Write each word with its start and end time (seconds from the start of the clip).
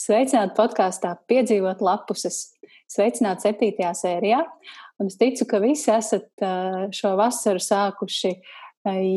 Sveicināti 0.00 0.54
podkāstā 0.56 1.12
Piedzīvot 1.28 1.82
lapuses. 1.84 2.54
Sveicināti 2.90 3.48
septītajā 3.48 3.90
sērijā. 3.98 4.40
Un 5.00 5.10
es 5.10 5.18
ticu, 5.20 5.44
ka 5.48 5.60
visi 5.60 5.90
esat 5.92 6.44
šo 6.96 7.14
vasaru 7.18 7.60
sākuši 7.62 8.32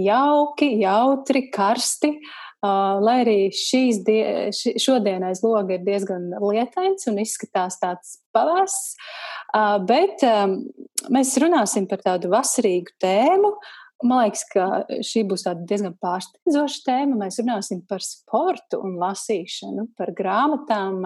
jauki, 0.04 0.74
jautri, 0.82 1.46
karsti. 1.54 2.18
Lai 2.64 3.16
arī 3.26 3.38
šīs 3.56 4.02
die, 4.08 4.24
šodien 4.80 5.24
aiz 5.28 5.42
loga 5.44 5.76
ir 5.76 5.82
diezgan 5.84 6.30
lietains 6.40 7.10
un 7.12 7.20
izskatās 7.20 7.76
tāds 7.82 8.14
pavārs, 8.36 8.78
bet 9.88 10.24
mēs 11.12 11.34
runāsim 11.44 11.90
par 11.92 12.04
tādu 12.06 12.32
vasarīgu 12.32 12.96
tēmu, 13.04 13.52
Man 14.04 14.26
liekas, 14.26 14.44
ka 14.52 14.66
šī 15.06 15.24
būs 15.30 15.46
diezgan 15.68 15.96
pārsteidzoša 16.04 16.84
tēma. 16.88 17.22
Mēs 17.24 17.40
runāsim 17.40 17.80
par 17.88 18.04
sportu 18.04 18.82
un 18.84 18.98
lasīšanu, 19.00 19.88
par 19.98 20.12
grāmatām, 20.18 21.00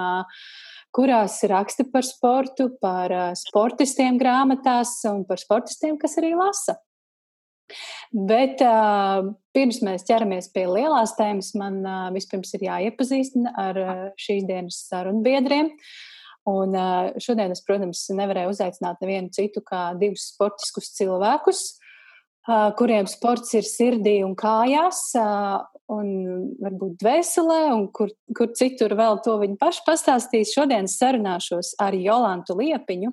kurās 0.95 1.37
raksta 1.49 1.85
par 1.93 2.07
sportu, 2.07 2.71
par 2.81 3.13
sportistiem 3.37 4.17
grāmatās 4.21 4.97
un 5.11 5.23
par 5.29 5.41
sportistiem, 5.41 5.99
kas 6.01 6.17
arī 6.21 6.33
lasa. 6.37 6.79
Bet 8.15 8.61
uh, 8.63 9.33
pirms 9.55 9.81
mēs 9.83 10.05
ķeramies 10.07 10.49
pie 10.53 10.63
lielās 10.69 11.13
tēmas, 11.17 11.51
man 11.59 11.81
uh, 11.83 12.05
vispirms 12.15 12.53
ir 12.55 12.67
jāiepazīstina 12.69 13.51
ar 13.59 13.79
uh, 13.81 14.03
šīs 14.19 14.45
dienas 14.47 14.79
sarunbiedriem. 14.87 15.73
Un 16.47 16.77
uh, 16.79 17.09
šodien 17.19 17.51
es, 17.51 17.61
protams, 17.67 18.05
nevarēju 18.15 18.53
uzaicināt 18.53 19.03
nevienu 19.03 19.33
citu 19.35 19.63
kā 19.67 19.89
divus 19.99 20.29
sportiskus 20.31 20.93
cilvēkus, 20.95 21.65
kuriem 22.47 23.07
sports 23.11 23.51
ir 23.57 23.65
sirdī 23.67 24.21
un 24.23 24.33
kājās, 24.39 25.01
un 25.91 26.07
varbūt 26.63 26.97
dvēselē, 27.01 27.59
un 27.75 27.85
kur, 27.95 28.11
kur 28.35 28.51
citur 28.55 28.95
vēl 28.99 29.19
to 29.25 29.37
viņi 29.41 29.59
paši 29.59 29.83
pastāstīs. 29.87 30.53
Šodien 30.55 30.87
sarunāšos 30.91 31.75
ar 31.83 31.95
Jolantu 31.95 32.57
Liepiņu. 32.59 33.11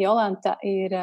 Jolanta 0.00 0.56
ir, 0.64 0.96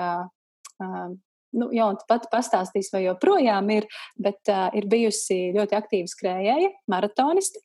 nu, 0.81 1.70
Jolanta 1.70 2.06
pati 2.09 2.30
pastāstīs, 2.31 2.89
vai 2.94 3.06
joprojām 3.06 3.70
ir, 3.76 3.89
bet 4.17 4.50
ir 4.50 4.89
bijusi 4.89 5.52
ļoti 5.58 5.78
aktīva 5.78 6.09
skrējēja, 6.09 6.72
maratoniste. 6.89 7.61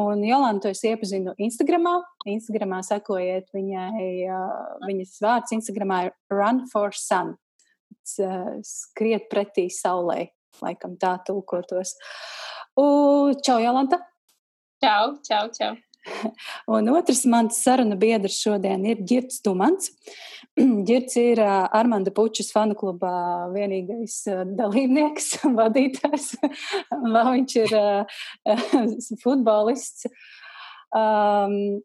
Un 0.00 0.22
Jolantu 0.24 0.70
es 0.70 0.80
iepazinu 0.86 1.34
Instagramā. 1.42 1.98
Instagramā 2.30 2.80
sekojiet 2.86 3.50
viņai, 3.54 4.08
viņas 4.86 5.14
vārds 5.22 5.54
Instagramā 5.58 6.06
ir 6.08 6.12
Run 6.32 6.64
for 6.72 6.96
Sun 6.96 7.36
skriet 8.16 9.28
pretī 9.32 9.68
saulē, 9.72 10.30
laikam 10.64 10.96
tā 11.00 11.16
tulkotos. 11.26 11.94
U, 12.78 12.86
čau, 13.44 13.60
Jolanta! 13.62 14.00
Čau, 14.80 15.16
čau, 15.26 15.46
čau! 15.52 15.76
Un 16.74 16.88
otrs 16.94 17.24
mans 17.28 17.58
saruna 17.64 17.96
biedrs 18.00 18.38
šodien 18.40 18.84
ir 18.88 19.02
Girts 19.06 19.40
Tumans. 19.44 19.90
Girts 20.88 21.16
ir 21.20 21.40
Armanda 21.44 22.12
Pučas 22.14 22.50
fanu 22.54 22.76
klubā 22.78 23.12
vienīgais 23.54 24.22
dalībnieks, 24.58 25.32
vadītājs. 25.58 26.32
Vēl 27.14 27.32
viņš 27.36 27.56
ir 27.64 27.76
futbolists. 29.24 30.08
Um, 30.90 31.82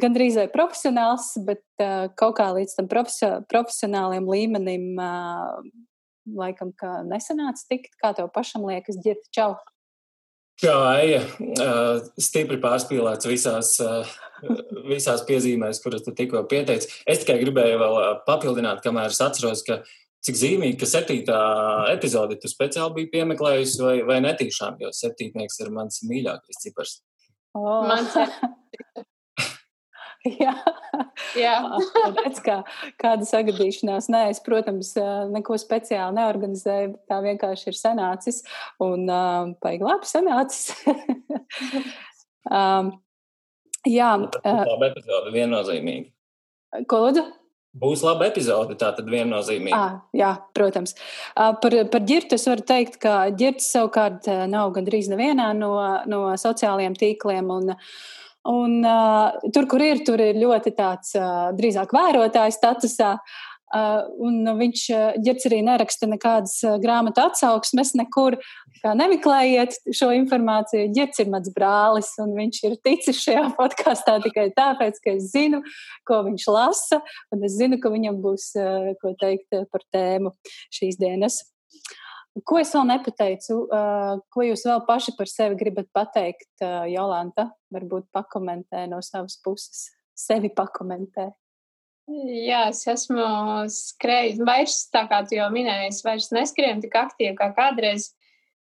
gandrīz 0.00 0.38
vai 0.40 0.48
profesionāls, 0.52 1.32
bet 1.46 1.62
uh, 1.82 2.08
kaut 2.18 2.36
kā 2.38 2.48
līdz 2.56 2.76
tam 2.78 2.88
profesio, 2.90 3.30
profesionāliem 3.50 4.28
līmenim 4.28 4.86
uh, 5.00 5.60
laikam 6.38 6.72
nesanāca 7.10 7.68
tikt. 7.68 7.94
Kā 8.00 8.14
tev 8.16 8.30
pašam 8.34 8.66
liekas, 8.68 9.00
ģirta 9.04 9.32
čau? 9.34 9.52
Jā, 10.62 10.76
Eja, 11.02 11.22
uh, 11.40 12.04
stipri 12.20 12.58
pārspīlēts 12.62 13.26
visās, 13.26 13.72
uh, 13.82 14.06
visās 14.86 15.24
piezīmēs, 15.26 15.80
kuras 15.82 16.04
tu 16.06 16.14
tikko 16.14 16.44
pieteici. 16.50 16.90
Es 17.08 17.22
tikai 17.24 17.40
gribēju 17.40 17.80
vēl 17.80 17.98
papildināt, 18.28 18.82
kamēr 18.84 19.10
es 19.10 19.20
atceros, 19.24 19.64
ka 19.66 19.80
cik 20.22 20.38
zīmīgi, 20.38 20.78
ka 20.78 20.86
septītā 20.86 21.38
epizode 21.90 22.38
tu 22.38 22.50
speciāli 22.50 23.00
biji 23.00 23.10
piemeklējusi 23.16 23.82
vai, 23.82 23.96
vai 24.06 24.20
netīšām, 24.22 24.78
jo 24.84 24.92
septītnieks 24.94 25.58
ir 25.64 25.72
mans 25.74 26.04
mīļākais 26.06 26.62
cipars. 26.62 27.00
Oh. 27.58 27.82
Mans 27.88 28.14
ir. 28.22 29.08
Jā, 30.42 30.52
Jā. 31.38 31.54
redz, 32.20 32.38
kā, 32.44 32.60
kāda 33.00 33.26
sagadīšanās. 33.26 34.08
Nē, 34.12 34.28
es, 34.30 34.38
protams, 34.44 34.92
neko 35.32 35.58
speciāli 35.58 36.18
neorganizēju, 36.18 36.94
tā 37.10 37.18
vienkārši 37.24 37.72
ir 37.72 37.78
sanācis 37.78 38.42
un 38.82 39.08
baigi 39.62 39.86
labi 39.88 40.10
sanācis. 40.10 40.70
um, 42.58 42.94
jā. 43.88 44.14
Laba 44.46 44.92
epizode, 44.92 45.34
viennozīmīgi. 45.34 46.10
Ko 46.88 47.02
lūdzu? 47.08 47.26
Būs 47.82 48.02
laba 48.04 48.28
epizode, 48.28 48.76
tā 48.78 48.92
tad 48.94 49.06
viennozīmīgi. 49.10 49.74
À, 49.74 50.02
jā, 50.14 50.34
protams. 50.54 50.92
Par, 51.34 51.78
par 51.90 52.02
ģirtu 52.06 52.36
es 52.36 52.44
varu 52.46 52.62
teikt, 52.68 53.00
ka 53.02 53.30
ģirts 53.32 53.70
savukārt 53.74 54.28
nav 54.52 54.74
gandrīz 54.76 55.08
nevienā 55.10 55.50
no, 55.56 55.72
no 56.04 56.26
sociālajiem 56.38 56.98
tīkliem. 57.00 57.48
Un, 57.56 57.72
uh, 57.72 57.94
Un, 58.48 58.80
uh, 58.82 59.50
tur, 59.54 59.68
kur 59.70 59.82
ir, 59.84 60.02
tur 60.06 60.18
ir 60.22 60.38
ļoti 60.40 60.72
tāds 60.74 61.14
uh, 61.14 61.52
drīzāk 61.54 61.94
vērotājs 61.94 62.58
statusā. 62.58 63.16
Uh, 63.72 64.02
un 64.20 64.44
viņš 64.58 64.80
ģērts 65.24 65.46
arī 65.48 65.62
neraksta 65.64 66.04
nekādas 66.10 66.58
uh, 66.66 66.74
grāmatu 66.82 67.22
atsauksmes, 67.22 67.94
nekur 67.96 68.36
nemeklējiet 68.82 69.78
šo 69.94 70.10
informāciju. 70.12 70.90
Ģērts 70.92 71.22
ir 71.22 71.30
mans 71.32 71.48
brālis, 71.54 72.10
un 72.20 72.34
viņš 72.36 72.58
ir 72.66 72.76
ticis 72.84 73.22
šajā 73.22 73.46
podkāstā 73.56 74.18
tikai 74.26 74.50
tāpēc, 74.58 74.98
ka 75.00 75.14
es 75.14 75.30
zinu, 75.32 75.62
ko 76.08 76.20
viņš 76.26 76.48
lasa, 76.52 77.00
un 77.32 77.46
es 77.48 77.56
zinu, 77.56 77.78
ka 77.80 77.94
viņam 77.94 78.20
būs 78.26 78.50
uh, 78.58 78.92
ko 79.00 79.14
teikt 79.22 79.54
par 79.70 79.86
tēmu 79.94 80.34
šīs 80.74 81.00
dienas. 81.00 81.44
Ko 82.48 82.56
es 82.56 82.70
vēl 82.72 82.86
nepateicu? 82.88 83.58
Uh, 83.68 84.22
ko 84.32 84.44
jūs 84.46 84.64
vēl 84.64 84.80
paši 84.88 85.12
par 85.18 85.28
sevi 85.28 85.58
gribat 85.60 85.90
pateikt, 85.92 86.48
uh, 86.64 86.86
Jolanta? 86.88 87.50
Varbūt 87.74 88.08
pakomentē 88.14 88.86
no 88.88 89.02
savas 89.04 89.36
puses. 89.44 89.90
Sevi 90.16 90.48
pakomentē. 90.56 91.28
Jā, 92.08 92.64
es 92.72 92.82
esmu 92.88 93.22
skrējis. 93.70 94.40
Vairs, 94.48 94.80
tā 94.92 95.04
kā 95.10 95.20
tu 95.28 95.36
jau 95.36 95.46
minēji, 95.52 95.92
es 95.92 96.00
vairs 96.04 96.32
neskrienu 96.34 96.82
tik 96.82 96.96
aktīvi 96.98 97.36
kā 97.38 97.52
kādreiz. 97.56 98.10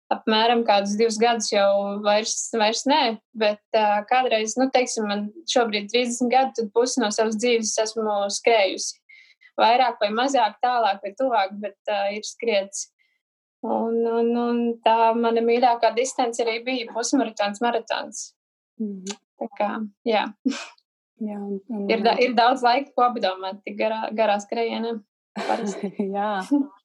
Apmēram 0.08 0.64
kādus 0.64 0.96
divus 0.96 1.18
gadus 1.20 1.50
jau 1.52 2.00
vairs, 2.04 2.32
vairs 2.56 2.86
nē, 2.88 3.18
bet 3.36 3.60
uh, 3.76 3.98
kādreiz, 4.08 4.56
nu, 4.56 4.70
teiksim, 4.72 5.04
man 5.10 5.26
šobrīd 5.52 5.90
30 5.92 6.32
gadi, 6.32 6.54
tad 6.56 6.70
pusi 6.72 7.02
no 7.02 7.12
savas 7.12 7.36
dzīves 7.36 7.74
esmu 7.84 8.22
skrējusi. 8.32 8.96
Vairāk 9.60 10.00
vai 10.00 10.08
mazāk, 10.16 10.56
tālāk 10.64 11.04
vai 11.04 11.12
tuvāk, 11.18 11.52
bet 11.60 11.92
uh, 11.92 12.08
ir 12.16 12.24
skriets. 12.24 12.88
Un, 13.66 13.96
un, 14.06 14.28
un 14.38 14.58
tā 14.84 15.12
mana 15.18 15.42
mīļākā 15.42 15.90
distance 15.96 16.42
arī 16.44 16.60
bija 16.66 16.92
pusmaratons, 16.92 17.62
maratons. 17.64 18.28
Mm 18.78 18.92
-hmm. 19.00 19.18
Tā 19.38 19.48
kā, 19.58 19.70
jā. 20.06 20.24
jā 21.20 21.38
un, 21.38 21.90
ir, 21.90 22.02
da, 22.02 22.14
ir 22.18 22.34
daudz 22.34 22.62
laika, 22.62 22.90
ko 22.94 23.02
apdomāt 23.02 23.62
tik 23.64 23.78
garā, 23.78 24.08
garā 24.14 24.38
skrejienā. 24.42 25.00
jā, 26.16 26.30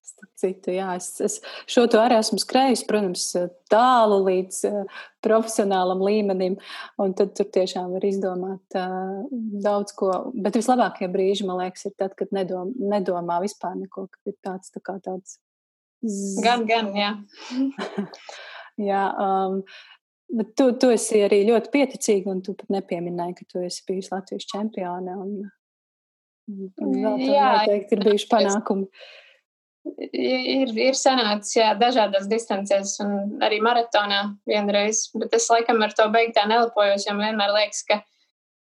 starp 0.04 0.32
citu, 0.38 0.74
jā, 0.76 0.96
es, 1.00 1.08
es 1.22 1.40
šo 1.70 1.86
to 1.90 2.02
arī 2.02 2.18
esmu 2.20 2.38
skrējis, 2.42 2.84
protams, 2.90 3.26
tālu 3.72 4.20
līdz 4.28 4.60
uh, 4.70 5.00
profesionālam 5.26 6.02
līmenim, 6.06 6.58
un 7.02 7.16
tad 7.18 7.34
tur 7.38 7.50
tiešām 7.54 7.94
var 7.96 8.06
izdomāt 8.06 8.78
uh, 8.78 9.24
daudz 9.64 9.96
ko, 9.98 10.12
bet 10.34 10.60
vislabākie 10.60 11.10
brīži, 11.14 11.48
man 11.48 11.64
liekas, 11.64 11.88
ir 11.90 11.96
tad, 11.98 12.14
kad 12.20 12.34
nedom, 12.36 12.74
nedomā 12.78 13.40
vispār 13.42 13.78
neko, 13.80 14.08
kad 14.12 14.34
ir 14.34 14.38
tāds, 14.46 14.74
tā 14.74 14.84
kā 14.84 15.00
tāds 15.04 15.40
Gan, 16.44 16.66
gan, 16.68 16.92
jā. 16.98 17.12
jā 18.90 19.04
um, 19.24 19.60
bet 20.34 20.54
tu, 20.60 20.70
tu 20.80 20.92
esi 20.94 21.24
arī 21.24 21.44
ļoti 21.48 21.74
pieticīga, 21.74 22.32
un 22.34 22.44
tu 22.46 22.56
pat 22.60 22.72
nepieminēji, 22.76 23.36
ka 23.40 23.50
tu 23.54 23.64
esi 23.64 23.84
bijusi 23.88 24.14
Latvijas 24.14 24.48
čempione. 24.52 25.18
Un, 25.24 25.36
un 26.52 26.96
vēl 26.96 27.20
tam 27.20 27.28
jā, 27.28 27.52
noteikti 27.60 27.98
ir 27.98 28.08
bijuši 28.10 28.32
panākumi. 28.32 28.90
Ir, 30.16 30.70
ir 30.80 30.96
sanācis 30.96 31.58
jā, 31.58 31.74
dažādās 31.76 32.30
distancēs, 32.32 32.96
un 33.04 33.44
arī 33.44 33.60
maratonā 33.64 34.22
vienreiz, 34.48 35.10
bet 35.20 35.36
es 35.36 35.50
laikam 35.52 35.84
ar 35.84 35.96
to 35.96 36.08
beigtu 36.12 36.38
tā 36.38 36.48
nelepojos, 36.48 37.04
jo 37.04 37.16
man 37.18 37.34
vienmēr 37.34 37.52
liekas, 37.58 37.82
ka 37.90 38.00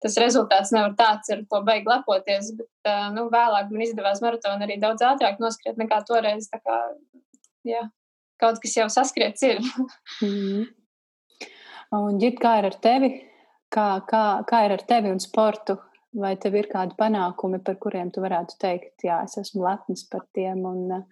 tas 0.03 0.15
rezultāts 0.21 0.71
nevar 0.71 0.95
tāds, 1.00 1.31
ar 1.33 1.44
ko 1.51 1.59
beig 1.68 1.88
lepoties. 1.89 2.53
Bet, 2.56 2.92
nu, 3.15 3.27
vēlāk 3.33 3.71
man 3.71 3.83
izdevās 3.83 4.24
maratonu 4.24 4.65
arī 4.65 4.80
daudz 4.81 5.03
ātrāk 5.06 5.42
noskriet 5.44 5.80
nekā 5.81 6.01
toreiz. 6.07 6.47
Tā 6.51 6.62
kā 6.63 6.77
jā, 7.67 7.83
kaut 8.39 8.59
kas 8.63 8.75
jau 8.77 8.89
saskriets 8.89 9.44
ir. 9.44 9.59
mm 10.21 10.27
-hmm. 10.27 10.67
Un, 11.91 12.19
Ģit, 12.21 12.38
kā 12.38 12.59
ir 12.59 12.65
ar 12.69 12.75
tevi? 12.81 13.09
Kā, 13.73 14.01
kā, 14.09 14.44
kā 14.50 14.65
ir 14.65 14.71
ar 14.71 14.83
tevi 14.85 15.11
un 15.11 15.19
sportu? 15.19 15.77
Vai 16.13 16.35
tev 16.38 16.56
ir 16.56 16.67
kādi 16.67 16.95
panākumi, 16.97 17.63
par 17.63 17.75
kuriem 17.75 18.11
tu 18.11 18.21
varētu 18.21 18.57
teikt, 18.61 19.03
jā, 19.03 19.23
es 19.23 19.38
esmu 19.38 19.61
lepns 19.61 20.07
par 20.09 20.25
tiem, 20.33 20.65
un 20.65 20.91
uh, 20.91 21.03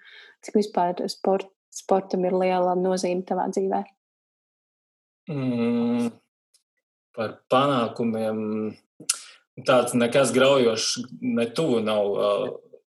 cik 0.41 0.55
vispār 0.55 0.95
sport, 1.09 1.49
sportam 1.69 2.25
ir 2.25 2.33
liela 2.33 2.73
nozīme 2.75 3.21
tavā 3.27 3.45
dzīvē? 3.53 3.83
Mm, 5.29 6.09
par 7.15 7.33
panākumiem 7.51 8.37
tāds 9.67 9.95
nekas 9.97 10.31
graujošs, 10.35 10.91
ne 11.21 11.45
tuvu 11.57 11.81
nav, 11.85 12.13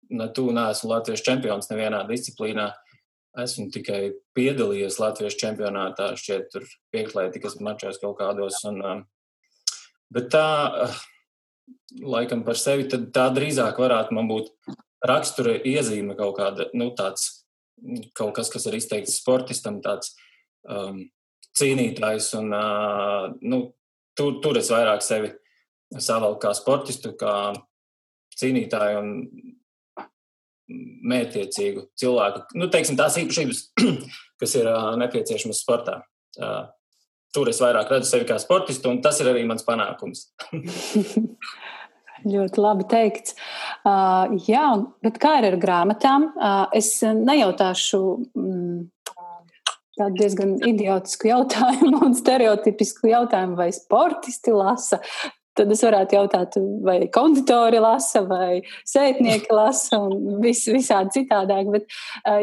ne 0.09 0.27
tuvu 0.35 0.53
neesmu 0.55 0.91
Latvijas 0.91 1.23
čempions 1.25 1.71
nevienā 1.71 2.03
disciplīnā. 2.09 2.71
Esmu 3.37 3.67
tikai 3.73 4.01
piedalījies 4.37 4.97
Latvijas 5.01 5.37
čempionātā, 5.37 6.11
šķiet, 6.17 6.47
tur 6.53 6.65
pieklētikas 6.93 7.59
mačos 7.61 7.99
kaut 8.01 8.17
kādos. 8.17 8.57
Un, 8.65 9.03
bet 10.13 10.31
tā, 10.33 10.47
laikam 12.01 12.43
par 12.47 12.57
sevi, 12.57 12.87
tad 12.89 13.11
tā 13.15 13.27
drīzāk 13.35 13.77
varētu 13.81 14.17
man 14.17 14.29
būt 14.31 14.49
rakstura 15.05 15.57
iezīme 15.61 16.17
kaut 16.17 16.37
kāda, 16.39 16.69
nu 16.77 16.89
tāds, 16.97 17.45
kaut 18.17 18.33
kas, 18.39 18.49
kas 18.53 18.65
ir 18.69 18.79
izteikts 18.79 19.19
sportistam, 19.21 19.81
tāds 19.85 20.15
um, 20.65 21.03
cīnītājs 21.57 22.31
un, 22.39 22.49
uh, 22.57 23.29
nu, 23.45 23.61
tur, 24.17 24.39
tur 24.41 24.57
es 24.57 24.71
vairāk 24.73 25.05
sevi 25.05 25.31
savalku 25.93 26.41
kā 26.47 26.53
sportistu, 26.57 27.13
kā 27.19 27.53
cīnītāju 28.37 29.01
un 29.01 29.13
mērķiecīgu 30.67 31.87
cilvēku. 31.99 32.43
Nu, 32.59 32.69
teiksim, 32.71 32.97
tās 32.99 33.17
īpašības, 33.21 33.61
kas 34.41 34.55
ir 34.59 34.69
uh, 34.71 34.95
nepieciešamas 34.99 35.61
sportā. 35.63 36.01
Uh, 36.37 36.67
tur 37.35 37.49
es 37.51 37.61
vairāk 37.63 37.91
redzu 37.91 38.11
sevi 38.11 38.27
kā 38.29 38.39
sportistu, 38.41 38.91
un 38.91 39.01
tas 39.05 39.19
ir 39.21 39.31
arī 39.31 39.45
mans 39.47 39.65
panākums. 39.67 40.27
Ļoti 42.27 42.61
labi 42.61 42.85
teikts. 42.89 43.35
Uh, 43.85 44.35
jā, 44.49 44.65
bet 45.05 45.19
kā 45.21 45.37
ir 45.39 45.51
ar 45.51 45.57
grāmatām? 45.61 46.31
Uh, 46.33 46.63
es 46.75 46.95
nejautāšu 47.05 48.01
mm, 48.33 48.79
tādu 49.97 50.21
diezgan 50.21 50.55
idiotisku 50.65 51.29
jautājumu 51.31 52.01
un 52.07 52.17
stereotipisku 52.17 53.11
jautājumu, 53.13 53.57
vai 53.59 53.69
sportisti 53.75 54.53
lasa 54.55 54.99
tad 55.57 55.71
es 55.73 55.83
varētu 55.85 56.17
jautāt, 56.17 56.57
vai 56.85 56.97
konditori 57.13 57.81
lasa, 57.83 58.23
vai 58.27 58.61
sētnieki 58.87 59.53
lasa, 59.53 59.99
un 59.99 60.41
vis, 60.43 60.63
visādi 60.71 61.19
citādāk. 61.19 61.71
Bet, 61.73 61.87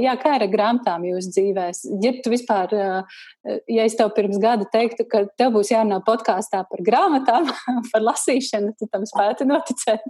jā, 0.02 0.14
kā 0.20 0.36
ir 0.38 0.46
ar 0.46 0.52
grāmatām 0.52 1.06
jūsu 1.08 1.34
dzīvēs? 1.36 1.84
Ja 2.04 2.14
tu 2.24 2.32
vispār, 2.34 2.74
ja 2.76 3.86
es 3.86 3.98
tev 3.98 4.14
pirms 4.16 4.40
gada 4.42 4.68
teiktu, 4.72 5.06
ka 5.10 5.24
tev 5.38 5.54
būs 5.58 5.72
jārunā 5.74 6.00
podkāstā 6.06 6.64
par 6.70 6.86
grāmatām, 6.86 7.50
par 7.92 8.08
lasīšanu, 8.10 8.74
tad 8.80 8.96
tam 8.96 9.08
spētu 9.08 9.48
noticēt. 9.48 10.08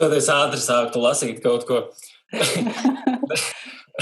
Tad 0.00 0.14
es 0.16 0.26
ātri 0.32 0.58
sāktu 0.58 1.02
lasīt 1.02 1.42
kaut 1.44 1.66
ko. 1.68 1.84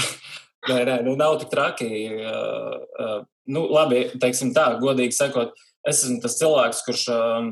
nē, 0.69 0.77
nē, 0.87 0.95
nu 1.05 1.15
nav 1.19 1.37
tik 1.41 1.51
traki. 1.51 1.89
Uh, 2.15 2.77
uh, 3.01 3.19
nu, 3.51 3.65
labi, 3.71 4.05
teiksim 4.21 4.53
tā, 4.55 4.67
godīgi 4.81 5.15
sakot, 5.17 5.57
es 5.87 6.03
esmu 6.03 6.21
tas 6.23 6.37
cilvēks, 6.39 6.83
kurš 6.87 7.03
uh, 7.11 7.51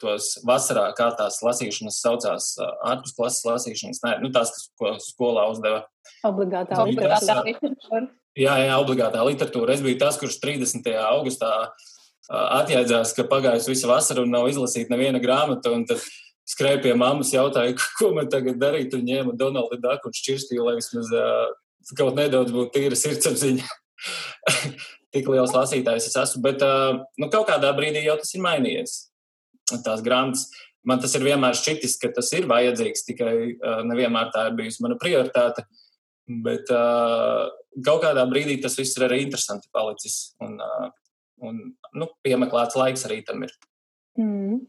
tos 0.00 0.30
vasarā, 0.46 0.86
kā 0.98 1.08
tās 1.18 1.40
lasīšanas 1.44 2.00
saucās, 2.02 2.52
ārpus 2.86 3.14
klases 3.16 3.44
lasīšanas, 3.46 4.02
nē, 4.04 4.14
nu 4.22 4.30
tās, 4.34 4.52
kas, 4.54 4.68
ko 4.78 4.94
skolā 5.02 5.48
uzdeva. 5.52 5.84
Obligātā, 6.26 6.80
literatūra. 6.88 8.06
Jā, 8.38 8.54
jā, 8.62 8.74
obligātā 8.78 9.22
literatūra. 9.26 9.74
Es 9.74 9.82
biju 9.82 9.98
tas, 10.00 10.18
kurš 10.20 10.38
30. 10.42 10.86
augustā 11.08 11.52
atjēdzās, 12.28 13.14
ka 13.16 13.26
pagājusi 13.28 13.72
visa 13.72 13.90
vasara 13.90 14.22
un 14.22 14.32
nav 14.34 14.48
izlasīta 14.50 14.92
neviena 14.92 15.20
grāmata, 15.22 15.72
un 15.74 15.86
tad 15.88 16.02
skrēja 16.48 16.82
pie 16.84 16.94
mammas, 16.98 17.32
jautāja, 17.34 17.74
ko 17.98 18.12
man 18.16 18.28
tagad 18.32 18.60
darīt, 18.60 18.94
un 18.96 19.06
ņēma 19.08 19.36
Donaldu 19.38 19.80
Daku 19.82 20.10
un 20.10 20.16
šķirstīju, 20.16 20.64
lai 20.66 20.76
vismaz 20.78 21.12
kaut 21.96 22.18
nedaudz 22.18 22.52
būtu 22.52 22.74
tīra 22.76 22.98
sirdsapziņa. 22.98 23.68
Tik 25.16 25.28
liels 25.32 25.54
lasītājs 25.56 26.10
es 26.10 26.16
esmu, 26.20 26.42
bet 26.44 26.62
nu, 27.18 27.30
kaut 27.32 27.48
kādā 27.48 27.72
brīdī 27.76 28.04
jau 28.04 28.18
tas 28.20 28.34
ir 28.36 28.44
mainījies 28.44 29.07
tās 29.84 30.02
grāmatas. 30.04 30.48
Man 30.88 31.02
tas 31.02 31.14
ir 31.18 31.26
vienmēr 31.26 31.56
šķitis, 31.58 31.98
ka 32.00 32.10
tas 32.16 32.30
ir 32.36 32.48
vajadzīgs, 32.48 33.04
tikai 33.08 33.34
uh, 33.52 33.82
nevienmēr 33.88 34.30
tā 34.34 34.46
ir 34.48 34.56
bijusi 34.58 34.84
mana 34.84 34.96
prioritāte. 35.00 35.66
Bet 36.44 36.70
uh, 36.72 37.48
kaut 37.84 38.02
kādā 38.04 38.24
brīdī 38.30 38.58
tas 38.62 38.76
viss 38.78 38.96
ir 38.98 39.06
arī 39.08 39.22
interesanti 39.24 39.70
palicis. 39.74 40.18
Un, 40.44 40.58
uh, 40.62 40.88
un 41.44 41.60
nu, 41.96 42.10
piemeklēts 42.24 42.78
laiks 42.78 43.06
arī 43.08 43.22
tam 43.26 43.44
ir. 43.46 43.54
Mm. 44.20 44.60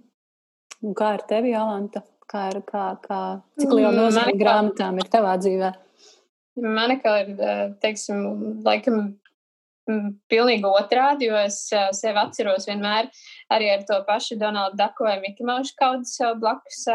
Un 0.79 0.95
kā 0.95 1.13
ar 1.17 1.25
tevi, 1.29 1.53
Jolanta? 1.53 2.03
Kā 2.29 2.49
ir, 2.51 2.59
kā, 2.67 2.91
kā, 3.01 3.21
cik 3.57 3.71
liela 3.73 3.89
mm, 3.89 4.01
nozīme 4.03 4.35
grāmatām 4.37 4.99
ir 5.01 5.07
tavā 5.09 5.33
dzīvē? 5.41 5.71
Man 6.61 6.93
ir, 6.93 7.31
teiksim, 7.81 8.21
laikam 8.65 9.01
pilnīgi 10.29 10.69
otrādi, 10.69 11.29
jo 11.29 11.39
es 11.39 11.63
sevi 11.97 12.21
atceros 12.21 12.67
vienmēr 12.69 13.09
arī 13.53 13.69
ar 13.73 13.85
to 13.87 13.99
pašu 14.07 14.37
Donaldu 14.39 14.77
Daku 14.77 15.07
vai 15.07 15.19
Miki 15.23 15.45
Maušu 15.47 15.75
kaudu 15.79 16.09
sev 16.09 16.37
blakus 16.41 16.85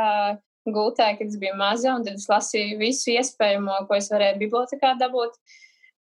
gultē, 0.73 1.11
kad 1.19 1.29
es 1.29 1.37
biju 1.41 1.57
maza, 1.61 1.93
un 1.93 2.05
tad 2.07 2.17
es 2.17 2.29
lasīju 2.31 2.79
visu 2.81 3.13
iespējamo, 3.13 3.85
ko 3.89 3.99
es 3.99 4.09
varēju 4.13 4.41
bibliotekā 4.41 4.95
dabūt. 5.01 5.37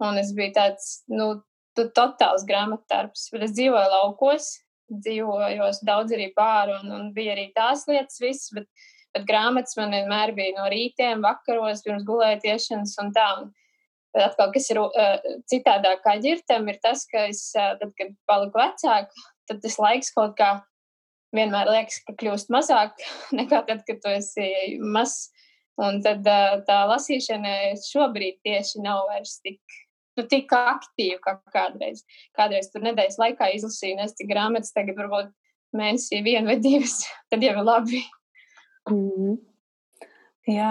Un 0.05 0.19
es 0.21 0.33
biju 0.37 0.53
tāds, 0.57 0.91
nu, 1.13 1.33
totāls 1.77 2.45
grāmatdarbs, 2.49 3.29
bet 3.33 3.47
es 3.47 3.55
dzīvoju 3.57 3.93
laukos, 3.93 4.51
dzīvojos 4.91 5.83
daudz 5.87 6.15
arī 6.17 6.31
pāri, 6.37 6.75
un, 6.81 6.93
un 6.97 7.11
bija 7.17 7.37
arī 7.37 7.51
tās 7.57 7.87
lietas 7.89 8.21
visas, 8.21 8.51
bet, 8.57 8.67
bet 9.15 9.27
grāmatas 9.29 9.77
man 9.79 9.95
vienmēr 9.95 10.35
bija 10.37 10.57
no 10.59 10.69
rītiem, 10.73 11.23
vakaros, 11.25 11.85
pirms 11.87 12.07
gulētiešanas 12.09 12.97
un 13.05 13.17
tā. 13.17 13.31
Un, 13.41 13.51
Bet 14.11 14.25
atkal, 14.25 14.49
kas 14.51 14.65
ir 14.73 14.79
uh, 14.83 15.27
citādāk 15.47 16.01
kā 16.03 16.17
ģirtam, 16.19 16.65
ir 16.67 16.81
tas, 16.83 17.05
ka 17.07 17.29
es, 17.31 17.45
uh, 17.55 17.77
tad, 17.79 17.93
kad 17.95 18.09
paliku 18.27 18.59
vecāka, 18.59 19.23
tad 19.51 19.61
tas 19.65 19.79
laiks 19.83 20.15
kaut 20.15 20.37
kā 20.39 20.55
vienmēr 21.35 21.71
liekas, 21.71 22.01
ka 22.07 22.15
kļūst 22.19 22.51
mazāk 22.55 22.97
nekā 23.39 23.65
tad, 23.69 23.85
kad 23.87 24.03
tu 24.03 24.15
esi 24.15 24.79
mazs. 24.81 25.29
Un 25.81 26.03
tad 26.05 26.27
tā 26.67 26.79
lasīšana 26.91 27.79
šobrīd 27.81 28.43
tieši 28.45 28.83
nav 28.85 29.07
vairs 29.09 29.39
tik, 29.41 29.61
nu, 30.19 30.27
tik 30.29 30.51
aktīva 30.53 31.17
kā 31.25 31.37
kādreiz. 31.55 32.03
Kādreiz 32.37 32.69
tur 32.69 32.85
nedēļas 32.85 33.17
laikā 33.23 33.49
izlasīju, 33.57 33.97
nes 33.97 34.13
cik 34.19 34.29
grāmatas 34.29 34.75
tagad 34.77 34.99
varbūt 35.01 35.31
mēnesī 35.77 36.21
vienu 36.27 36.53
vai 36.53 36.59
divas, 36.61 36.99
tad 37.33 37.47
jau 37.47 37.55
ir 37.55 37.63
labi. 37.65 38.03
Mm 38.91 39.09
-hmm. 39.09 39.39
Jā, 40.49 40.71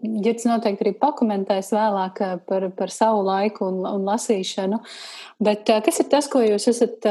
Girts 0.00 0.46
noteikti 0.48 0.86
arī 0.86 0.92
pakomentēs 0.98 1.68
vēlāk 1.74 2.22
par, 2.48 2.64
par 2.76 2.92
savu 2.92 3.20
laiku 3.26 3.66
un, 3.68 3.82
un 3.84 4.06
lasīšanu. 4.08 4.80
Bet 5.44 5.68
kas 5.68 6.00
ir 6.00 6.08
tas, 6.10 6.28
ko 6.32 6.40
jūs 6.40 6.70
esat 6.72 7.04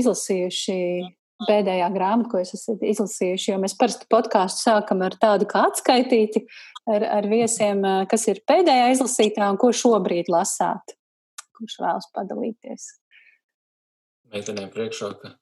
izlasījuši 0.00 0.78
pēdējā 1.44 1.90
grāmata, 1.94 2.30
ko 2.32 2.40
jūs 2.42 2.54
esat 2.56 2.82
izlasījuši? 2.88 3.50
Jo 3.52 3.58
mēs 3.62 3.76
parasti 3.78 4.08
podkāstu 4.10 4.64
sākam 4.64 5.04
ar 5.06 5.18
tādu 5.20 5.46
kā 5.50 5.66
atskaitīti 5.68 6.46
ar, 6.88 7.04
ar 7.20 7.28
viesiem, 7.30 7.84
kas 8.10 8.24
ir 8.32 8.40
pēdējā 8.48 8.88
izlasītā 8.96 9.50
un 9.52 9.60
ko 9.60 9.70
šobrīd 9.76 10.32
lasāt. 10.32 10.96
Kurš 11.58 11.78
vēlas 11.82 12.08
padalīties? 12.16 12.88
Meitenēm 14.32 14.72
priekšroka. 14.72 15.36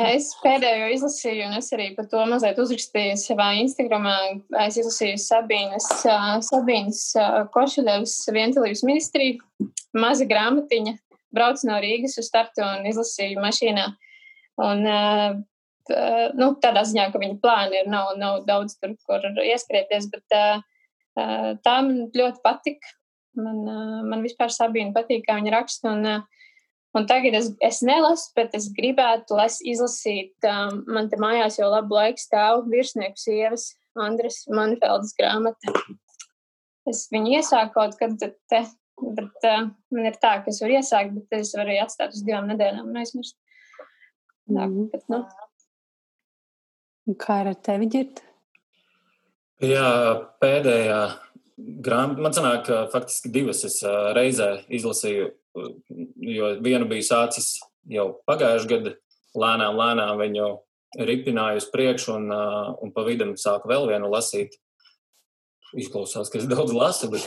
Es 0.00 0.30
pēdējo 0.42 0.88
izlasīju, 0.94 1.46
un 1.48 1.56
es 1.56 1.70
arī 1.72 1.90
par 1.96 2.08
to 2.10 2.20
mazliet 2.28 2.58
uzrakstīju 2.60 3.16
savā 3.20 3.50
Instagramā. 3.62 4.16
Es 4.66 4.76
izlasīju 4.80 5.20
Sabīnas, 5.22 5.86
Sabīnas 6.48 7.02
Košaļevas 7.54 8.16
vientilības 8.34 8.82
ministriju, 8.86 9.40
maza 9.96 10.26
grāmatiņa, 10.28 10.96
braucu 11.36 11.70
no 11.70 11.78
Rīgas 11.82 12.18
uz 12.20 12.28
startu 12.28 12.64
un 12.66 12.88
izlasīju 12.90 13.40
mašīnā. 13.40 13.86
Un, 14.60 14.84
nu, 16.40 16.50
tādā 16.60 16.84
ziņā, 16.88 17.08
ka 17.12 17.22
viņa 17.22 17.38
plāni 17.42 17.80
ir, 17.80 17.90
nav, 17.92 18.12
nav 18.20 18.42
daudz 18.48 18.76
tur, 18.80 18.96
kur 19.08 19.24
ieskrieties, 19.44 20.10
bet 20.12 20.26
tā 21.64 21.78
man 21.86 22.10
ļoti 22.16 22.44
patika. 22.44 22.96
Man, 23.38 23.62
man 24.10 24.26
vispār 24.26 24.52
Sabīna 24.52 24.92
patīk, 24.92 25.24
kā 25.28 25.38
viņa 25.38 25.54
raksta. 25.54 25.94
Un, 25.94 26.26
Un 26.98 27.06
tagad 27.06 27.36
es, 27.38 27.52
es 27.62 27.78
nelasu, 27.86 28.32
bet 28.34 28.54
es 28.58 28.66
gribētu 28.74 29.36
las, 29.38 29.60
izlasīt, 29.62 30.34
um, 30.42 30.80
man 30.90 31.06
te 31.10 31.20
mājās 31.22 31.60
jau 31.60 31.68
labu 31.70 31.94
laiku 31.94 32.18
stāv 32.18 32.64
virsnieku 32.70 33.20
sievas 33.20 33.68
Andres 33.98 34.42
Manfeldas 34.50 35.14
grāmata. 35.18 35.74
Es 36.90 37.04
viņu 37.12 37.36
iesāku 37.38 37.76
kaut 37.76 37.94
kad 38.00 38.16
te, 38.18 38.64
bet 38.98 39.46
uh, 39.46 39.68
man 39.94 40.10
ir 40.10 40.18
tā, 40.18 40.40
ka 40.42 40.50
es 40.50 40.58
varu 40.64 40.80
iesākt, 40.80 41.14
bet 41.14 41.38
es 41.44 41.54
varu 41.54 41.78
atstāt 41.78 42.16
uz 42.16 42.24
divām 42.26 42.50
nedēļām 42.50 42.90
un 42.90 43.00
aizmirst. 43.04 43.38
Tā, 44.50 44.66
mm. 44.66 44.90
bet, 44.90 45.06
nu. 45.14 45.22
Kā 47.20 47.40
ir 47.44 47.52
ar 47.52 47.58
tevi, 47.70 47.86
Girta? 47.90 48.26
Jā, 49.62 49.86
pēdējā 50.42 51.00
grāmata, 51.84 52.24
man 52.24 52.34
sanāk, 52.34 52.64
ka 52.66 52.82
faktiski 52.90 53.30
divas 53.30 53.62
es 53.68 53.78
uh, 53.84 54.10
reizē 54.16 54.56
izlasīju 54.72 55.30
jo 55.54 56.50
vienu 56.62 56.88
bija 56.90 57.06
sācis 57.06 57.58
jau 57.90 58.10
pagājušajā 58.28 58.70
gadā, 58.70 58.96
lēnām, 59.38 59.78
lēnām 59.78 60.18
viņu 60.20 60.48
ripināju 60.98 61.60
uz 61.62 61.68
priekšu 61.70 62.16
un, 62.16 62.32
un 62.82 62.92
pa 62.94 63.04
vidam 63.06 63.36
sāku 63.38 63.70
vēl 63.70 63.88
vienu 63.92 64.10
lasīt. 64.10 64.56
Izklausās, 65.78 66.30
ka 66.32 66.40
es 66.40 66.48
daudz 66.50 66.74
lasu, 66.74 67.06
bet, 67.12 67.26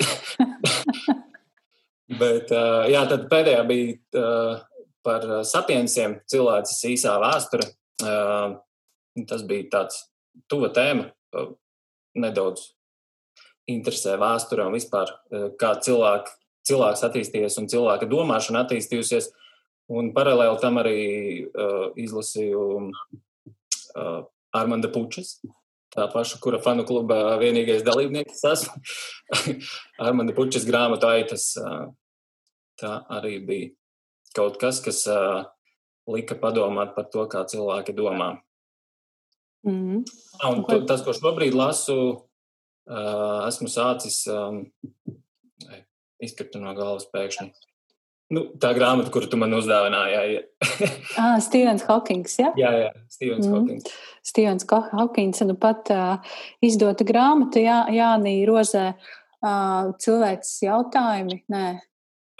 bet 2.21 2.51
jā, 2.91 3.03
tad 3.07 3.29
pēdējā 3.31 3.63
bija 3.69 4.19
par 5.03 5.27
sapiensiem 5.47 6.17
cilvēces 6.31 6.83
īsā 6.91 7.15
vēsture. 7.23 7.69
Tas 9.29 9.43
bija 9.47 9.69
tāds 9.77 10.01
tuva 10.51 10.71
tēma, 10.75 11.07
nedaudz 12.19 12.73
interesē 13.71 14.17
vēsture 14.19 14.67
un 14.67 14.75
vispār 14.75 15.13
kā 15.59 15.75
cilvēki, 15.85 16.35
cilvēks 16.67 17.03
attīstījies 17.07 17.57
un 17.61 17.69
cilvēka 17.71 18.09
domāšana 18.09 18.63
attīstījusies. 18.65 19.31
Un 19.93 20.13
paralēli 20.15 20.61
tam 20.61 20.79
arī 20.79 20.99
uh, 21.43 21.89
izlasīju 21.99 22.61
uh, 22.87 24.21
Armanda 24.55 24.87
Pučas, 24.93 25.41
tā 25.93 26.07
paša, 26.13 26.39
kura 26.43 26.61
fanu 26.63 26.85
kluba 26.87 27.35
vienīgais 27.41 27.83
dalībnieks 27.85 28.45
esmu. 28.47 28.79
Armanda 30.07 30.35
Pučas 30.37 30.67
grāmatu 30.69 31.09
aitas. 31.11 31.51
Uh, 31.59 31.91
tā 32.79 32.95
arī 33.11 33.37
bija 33.43 33.73
kaut 34.33 34.57
kas, 34.61 34.79
kas 34.81 35.03
uh, 35.11 35.43
lika 36.09 36.37
padomāt 36.39 36.95
par 36.95 37.09
to, 37.11 37.27
kā 37.29 37.43
cilvēki 37.45 37.95
domā. 37.95 38.37
Mm 39.63 39.79
-hmm. 39.79 40.03
Un 40.49 40.63
to, 40.63 40.79
tas, 40.87 41.01
ko 41.01 41.13
šobrīd 41.13 41.53
lasu, 41.53 41.95
uh, 42.87 43.47
esmu 43.47 43.67
sācis 43.67 44.27
um, 44.27 44.65
izkrita 46.25 46.61
no 46.61 46.73
galvas 46.77 47.05
pēkšņi. 47.13 47.51
Nu, 48.33 48.45
tā 48.57 48.71
grāmata, 48.73 49.11
kuru 49.13 49.27
tu 49.29 49.37
man 49.37 49.53
uzdāvināji. 49.53 50.39
ah, 51.21 51.35
Stevens 51.43 51.83
Hawkins. 51.89 52.37
Ja? 52.39 52.53
Jā, 52.57 52.71
jā, 52.85 52.91
Stevens 53.11 53.45
mm. 53.45 53.53
Hawkins. 53.53 53.97
Stevens 54.25 54.67
Hawkins. 54.71 55.41
Nu 55.45 55.57
pat 55.59 55.91
uh, 55.93 56.37
izdota 56.63 57.05
grāmata 57.05 57.61
Jā, 57.61 57.83
Jānī 57.93 58.39
Rozē. 58.49 58.93
Uh, 59.43 59.91
cilvēks 59.99 60.55
jautājumi? 60.63 61.41
Nē. 61.51 61.65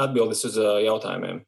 Atbildes 0.02 0.46
uz 0.48 0.56
uh, 0.62 0.78
jautājumiem. 0.82 1.44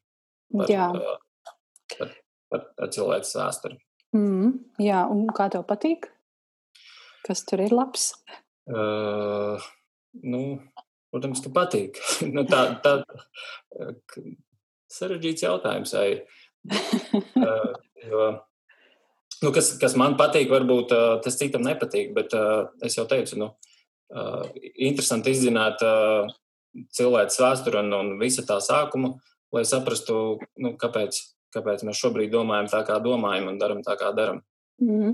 Par, 0.51 0.69
jā. 0.69 0.89
Uh, 0.91 1.55
par, 1.95 2.11
par, 2.51 2.67
par 2.75 2.91
cilvēku 2.93 3.31
vēsturi. 3.31 3.79
Mm, 4.15 4.51
jā, 4.83 5.05
un 5.11 5.25
kā 5.35 5.47
tev 5.51 5.65
patīk? 5.67 6.09
Kas 7.25 7.41
tur 7.47 7.63
ir 7.63 7.73
labs? 7.73 8.11
Uh, 8.69 9.63
nu, 10.21 10.59
protams, 11.15 11.41
ka 11.43 11.51
patīk. 11.55 11.99
nu, 12.35 12.43
tā 12.49 12.65
tā 12.83 12.97
sarežģīts 14.91 15.47
jautājums. 15.47 15.93
Ai, 15.99 16.09
uh, 16.69 17.69
jo, 18.11 18.31
nu, 19.43 19.53
kas, 19.55 19.75
kas 19.81 19.95
man 19.99 20.17
patīk, 20.19 20.51
varbūt 20.51 20.95
uh, 20.95 21.11
tas 21.23 21.39
citam 21.39 21.63
nepatīk, 21.65 22.11
bet 22.17 22.35
uh, 22.37 22.67
es 22.85 22.99
jau 22.99 23.07
teicu, 23.09 23.39
nu, 23.41 23.53
uh, 24.15 24.43
interesanti 24.75 25.35
izzināt 25.35 25.83
uh, 25.85 26.27
cilvēku 26.91 27.39
vēsturi 27.41 27.79
un, 27.79 27.95
un 27.95 28.11
visu 28.19 28.43
tā 28.47 28.59
sākumu, 28.63 29.15
lai 29.55 29.63
saprastu, 29.67 30.19
nu, 30.59 30.75
kāpēc 30.79 31.23
kāpēc 31.55 31.85
mēs 31.87 32.01
šobrīd 32.01 32.33
domājam 32.33 32.69
tā, 32.71 32.83
kā 32.87 32.99
domājam 33.03 33.51
un 33.51 33.59
darām 33.61 33.81
tā, 33.85 33.95
kā 33.99 34.11
darām. 34.15 34.41
Mm 34.81 35.01
-hmm. 35.01 35.13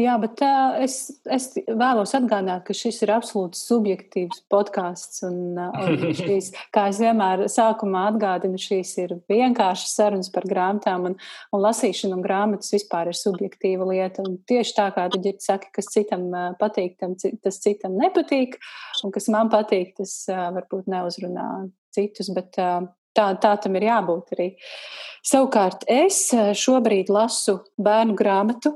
Jā, 0.00 0.14
bet 0.16 0.40
uh, 0.40 0.78
es, 0.80 0.94
es 1.28 1.50
vēlos 1.68 2.14
atgādināt, 2.16 2.62
ka 2.64 2.72
šis 2.72 3.02
ir 3.04 3.10
absolūti 3.12 3.58
subjektīvs 3.60 4.38
podkāsts. 4.48 5.20
Un, 5.28 5.58
un 5.60 6.04
šīs, 6.16 6.48
kā 6.72 6.86
es 6.88 7.00
vienmēr 7.02 7.42
sākumā 7.52 8.06
atgādinu, 8.08 8.56
šīs 8.56 8.94
ir 9.02 9.12
vienkāršas 9.28 9.90
sarunas 9.98 10.30
par 10.32 10.46
grāmatām, 10.48 11.10
un, 11.10 11.16
un 11.52 11.64
lasīšana 11.66 12.16
un 12.16 12.24
grāmatas 12.24 12.72
vispār 12.72 13.10
ir 13.12 13.18
subjektīva 13.20 13.90
lieta. 13.90 14.24
Un 14.24 14.38
tieši 14.48 14.72
tā 14.78 14.86
kā 14.96 15.04
tu 15.12 15.20
ģirdi 15.26 15.44
saki, 15.44 15.68
kas 15.76 15.92
citam 15.92 16.24
patīk, 16.60 16.96
tam, 17.02 17.12
tas 17.20 17.60
citam 17.60 17.98
nepatīk, 18.00 18.56
un 19.04 19.12
kas 19.12 19.28
man 19.34 19.52
patīk, 19.52 19.92
tas 20.00 20.14
uh, 20.32 20.46
varbūt 20.56 20.88
neuzrunā 20.88 21.50
citus. 21.92 22.32
Bet, 22.32 22.56
uh, 22.56 22.88
Tā, 23.12 23.26
tā 23.36 23.50
tam 23.60 23.74
ir 23.76 23.84
jābūt 23.84 24.30
arī. 24.32 24.46
Savukārt 25.28 25.82
es 25.84 26.30
šobrīd 26.32 27.10
lasu 27.12 27.58
bērnu 27.76 28.16
grāmatu 28.16 28.72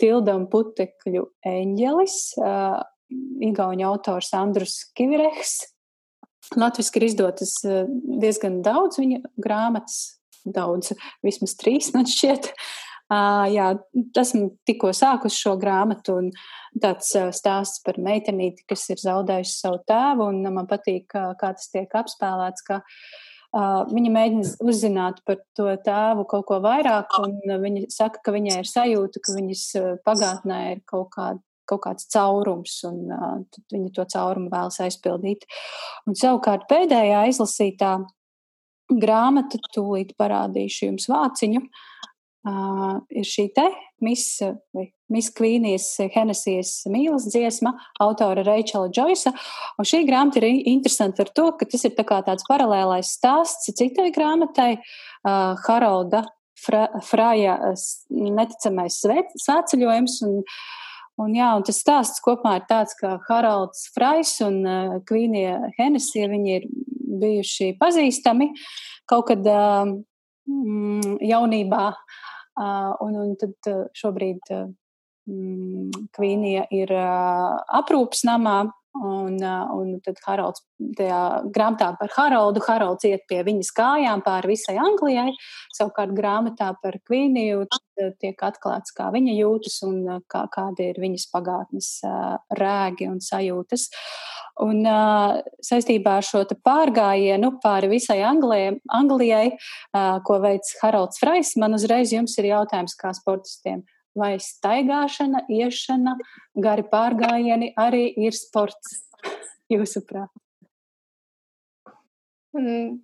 Tilda 0.00 0.36
un 0.38 0.46
Putekļu 0.50 1.26
eņģelis, 1.46 2.16
uh, 2.40 2.80
Igauņu 3.50 3.86
autors 3.88 4.30
Andrus 4.38 4.76
Kivirehs. 4.96 5.58
Latviski 6.58 7.00
ir 7.00 7.08
izdotas 7.08 7.56
diezgan 7.62 8.60
daudz 8.66 8.98
viņa 8.98 9.20
grāmatas, 9.38 10.20
daudz, 10.46 10.92
vismaz 11.26 11.54
trīs 11.58 11.92
man 11.94 12.08
šķiet. 12.10 12.52
Uh, 13.10 13.48
jā, 13.50 13.72
esmu 14.22 14.52
tikko 14.68 14.92
sākus 14.94 15.34
šo 15.34 15.56
grāmatu, 15.58 16.20
un 16.20 16.28
tāds 16.78 17.10
uh, 17.18 17.32
stāsts 17.34 17.82
par 17.82 17.98
meitenīti, 17.98 18.62
kas 18.70 18.86
ir 18.94 19.02
zaudējusi 19.02 19.56
savu 19.56 19.80
tēvu, 19.90 20.28
un 20.30 20.46
man 20.54 20.70
patīk, 20.70 21.10
uh, 21.18 21.32
kā 21.38 21.50
tas 21.58 21.72
tiek 21.74 21.98
apspēlēts, 21.98 22.62
ka 22.68 22.78
Uh, 22.84 23.29
viņa 23.50 24.10
mēģina 24.14 24.50
uzzināt 24.62 25.20
par 25.26 25.40
to 25.58 25.66
tēvu 25.84 26.26
kaut 26.30 26.46
ko 26.46 26.60
vairāk, 26.62 27.16
un 27.18 27.38
viņa 27.64 27.88
saka, 27.90 28.22
ka 28.24 28.34
viņai 28.34 28.60
ir 28.62 28.68
sajūta, 28.70 29.22
ka 29.24 29.34
viņas 29.34 29.64
pagātnē 30.06 30.60
ir 30.76 30.82
kaut, 30.86 31.08
kā, 31.16 31.32
kaut 31.66 31.82
kāds 31.86 32.06
caurums, 32.14 32.78
un 32.86 33.10
uh, 33.10 33.60
viņa 33.72 33.90
to 33.96 34.06
caurumu 34.14 34.52
vēlas 34.52 34.80
aizpildīt. 34.86 35.48
Un 36.06 36.18
savukārt 36.18 36.68
pēdējā 36.70 37.26
izlasītā 37.32 37.96
grāmata, 38.90 39.58
tūlīt 39.74 40.14
parādīšu 40.18 40.90
jums 40.90 41.10
vāciņu, 41.10 41.62
uh, 42.48 43.00
ir 43.10 43.26
šī 43.26 43.46
te 43.56 43.66
Kvīnijas 45.34 45.88
Henesijas 46.14 46.72
mīlas 46.90 47.26
dziesma, 47.30 47.74
autora 48.00 48.44
Reičela 48.46 48.90
Džoisa. 48.92 49.32
Un 49.78 49.88
šī 49.88 50.04
grāmata 50.08 50.40
ir 50.40 50.62
interesanta 50.70 51.26
ar 51.26 51.32
to, 51.34 51.48
ka 51.58 51.68
tas 51.68 51.84
ir 51.84 51.96
tā 51.98 52.06
tāds 52.06 52.46
paralēlais 52.48 53.10
stāsts 53.18 53.72
citai 53.76 54.10
grāmatai, 54.14 54.76
uh, 54.78 55.56
Harolda 55.66 56.26
Fra, 56.60 56.86
Fraja 57.00 57.56
neticamais 58.10 58.98
svētceļojums. 59.00 60.18
Un, 60.26 60.42
un, 61.24 61.34
jā, 61.36 61.54
un 61.56 61.64
tas 61.64 61.80
stāsts 61.80 62.20
kopumā 62.24 62.58
ir 62.58 62.66
tāds, 62.68 62.92
ka 63.00 63.16
Haralds 63.28 63.86
Frais 63.94 64.34
un 64.44 64.60
uh, 64.68 64.98
Kvīnija 65.08 65.72
Henesija, 65.78 66.28
viņi 66.32 66.56
ir 66.58 66.68
bijuši 67.20 67.74
pazīstami 67.80 68.52
kaut 69.10 69.26
kad 69.32 69.48
uh, 69.50 69.96
jaunībā. 71.32 71.86
Un, 72.60 73.14
un 73.16 73.34
tad 73.40 73.68
šobrīd 73.96 74.50
uh, 74.52 74.68
Kvīnija 76.16 76.64
ir 76.74 76.92
aprūpas 76.96 78.24
namā, 78.26 78.56
Un, 78.90 79.36
un 79.38 79.90
tad 80.02 80.18
Haralds, 80.24 80.64
tajā 80.98 81.20
grāmatā 81.54 81.92
par 81.94 82.10
Haraldu, 82.10 82.58
Haralds 82.66 83.06
iet 83.06 83.22
pie 83.30 83.38
viņas 83.46 83.70
kājām 83.76 84.24
pāri 84.26 84.50
visai 84.50 84.74
Anglijai. 84.82 85.30
Savukārt 85.76 86.10
grāmatā 86.16 86.72
par 86.82 86.98
Kvīniju 87.06 87.68
tiek 88.18 88.42
atklāts, 88.42 88.90
kā 88.96 89.12
viņa 89.14 89.36
jūtas 89.36 89.78
un 89.86 90.02
kā, 90.26 90.42
kāda 90.50 90.88
ir 90.90 90.98
viņas 90.98 91.28
pagātnes 91.30 91.92
rēgi 92.58 93.06
un 93.12 93.22
sajūtas. 93.22 93.86
Un 94.60 94.82
saistībā 95.64 96.18
ar 96.18 96.26
šo 96.26 96.42
pārgājienu 96.66 97.54
pāri 97.62 97.92
visai 97.94 98.18
Anglijai, 98.26 98.74
Anglijai 98.90 99.54
ko 100.26 100.42
veids 100.42 100.74
Haralds 100.82 101.22
Frais, 101.22 101.54
man 101.62 101.78
uzreiz 101.78 102.10
jums 102.12 102.34
ir 102.42 102.50
jautājums 102.50 102.98
kā 102.98 103.14
sportistiem 103.14 103.86
vai 104.18 104.34
staigāšana, 104.42 105.44
iešana, 105.50 106.16
gari 106.58 106.84
pārgājieni 106.90 107.72
arī 107.78 108.08
ir 108.18 108.36
sports, 108.36 109.04
jūsuprāt? 109.70 110.30
Mm, 112.56 112.98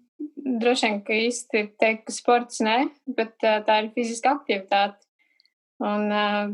droši 0.58 0.88
vien, 0.88 1.02
ka 1.06 1.18
īsti 1.26 1.64
teikt, 1.78 2.06
ka 2.08 2.14
sports 2.14 2.62
nē, 2.64 2.78
bet 3.06 3.36
tā 3.38 3.82
ir 3.82 3.92
fiziska 3.94 4.34
aktivitāte. 4.38 5.02
Un 5.84 6.08
uh, 6.08 6.52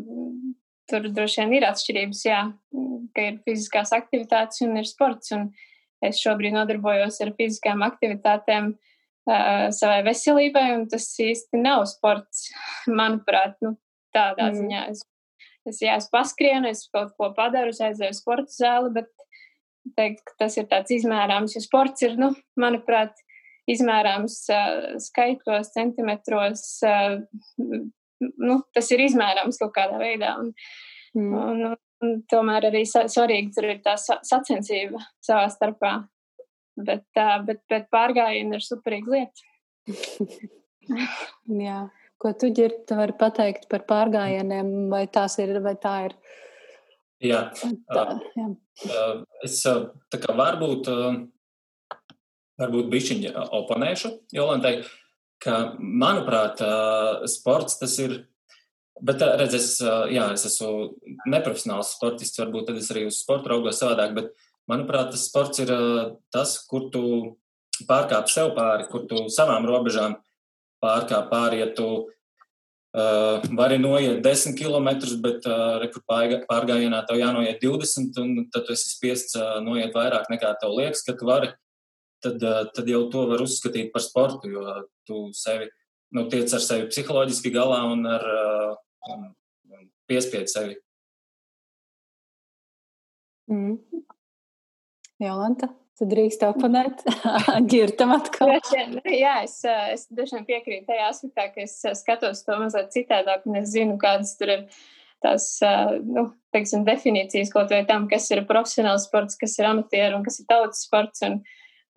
tur 0.90 1.06
droši 1.14 1.44
vien 1.44 1.56
ir 1.60 1.66
atšķirības, 1.68 2.22
jā, 2.26 2.40
ka 3.14 3.26
ir 3.30 3.38
fiziskās 3.46 3.94
aktivitātes 3.96 4.64
un 4.66 4.76
ir 4.80 4.88
sports. 4.88 5.32
Un 5.36 5.52
es 6.02 6.18
šobrīd 6.18 6.56
nodarbojos 6.56 7.20
ar 7.22 7.30
fiziskām 7.38 7.84
aktivitātēm 7.86 8.72
uh, 8.74 9.70
savai 9.70 10.00
veselībai, 10.08 10.66
un 10.76 10.88
tas 10.90 11.06
īsti 11.22 11.62
nav 11.62 11.86
sports, 11.90 12.48
manuprāt. 13.00 13.56
Nu, 13.64 13.76
tādā 14.14 14.50
mm. 14.50 14.60
ziņā. 14.60 14.84
Es, 14.92 15.04
es, 15.68 15.82
jā, 15.84 15.96
es 16.00 16.08
paskrienu, 16.12 16.70
es 16.72 16.86
kaut 16.94 17.12
ko 17.18 17.32
padaru, 17.36 17.74
es 17.74 17.82
aizēju 17.84 18.18
sporta 18.18 18.54
zāli, 18.54 18.92
bet 19.00 19.10
teikt, 19.98 20.22
ka 20.28 20.44
tas 20.44 20.56
ir 20.60 20.68
tāds 20.70 20.94
izmērāms, 20.94 21.56
jo 21.56 21.62
sports 21.64 22.04
ir, 22.06 22.16
nu, 22.20 22.32
manuprāt, 22.60 23.16
izmērāms 23.70 24.38
uh, 24.52 24.94
skaitlos, 25.02 25.72
centimetros. 25.74 26.64
Uh, 26.86 27.22
nu, 28.22 28.58
tas 28.74 28.90
ir 28.94 29.04
izmērāms 29.06 29.60
kaut 29.60 29.74
kādā 29.76 30.00
veidā. 30.02 30.34
Un, 30.42 30.52
mm. 31.18 31.36
un, 31.38 31.76
un 32.02 32.16
tomēr 32.30 32.70
arī 32.70 32.84
svarīgi 32.88 33.54
tur 33.54 33.70
ir 33.70 33.82
tā 33.84 33.96
sacensība 34.00 35.02
savā 35.22 35.46
starpā. 35.52 35.96
Bet, 36.82 37.06
uh, 37.20 37.38
bet, 37.46 37.62
bet 37.70 37.90
pārgājieni 37.92 38.58
ir 38.58 38.64
superīga 38.64 39.16
lieta. 39.16 39.48
Jā. 41.66 41.82
Ko 42.22 42.30
tu 42.38 42.52
ģirdi 42.54 42.94
vari 42.94 43.14
pateikt 43.18 43.66
par 43.70 43.82
pārgājieniem, 43.88 44.72
vai 44.92 45.06
tās 45.10 45.38
ir, 45.42 45.56
vai 45.64 45.74
tā 45.82 45.94
ir? 46.06 46.16
Jā, 47.22 47.44
tā, 47.90 48.04
jā. 48.34 48.48
es 49.46 49.60
tā 49.62 50.18
kā 50.22 50.34
varbūt, 50.38 50.90
varbūt 52.62 52.90
bišķiņi 52.90 53.34
oponēšu 53.58 54.10
Jolantai, 54.34 54.76
ka, 55.42 55.60
manuprāt, 55.78 56.62
sports 57.30 57.78
tas 57.82 57.98
ir, 58.02 58.20
Bet, 59.02 59.18
redz, 59.18 59.54
es, 59.56 59.68
jā, 60.14 60.28
es 60.30 60.44
esmu 60.46 60.92
neprofesionāls 61.32 61.94
sportists, 61.96 62.38
varbūt 62.38 62.68
tad 62.68 62.76
es 62.78 62.90
arī 62.92 63.06
uz 63.08 63.16
sporta 63.18 63.50
raugos 63.50 63.80
savādāk, 63.80 64.12
bet, 64.14 64.28
manuprāt, 64.70 65.08
tas 65.10 65.24
sports 65.26 65.62
ir 65.64 65.72
tas, 66.30 66.52
kur 66.70 66.86
tu 66.94 67.02
pārkāp 67.88 68.30
sev 68.30 68.52
pāri, 68.54 68.86
kur 68.92 69.08
tu 69.10 69.24
savām 69.32 69.66
robežām 69.66 70.14
pārkāp 70.82 71.28
pāri, 71.30 71.60
ja 71.62 71.68
tu 71.76 71.88
uh, 72.02 73.42
vari 73.58 73.78
noiet 73.80 74.22
10 74.24 74.56
km, 74.58 74.90
bet 75.24 75.46
uh, 75.48 75.84
pārgājienā 76.50 77.02
tev 77.08 77.20
jānoiet 77.20 77.62
20, 77.62 78.18
un 78.22 78.46
tad 78.52 78.66
tu 78.66 78.74
esi 78.76 78.94
spiests 78.96 79.38
uh, 79.38 79.60
noiet 79.64 79.94
vairāk 79.96 80.30
nekā 80.32 80.54
tev 80.60 80.74
liekas, 80.78 81.04
ka 81.06 81.16
tu 81.18 81.28
vari, 81.28 81.52
tad, 82.24 82.42
uh, 82.42 82.64
tad 82.74 82.90
jau 82.90 83.06
to 83.12 83.26
var 83.30 83.44
uzskatīt 83.44 83.92
par 83.94 84.04
sportu, 84.04 84.50
jo 84.52 84.82
tu 85.08 85.28
sevi 85.36 85.70
nu, 86.12 86.26
tiec 86.28 86.52
ar 86.52 86.62
sevi 86.62 86.90
psiholoģiski 86.90 87.52
galā 87.54 87.82
un 87.92 88.04
ar 88.08 88.26
uh, 88.28 89.28
piespied 90.10 90.50
sevi. 90.52 90.76
Mm. 93.50 93.78
Jolanta, 95.22 95.68
tu 95.98 96.08
drīkst 96.08 96.44
oponēt 96.46 97.04
ģirtam 97.72 98.14
atkal. 98.16 98.54
Jā, 99.06 99.36
es, 99.44 99.60
es 99.66 100.06
dažiem 100.14 100.46
piekrītu 100.48 100.88
tajā 100.88 101.10
aspektā, 101.10 101.48
ka 101.54 101.64
es 101.66 101.78
skatos 102.00 102.44
to 102.46 102.58
mazliet 102.60 102.92
citādāk 102.94 103.46
un 103.48 103.60
es 103.60 103.70
zinu, 103.74 103.98
kādas 104.00 104.34
tur 104.40 104.54
ir 104.56 104.66
tās, 105.22 105.48
nu, 106.02 106.28
teiksim, 106.54 106.86
definīcijas 106.88 107.52
kaut 107.52 107.72
vai 107.72 107.84
tam, 107.88 108.08
kas 108.10 108.28
ir 108.34 108.44
profesionāls 108.48 109.06
sports, 109.08 109.38
kas 109.38 109.54
ir 109.60 109.68
amatieru 109.70 110.18
un 110.18 110.24
kas 110.26 110.40
ir 110.42 110.48
tautas 110.50 110.82
sports. 110.88 111.22
Un, 111.28 111.42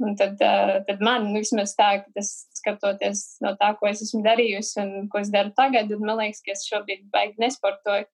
un 0.04 0.16
tad, 0.20 0.36
tad 0.38 1.02
man 1.04 1.30
nu, 1.30 1.40
vismaz 1.40 1.74
tā, 1.78 1.90
ka 2.04 2.20
tas 2.20 2.34
skatoties 2.60 3.26
no 3.46 3.56
tā, 3.60 3.72
ko 3.80 3.88
es 3.90 4.04
esmu 4.04 4.22
darījusi 4.26 4.82
un 4.84 5.10
ko 5.12 5.22
es 5.24 5.32
daru 5.34 5.54
tagad, 5.58 5.90
tad 5.90 6.04
man 6.04 6.20
liekas, 6.20 6.44
ka 6.46 6.54
es 6.54 6.66
šobrīd 6.68 7.08
baigi 7.14 7.42
nesportoju. 7.42 8.08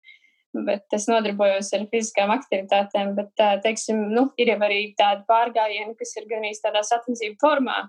Bet 0.52 0.92
es 0.96 1.06
nodarbojos 1.08 1.70
ar 1.78 1.86
fiziskām 1.94 2.32
aktivitātēm, 2.34 3.14
bet, 3.16 3.32
teiksim, 3.64 4.02
nu, 4.12 4.26
ir 4.42 4.52
jau 4.52 4.58
arī 4.68 4.82
tādi 5.00 5.24
pārgājieni, 5.30 5.96
kas 6.00 6.12
ir 6.20 6.28
gan 6.28 6.44
īsti 6.50 6.68
tādā 6.68 6.82
sacensību 6.88 7.40
formā. 7.40 7.86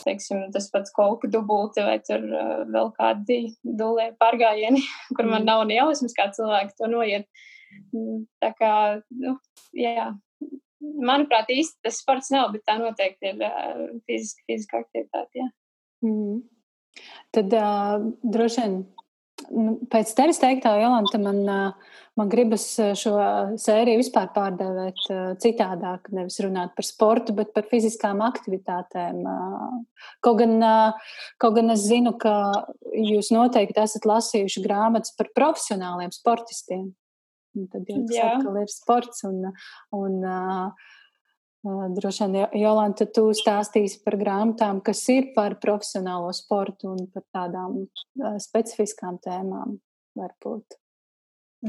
Teiksim, 0.00 0.42
tas 0.54 0.68
pats 0.70 0.92
kolku 0.94 1.30
dubulti 1.30 1.82
vai 1.82 1.96
tur 2.06 2.22
uh, 2.22 2.64
vēl 2.70 2.90
kādi 2.98 3.38
dulē 3.62 4.10
pārgājieni, 4.22 4.82
kur 5.16 5.26
man 5.26 5.42
mm. 5.42 5.48
nav 5.48 5.64
ne 5.70 5.78
jausmas, 5.78 6.14
kā 6.18 6.28
cilvēki 6.34 6.76
to 6.78 6.90
noiet. 6.90 7.26
Mm, 7.94 8.24
tā 8.42 8.50
kā, 8.58 8.74
nu, 9.22 9.36
jā, 9.78 10.10
manuprāt, 10.80 11.50
īsti 11.54 11.86
tas 11.86 11.98
sports 12.02 12.30
nav, 12.34 12.50
bet 12.54 12.66
tā 12.66 12.78
noteikti 12.82 13.34
ir 13.34 13.42
uh, 13.46 13.82
fiziska, 14.06 14.46
fiziska 14.50 14.82
aktivitāte. 14.84 15.42
Jā. 15.42 15.50
Mm. 16.06 16.40
Tad 17.34 17.54
uh, 17.54 18.08
droši 18.26 18.64
vien 18.64 18.80
pēc 19.92 20.12
tevis 20.18 20.40
teiktā, 20.42 20.72
Jolanta, 20.80 21.18
man, 21.22 21.40
man 22.18 22.30
gribas 22.32 22.66
šo 22.98 23.14
sēriju 23.60 24.00
vispār 24.00 24.30
pārdēvēt 24.34 25.02
citādāk. 25.42 26.10
Nevis 26.14 26.40
runāt 26.44 26.76
par 26.76 26.86
sportu, 26.86 27.34
bet 27.36 27.52
par 27.56 27.68
fiziskām 27.70 28.22
aktivitātēm. 28.26 29.24
Kaut, 30.24 30.40
gan, 30.42 30.56
kaut 31.42 31.58
gan 31.58 31.74
es 31.74 31.86
zinu, 31.88 32.14
ka 32.20 32.34
jūs 32.94 33.32
noteikti 33.34 33.82
esat 33.82 34.08
lasījuši 34.08 34.64
grāmatas 34.66 35.16
par 35.18 35.32
profesionāliem 35.36 36.14
sportistiem. 36.14 36.90
Un 37.58 37.66
tad 37.66 37.88
Jā. 37.90 38.36
atkal 38.36 38.60
ir 38.62 38.70
sports 38.70 39.24
un, 39.26 39.42
un 39.96 40.20
uh, 40.22 40.90
Droši 41.60 42.24
vien, 42.24 42.46
Jolanta, 42.56 43.04
tu 43.04 43.26
stāstīsi 43.36 43.98
par 44.04 44.16
grāmatām, 44.16 44.78
kas 44.84 45.02
ir 45.12 45.26
par 45.34 45.58
profesionālo 45.60 46.30
sportu 46.32 46.94
un 46.94 47.02
par 47.12 47.26
tādām 47.36 47.82
specifiskām 48.40 49.18
tēmām, 49.20 49.76
varbūt. 50.16 50.78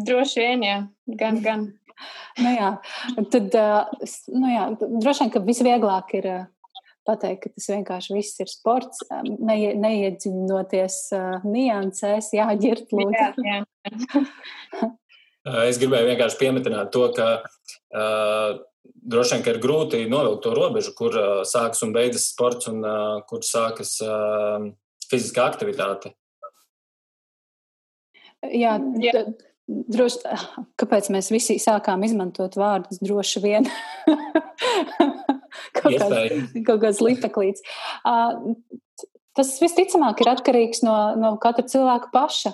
Droši 0.08 0.46
vien, 0.46 0.64
jā, 0.64 0.78
gan, 1.20 1.42
gan. 1.44 1.68
nu, 2.44 2.54
jā, 2.56 2.72
tad, 3.34 3.60
nu, 4.32 4.48
jā, 4.48 4.64
droši 4.80 5.26
vien, 5.26 5.34
ka 5.36 5.44
visvieglāk 5.50 6.16
ir 6.22 6.30
pateikt, 7.08 7.44
ka 7.44 7.54
tas 7.58 7.70
vienkārši 7.74 8.16
viss 8.16 8.40
ir 8.40 8.48
sports, 8.48 9.04
ne, 9.28 9.60
neiedziļinoties 9.76 10.98
niansēs, 11.44 12.32
jāģirt 12.38 12.96
lūdzu. 12.96 13.44
Jā, 13.44 13.60
jā. 13.60 14.92
es 15.68 15.84
gribēju 15.84 16.14
vienkārši 16.14 16.44
piemetināt 16.46 16.96
to, 16.96 17.10
ka 17.18 17.32
uh, 17.44 18.62
droši 18.84 19.38
vien 19.38 19.50
ir 19.54 19.62
grūti 19.64 20.02
novilkt 20.10 20.44
to 20.46 20.56
robežu, 20.58 20.94
kur 20.98 21.16
uh, 21.18 21.30
sākas 21.48 21.84
un 21.86 21.94
beidzas 21.96 22.30
sports 22.34 22.70
un 22.72 22.82
uh, 22.86 23.22
kur 23.30 23.44
sākas 23.46 23.98
uh, 24.06 24.72
fiziskā 25.12 25.48
aktivitāte. 25.52 26.16
Jā, 28.42 28.78
Jā. 29.02 29.26
Droši, 29.72 30.26
kāpēc 30.82 31.08
mēs 31.14 31.30
visi 31.32 31.56
sākām 31.62 32.02
izmantot 32.04 32.58
vārdus 32.60 33.00
droši 33.00 33.40
vien? 33.44 33.68
kaut, 35.78 35.94
kāds, 35.96 36.50
kaut 36.66 36.82
kāds 36.82 37.00
lipeklīts. 37.06 37.64
Uh, 38.04 38.58
tas 39.38 39.54
visticamāk 39.62 40.26
ir 40.26 40.32
atkarīgs 40.34 40.84
no, 40.84 40.96
no 41.16 41.36
katra 41.40 41.64
cilvēka 41.72 42.12
paša. 42.12 42.52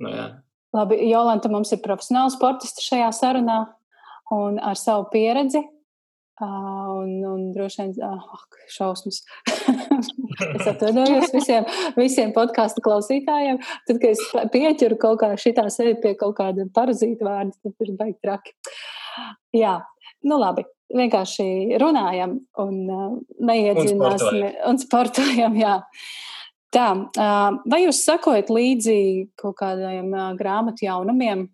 Nu, 0.00 0.14
jā. 0.14 0.26
Labi, 0.72 1.02
Jolanta, 1.10 1.50
mums 1.52 1.74
ir 1.74 1.82
profesionāli 1.84 2.32
sportisti 2.32 2.86
šajā 2.86 3.10
sarunā 3.12 3.58
un 4.30 4.58
ar 4.62 4.78
savu 4.78 5.08
pieredzi. 5.12 5.62
Uh, 6.42 6.88
un, 6.98 7.10
un 7.28 7.42
droši 7.52 7.84
vien, 7.84 7.90
ah, 8.02 8.22
šausmas. 8.72 9.20
es 10.56 10.64
atvainojos 10.66 11.30
visiem, 11.30 11.66
visiem 11.94 12.32
podkāstu 12.34 12.82
klausītājiem. 12.82 13.60
Tad, 13.86 14.00
kad 14.00 14.08
es 14.08 14.22
pieķeru 14.50 14.96
kaut 14.98 15.20
kā 15.20 15.28
šitā 15.38 15.68
sevi 15.70 15.92
pie 16.02 16.14
kaut 16.18 16.34
kāda 16.40 16.66
parazīta 16.74 17.28
vārda, 17.28 17.54
tad 17.62 17.86
ir 17.86 17.92
baigi 18.00 18.16
traki. 18.24 18.56
Jā, 19.54 19.76
nu 20.26 20.40
labi. 20.40 20.64
Vienkārši 20.92 21.78
runājam 21.80 22.34
un 22.60 22.74
uh, 22.90 23.14
neiedziļināsim 23.48 24.42
un 24.68 24.80
sportojam. 24.80 25.54
Jā. 25.56 25.78
Tā, 26.72 26.88
uh, 26.96 27.60
vai 27.68 27.84
jūs 27.84 28.02
sakojat 28.08 28.50
līdzi 28.52 28.98
kaut 29.40 29.60
kādiem 29.60 30.10
uh, 30.10 30.32
grāmatu 30.36 30.88
jaunumiem, 30.88 31.46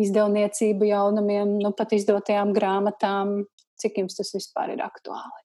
izdevniecību 0.00 0.88
jaunumiem, 0.90 1.56
nu 1.62 1.72
pat 1.76 1.94
izdotajām 1.96 2.52
grāmatām, 2.56 3.40
cik 3.80 4.02
jums 4.02 4.18
tas 4.18 4.32
vispār 4.34 4.74
ir 4.74 4.84
aktuāli? 4.84 5.44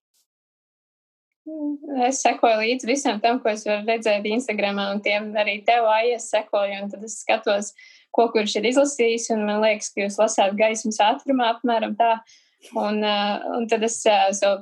Es 2.06 2.20
sekoju 2.22 2.60
līdzi 2.62 2.88
visam 2.90 3.22
tam, 3.24 3.40
ko 3.42 3.50
es 3.52 3.64
redzēju 3.66 4.34
Instagram, 4.36 4.82
un 4.94 5.00
tiem 5.06 5.32
arī 5.40 5.60
tev 5.66 5.88
aizies 5.90 6.28
sekoju, 6.34 6.84
un 6.84 6.92
tad 6.92 7.06
es 7.08 7.18
skatos, 7.24 7.72
ko 8.16 8.28
kurš 8.34 8.60
ir 8.60 8.68
izlasījis, 8.70 9.30
un 9.34 9.48
man 9.48 9.64
liekas, 9.64 9.90
ka 9.94 10.04
jūs 10.04 10.20
lasāt 10.22 10.54
gaismas 10.60 11.02
ātrumā 11.06 11.54
apmēram 11.56 11.96
tā. 12.00 12.20
Un, 12.76 13.00
uh, 13.08 13.40
un 13.56 13.70
tad 13.72 13.86
es 13.88 14.02
uh, 14.12 14.58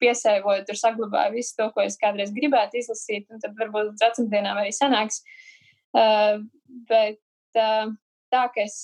piesēvoju, 0.00 0.64
tur 0.68 0.78
saglabāju 0.80 1.34
visu 1.34 1.52
to, 1.58 1.68
ko 1.74 1.84
es 1.84 1.98
kādreiz 2.00 2.32
gribētu 2.32 2.80
izlasīt, 2.80 3.26
un 3.28 3.42
tad 3.42 3.58
varbūt 3.58 3.90
līdz 3.90 4.04
vecumdienām 4.06 4.62
arī 4.62 4.72
sanāks. 4.72 5.20
Uh, 5.92 6.40
bet 6.88 7.20
uh, 7.60 7.92
tā, 8.32 8.46
ka 8.54 8.64
es 8.64 8.78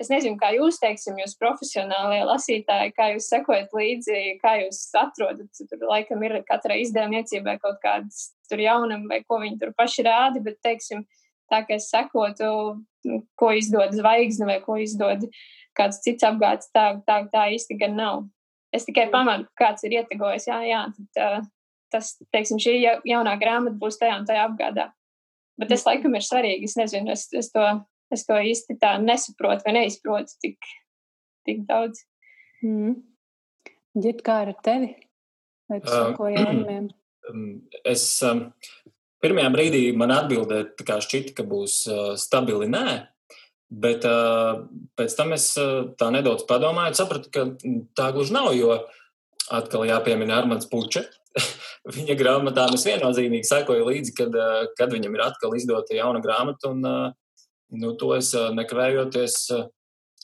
Es 0.00 0.08
nezinu, 0.08 0.38
kā 0.40 0.54
jūs 0.56 0.78
teiksim, 0.80 1.18
jūs 1.20 1.34
profesionālie 1.36 2.22
lasītāji, 2.24 2.94
kā 2.96 3.10
jūs 3.12 3.26
sekojat 3.28 3.74
līdzi, 3.76 4.20
kā 4.40 4.54
jūs 4.62 4.86
atrodat. 4.96 5.50
Tur 5.68 5.84
laikam 5.90 6.22
ir 6.24 6.38
katrai 6.48 6.78
izdevniecībai 6.86 7.58
kaut 7.60 7.76
kādas 7.82 8.30
tur 8.48 8.62
jaunumi 8.62 9.10
vai 9.10 9.20
ko 9.26 9.40
viņi 9.42 9.60
tur 9.60 9.74
paši 9.76 10.06
rāda, 10.06 10.40
bet, 10.44 10.58
teiksim, 10.64 11.04
tā 11.52 11.60
kā 11.68 11.76
es 11.76 11.90
sekotu, 11.92 12.48
nu, 13.08 13.20
ko 13.36 13.52
izdod 13.56 13.92
zvaigzne 13.96 14.48
vai 14.48 14.58
ko 14.64 14.78
izdod 14.80 15.28
kāds 15.76 16.00
cits 16.04 16.24
apgāds, 16.28 16.72
tā, 16.72 16.86
tā, 17.08 17.22
tā 17.32 17.46
īsti 17.52 17.76
gan 17.80 17.96
nav. 18.00 18.24
Es 18.72 18.88
tikai 18.88 19.06
mm. 19.08 19.12
pamanu, 19.12 19.48
kāds 19.60 19.84
ir 19.84 19.98
ietekojis, 19.98 20.48
jā, 20.48 20.58
jā, 20.68 20.82
tad, 21.16 21.48
tas, 21.92 22.14
teiksim, 22.32 22.60
šī 22.60 22.78
jaunā 23.08 23.36
grāmata 23.40 23.76
būs 23.80 24.00
tajā 24.00 24.20
un 24.20 24.28
tajā 24.28 24.48
apgādā. 24.48 24.90
Bet 25.60 25.72
tas 25.72 25.84
mm. 25.84 25.88
laikam 25.90 26.16
ir 26.16 26.24
svarīgi, 26.24 26.68
es 26.68 26.76
nezinu, 26.80 27.12
es, 27.12 27.28
es 27.36 27.52
to 27.52 27.66
es 28.14 28.26
to 28.28 28.36
īsti 28.36 28.78
tā 28.82 28.96
nesaprotu 29.02 29.66
vai 29.66 29.76
neizprotu 29.80 30.36
tik, 30.42 30.58
tik 31.48 31.64
daudz. 31.68 32.04
Mm. 32.64 33.00
Ģip, 34.02 34.22
kā 34.24 34.42
ar 34.46 34.54
tevi? 34.64 34.94
Vai 35.68 35.80
tu 35.82 35.92
sako 35.92 36.28
uh, 36.28 36.34
jaunumiem? 36.36 36.90
Es 37.86 38.02
um, 38.26 38.48
pirmajā 39.22 39.50
brīdī 39.54 39.82
man 39.94 40.10
atbildēja, 40.10 40.96
šķita, 41.04 41.36
ka 41.38 41.44
būs 41.46 41.76
uh, 41.86 42.00
stabili 42.18 42.66
nē. 42.66 42.96
Bet 43.72 44.04
uh, 44.04 44.64
pēc 44.98 45.14
tam 45.16 45.32
es 45.36 45.46
uh, 45.60 45.94
tā 45.96 46.10
nedaudz 46.12 46.42
padomāju, 46.48 46.98
sapratu, 46.98 47.30
ka 47.32 47.46
tā 47.96 48.10
gluži 48.12 48.34
nav. 48.34 48.50
Jo 48.58 48.74
atkal 49.54 49.86
jāpiemina 49.88 50.40
Armāns 50.40 50.68
Puķa. 50.70 51.06
Viņa 51.96 52.18
grāmatām 52.18 52.74
es 52.76 52.84
viennozīmīgi 52.90 53.48
sekoju 53.48 53.86
līdzi, 53.88 54.16
kad, 54.18 54.36
uh, 54.36 54.66
kad 54.76 54.92
viņam 54.92 55.16
ir 55.16 55.24
atkal 55.30 55.56
izdota 55.56 55.96
jauna 55.96 56.20
grāmata. 56.24 56.74
Un, 56.74 56.84
uh, 56.84 57.21
nu, 57.72 57.94
to 57.98 58.12
es 58.16 58.32
nekavējoties 58.32 59.38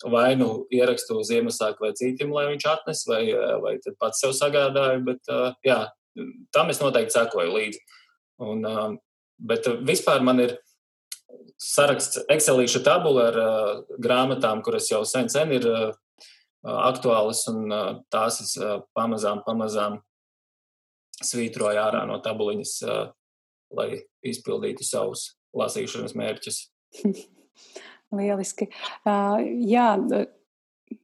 vai 0.07 0.37
nu 0.39 0.67
ierakstu 0.75 1.19
Ziemassvētku 1.27 1.87
vai 1.87 1.93
citam, 1.99 2.33
lai 2.35 2.47
viņš 2.53 2.67
atnes, 2.71 3.03
vai, 3.09 3.23
vai 3.63 3.77
pats 3.99 4.23
sev 4.23 4.35
sagādāju. 4.37 5.03
Bet, 5.09 5.31
jā, 5.67 5.79
tam 6.55 6.71
es 6.71 6.81
noteikti 6.83 7.17
sekoju 7.17 7.55
līdzi. 7.55 7.81
Un, 8.47 8.65
bet 9.39 9.67
vispār 9.87 10.23
man 10.27 10.43
ir 10.45 10.59
saraksts, 11.59 12.23
Excelīša 12.31 12.85
tabula 12.87 13.31
ar 13.33 13.41
grāmatām, 13.99 14.63
kuras 14.63 14.91
jau 14.91 15.03
sen, 15.09 15.31
sen 15.33 15.57
ir 15.57 15.67
aktuālas, 16.63 17.45
un 17.51 17.73
tās 18.13 18.43
es 18.45 18.55
pamazām, 18.97 19.43
pamazām 19.47 19.99
svītroju 21.19 21.83
ārā 21.83 22.05
no 22.07 22.21
tabuliņas, 22.23 22.77
lai 23.75 23.89
izpildītu 24.27 24.87
savus 24.87 25.33
lasīšanas 25.59 26.15
mērķus. 26.19 26.63
Lieliski. 28.15 28.71
Uh, 29.05 29.43
jā, 29.69 29.91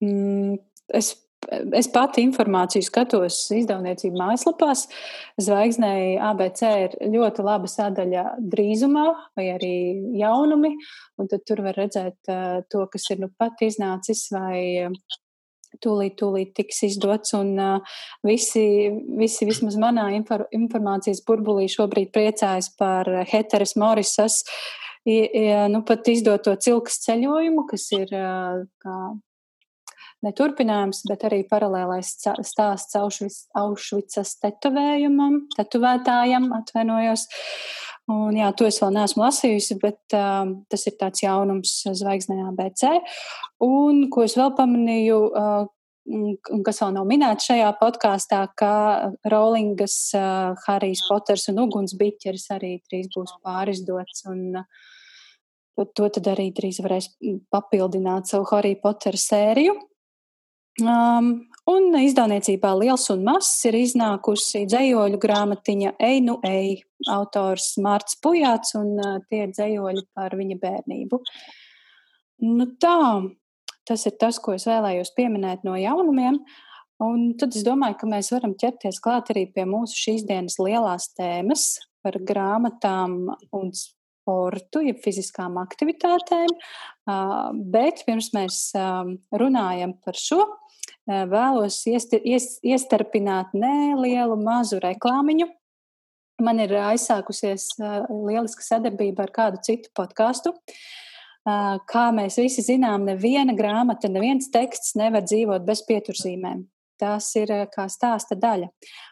mm, 0.01 0.57
es 0.97 1.15
Es 1.75 1.89
pati 1.93 2.23
informāciju 2.25 2.85
skatos 2.87 3.39
izdevniecību 3.55 4.17
mājaslapās. 4.17 4.87
Zvaigznēji 5.45 6.15
ABC 6.23 6.63
ir 6.85 6.95
ļoti 7.15 7.45
laba 7.45 7.71
sadaļa 7.71 8.25
drīzumā 8.55 9.05
vai 9.37 9.49
arī 9.55 9.75
jaunumi, 10.21 10.75
un 11.21 11.31
tad 11.31 11.45
tur 11.49 11.65
var 11.67 11.79
redzēt 11.81 12.33
to, 12.73 12.87
kas 12.93 13.11
ir 13.13 13.25
nu 13.25 13.31
pat 13.39 13.61
iznācis 13.67 14.27
vai 14.35 14.89
tūlīt, 15.85 16.15
tūlīt 16.21 16.55
tiks 16.55 16.85
izdots, 16.87 17.35
un 17.35 17.57
uh, 17.59 17.97
visi, 18.23 18.93
visi 19.19 19.49
vismaz 19.49 19.75
manā 19.83 20.05
infor, 20.15 20.47
informācijas 20.55 21.25
burbulī 21.27 21.67
šobrīd 21.73 22.13
priecājas 22.15 22.71
par 22.79 23.11
Heteres 23.27 23.75
Morisas, 23.81 24.45
nu 25.05 25.83
pat 25.85 26.09
izdoto 26.09 26.55
cilkas 26.57 27.03
ceļojumu, 27.05 27.67
kas 27.69 27.91
ir 27.93 28.09
kā 28.11 28.99
ne 30.25 30.33
turpinājums, 30.37 31.05
bet 31.09 31.25
arī 31.29 31.43
paralēlais 31.49 32.15
stāsts 32.17 32.97
Aušvicas 32.97 34.37
tetovējumam, 34.43 35.45
tetovētājam, 35.57 36.51
atvainojos. 36.61 37.27
Un, 38.13 38.37
jā, 38.37 38.51
to 38.53 38.67
es 38.69 38.77
vēl 38.83 38.93
neesmu 38.93 39.23
lasījusi, 39.23 39.79
bet 39.81 40.17
um, 40.17 40.59
tas 40.69 40.83
ir 40.91 40.97
tāds 41.01 41.23
jaunums 41.25 41.79
zvaigznē 41.89 42.51
ABC. 42.51 42.99
Un, 43.65 44.03
ko 44.13 44.27
es 44.27 44.37
vēl 44.37 44.53
pamanīju, 44.59 45.21
uh, 45.33 45.65
un 46.53 46.65
kas 46.67 46.83
vēl 46.83 46.93
nav 46.99 47.09
minēts 47.09 47.49
šajā 47.49 47.71
podkāstā, 47.81 48.43
ka 48.61 48.75
Rowlingas 49.33 49.97
uh, 50.19 50.53
Harijs 50.67 51.07
Poters 51.09 51.49
un 51.53 51.63
Ugunsbiķeris 51.65 52.51
arī 52.53 52.75
drīz 52.85 53.09
būs 53.15 53.39
pārizdots. 53.41 54.27
Un, 54.29 54.51
uh, 54.61 54.93
to 55.75 56.09
tad 56.17 56.31
arī 56.31 56.51
drīz 56.55 56.79
varēs 56.85 57.11
papildināt 57.53 58.31
savu 58.31 58.47
Harry 58.53 58.77
Potter 58.81 59.19
sēriju. 59.19 59.75
Um, 60.83 61.29
un 61.71 61.93
izdevniecībā 62.01 62.73
Liels 62.81 63.07
un 63.13 63.21
Mazs 63.27 63.61
ir 63.69 63.77
iznākusi 63.79 64.65
dzējoļu 64.67 65.21
grāmatiņa 65.23 65.93
Ej, 66.03 66.19
nu, 66.27 66.41
ej, 66.43 66.81
autors 67.15 67.77
Mārts 67.83 68.19
Pujāts, 68.23 68.75
un 68.79 68.97
uh, 68.99 69.21
tie 69.31 69.45
ir 69.45 69.53
dzējoļi 69.55 70.03
par 70.19 70.35
viņa 70.35 70.59
bērnību. 70.63 71.21
Nu 72.43 72.67
tā, 72.83 72.99
tas 73.87 74.07
ir 74.11 74.17
tas, 74.19 74.41
ko 74.43 74.57
es 74.59 74.67
vēlējos 74.67 75.15
pieminēt 75.15 75.63
no 75.67 75.77
jaunumiem. 75.79 76.41
Un 77.05 77.23
tad 77.39 77.55
es 77.55 77.63
domāju, 77.67 78.01
ka 78.01 78.11
mēs 78.11 78.33
varam 78.35 78.55
ķerties 78.59 78.99
klāt 79.03 79.31
arī 79.31 79.47
pie 79.55 79.67
mūsu 79.71 79.99
šīs 79.99 80.27
dienas 80.27 80.59
lielās 80.63 81.11
tēmas 81.15 81.69
par 82.03 82.19
grāmatām 82.19 83.17
un 83.55 83.71
sportu, 84.25 84.81
jeb 84.81 85.03
fiziskām 85.05 85.59
aktivitātēm. 85.61 86.49
Bet 87.73 88.05
pirms 88.09 88.33
mēs 88.33 88.61
runājam 89.37 89.93
par 90.01 90.17
šo, 90.17 90.41
vēlos 91.05 91.83
iestarpināt 91.85 93.53
nelielu 93.53 94.39
mazu 94.41 94.81
reklāmiņu. 94.81 95.51
Man 96.43 96.59
ir 96.59 96.73
aizsākusies 96.81 97.77
lieliska 97.79 98.65
sadarbība 98.65 99.29
ar 99.29 99.35
kādu 99.37 99.61
citu 99.63 99.93
podkāstu. 99.95 100.57
Kā 101.45 102.05
mēs 102.17 102.41
visi 102.41 102.65
zinām, 102.65 103.05
neviena 103.05 103.53
grāmata, 103.55 104.09
neviens 104.09 104.49
teksts 104.51 104.97
nevar 104.97 105.23
dzīvot 105.29 105.67
bez 105.69 105.85
pieturzīmēm. 105.85 106.65
Tās 107.05 107.27
ir 107.37 107.51
kā 107.75 107.85
stāsta 107.93 108.37
daļa. 108.41 108.71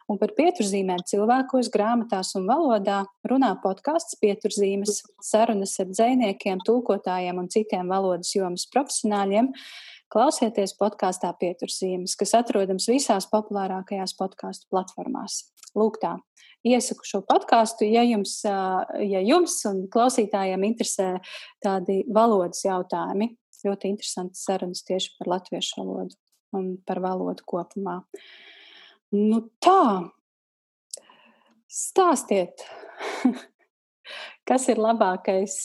Un 0.09 0.16
par 0.20 0.33
pieturzīmēm 0.38 1.02
cilvēkos, 1.11 1.68
grāmatās 1.74 2.33
un 2.38 2.46
valodā 2.48 3.02
runā 3.28 3.50
podkāsts 3.61 4.16
pieturzīmes, 4.22 5.02
sarunas 5.20 5.74
ar 5.83 5.90
dziniekiem, 5.90 6.62
tulkotājiem 6.64 7.42
un 7.42 7.50
citiem 7.52 7.92
valodas 7.92 8.33
jomas 8.33 8.64
profesionāļiem, 8.72 9.50
Klausieties 10.12 10.74
podkāstā 10.76 11.31
Pietursīmes, 11.40 12.18
kas 12.20 12.35
atrodams 12.37 12.85
visās 12.90 13.24
populārākajās 13.33 14.12
podkāstu 14.18 14.68
platformās. 14.72 15.38
Lūk, 15.78 15.96
tā. 16.02 16.18
Iesaku 16.68 17.09
šo 17.09 17.22
podkāstu, 17.26 17.87
ja 17.88 18.05
jums, 18.05 18.35
ja 18.44 19.22
jums 19.24 19.57
un 19.70 19.87
klausītājiem 19.92 20.68
interesē 20.68 21.14
tādi 21.64 22.02
valodas 22.12 22.61
jautājumi. 22.66 23.33
Ļoti 23.64 23.94
interesants 23.94 24.44
sarunas 24.44 24.85
tieši 24.85 25.16
par 25.16 25.33
latviešu 25.37 25.81
valodu 25.81 26.18
un 26.56 26.74
par 26.86 27.00
valodu 27.04 27.44
kopumā. 27.48 28.00
Nu 29.12 29.42
tā, 29.62 30.08
stāstiet, 31.72 32.64
kas 34.48 34.68
ir 34.72 34.80
labākais 34.80 35.58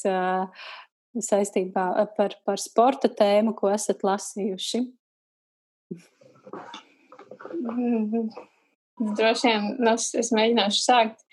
saistībā 1.27 1.87
par, 2.17 2.35
par 2.45 2.61
sporta 2.61 3.09
tēmu, 3.11 3.55
ko 3.57 3.71
esat 3.73 4.03
lasījuši? 4.07 4.83
Mm, 7.57 8.27
droši 9.17 9.47
vien 9.47 9.69
nu, 9.79 9.93
es, 9.95 10.31
mēģināšu 10.33 10.83
sākt. 10.83 11.23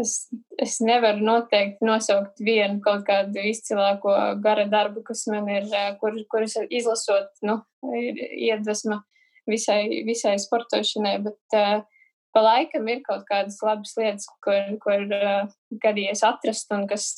Es, 0.00 0.12
es 0.56 0.78
nevaru 0.80 1.20
noteikti 1.20 1.84
nosaukt 1.84 2.40
vienu 2.40 2.80
kaut 2.80 3.02
kādu 3.04 3.42
izcilāko 3.50 4.14
gara 4.40 4.64
darbu, 4.70 5.02
kas 5.04 5.26
man 5.28 5.50
ir, 5.52 5.66
kur, 6.00 6.16
kuras 6.32 6.56
izlasot, 6.70 7.28
nu, 7.44 7.58
ir 7.98 8.16
iedvesma 8.16 9.02
visai, 9.50 10.00
visai 10.08 10.38
sportošanai, 10.40 11.18
bet 11.26 11.58
uh, 11.58 11.84
pa 12.32 12.44
laikam 12.46 12.88
ir 12.88 13.04
kaut 13.04 13.26
kādas 13.28 13.60
labas 13.60 13.92
lietas, 14.00 14.30
kur, 14.44 14.78
kur 14.80 15.04
uh, 15.12 15.52
gadījies 15.84 16.24
atrast 16.24 16.72
un 16.72 16.88
kas 16.88 17.12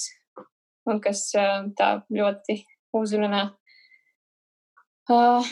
un 0.91 1.01
kas 1.05 1.29
tā 1.79 1.91
ļoti 2.13 2.59
uzrunā. 2.97 3.45
Uh, 5.11 5.45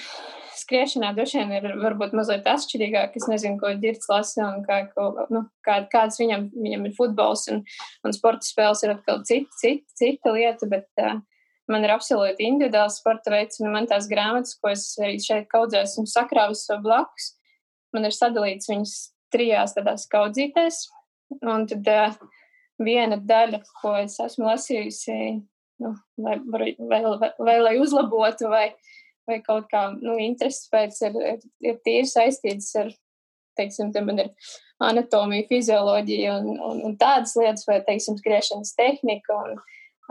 skriešanā 0.58 1.12
droši 1.16 1.40
vien 1.40 1.52
ir 1.56 1.74
varbūt 1.80 2.14
mazliet 2.16 2.46
atšķirīgāk. 2.48 3.16
Es 3.18 3.28
nezinu, 3.30 3.58
ko 3.60 3.72
Girts 3.82 4.08
lasa 4.10 4.46
un 4.48 4.62
kā, 4.66 4.82
ko, 4.92 5.26
nu, 5.32 5.44
kā, 5.66 5.80
kāds 5.92 6.20
viņam, 6.20 6.48
viņam 6.54 6.88
ir 6.88 6.96
futbols 6.96 7.46
un, 7.52 7.62
un 8.06 8.16
sporta 8.16 8.46
spēles 8.46 8.82
ir 8.84 8.94
atkal 8.94 9.22
cita, 9.28 9.50
cita, 9.60 9.96
cita 9.98 10.34
lieta, 10.34 10.68
bet 10.70 10.88
uh, 11.02 11.20
man 11.72 11.86
ir 11.86 11.94
absolūti 11.94 12.46
individuāls 12.48 13.00
sporta 13.02 13.32
veids 13.34 13.62
un 13.62 13.72
man 13.74 13.88
tās 13.90 14.08
grāmatas, 14.10 14.56
ko 14.60 14.72
es 14.72 14.86
arī 15.00 15.18
šeit 15.22 15.48
kaudzēju, 15.52 15.88
esmu 15.88 16.06
sakrāvis 16.10 16.66
sev 16.68 16.82
blakus, 16.84 17.32
man 17.96 18.08
ir 18.08 18.16
sadalīts 18.16 18.70
viņas 18.72 18.96
trijās 19.32 19.76
tādās 19.76 20.08
kaudzītēs. 20.12 20.84
Un 21.48 21.64
tad 21.70 21.86
uh, 21.88 22.18
viena 22.82 23.16
daļa, 23.16 23.62
ko 23.80 23.94
es 24.02 24.18
esmu 24.20 24.50
lasījusi, 24.50 25.14
nu, 25.82 25.94
vai, 26.20 26.36
vai, 26.44 26.74
vai, 26.78 27.00
vai, 27.20 27.30
vai 27.38 27.56
lai 27.62 27.76
uzlabotu, 27.80 28.50
vai, 28.52 28.66
vai 29.32 29.40
kaut 29.44 29.68
kā 29.72 29.86
nu, 29.96 30.16
intereses 30.20 30.68
pēc, 30.72 30.98
ir, 31.08 31.16
ir, 31.34 31.46
ir 31.64 31.80
tīri 31.86 32.08
saistītas 32.08 32.70
ar, 32.80 32.92
teiksim, 33.58 33.92
te 33.92 34.02
man 34.04 34.20
ir 34.22 34.30
anatomija, 34.82 35.46
fizioloģija 35.50 36.38
un, 36.40 36.56
un, 36.56 36.82
un 36.88 36.96
tādas 37.00 37.34
lietas, 37.38 37.66
vai, 37.68 37.80
teiksim, 37.86 38.18
skriešanas 38.20 38.74
tehnika 38.78 39.38
un, 39.38 39.62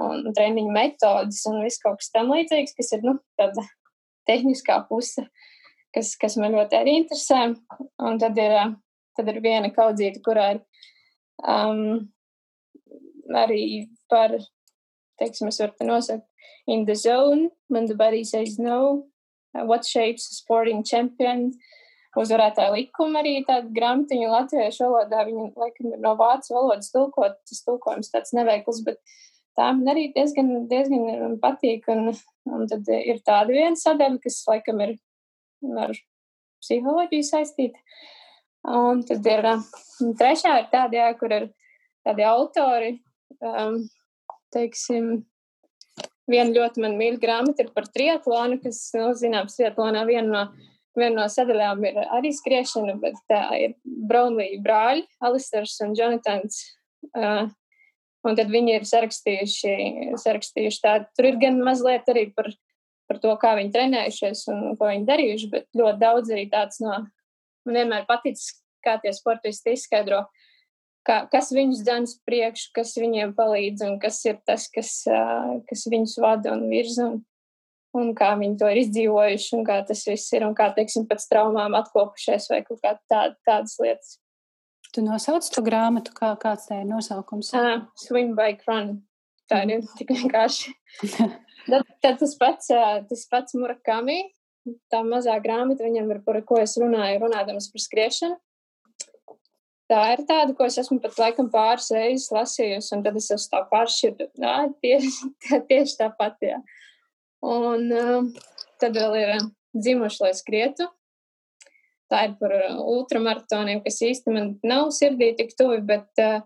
un 0.01 0.35
treniņu 0.35 0.73
metodas 0.75 1.41
un 1.49 1.61
viss 1.65 1.81
kaut 1.81 2.01
kas 2.01 2.11
tam 2.13 2.31
līdzīgs, 2.33 2.75
kas 2.77 2.93
ir, 2.97 3.05
nu, 3.07 3.17
tāda 3.39 3.65
tehniskā 4.29 4.79
puse, 4.89 5.25
kas, 5.95 6.15
kas 6.21 6.37
man 6.41 6.55
ļoti 6.55 6.79
arī 6.79 6.97
interesē. 7.01 7.51
Un 8.01 8.21
tad 8.21 8.37
ir, 8.41 8.57
tad 9.17 9.31
ir 9.33 9.41
viena 9.43 9.71
kaudzīta, 9.73 10.21
kurā 10.25 10.47
ir 10.55 10.63
um, 11.41 12.11
arī 13.35 13.87
par, 14.11 14.37
teiksim, 15.21 15.49
es 15.51 15.61
varu 15.61 15.77
te 15.77 15.87
nosaukt, 15.87 16.27
in 16.67 16.85
the 16.85 16.95
zone, 16.95 17.49
when 17.67 17.85
the 17.85 17.95
body 17.95 18.23
says 18.23 18.59
no, 18.59 19.07
what 19.53 19.85
shapes 19.85 20.27
sporting 20.37 20.83
champion, 20.83 21.51
uzvarētāja 22.17 22.73
likuma 22.75 23.21
arī 23.21 23.39
tāda 23.47 23.71
grāmatiņa 23.75 24.29
latviešu 24.31 24.87
valodā, 24.87 25.25
viņa 25.27 25.47
laikam 25.59 25.91
ir 25.93 26.01
no 26.03 26.15
vācu 26.19 26.55
valodas 26.55 26.91
tulkot, 26.93 27.37
tas 27.47 27.63
tulkojums 27.67 28.11
tāds 28.11 28.35
neveikls, 28.35 28.81
bet 28.87 28.99
tā 29.59 29.69
man 29.77 29.93
arī 29.93 30.09
diezgan, 30.15 30.67
diezgan 30.71 31.37
patīk, 31.43 31.87
un, 31.91 32.11
un 32.51 32.67
tad 32.71 32.87
ir 32.97 33.21
tāda 33.27 33.51
viena 33.51 33.79
sadaļa, 33.79 34.19
kas 34.23 34.41
laikam 34.49 34.83
ir 34.87 34.97
ar 35.79 35.95
psiholoģiju 36.61 37.27
saistīta. 37.27 37.79
Un 38.71 39.01
tad 39.07 39.25
ir 39.25 39.47
trešā 40.19 40.57
ir 40.61 40.67
tāda, 40.73 40.99
jā, 40.99 41.07
kur 41.17 41.33
ir 41.33 41.47
tādi 42.05 42.25
autori, 42.27 42.91
um, 43.41 43.79
teiksim, 44.53 45.23
viena 46.31 46.55
ļoti 46.55 46.83
man 46.83 46.97
mīļa 46.99 47.21
grāmata 47.21 47.65
ir 47.65 47.71
par 47.75 47.87
triatlonu, 47.91 48.59
kas, 48.63 48.83
nu, 48.97 49.11
zināms, 49.17 49.57
triatlonā 49.59 50.03
viena 50.09 50.27
no, 50.31 50.43
viena 50.97 51.23
no 51.23 51.29
sadaļām 51.31 51.83
ir 51.87 52.01
arī 52.07 52.33
skriešana, 52.35 52.97
bet 53.03 53.19
tā 53.31 53.43
ir 53.59 53.75
Brownlī 53.83 54.53
brāļi, 54.63 55.07
Alisters 55.27 55.77
un 55.85 55.97
Jonatans. 55.97 56.63
Uh, 57.11 57.49
Un 58.27 58.37
tad 58.37 58.51
viņi 58.53 58.75
ir 58.77 58.83
sarakstījuši, 58.85 59.71
sarakstījuši 60.21 60.81
tādu. 60.83 61.07
Tur 61.17 61.31
ir 61.31 61.39
gan 61.41 61.57
mazliet 61.65 62.09
arī 62.11 62.27
par, 62.35 62.51
par 63.09 63.17
to, 63.23 63.33
kā 63.41 63.55
viņi 63.57 63.73
trenējušies 63.73 64.43
un 64.53 64.75
ko 64.77 64.89
viņi 64.91 65.07
darījuši, 65.07 65.49
bet 65.53 65.65
ļoti 65.77 66.01
daudz 66.03 66.33
arī 66.35 66.45
tāds 66.51 66.81
no. 66.83 66.99
Man 67.65 67.77
vienmēr 67.77 68.05
paticis, 68.09 68.61
kā 68.85 68.95
tie 69.01 69.13
sportisti 69.13 69.73
izskaidro, 69.77 70.23
kā, 71.07 71.17
kas 71.31 71.51
viņus 71.55 71.83
dzēns 71.85 72.15
priekš, 72.27 72.69
kas 72.75 72.93
viņiem 72.99 73.35
palīdz 73.37 73.85
un 73.87 73.99
kas 74.01 74.21
ir 74.27 74.39
tas, 74.47 74.67
kas, 74.73 75.01
kas 75.69 75.85
viņus 75.91 76.17
vada 76.23 76.55
un 76.55 76.65
virza. 76.71 77.11
Un, 77.11 77.21
un 77.97 78.11
kā 78.15 78.31
viņi 78.39 78.57
to 78.59 78.71
ir 78.71 78.81
izdzīvojuši, 78.85 79.53
un 79.57 79.65
kā 79.67 79.81
tas 79.87 80.03
viss 80.07 80.33
ir, 80.35 80.45
un 80.47 80.55
kā, 80.57 80.69
teiksim, 80.75 81.07
pēc 81.09 81.27
traumām 81.31 81.75
atkopušies 81.81 82.49
vai 82.53 82.61
kaut 82.67 82.79
kā 82.83 82.95
tā, 83.11 83.23
tādas 83.47 83.77
lietas. 83.83 84.17
Tu 84.91 85.03
nosauc 85.03 85.45
to 85.55 85.63
grāmatu, 85.63 86.11
kā, 86.15 86.33
kāds 86.39 86.67
tā 86.67 86.81
ir 86.81 86.89
nosaukums? 86.89 87.53
Uh, 87.55 87.85
swim, 87.99 88.33
bike, 88.35 88.65
run. 88.67 88.97
Tā 89.51 89.61
ir 89.63 89.77
mm. 89.77 89.89
tik 89.99 90.11
vienkārši. 90.15 90.73
tad, 91.71 91.87
tad 92.03 92.19
tas 92.19 92.35
pats, 92.39 92.71
tas 93.07 93.25
pats 93.31 93.55
Murakami, 93.59 94.21
tā 94.91 95.01
mazā 95.07 95.37
grāmata 95.43 95.87
viņam 95.87 96.11
ir, 96.15 96.21
par 96.25 96.39
ko 96.47 96.59
es 96.59 96.77
runāju, 96.79 97.21
runādams 97.23 97.71
par 97.71 97.85
skriešanu. 97.85 98.39
Tā 99.91 100.01
ir 100.13 100.21
tāda, 100.23 100.53
ko 100.55 100.63
es 100.63 100.77
esmu 100.79 101.01
pat 101.03 101.17
laikam 101.19 101.49
pāris 101.51 101.89
reizes 101.91 102.29
lasījusi, 102.31 102.93
un 102.95 103.01
tad 103.03 103.17
es 103.19 103.27
esmu 103.35 103.51
tā 103.51 103.59
pāršķirta. 103.73 104.29
Nā, 104.39 104.53
tieši, 104.83 105.31
tieši 105.69 105.97
tāpat, 105.99 106.37
jā. 106.47 106.61
Un 107.43 107.89
uh, 107.91 108.45
tad 108.79 108.95
vēl 108.95 109.17
ir 109.19 109.33
dzimuši, 109.75 110.21
lai 110.23 110.31
skrietu. 110.37 110.87
Tā 112.11 112.23
ir 112.29 112.37
par 112.39 112.55
uh, 112.55 112.79
ultramaratoniem, 112.93 113.81
kas 113.83 113.99
īsti 114.07 114.35
man 114.35 114.53
nav 114.67 114.93
sirdī 114.95 115.33
tik 115.35 115.51
tuvi, 115.59 115.81
bet 115.83 116.23
uh, 116.23 116.39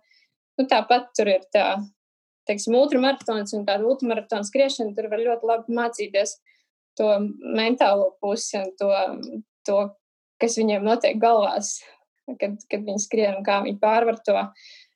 nu, 0.58 0.66
tāpat 0.72 1.12
tur 1.18 1.30
ir 1.36 1.46
tā, 1.54 1.68
teiksim, 2.50 2.78
ultramaratons 2.80 3.54
un 3.58 3.68
tāda 3.68 3.86
ultramaratona 3.86 4.48
skriešana. 4.48 4.96
Tur 4.98 5.12
var 5.14 5.22
ļoti 5.22 5.52
labi 5.52 5.78
mācīties 5.78 6.40
to 6.98 7.12
mentālo 7.44 8.16
pusi 8.24 8.58
un 8.58 8.74
to, 8.80 8.90
to 9.68 9.84
kas 10.42 10.58
viņiem 10.60 10.86
notiek 10.86 11.20
galvās, 11.22 11.78
kad, 12.40 12.58
kad 12.72 12.84
viņi 12.88 13.04
skrien 13.04 13.40
un 13.40 13.46
kā 13.46 13.62
viņi 13.66 13.80
pārvar 13.82 14.20
to. 14.26 14.38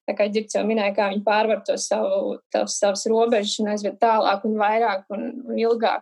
Tā 0.10 0.16
kā 0.18 0.26
Girts 0.34 0.58
jau 0.58 0.64
minēja, 0.66 0.96
kā 0.98 1.10
viņi 1.12 1.26
pārvar 1.26 1.60
to 1.66 1.76
savu, 1.78 2.40
tavs, 2.54 2.80
savas 2.82 3.06
robežas 3.12 3.60
un 3.62 3.70
aizved 3.76 4.00
tālāk 4.02 4.46
un 4.50 4.56
vairāk 4.58 5.06
un, 5.14 5.28
un 5.46 5.60
ilgāk. 5.62 6.02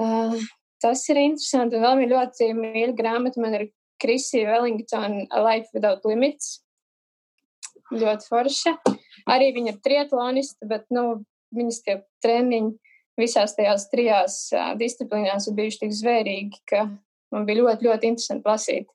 Uh, 0.00 0.40
Tas 0.82 1.02
ir 1.08 1.20
interesanti. 1.20 1.80
Vēl 1.80 2.00
viena 2.02 2.20
ļoti 2.20 2.50
mīļa 2.56 2.94
grāmata 2.96 3.40
man 3.40 3.56
ir 3.56 3.68
Krisija 4.02 4.50
Wellington 4.50 5.22
A 5.32 5.40
Life 5.40 5.72
Without 5.74 6.04
Limits. 6.08 6.60
Ļoti 7.94 8.28
forša. 8.28 8.74
Arī 9.30 9.52
viņa 9.56 9.72
ir 9.72 9.80
triatlonista, 9.82 10.68
bet 10.68 10.84
nu, 10.92 11.22
viņas 11.56 11.80
tie 11.86 11.96
treniņi 12.24 12.74
visās 13.16 13.54
tajās 13.56 13.86
trijās 13.88 14.36
uh, 14.52 14.74
disciplīnās 14.76 15.48
ir 15.48 15.56
bijuši 15.56 15.80
tik 15.84 15.94
zvērīgi, 15.96 16.60
ka 16.68 16.84
man 17.32 17.46
bija 17.48 17.62
ļoti, 17.62 17.88
ļoti 17.88 18.10
interesanti 18.12 18.50
lasīt. 18.50 18.90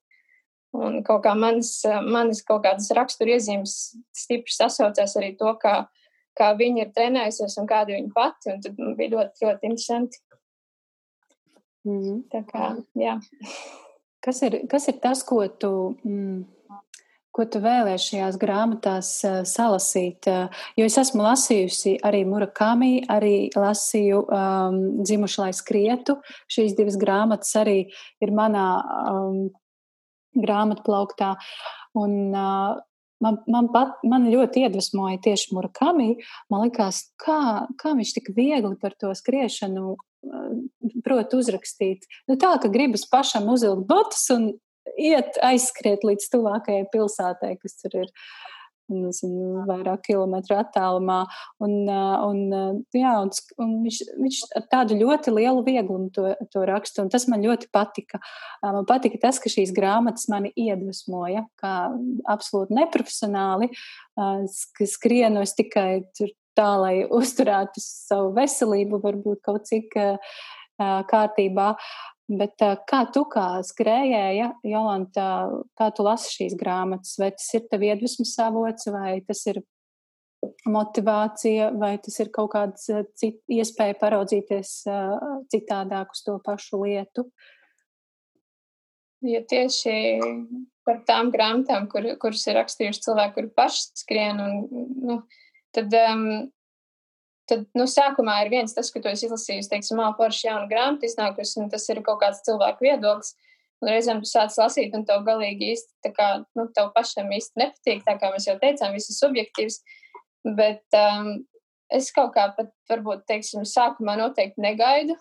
Un 0.78 1.02
kaut 1.04 1.26
kā 1.26 1.34
manas, 1.36 1.82
manas 2.08 2.40
kaut 2.48 2.64
kādas 2.64 2.88
raksturiezīmes 2.96 3.76
stipri 4.16 4.54
sasaucās 4.56 5.18
arī 5.20 5.34
to, 5.40 5.52
kā, 5.60 5.74
kā 6.40 6.54
viņa 6.56 6.86
ir 6.86 6.94
trenējusies 6.96 7.58
un 7.60 7.68
kāda 7.68 7.98
viņa 7.98 8.14
pati. 8.16 8.54
Un 8.54 8.64
tad 8.64 8.80
bija 9.00 9.18
ļoti, 9.18 9.46
ļoti 9.46 9.72
interesanti. 9.72 10.22
Mm. 11.88 12.24
Tā 12.32 12.44
kā, 12.48 12.72
jā. 13.00 13.18
Kas 14.22 14.42
ir, 14.46 14.62
kas 14.70 14.88
ir 14.92 15.00
tas, 15.02 15.24
ko 15.26 15.42
tu, 15.60 15.72
mm, 16.06 16.44
ko 17.34 17.46
tu 17.50 17.62
vēlēsi 17.64 18.14
šajās 18.14 18.38
grāmatās 18.40 19.10
uh, 19.26 19.40
salasīt? 19.50 20.30
Uh, 20.30 20.62
jo 20.78 20.86
es 20.86 20.98
esmu 21.02 21.26
lasījusi 21.26 21.98
arī 22.06 22.22
Murakami, 22.30 22.94
arī 23.12 23.50
lasīju 23.58 24.22
um, 24.28 24.78
Dzimuši, 25.02 25.42
lai 25.42 25.52
skrietu. 25.58 26.20
Šīs 26.54 26.78
divas 26.78 27.00
grāmatas 27.02 27.56
arī 27.60 27.80
ir 28.22 28.36
manā 28.38 28.68
um, 29.10 29.42
grāmatplauktā. 30.38 31.36
Un, 31.98 32.16
uh, 32.32 32.80
man, 33.24 33.42
man, 33.52 33.72
pat, 33.74 33.98
man 34.08 34.30
ļoti 34.32 34.66
iedvesmoja 34.66 35.20
tieši 35.26 35.56
Murakami. 35.56 36.14
Man 36.52 36.66
liekas, 36.68 37.04
kā, 37.22 37.68
kā 37.82 37.96
viņš 37.98 38.16
tik 38.18 38.32
viegli 38.38 38.76
par 38.82 38.96
to 39.00 39.14
skriešanu 39.18 39.98
prot 41.06 41.34
uzrakstīt. 41.34 42.06
Nu, 42.30 42.38
tā, 42.40 42.54
ka 42.62 42.70
gribas 42.72 43.08
pašam 43.10 43.50
uzvilkt 43.52 43.88
botus 43.90 44.28
un 44.34 44.52
iet 45.00 45.38
aizskriet 45.46 46.06
līdz 46.06 46.28
tuvākajai 46.34 46.88
pilsētai, 46.94 47.56
kas 47.62 47.78
tur 47.82 48.04
ir 48.04 48.12
nezinu, 48.92 49.64
vairāk 49.70 50.06
kilometru 50.10 50.58
attālumā. 50.60 51.20
Un, 51.64 51.76
un, 51.88 52.42
jā, 52.96 53.14
un, 53.22 53.32
un 53.62 53.74
viņš, 53.86 54.00
viņš 54.20 54.42
ar 54.60 54.68
tādu 54.72 54.98
ļoti 55.00 55.34
lielu 55.36 55.64
vieglumu 55.68 56.10
to, 56.16 56.32
to 56.54 56.66
raksta, 56.68 57.06
un 57.06 57.12
tas 57.14 57.28
man 57.32 57.46
ļoti 57.46 57.70
patika. 57.74 58.22
Man 58.64 58.88
patika 58.90 59.22
tas, 59.28 59.40
ka 59.42 59.52
šīs 59.52 59.74
grāmatas 59.76 60.28
mani 60.32 60.54
iedvesmoja, 60.60 61.46
kā 61.62 61.76
absolūti 62.32 62.78
neprofesionāli, 62.80 63.72
skrienu 64.90 65.44
es 65.46 65.56
tikai 65.58 66.04
tur 66.18 66.34
tā, 66.58 66.72
lai 66.82 66.96
uzturētu 67.08 67.84
savu 67.84 68.34
veselību, 68.36 69.02
varbūt 69.04 69.44
kaut 69.46 69.70
cik 69.70 69.96
kārtībā. 70.82 71.74
Bet 72.32 72.62
kā 72.88 73.02
tu 73.12 73.26
kā 73.28 73.60
skrējēja, 73.66 74.54
Jolanta, 74.64 75.26
kā 75.76 75.90
tu 75.96 76.06
lasi 76.06 76.32
šīs 76.38 76.56
grāmatas? 76.60 77.18
Vai 77.20 77.32
tas 77.36 77.50
ir 77.58 77.66
tev 77.68 77.84
iedvesmas 77.84 78.32
avots, 78.40 78.88
vai 78.94 79.18
tas 79.28 79.42
ir 79.52 79.60
motivācija, 80.66 81.72
vai 81.78 81.98
tas 82.02 82.16
ir 82.24 82.32
kaut 82.34 82.54
kāda 82.54 83.02
cita 83.20 83.52
iespēja 83.52 83.98
paraudzīties 84.00 84.72
citādāk 85.54 86.16
uz 86.16 86.24
to 86.26 86.38
pašu 86.46 86.82
lietu? 86.86 87.28
Ja 89.28 89.44
tieši 89.46 89.94
par 90.88 91.04
tām 91.06 91.30
grāmatām, 91.34 91.86
kur, 91.92 92.08
kuras 92.22 92.48
ir 92.48 92.58
rakstījuši 92.58 93.04
cilvēki, 93.06 93.36
kuri 93.36 93.52
paši 93.60 93.84
skrien, 94.02 94.40
un, 94.42 94.88
nu, 95.04 95.20
tad, 95.76 95.94
um, 96.00 96.26
tad 97.52 97.68
nu, 97.78 97.86
sākumā 97.90 98.40
ir 98.46 98.52
viens 98.54 98.74
tas, 98.76 98.90
ka 98.94 99.02
tu 99.04 99.12
esi 99.12 99.28
izlasījis, 99.28 99.70
teiksim, 99.72 100.00
āporši 100.08 100.48
jaunu 100.48 100.70
grāmatu 100.72 101.08
iznākusi, 101.08 101.58
un 101.62 101.72
tas 101.74 101.88
ir 101.92 102.02
kaut 102.06 102.22
kāds 102.24 102.44
cilvēku 102.48 102.88
viedoklis. 102.88 103.36
Un 103.82 103.90
reizēm 103.90 104.20
tu 104.22 104.30
sāc 104.30 104.54
lasīt, 104.62 104.94
un 104.94 105.08
tev 105.10 105.24
galīgi 105.26 105.72
īsti, 105.74 105.96
tā 106.06 106.12
kā, 106.14 106.28
nu, 106.58 106.68
tev 106.76 106.92
pašam 106.94 107.32
īsti 107.34 107.64
nepatīk, 107.64 108.04
tā 108.06 108.14
kā 108.22 108.30
mēs 108.30 108.46
jau 108.46 108.54
teicām, 108.62 108.94
viss 108.94 109.10
ir 109.10 109.18
subjektīvs. 109.18 109.80
Bet 110.58 110.98
um, 110.98 111.32
es 111.94 112.12
kaut 112.14 112.36
kā 112.36 112.48
pat, 112.58 112.70
varbūt, 112.90 113.26
teiksim, 113.30 113.66
sākumā 113.66 114.20
noteikti 114.22 114.62
negaidu 114.62 115.18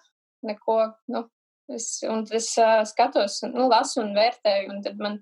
neko, 0.47 0.77
nu, 1.13 1.25
es, 1.73 1.89
un 2.09 2.25
es 2.37 2.53
uh, 2.61 2.83
skatos, 2.89 3.41
nu, 3.49 3.67
lasu 3.73 4.03
un 4.05 4.13
vērtēju, 4.17 4.71
un 4.75 4.85
tad 4.85 5.01
man, 5.01 5.19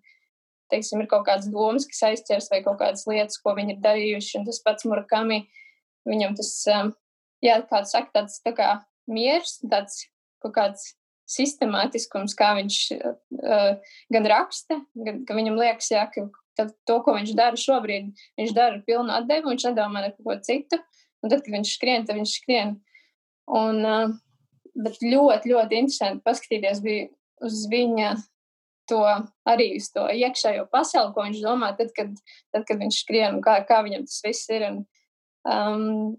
teiksim, 0.72 1.02
ir 1.02 1.10
kaut 1.10 1.26
kādas 1.28 1.48
domas, 1.52 1.86
kas 1.88 2.04
aizķers 2.10 2.50
vai 2.52 2.60
kaut 2.66 2.78
kādas 2.82 3.06
lietas, 3.08 3.40
ko 3.42 3.54
viņi 3.56 3.76
ir 3.76 3.82
darījuši, 3.86 4.34
un 4.40 4.48
tas 4.50 4.60
pats 4.66 4.86
Murakami, 4.88 5.44
viņam 6.08 6.36
tas, 6.38 6.52
um, 6.74 6.92
jā, 7.44 7.58
kāds 7.70 7.94
saka, 7.94 8.12
tāds 8.20 8.38
tā 8.44 8.54
kā 8.56 8.70
miers, 9.10 9.58
tāds 9.64 10.04
kaut 10.42 10.54
kāds 10.56 10.92
sistemātiskums, 11.28 12.36
kā 12.38 12.54
viņš 12.56 12.76
uh, 12.96 13.96
gan 14.14 14.28
raksta, 14.32 14.80
gan 14.96 15.24
ka 15.28 15.36
viņam 15.36 15.58
liekas, 15.60 15.90
jā, 15.92 16.06
ka 16.12 16.28
tad, 16.58 16.72
to, 16.88 17.00
ko 17.04 17.14
viņš 17.18 17.34
dara 17.38 17.58
šobrīd, 17.58 18.14
viņš 18.40 18.54
dara 18.56 18.80
pilnu 18.86 19.12
atdevu, 19.14 19.52
viņš 19.52 19.68
nedomā 19.70 20.06
neko 20.06 20.24
ko 20.24 20.38
citu, 20.44 20.80
un 21.22 21.32
tad, 21.32 21.42
kad 21.44 21.52
viņš 21.54 21.74
skrien, 21.76 22.08
tad 22.08 22.18
viņš 22.18 22.38
skrien. 22.40 22.78
Un, 23.48 23.84
uh, 23.84 24.16
bet 24.78 24.98
ļoti, 25.02 25.52
ļoti 25.52 25.80
interesanti 25.82 26.24
paskatīties 26.26 26.82
uz 27.44 27.62
viņa 27.70 28.16
to 28.88 29.00
arī 29.48 29.74
uz 29.76 29.90
to 29.92 30.06
iekšējo 30.08 30.68
pasauli, 30.72 31.12
ko 31.14 31.26
viņš 31.26 31.42
domā, 31.44 31.74
tad, 31.76 31.92
kad, 31.96 32.14
tad, 32.54 32.64
kad 32.68 32.80
viņš 32.80 33.02
skrien 33.02 33.36
un 33.36 33.42
kā, 33.44 33.58
kā 33.68 33.82
viņam 33.84 34.06
tas 34.08 34.22
viss 34.24 34.48
ir. 34.54 34.64
Un, 34.70 34.80
um, 35.48 36.16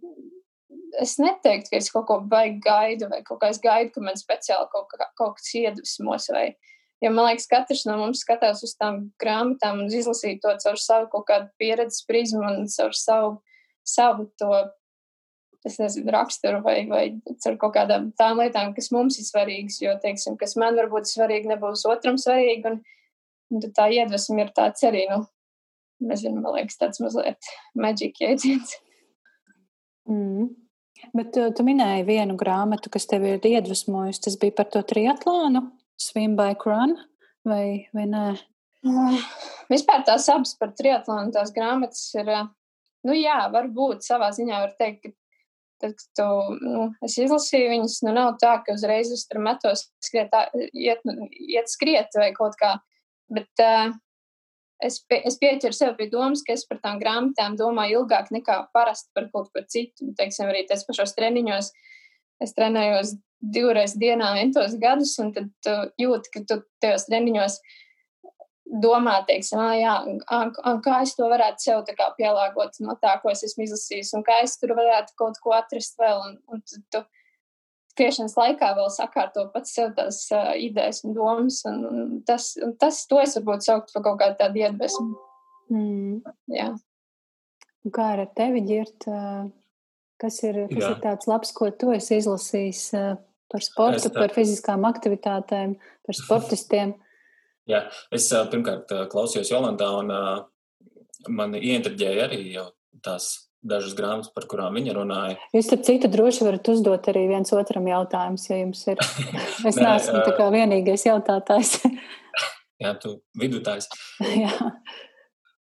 es 1.02 1.18
neteiktu, 1.22 1.72
ka 1.72 1.80
es 1.80 1.92
kaut 1.94 2.08
ko 2.10 2.20
baigi 2.32 2.60
gaidu, 2.66 3.10
vai 3.12 3.22
kaut 3.26 3.42
kā 3.44 3.52
es 3.54 3.62
gaidu, 3.64 3.94
ka 3.96 4.04
man 4.04 4.18
speciāli 4.20 4.70
kaut, 4.74 4.90
kā, 4.92 5.10
kaut 5.20 5.38
kas 5.38 5.54
iedvesmos. 5.60 6.30
Vai, 6.36 6.48
jo 7.04 7.14
man 7.14 7.30
liekas, 7.30 7.48
katrs 7.52 7.86
no 7.88 7.98
mums 8.00 8.24
skatās 8.26 8.64
uz 8.66 8.76
tām 8.80 9.06
grāmatām 9.22 9.84
un 9.86 9.94
izlasīt 9.94 10.42
to 10.44 10.56
caur 10.64 10.82
savu 10.82 11.10
kaut 11.14 11.28
kādu 11.30 11.50
pieredzes 11.62 12.06
prizmu 12.10 12.44
un 12.48 12.68
caur 12.76 12.98
savu, 12.98 13.38
savu 13.88 14.30
to 14.42 14.52
es 15.66 15.76
nezinu, 15.80 16.12
raksturu 16.16 16.62
vai, 16.64 16.78
vai 16.88 17.04
ar 17.48 17.58
kaut 17.60 17.74
kādām 17.76 18.10
tām 18.20 18.40
lietām, 18.40 18.72
kas 18.76 18.92
mums 18.96 19.20
ir 19.20 19.28
svarīgas. 19.28 19.82
Jo, 19.84 19.98
teiksim, 20.02 20.38
kas 20.40 20.56
man 20.60 20.78
varbūt 20.80 21.10
svarīgi, 21.10 21.52
nebūs 21.52 21.84
otram 21.90 22.20
svarīgi. 22.22 22.64
Un, 22.70 22.80
un 23.52 23.66
tā 23.76 23.90
iedvesma 23.92 24.46
ir 24.46 24.54
tāds 24.56 24.86
arī, 24.88 25.04
nu, 25.12 25.26
nezinu, 26.00 26.40
man 26.40 26.56
liekas, 26.56 26.80
tāds 26.80 27.04
mazliet 27.04 27.52
maģiski 27.76 28.30
jēdziens. 28.30 28.78
Mm. 30.10 30.50
Bet 31.16 31.32
tu, 31.36 31.46
tu 31.56 31.64
minēji 31.64 32.06
vienu 32.08 32.36
grāmatu, 32.40 32.92
kas 32.92 33.08
tev 33.08 33.24
ir 33.30 33.46
iedvesmojusi. 33.46 34.24
Tas 34.26 34.36
bija 34.42 34.58
par 34.58 34.68
to 34.74 34.82
triatlonu, 34.84 35.64
Swim 36.00 36.36
Bike 36.40 36.68
Run, 36.68 36.98
vai, 37.48 37.88
vai 37.96 38.06
nē? 38.10 38.26
Uh, 38.88 39.16
vispār 39.72 40.04
tās 40.08 40.28
abas 40.32 40.54
par 40.60 40.74
triatlonu, 40.76 41.34
tās 41.36 41.54
grāmatas 41.56 42.04
ir 42.20 42.32
uh, 42.32 42.50
nu 43.08 43.16
jā, 43.16 43.40
varbūt 43.54 44.06
savā 44.08 44.30
ziņā 44.36 44.62
var 44.66 44.76
teikt, 44.80 45.06
ka 45.06 45.16
tad, 45.80 45.96
kad 45.96 46.06
tu, 46.20 46.28
nu, 46.66 46.86
es 47.06 47.16
izlasīju 47.22 47.72
viņus, 47.74 48.00
nu 48.08 48.14
nav 48.16 48.34
tā, 48.42 48.58
ka 48.66 48.76
uzreiz 48.76 49.12
es 49.16 49.26
tur 49.30 49.42
metos 49.44 49.88
skriet, 50.04 50.36
iet, 50.74 51.04
iet 51.40 51.72
skriet 51.72 52.20
vai 52.20 52.32
kaut 52.36 52.58
kā, 52.60 52.76
bet 53.32 53.64
uh, 53.64 53.94
es, 54.84 55.00
pie, 55.10 55.22
es 55.28 55.38
pieķeru 55.42 55.76
sev 55.76 55.96
pie 55.98 56.10
domas, 56.12 56.44
ka 56.46 56.56
es 56.56 56.66
par 56.68 56.80
tām 56.84 57.00
grāmatām 57.02 57.58
domāju 57.60 58.04
ilgāk 58.04 58.32
nekā 58.36 58.62
parasti 58.76 59.12
par 59.16 59.30
kaut 59.34 59.52
ko 59.54 59.64
citu. 59.68 60.12
Teiksim, 60.18 60.50
arī 60.52 60.66
tais 60.70 60.86
pašos 60.88 61.16
treniņos 61.18 61.74
es 62.44 62.56
trenējos 62.56 63.18
divreiz 63.40 63.96
dienā 64.00 64.34
entos 64.42 64.76
gadus, 64.80 65.14
un 65.24 65.34
tad 65.36 65.52
tu 65.64 65.76
jūti, 66.00 66.32
ka 66.34 66.44
tu 66.48 66.60
tajos 66.84 67.08
treniņos 67.08 67.60
domā, 68.84 69.16
teiksim, 69.26 69.60
ah, 69.64 69.76
jā, 69.80 69.94
a, 70.30 70.74
kā 70.86 71.00
es 71.06 71.16
to 71.18 71.28
varētu 71.32 71.64
sev 71.64 71.86
pielāgot 72.20 72.78
no 72.86 72.96
tā, 73.02 73.16
ko 73.24 73.32
es 73.32 73.42
esmu 73.48 73.66
izlasījis, 73.66 74.12
un 74.18 74.26
kā 74.28 74.42
es 74.44 74.60
tur 74.62 74.76
varētu 74.78 75.16
kaut 75.18 75.40
ko 75.44 75.56
atrast 75.58 75.98
vēl. 76.00 76.20
Un, 76.28 76.36
un 76.54 76.62
tu, 76.62 76.82
tu 76.94 77.02
skriešanas 78.00 78.38
laikā 78.40 78.72
vēl 78.78 78.88
sakārto 78.96 79.44
pats 79.52 79.74
sev 79.76 79.92
tās 79.98 80.22
uh, 80.32 80.54
idejas 80.56 81.04
un 81.04 81.16
domas, 81.18 81.60
un, 81.68 81.82
un 81.90 82.14
tas, 82.28 82.54
un 82.64 82.72
tas, 82.80 83.04
to 83.12 83.20
es 83.20 83.36
varbūt 83.36 83.68
saukt 83.68 83.92
par 83.96 84.06
kaut 84.08 84.22
kādu 84.22 84.40
tādu 84.40 84.64
iedvesmu. 84.64 85.10
Mm. 85.70 86.22
Jā. 86.56 86.70
Un 87.86 87.96
kā 87.96 88.14
ar 88.16 88.24
tevi, 88.36 88.64
Girt, 88.68 89.08
kas 90.20 90.40
ir, 90.44 90.64
kas 90.72 90.84
Jā. 90.84 90.94
ir 90.94 91.04
tāds 91.04 91.30
labs, 91.30 91.52
ko 91.56 91.70
tu 91.72 91.92
esi 91.96 92.20
izlasījis 92.20 92.86
par 93.50 93.66
sportu, 93.66 94.10
tā... 94.10 94.16
par 94.18 94.34
fiziskām 94.36 94.88
aktivitātēm, 94.90 95.76
par 96.06 96.18
sportistiem? 96.18 96.96
Jā, 97.70 97.86
es 98.16 98.28
pirmkārt 98.52 98.92
klausījos 99.12 99.52
Jolantā 99.54 99.92
un 100.00 100.12
man 101.36 101.56
ieintriģēja 101.56 102.26
arī 102.28 102.42
jau 102.56 102.68
tās 103.06 103.49
dažas 103.66 103.96
grāmatas, 103.98 104.32
par 104.34 104.46
kurām 104.50 104.78
viņa 104.80 104.96
runāja. 104.96 105.38
Jūs, 105.56 105.68
starp 105.68 105.84
citu, 105.88 106.10
droši 106.12 106.46
varat 106.48 106.70
uzdot 106.72 107.10
arī 107.12 107.26
viens 107.32 107.52
otram 107.56 107.88
jautājumus, 107.90 108.48
ja 108.50 108.60
jums 108.62 108.86
ir. 108.88 109.02
Es 109.70 109.76
Nē, 109.76 109.84
neesmu 109.84 110.22
tā 110.24 110.34
kā 110.38 110.48
vienīgais 110.54 111.06
jautātājs. 111.10 111.76
jā, 112.84 112.94
tu 113.02 113.18
vidutājs. 113.40 113.90
jā. 114.46 114.54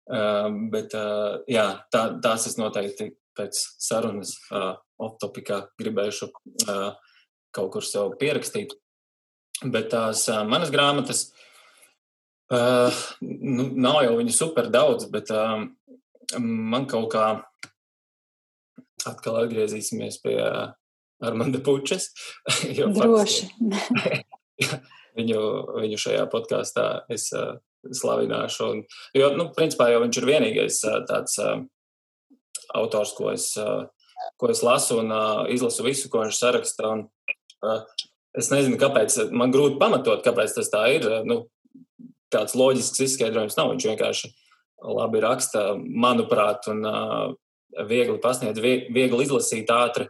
Uh, 0.10 0.48
bet, 0.74 0.96
uh, 0.98 1.42
jā, 1.52 1.68
tā, 1.94 2.06
tās 2.24 2.48
es 2.50 2.58
noteikti 2.58 3.12
pēc 3.38 3.60
sarunas 3.80 4.34
uh, 4.50 4.74
off-topikā 5.00 5.66
gribēšu 5.80 6.32
uh, 6.32 6.88
kaut 7.56 7.74
kur 7.76 7.86
sev 7.86 8.16
pierakstīt. 8.22 8.74
Bet 9.60 9.92
tās 9.92 10.24
uh, 10.32 10.42
manas 10.48 10.72
grāmatas, 10.74 11.28
Uh, 12.50 12.90
nu, 13.22 13.68
nav 13.78 14.00
jau 14.02 14.16
viņu 14.18 14.32
super 14.34 14.72
daudz, 14.74 15.06
bet 15.14 15.30
uh, 15.30 15.68
man 16.42 16.88
kaut 16.90 17.12
kā 17.14 17.26
atkal 19.08 19.44
atgriezīsimies 19.44 20.20
pie 20.24 20.38
uh, 20.42 20.72
Armanda 21.24 21.62
Pučes. 21.64 22.10
Droši. 22.98 23.50
viņu, 25.20 25.42
viņu 25.80 26.00
šajā 26.00 26.26
podkāstā 26.32 26.88
es 27.12 27.30
uh, 27.36 27.58
slavināšu. 27.86 28.70
Un, 28.74 28.82
jo, 29.16 29.32
nu, 29.38 29.50
principā 29.56 29.90
jau 29.94 30.04
viņš 30.04 30.22
ir 30.22 30.30
vienīgais 30.30 30.82
uh, 30.88 31.00
tāds 31.10 31.40
uh, 31.44 31.62
autors, 32.78 33.14
ko 33.18 33.32
es, 33.34 33.52
uh, 33.60 33.88
ko 34.40 34.52
es 34.52 34.64
lasu 34.66 35.00
un 35.04 35.14
uh, 35.14 35.46
izlasu 35.52 35.88
visu, 35.88 36.12
ko 36.12 36.24
viņš 36.26 36.42
saraksta. 36.42 36.94
Un, 36.96 37.06
uh, 37.66 38.06
es 38.38 38.52
nezinu, 38.54 38.80
kāpēc 38.82 39.22
man 39.36 39.56
grūti 39.56 39.80
pamatot, 39.82 40.24
kāpēc 40.26 40.60
tas 40.60 40.72
tā 40.74 40.86
ir. 40.98 41.08
Uh, 41.08 41.24
nu, 41.28 41.42
tāds 42.34 42.56
loģisks 42.58 43.08
izskaidrojums 43.08 43.58
nav. 43.58 43.74
Viņš 43.74 43.90
vienkārši 43.90 44.32
labi 44.86 45.22
raksta, 45.24 45.74
manuprāt, 45.78 46.70
un 46.72 46.86
uh, 46.88 47.32
viegli 47.88 48.18
pasniedz, 48.22 48.60
viegli 48.60 49.24
izlasīt 49.26 49.70
ātri. 49.74 50.10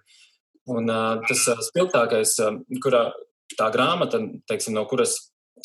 Un 0.69 0.89
tas 1.25 1.45
spilgtākais, 1.69 2.35
kurā 2.83 3.09
tā 3.57 3.69
grāmata, 3.73 4.21
teiksim, 4.49 4.75
no 4.77 4.85
kuras 4.89 5.15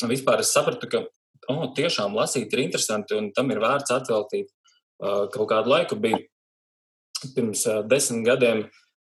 vispār 0.09 0.41
es 0.41 0.53
sapratu, 0.53 0.89
ka 0.89 1.03
oh, 1.51 1.67
tiešām 1.77 2.15
lasīt 2.17 2.53
ir 2.53 2.63
interesanti 2.65 3.17
un 3.17 3.29
tam 3.35 3.51
ir 3.53 3.61
vērts 3.63 3.93
atveltīt 3.95 4.49
kaut 4.99 5.49
kādu 5.51 5.71
laiku, 5.73 5.99
bija 5.99 6.21
pirms 7.35 7.65
desmit 7.89 8.25
gadiem. 8.27 8.65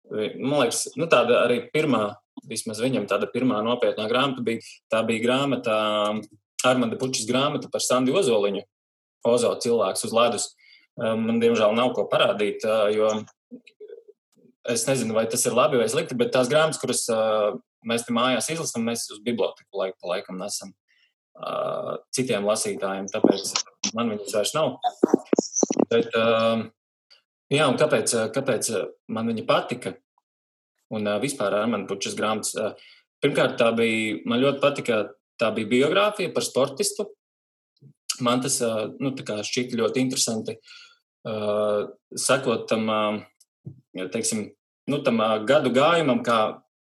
Man 0.10 0.64
liekas, 0.64 0.88
nu, 0.98 1.06
tāda 1.12 1.44
arī 1.44 1.62
pirmā, 1.74 2.16
vismaz 2.50 2.80
viņam 2.82 3.06
tāda 3.10 3.30
pirmā 3.30 3.60
nopietnā 3.66 4.08
grāmata 4.10 4.44
bija, 4.46 4.64
tā 4.90 5.04
bija 5.06 5.26
grāmata 5.26 5.76
Armanda 6.66 6.98
Pučas 7.00 7.28
grāmata 7.30 7.70
par 7.72 7.84
Sandu 7.84 8.16
Ozoliņu, 8.20 8.64
Ozo 9.30 9.52
cilvēks 9.64 10.06
uz 10.08 10.16
ledus. 10.16 10.48
Man, 11.00 11.40
diemžēl, 11.42 11.74
nav 11.78 11.94
ko 11.96 12.06
parādīt, 12.12 12.66
jo 12.96 13.10
es 14.70 14.86
nezinu, 14.88 15.16
vai 15.16 15.26
tas 15.32 15.46
ir 15.48 15.56
labi 15.56 15.80
vai 15.80 15.88
slikti, 15.92 16.18
bet 16.20 16.34
tās 16.36 16.50
grāmatas, 16.52 16.82
kuras 16.82 17.06
mēs 17.88 18.06
te 18.06 18.16
mājās 18.16 18.52
izlasām, 18.52 18.84
mēs 18.90 19.08
uz 19.14 19.22
biblioteku 19.26 19.80
laiku 19.80 19.98
pa 20.02 20.14
laikam 20.14 20.40
nesam 20.42 20.74
citiem 22.16 22.44
lasītājiem, 22.44 23.08
tāpēc 23.14 23.54
man 23.96 24.12
viņas 24.12 24.36
vairs 24.36 24.54
nav. 24.58 24.74
Bet, 25.90 26.12
jā, 27.54 27.70
un 27.70 27.80
kāpēc, 27.80 28.16
kāpēc 28.36 28.74
man 29.16 29.32
viņa 29.32 29.46
patika? 29.48 29.96
Un 30.92 31.08
vispār 31.22 31.54
ar 31.54 31.70
mani 31.70 31.88
pučas 31.88 32.18
grāmatas. 32.18 32.76
Pirmkārt, 33.24 33.56
tā 33.62 33.70
bija, 33.78 34.20
man 34.28 34.42
ļoti 34.42 34.62
patika 34.64 35.00
Tā 35.40 35.54
bija 35.56 35.72
biogrāfija 35.72 36.34
par 36.36 36.44
sportistu. 36.44 37.08
Man 38.26 38.42
tas 38.44 38.60
nu, 39.00 39.14
šķita 39.16 39.80
ļoti 39.80 40.02
interesanti. 40.04 40.58
Uh, 40.58 40.89
sekot 41.24 42.66
tam, 42.70 42.90
teiksim, 44.14 44.50
nu, 44.90 45.02
tam 45.04 45.22
gadu 45.48 45.72
gājumam, 45.76 46.24
kā, 46.26 46.40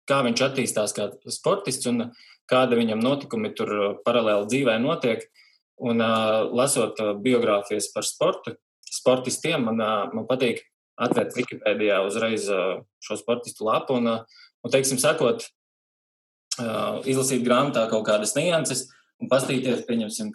kā 0.09 0.21
viņš 0.25 0.43
attīstās 0.49 0.95
kā 0.95 1.09
sportists 1.31 1.87
un 1.91 2.09
kāda 2.49 2.77
viņam 2.77 3.01
notikumi 3.01 3.53
tur 3.55 4.01
paralēli 4.05 4.49
dzīvē 4.51 4.77
notiek. 4.83 5.25
Un, 5.75 5.99
lasot 6.55 7.01
biogrāfijas 7.23 7.89
par 7.91 8.05
sportu, 8.07 8.53
sportistiem, 8.87 9.65
man, 9.67 9.81
man 10.15 10.27
patīk 10.29 10.61
atvērt 10.95 11.35
Wikipēdijā 11.35 11.99
uzreiz 12.07 12.47
šo 13.03 13.17
sportistu 13.19 13.67
lapu 13.67 13.97
un, 13.99 14.07
un 14.07 14.71
teiksim, 14.71 14.99
sakot, 15.01 15.43
izlasīt 17.03 17.43
grāmatā 17.43 17.89
kaut 17.91 18.05
kādas 18.07 18.35
nianses 18.37 18.85
un 19.19 19.31
paskatīties, 19.31 19.83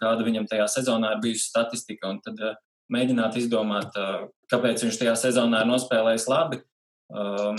kāda 0.01 0.27
viņam 0.27 0.49
tajā 0.51 0.67
sezonā 0.69 1.15
ir 1.15 1.23
bijusi 1.25 1.49
statistika, 1.49 2.11
un 2.13 2.21
tad 2.25 2.41
mēģināt 2.93 3.39
izdomāt, 3.41 3.95
kāpēc 4.51 4.85
viņš 4.85 4.99
tajā 5.01 5.15
sezonā 5.19 5.63
ir 5.63 5.71
nospēlējis 5.71 6.27
labi. 6.31 6.61
Um, 7.11 7.59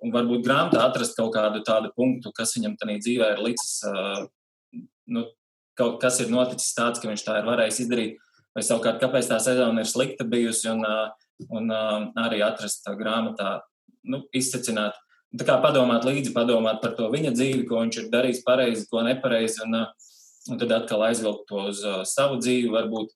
un 0.00 0.12
varbūt 0.12 0.44
grāmatā 0.44 0.82
atrast 0.86 1.16
kaut 1.16 1.34
kādu 1.34 1.62
tādu 1.64 1.90
punktu, 1.96 2.32
kas 2.36 2.54
viņam 2.56 2.76
tajā 2.80 2.98
dzīvē 3.04 3.30
ir 3.34 3.42
licis, 3.44 3.78
uh, 3.88 4.24
nu, 5.12 5.26
kaut 5.76 6.00
kas 6.02 6.20
ir 6.24 6.32
noticis 6.32 6.74
tāds, 6.76 7.00
ka 7.00 7.08
viņš 7.08 7.24
tā 7.24 7.38
ir 7.40 7.48
varējis 7.48 7.82
izdarīt, 7.84 8.18
vai 8.56 8.64
savukārt, 8.64 9.00
kāpēc 9.00 9.28
tā 9.30 9.40
sezona 9.40 9.84
ir 9.84 9.88
slikta 9.88 10.26
bijusi, 10.28 10.68
un, 10.72 10.84
uh, 10.84 11.46
un 11.48 11.72
uh, 11.72 12.10
arī 12.24 12.42
atrast 12.44 12.88
grāmatā, 13.00 13.60
nu, 14.08 14.24
izsecināt, 14.36 14.96
Tā 15.30 15.46
kā 15.46 15.60
padomāt 15.62 16.02
līdzi, 16.02 16.32
padomāt 16.34 16.80
par 16.82 16.96
to 16.98 17.06
viņa 17.12 17.30
dzīvi, 17.36 17.62
ko 17.68 17.84
viņš 17.84 17.98
ir 18.00 18.06
darījis 18.10 18.40
pareizi, 18.42 18.86
ko 18.90 19.04
nepareizi, 19.06 19.60
un, 19.62 19.76
un 20.50 20.58
tad 20.58 20.72
atkal 20.74 21.04
aizvilkt 21.06 21.44
to 21.46 21.68
uz 21.70 21.84
savu 22.10 22.40
dzīvi, 22.42 22.72
varbūt 22.74 23.14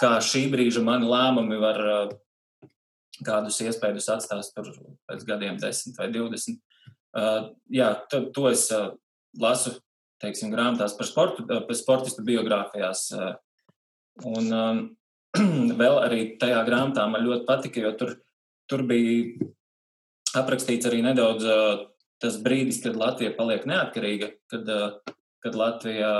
kā 0.00 0.16
šī 0.24 0.46
brīža 0.52 0.82
mani 0.84 1.08
lēmumi 1.10 1.58
var 1.60 1.80
kādus 3.26 3.60
iespējas 3.62 4.10
atstāt 4.16 4.50
tur 4.56 4.70
pēc 5.10 5.24
gadiem, 5.28 5.58
10 5.60 5.98
vai 5.98 6.08
20. 6.14 6.60
Uh, 7.12 7.52
jā, 7.68 7.90
to, 8.10 8.24
to 8.32 8.46
es 8.48 8.66
lasu, 9.38 9.74
teiksim, 10.22 10.52
grāmatās 10.54 10.96
par 10.96 11.08
sportu, 11.08 11.44
par 11.46 11.76
sportistu 11.76 12.24
biogrāfijās. 12.26 13.10
Un 14.28 14.52
vēl 15.80 15.98
arī 16.02 16.22
tajā 16.40 16.62
grāmatā 16.68 17.06
man 17.10 17.24
ļoti 17.26 17.46
patika, 17.48 17.84
jo 17.84 17.92
tur, 18.00 18.14
tur 18.70 18.84
bija 18.88 19.50
aprakstīts 20.40 20.88
arī 20.88 21.02
nedaudz 21.04 21.46
tas 22.22 22.38
brīdis, 22.42 22.80
kad 22.84 22.96
Latvija 22.96 23.34
paliek 23.34 23.64
neatkarīga, 23.66 24.30
kad, 24.52 24.68
kad 25.42 25.56
Latvija, 25.58 26.12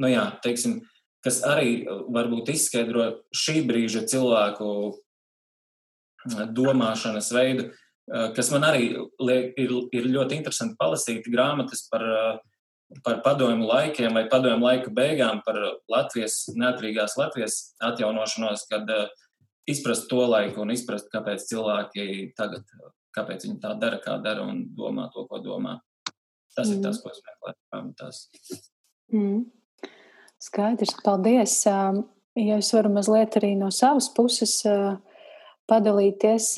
nu 0.00 0.10
jā, 0.10 0.24
teiksim, 0.44 0.78
kas 1.24 1.40
arī 1.48 1.84
varbūt 1.86 2.52
izskaidro 2.52 3.08
šī 3.34 3.62
brīža 3.68 4.04
cilvēku 4.10 4.68
domāšanas 6.56 7.30
veidu, 7.34 7.68
kas 8.36 8.50
man 8.52 8.66
arī 8.68 8.90
liek, 9.20 9.54
ir, 9.60 9.72
ir 9.96 10.10
ļoti 10.12 10.38
interesanti 10.38 10.76
palasīt 10.80 11.28
grāmatas 11.32 11.86
par, 11.92 12.04
par 13.04 13.20
padomu 13.24 13.68
laikiem 13.68 14.16
vai 14.16 14.26
padomu 14.32 14.68
laiku 14.68 14.92
beigām, 14.94 15.40
par 15.46 15.58
Latvijas, 15.90 16.44
neatkarīgās 16.56 17.16
Latvijas 17.20 17.58
atjaunošanos, 17.84 18.66
kad 18.70 18.92
izprast 19.70 20.08
to 20.10 20.24
laiku 20.28 20.64
un 20.64 20.74
izprast, 20.74 21.08
kāpēc 21.12 21.48
cilvēki 21.48 22.34
tagad, 22.36 22.68
kāpēc 23.16 23.48
viņi 23.48 23.60
tā 23.62 23.72
dara, 23.80 24.00
kā 24.04 24.18
dara 24.22 24.44
un 24.44 24.66
domā 24.76 25.08
to, 25.14 25.24
ko 25.30 25.40
domā. 25.44 25.78
Tas 26.54 26.68
mm. 26.68 26.76
ir 26.76 26.84
tas, 26.84 27.00
mm. 27.00 27.02
ko 27.02 27.12
es 27.12 27.22
meklēju. 27.24 27.94
Tas. 27.98 28.20
Mm. 29.12 29.44
Skaidrs, 30.44 30.92
paldies. 31.04 31.62
ja 31.64 32.58
es 32.58 32.72
varu 32.74 32.90
mazliet 32.92 33.38
arī 33.38 33.54
no 33.56 33.70
savas 33.72 34.10
puses 34.12 34.58
padalīties, 35.70 36.48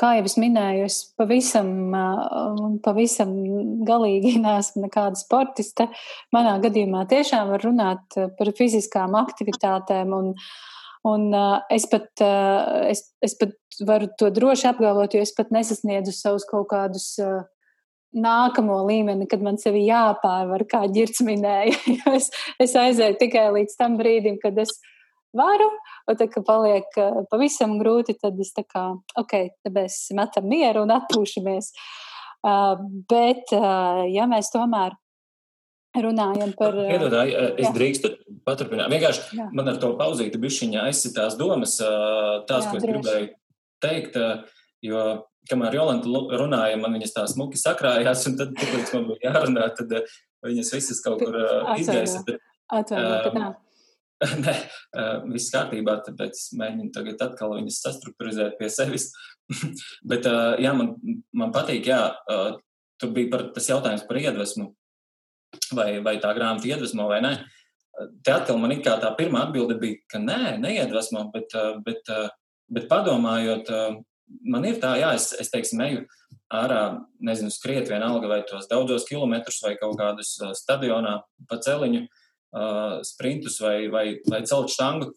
kā 0.00 0.12
jau 0.16 0.24
es 0.30 0.36
minēju, 0.40 0.86
es 0.88 0.98
pavisam, 1.20 1.68
pavisam 2.84 3.34
galīgi 3.88 4.38
neesmu 4.46 4.86
nekāda 4.86 5.20
sportiste. 5.20 5.90
Manā 6.32 6.56
gadījumā 6.64 7.04
tiešām 7.10 7.52
var 7.52 7.66
runāt 7.66 8.20
par 8.38 8.52
fiziskām 8.56 9.18
aktivitātēm. 9.20 10.16
Un, 10.16 10.32
un 11.12 11.28
es, 11.68 11.88
pat, 11.92 12.08
es, 12.88 13.04
es 13.20 13.36
pat 13.36 13.82
varu 13.84 14.08
to 14.16 14.32
droši 14.32 14.70
apgalvot, 14.72 15.12
jo 15.12 15.26
es 15.26 15.34
pat 15.36 15.52
nesasniedzu 15.52 16.16
savus 16.16 16.48
kaut 16.48 16.70
kādus 16.72 17.18
nākamo 18.12 18.78
līmeni, 18.88 19.26
kad 19.30 19.42
man 19.44 19.58
sevi 19.60 19.84
jāpārvar, 19.86 20.64
kā 20.68 20.84
ģirts 20.92 21.22
minēja. 21.26 21.76
es, 22.16 22.30
es 22.62 22.76
aizēju 22.78 23.18
tikai 23.20 23.48
līdz 23.56 23.76
tam 23.78 23.98
brīdim, 24.00 24.38
kad 24.42 24.58
es 24.62 24.76
varu, 25.36 25.68
un 26.08 26.18
tad, 26.18 26.28
kad 26.32 26.44
paliek 26.46 26.98
pavisam 27.32 27.78
grūti, 27.80 28.18
tad 28.20 28.40
es 28.42 28.52
tā 28.56 28.66
kā, 28.68 28.90
ok, 29.18 29.36
tad 29.64 29.76
mēs 29.76 30.04
metam 30.16 30.48
mieru 30.50 30.84
un 30.86 30.92
atpūšamies. 30.98 31.72
Uh, 32.42 32.74
bet, 33.06 33.52
uh, 33.54 34.02
ja 34.10 34.26
mēs 34.26 34.50
tomēr 34.50 34.96
runājam 36.02 36.54
par. 36.58 36.74
Piedodāji, 36.74 37.36
es 37.54 37.68
jā. 37.68 37.74
drīkstu 37.76 38.10
paturpināt. 38.46 38.90
Vienkārši 38.90 39.38
jā. 39.38 39.46
man 39.54 39.70
ar 39.70 39.78
to 39.80 39.92
pauzīti 39.98 40.40
bišķiņā 40.42 40.86
aizsitās 40.88 41.36
domas, 41.40 41.76
tās, 41.78 42.66
jā, 42.66 42.70
ko 42.70 42.80
es 42.80 42.82
droši. 42.82 42.96
gribēju 42.96 43.30
teikt, 43.82 44.18
jo 44.86 45.04
kamēr 45.50 45.78
Jolanta 45.78 46.38
runāja, 46.38 46.78
man 46.80 46.94
viņas 46.98 47.16
tā 47.16 47.26
smuki 47.30 47.60
sakrājās, 47.60 48.26
un 48.30 48.38
tad, 48.38 48.54
kad 48.58 48.94
man 48.94 49.10
bija 49.10 49.30
jārunā, 49.30 49.68
tad 49.78 49.98
uh, 49.98 50.16
viņas 50.46 50.72
visas 50.76 51.02
kaut 51.04 51.22
kur 51.24 51.36
izgaisa. 51.78 52.22
Atvainojiet, 52.72 53.36
uh, 53.36 53.52
Nē, 54.22 54.52
viss 55.32 55.50
kārtībā, 55.50 55.96
tāpēc 56.06 56.44
mēģinu 56.58 56.92
tagad 56.94 57.24
atkal 57.24 57.56
viņas 57.56 57.80
sastruktūrizēt 57.82 58.54
pie 58.60 58.68
sevis. 58.70 59.08
Bet, 60.10 60.28
uh, 60.30 60.54
jā, 60.62 60.70
man, 60.78 60.94
man 61.34 61.50
patīk, 61.54 61.88
jā, 61.90 62.04
uh, 62.30 62.60
tur 63.02 63.10
bija 63.16 63.32
par, 63.32 63.48
tas 63.56 63.66
jautājums 63.66 64.06
par 64.06 64.20
iedvesmu, 64.20 64.68
vai, 65.74 65.88
vai 66.04 66.16
tā 66.22 66.30
grāmata 66.38 66.70
iedvesmo 66.70 67.08
vai 67.10 67.18
nē. 67.24 67.34
Te 68.24 68.32
atkal 68.32 68.60
man 68.62 68.72
it 68.76 68.84
kā 68.86 68.94
tā 69.02 69.10
pirmā 69.18 69.42
atbilde 69.48 69.76
bija, 69.80 69.98
ka 70.08 70.22
nē, 70.22 70.56
neiedvesmo, 70.62 71.26
bet, 71.34 71.52
bet, 71.84 72.08
bet 72.72 72.86
padomājot, 72.88 73.68
man 74.40 74.66
ir 74.68 74.80
tā, 74.82 74.94
jā, 75.00 75.12
es, 75.18 75.30
es 75.40 75.50
teiksim, 75.52 75.80
eju 75.84 76.04
ārā, 76.52 76.82
nezinu, 77.24 77.52
skriet 77.52 77.88
vienalga 77.88 78.28
vai 78.28 78.42
tos 78.48 78.68
daudzos 78.70 79.06
kilometrus 79.08 79.62
vai 79.64 79.74
kaut 79.80 79.96
kādus 80.00 80.34
uh, 80.42 80.52
stadionā 80.56 81.18
pa 81.48 81.58
celiņu, 81.64 82.04
uh, 82.04 83.00
sprintus 83.06 83.58
vai, 83.64 83.88
vai, 83.92 84.06
vai 84.28 84.42
celt 84.48 84.72
štangu, 84.72 85.12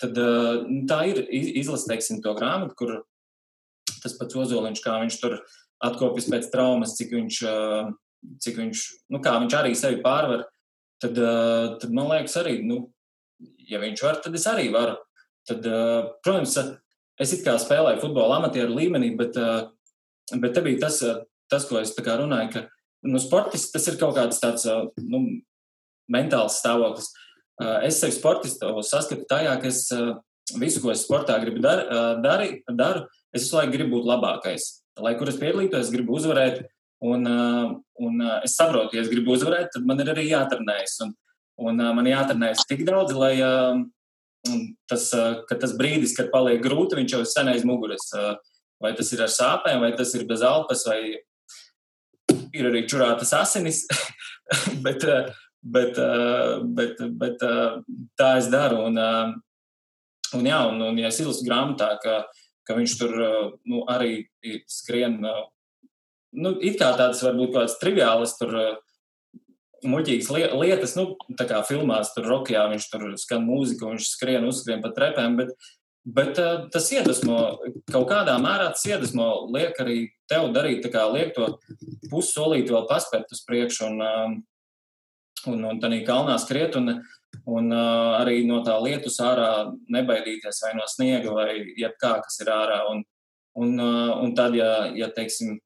tad 0.00 0.18
uh, 0.20 0.64
tā 0.88 1.02
ir 1.10 1.22
izlase, 1.32 1.88
teiksim, 1.90 2.22
to 2.24 2.34
grāmatu, 2.38 2.76
kur 2.78 2.96
tas 4.02 4.14
pats 4.18 4.38
Ozoliņš, 4.38 4.82
kā 4.84 4.98
viņš 5.02 5.20
tur 5.22 5.40
atkopjas 5.86 6.28
pēc 6.32 6.50
traumas, 6.52 6.94
cik 6.98 7.14
viņš, 7.16 7.40
uh, 7.50 7.90
cik 8.42 8.60
viņš, 8.62 8.84
nu 9.14 9.22
kā 9.24 9.34
viņš 9.42 9.58
arī 9.58 9.74
sevi 9.78 10.02
pārvar, 10.04 10.46
tad, 11.02 11.18
uh, 11.18 11.76
tad 11.80 11.92
man 11.96 12.12
liekas 12.12 12.38
arī, 12.42 12.60
nu, 12.66 12.84
ja 13.66 13.82
viņš 13.82 14.06
var, 14.06 14.22
tad 14.24 14.38
es 14.38 14.46
arī 14.50 14.70
varu. 14.74 14.96
Tad, 15.46 15.66
uh, 15.70 16.12
protams, 16.24 16.56
es 17.20 17.32
it 17.32 17.44
kā 17.46 17.56
spēlēju 17.60 18.02
futbolu 18.02 18.36
amatieru 18.38 18.76
līmenī, 18.76 19.12
bet, 19.18 19.36
eh, 19.36 20.38
bet 20.40 20.54
te 20.54 20.62
bija 20.64 20.86
tas, 20.86 21.02
eh, 21.02 21.22
tas 21.50 21.66
ko 21.68 21.78
es 21.78 21.94
runāju, 21.96 22.52
ka 22.52 22.68
nu, 23.04 23.18
sportists 23.18 23.72
tas 23.72 23.86
ir 23.88 23.98
kaut 23.98 24.16
kāds 24.16 24.40
tāds 24.40 24.66
eh, 24.66 24.88
nu, 24.98 25.40
mentāls 26.10 26.60
stāvoklis. 26.62 27.08
Es 27.82 28.00
sevi 28.02 28.12
sportistu 28.12 28.68
saskatu 28.84 29.24
tajā, 29.26 29.60
ka 29.62 29.66
es 29.66 29.88
visu, 30.60 30.82
ko 30.82 30.90
es 30.90 31.06
sportā 31.06 31.40
gribu 31.40 31.62
dar, 31.62 32.20
dari, 32.20 32.62
daru, 32.68 33.06
es 33.32 33.46
visu 33.46 33.56
laiku 33.56 33.72
gribu 33.72 33.96
būt 33.96 34.10
labākais. 34.10 34.82
Lai 35.00 35.14
kur 35.16 35.28
es 35.28 35.38
piedalītos, 35.40 35.86
es 35.86 35.90
gribu 35.90 36.18
uzvarēt, 36.18 36.66
un, 37.00 37.24
un 37.24 38.20
es 38.44 38.58
saprotu, 38.60 38.98
ja 38.98 39.00
es 39.00 39.08
gribu 39.08 39.32
uzvarēt, 39.32 39.72
tad 39.72 39.88
man 39.88 40.04
ir 40.04 40.12
arī 40.12 40.28
jātrenējas. 40.28 40.98
Un, 41.06 41.14
un 41.64 41.80
man 41.96 42.04
jātrenējas 42.04 42.68
tik 42.68 42.84
daudz, 42.84 43.16
lai, 43.16 43.40
tas, 44.90 45.08
ka 45.48 45.58
tas 45.60 45.74
brīdis, 45.78 46.14
kad 46.16 46.32
paliek 46.32 46.62
grūti, 46.64 46.98
viņš 46.98 47.14
jau 47.14 47.22
ir 47.22 47.30
sen 47.30 47.50
aiz 47.52 47.64
muguras. 47.66 48.08
Vai 48.82 48.92
tas 48.96 49.08
ir 49.14 49.22
ar 49.24 49.32
sāpēm, 49.32 49.80
vai 49.80 49.92
tas 49.96 50.12
ir 50.18 50.26
bez 50.28 50.42
alpas, 50.44 50.84
vai 50.88 51.00
ir 52.56 52.68
arī 52.68 52.84
čurātas 52.88 53.32
asinis. 53.36 53.84
bet, 54.84 55.06
bet, 55.62 56.00
bet, 56.76 57.04
bet 57.22 57.44
tā 58.20 58.30
es 58.40 58.50
daru. 58.52 58.86
Un, 58.90 59.00
un, 60.36 60.48
jā, 60.48 60.60
un, 60.70 60.82
un 60.90 61.00
ja 61.00 61.12
es 61.12 61.20
izlasu 61.22 61.46
grāmatā, 61.48 61.94
ka, 62.02 62.18
ka 62.68 62.76
viņš 62.78 62.98
tur 63.00 63.16
nu, 63.64 63.84
arī 63.92 64.26
skrien, 64.70 65.20
nu, 65.22 66.56
it 66.60 66.76
kā 66.80 66.92
tādas 66.98 67.22
varbūt 67.24 67.54
kādas 67.56 67.78
triviālas 67.80 68.36
tur 68.40 68.54
muļķīgas 69.88 70.28
lietas, 70.56 70.94
nu, 70.98 71.08
tā 71.38 71.46
kā 71.48 71.62
filmās, 71.66 72.12
tur 72.14 72.28
rokijā 72.30 72.66
viņš 72.72 72.86
tur 72.92 73.08
skan 73.20 73.46
mūziku, 73.46 73.92
viņš 73.92 74.10
skrien, 74.12 74.46
uzskrien 74.48 74.82
pa 74.84 74.92
trepēm, 74.96 75.38
bet, 75.38 75.52
bet 76.06 76.40
uh, 76.42 76.66
tas 76.72 76.88
iedvesmo, 76.94 77.38
kaut 77.92 78.08
kādā 78.10 78.36
mērā 78.42 78.70
tas 78.74 78.86
iedvesmo, 78.88 79.28
liek 79.54 79.78
arī 79.82 79.98
tev 80.30 80.50
darīt, 80.56 80.82
tā 80.84 80.92
kā 80.94 81.06
liek 81.12 81.34
to 81.36 81.54
pussolīti 82.10 82.74
vēl 82.74 82.86
paspērt 82.90 83.32
uz 83.34 83.42
priekšu 83.46 83.90
un, 83.90 84.02
uh, 84.04 84.36
un, 85.52 85.68
un 85.70 85.82
tādā 85.82 86.00
kalnā 86.06 86.38
skriet 86.42 86.78
un, 86.78 86.96
un 87.46 87.70
uh, 87.74 88.16
arī 88.20 88.40
no 88.48 88.62
tā 88.66 88.76
lietus 88.82 89.18
ārā 89.22 89.50
nebaidīties 89.92 90.62
vai 90.64 90.72
no 90.78 90.88
sniega 90.90 91.34
vai 91.36 91.50
jebkā, 91.78 92.16
kas 92.24 92.40
ir 92.42 92.50
ārā. 92.54 92.80
Un, 92.92 93.04
un, 93.60 93.76
uh, 93.78 94.16
un 94.22 94.34
tad, 94.38 94.56
ja, 94.58 94.88
ja 94.96 95.10
teiksim, 95.14 95.58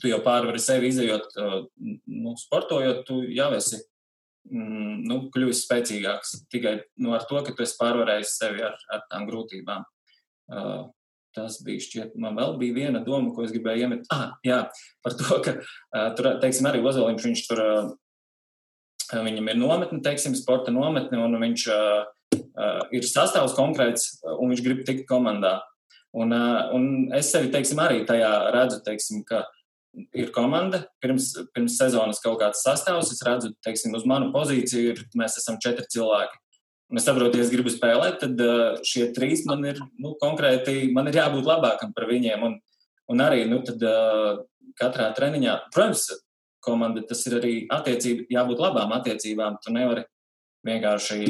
tu 0.00 0.10
jau 0.10 0.18
pārvari 0.24 0.60
sevi 0.62 0.90
izējot, 0.92 1.36
nu, 1.38 2.34
sportojot, 2.38 3.04
tu 3.08 3.20
jau 3.34 3.48
esi 3.56 3.80
mm, 4.50 5.04
nu, 5.08 5.20
kļuvis 5.34 5.64
spēcīgāks 5.66 6.34
tikai 6.52 6.78
nu, 7.02 7.12
ar 7.16 7.26
to, 7.28 7.40
ka 7.44 7.54
tu 7.54 7.64
esi 7.64 7.78
pārvarējis 7.80 8.36
sevi 8.40 8.64
ar, 8.66 8.76
ar 8.92 9.04
tām 9.10 9.28
grūtībām. 9.28 9.86
Uh, 10.48 10.88
tas 11.36 11.58
bija 11.64 11.82
šķiet, 11.84 12.16
man 12.20 12.38
vēl 12.38 12.56
bija 12.60 12.76
viena 12.76 13.02
doma, 13.04 13.30
ko 13.34 13.44
es 13.44 13.54
gribēju 13.54 13.86
iemet. 13.86 14.06
Ah, 14.14 14.36
jā, 14.46 14.62
par 15.04 15.16
to, 15.18 15.40
ka 15.44 15.58
uh, 15.60 16.10
tur, 16.18 16.32
teiksim, 16.42 16.68
arī 16.70 16.82
Ozoliņš, 16.82 17.26
viņš 17.28 17.42
tur, 17.50 17.64
uh, 17.64 19.18
viņam 19.28 19.52
ir 19.52 19.60
nometne, 19.60 20.00
teiksim, 20.04 20.36
sporta 20.38 20.74
nometne, 20.74 21.20
un 21.20 21.38
viņš 21.42 21.66
uh, 21.74 22.38
uh, 22.38 22.80
ir 22.96 23.06
sastāvs 23.06 23.56
konkrēts, 23.58 24.18
un 24.38 24.54
viņš 24.54 24.64
grib 24.64 24.86
tikt 24.88 25.06
komandā. 25.10 25.58
Un, 26.16 26.32
uh, 26.32 26.72
un 26.74 27.12
es 27.14 27.28
sevi, 27.34 27.52
teiksim, 27.52 27.78
arī 27.84 28.00
tajā 28.08 28.32
redzu, 28.54 28.80
teiksim, 28.86 29.20
ka 29.28 29.44
uh, 29.44 29.57
ir 30.16 30.32
komanda, 30.34 30.82
pirms, 31.02 31.30
pirms 31.54 31.78
sezonas 31.80 32.20
kaut 32.24 32.38
kāds 32.42 32.62
sastāvs. 32.64 33.12
Es 33.14 33.24
redzu, 33.26 33.52
teiksim, 33.64 33.96
uz 33.98 34.06
manu 34.08 34.30
pozīciju 34.34 34.92
ir, 34.94 35.02
mēs 35.18 35.38
esam 35.40 35.58
četri 35.62 35.86
cilvēki. 35.94 36.38
Es 36.96 37.04
saprotu, 37.04 37.36
ja 37.36 37.44
es 37.44 37.52
gribu 37.52 37.68
spēlēt, 37.72 38.22
tad 38.22 38.40
uh, 38.40 38.78
šie 38.86 39.10
trīs 39.16 39.44
man 39.48 39.66
ir 39.68 39.80
nu, 40.00 40.14
konkrēti, 40.22 40.86
man 40.96 41.10
ir 41.10 41.18
jābūt 41.20 41.48
labākam 41.48 41.92
par 41.96 42.08
viņiem. 42.08 42.46
Un, 42.46 42.54
un 43.12 43.24
arī 43.24 43.42
nu, 43.50 43.60
tad, 43.66 43.84
uh, 43.84 44.40
katrā 44.78 45.10
treniņā, 45.16 45.58
protams, 45.74 46.06
komanda 46.64 47.02
tas 47.06 47.20
ir 47.28 47.36
arī 47.40 47.54
attiecība, 47.72 48.24
jābūt 48.32 48.62
labām 48.64 48.94
attiecībām. 48.96 49.58
Tu 49.64 49.74
nevari 49.74 50.06
vienkārši 50.66 51.20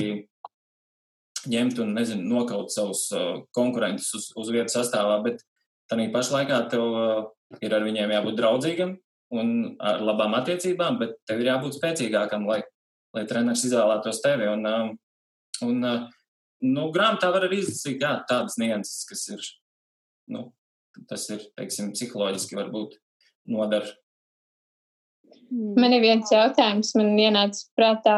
ņemt 1.49 1.83
un 1.83 1.93
nezinu, 1.97 2.27
nokaut 2.31 2.71
savus 2.75 3.09
uh, 3.15 3.43
konkurentus 3.57 4.13
uz, 4.15 4.31
uz 4.39 4.53
vietas 4.55 4.79
sastāvā, 4.79 5.19
bet 5.27 5.43
tā 5.91 5.99
pašā 6.13 6.39
laikā 6.39 6.63
tev 6.71 6.87
ir 7.63 7.75
ar 7.75 7.85
viņiem 7.87 8.13
jābūt 8.15 8.39
draudzīgam 8.39 8.97
un 9.35 9.53
ar 9.85 10.03
labām 10.05 10.37
attiecībām, 10.39 10.99
bet 11.01 11.17
tev 11.29 11.43
ir 11.43 11.53
jābūt 11.53 11.77
spēcīgākam, 11.77 12.47
lai, 12.49 12.63
lai 13.17 13.25
treneris 13.29 13.67
izvēlētos 13.69 14.23
tevi. 14.25 14.49
Un, 14.53 14.65
um, 14.69 14.93
un, 15.67 15.85
uh, 15.85 16.07
nu, 16.65 16.89
grāmatā 16.95 17.31
var 17.35 17.49
arī 17.49 17.63
izlasīt 17.63 18.05
jā, 18.05 18.15
tādas 18.29 18.59
nianses, 18.61 19.05
kas 19.09 19.27
ir, 19.35 19.49
nu, 20.33 20.49
tas 21.11 21.29
ir, 21.35 21.45
teiksim, 21.59 21.93
psiholoģiski 21.97 22.59
varbūt 22.59 22.99
nodara. 23.53 23.91
Man 25.49 25.95
ir 25.97 26.03
viens 26.05 26.29
jautājums, 26.33 26.91
man 26.97 27.15
ienāca 27.21 27.63
prātā, 27.77 28.17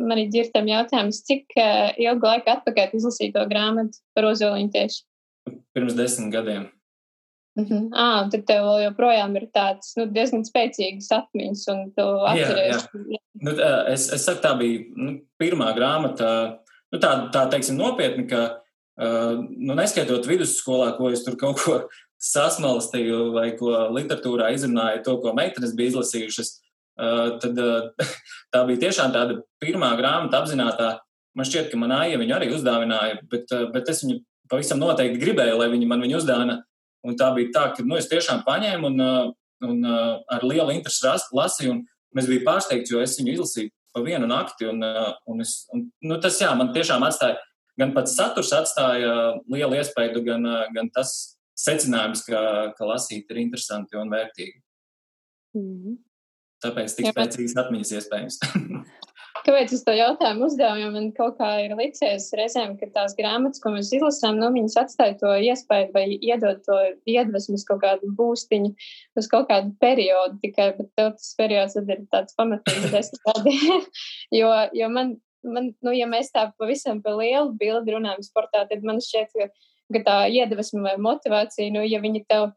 man 0.00 0.20
ir 0.20 0.30
ģirtam 0.32 0.68
jautājums, 0.68 1.20
cik 1.28 1.52
uh, 1.60 1.92
ilgu 2.00 2.28
laiku 2.28 2.52
atpakaļ 2.52 2.96
izlasīja 2.96 3.34
to 3.36 3.48
grāmatu 3.50 4.00
par 4.16 4.28
ozoliņu 4.30 4.72
tieši? 4.72 5.02
Pirms 5.76 5.96
desmit 5.96 6.32
gadiem. 6.32 6.70
Mm 7.58 7.64
-hmm. 7.64 7.88
ah, 7.92 8.30
tad 8.32 8.46
tev 8.48 8.64
joprojām 8.80 9.36
ir 9.36 9.48
tāds 9.52 9.92
nu, 9.96 10.06
diezgan 10.06 10.44
spēcīgs 10.44 11.10
atmiņas, 11.12 11.64
un 11.68 11.82
tu 11.96 12.06
atceries. 12.30 12.86
Jā, 12.86 13.00
jā. 13.12 13.18
Nu, 13.44 13.52
es, 13.92 14.08
es 14.12 14.24
saku, 14.24 14.40
tā 14.40 14.54
bija 14.58 14.80
nu, 14.96 15.18
pirmā 15.42 15.74
grāmata, 15.76 16.58
nu, 16.92 16.98
tā, 16.98 17.10
tā 17.32 17.50
teiksim, 17.50 17.76
nopietni, 17.76 18.24
ka, 18.28 18.42
uh, 19.00 19.44
nu, 19.58 19.74
neskaitot 19.74 20.26
vidusskolā, 20.26 20.96
ko 20.96 21.10
es 21.10 21.24
tur 21.24 21.36
kaut 21.36 21.60
ko 21.60 21.88
sasmalstīju 22.16 23.32
vai 23.32 23.50
ko 23.58 23.76
literatūrā 23.98 24.52
izrunāju, 24.54 25.04
to, 25.04 25.18
ko 25.20 25.34
meitenes 25.36 25.76
bija 25.76 25.92
izlasījušas, 25.92 26.56
uh, 27.02 27.38
tad 27.38 27.58
uh, 27.58 27.92
tā 28.54 28.66
bija 28.66 28.88
tiešām 28.88 29.12
tāda 29.12 29.42
pirmā 29.60 29.92
grāmata 30.00 30.40
apzinātā 30.40 30.98
man 31.34 31.48
šķiet, 31.48 31.70
ka 31.72 31.80
man 31.80 31.94
Aija 31.96 32.20
viņu 32.20 32.36
arī 32.36 32.50
uzdāvināja, 32.52 33.20
bet, 33.30 33.52
bet 33.72 33.88
es 33.92 34.04
viņu 34.04 34.20
pavisam 34.50 34.80
noteikti 34.82 35.20
gribēju, 35.22 35.56
lai 35.60 35.70
viņi 35.72 35.88
man 35.88 36.04
viņu 36.04 36.20
uzdāvina. 36.20 36.60
Un 37.02 37.16
tā 37.18 37.32
bija 37.34 37.50
tā, 37.54 37.64
ka 37.76 37.84
nu, 37.86 37.96
es 37.98 38.08
tiešām 38.10 38.44
paņēmu 38.46 38.90
un, 38.92 39.06
un 39.68 39.86
ar 39.86 40.44
lielu 40.46 40.74
interesi 40.74 41.34
lasīju. 41.34 41.80
Mēs 42.16 42.28
bijām 42.28 42.44
pārsteigti, 42.46 42.92
jo 42.94 43.00
es 43.02 43.16
viņu 43.18 43.32
izlasīju 43.36 43.72
pa 43.92 44.02
vienu 44.04 44.28
nakti. 44.30 44.68
Un, 44.70 44.84
un 45.26 45.44
es, 45.44 45.62
un, 45.74 45.86
nu, 46.04 46.18
tas 46.22 46.38
jā, 46.40 46.52
man 46.58 46.72
tiešām 46.76 47.02
atstāja, 47.06 47.40
gan 47.80 47.94
pats 47.96 48.14
saturs 48.18 48.52
atstāja 48.56 49.12
lielu 49.50 49.80
iespēju, 49.80 50.22
gan, 50.26 50.46
gan 50.76 50.90
tas 50.94 51.14
secinājums, 51.58 52.24
ka, 52.28 52.40
ka 52.76 52.88
lasīt 52.88 53.30
ir 53.30 53.42
interesanti 53.42 53.98
un 54.00 54.12
vērtīgi. 54.12 54.58
Mm 55.56 55.68
-hmm. 55.68 56.00
Tāpēc 56.62 56.94
tik 56.96 57.08
spēcīgas 57.10 57.58
atmiņas 57.64 57.94
iespējams. 57.98 58.38
Kāpēc 59.40 59.72
es 59.74 59.82
to 59.86 59.94
jautājumu 59.96 60.46
uzdevu? 60.46 60.80
Jo 60.82 60.90
man 60.92 61.08
kaut 61.16 61.38
kā 61.40 61.48
ir 61.64 61.72
licies 61.78 62.28
reizēm, 62.36 62.74
ka 62.80 62.88
tās 62.94 63.14
grāmatas, 63.18 63.62
ko 63.62 63.72
mēs 63.74 63.90
izlasām, 63.96 64.36
nu, 64.40 64.50
viņas 64.54 64.76
atstāja 64.82 65.16
to 65.22 65.32
iespēju 65.48 65.88
vai 65.94 66.04
iedod 66.18 66.60
to 66.66 66.76
iedvesmu 67.08 67.56
uz 67.56 67.64
kaut 67.68 67.80
kādu 67.84 68.12
būstiņu, 68.18 68.72
uz 69.18 69.30
kaut 69.32 69.48
kādu 69.50 69.72
periodu 69.82 70.38
tikai, 70.44 70.68
tas 70.98 71.32
periods 71.38 71.78
tad 71.78 71.90
ir 71.94 72.04
tāds 72.12 72.36
pamatīgs 72.38 72.92
desmit 72.94 73.24
gadi. 73.30 73.56
jo, 74.40 74.52
jo 74.78 74.92
man, 74.92 75.16
man, 75.48 75.72
nu, 75.80 75.96
ja 75.96 76.08
mēs 76.10 76.32
tā 76.34 76.50
pavisam 76.60 77.00
pa 77.04 77.16
lielu 77.16 77.54
bildi 77.58 77.96
runājam 77.96 78.24
sportā, 78.28 78.66
tad 78.68 78.84
man 78.86 79.00
šķiet, 79.02 79.32
ka, 79.32 79.50
ka 79.96 80.06
tā 80.06 80.18
iedvesma 80.28 80.90
vai 80.90 80.96
motivācija, 81.00 81.72
nu, 81.72 81.86
ja 81.88 82.04
viņi 82.04 82.26
tev 82.28 82.50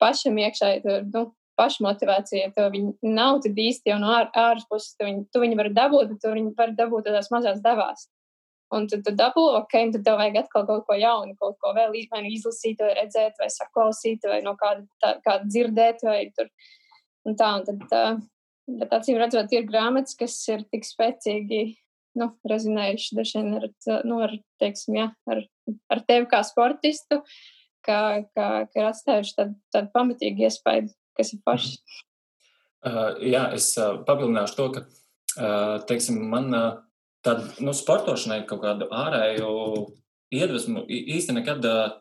pašam 0.00 0.38
iekšā, 0.40 0.74
nu, 0.84 1.30
pašmotivācija, 1.60 2.52
to 2.56 2.70
viņi 2.72 3.12
nav 3.14 3.42
tad 3.44 3.60
īsti 3.60 3.92
jau 3.92 3.98
no 4.00 4.14
ār, 4.16 4.30
ārpuses, 4.36 4.96
tu 4.96 5.06
viņi, 5.06 5.26
tu 5.32 5.42
viņi 5.44 5.60
var 5.60 5.70
dabūt, 5.76 6.14
bet 6.14 6.24
tu 6.24 6.32
viņi 6.32 6.56
var 6.56 6.72
dabūt 6.78 7.06
tādās 7.10 7.30
mazās 7.34 7.60
devās. 7.64 8.08
Un 8.70 8.86
tad 8.86 9.02
tu 9.02 9.12
dabū, 9.18 9.42
ok, 9.58 9.72
un 9.82 9.92
tad 9.96 10.04
tev 10.06 10.18
vajag 10.20 10.44
atkal 10.44 10.66
kaut 10.68 10.84
ko 10.86 10.94
jaunu, 10.94 11.34
kaut 11.40 11.56
ko 11.62 11.72
vēl 11.74 11.90
nu 11.90 12.30
izlasīt, 12.30 12.78
vai 12.78 12.92
redzēt, 13.00 13.34
vai 13.42 13.48
saklausīt, 13.50 14.26
vai 14.30 14.42
no 14.46 14.54
kāda, 14.58 14.84
tā, 15.02 15.16
kāda 15.24 15.48
dzirdēt, 15.48 16.04
vai 16.06 16.20
tur. 16.36 16.50
Un 17.26 17.34
tā, 17.36 17.48
un 17.58 17.66
tad, 17.66 17.82
tā, 17.90 18.02
bet 18.78 18.94
acīm 18.94 19.18
redzot, 19.18 19.50
ir 19.52 19.66
grāmatas, 19.66 20.14
kas 20.16 20.38
ir 20.48 20.62
tik 20.70 20.86
spēcīgi, 20.86 21.64
nu, 22.20 22.30
rezinējuši 22.46 23.18
dažiem 23.18 23.50
ar, 23.58 23.66
nu, 24.06 24.20
ar, 24.28 24.36
teiksim, 24.62 25.00
jā, 25.00 25.08
ar, 25.30 25.42
ar 25.90 26.04
tevi 26.06 26.30
kā 26.30 26.44
sportistu, 26.46 27.20
ka, 27.86 27.98
ka, 28.36 28.46
ka 28.70 28.78
ir 28.78 28.88
atstājuši 28.92 29.36
tādu, 29.36 29.58
tādu 29.74 29.92
pamatīgu 29.98 30.46
iespēju 30.46 30.94
kas 31.20 31.34
ir 31.36 31.42
paši. 31.46 31.76
Uh, 32.80 33.18
jā, 33.20 33.44
es 33.56 33.74
uh, 33.76 33.98
papildināšu 34.06 34.56
to, 34.56 34.68
ka, 34.72 34.84
uh, 35.36 35.74
teiksim, 35.88 36.22
man 36.32 36.48
uh, 36.56 36.68
tāda, 37.26 37.50
nu, 37.60 37.74
sportošanai 37.76 38.46
kaut 38.48 38.62
kādu 38.64 38.88
ārēju 38.88 39.50
iedvesmu 40.32 40.86
īsti 40.88 41.36
nekad, 41.36 41.66
uh, 41.68 41.98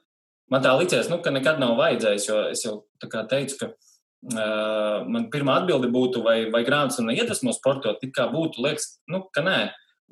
man 0.51 0.63
tā 0.63 0.71
licies, 0.79 1.11
nu, 1.11 1.19
ka 1.25 1.33
nekad 1.35 1.59
nav 1.59 1.75
vajadzējis, 1.81 2.29
jo 2.29 2.39
es 2.53 2.63
jau 2.63 2.75
tā 3.01 3.09
kā 3.11 3.25
teicu, 3.27 3.59
ka 3.59 3.69
uh, 3.73 5.03
man 5.03 5.27
pirmā 5.33 5.59
atbilde 5.59 5.91
būtu, 5.91 6.23
vai, 6.23 6.37
vai 6.53 6.63
grāmatas 6.67 7.01
un 7.03 7.11
iedvesmo 7.11 7.51
sportot, 7.57 7.99
it 8.05 8.15
kā 8.15 8.29
būtu, 8.31 8.63
liekas, 8.63 8.93
nu, 9.11 9.25
ka 9.35 9.43
nē, 9.43 9.59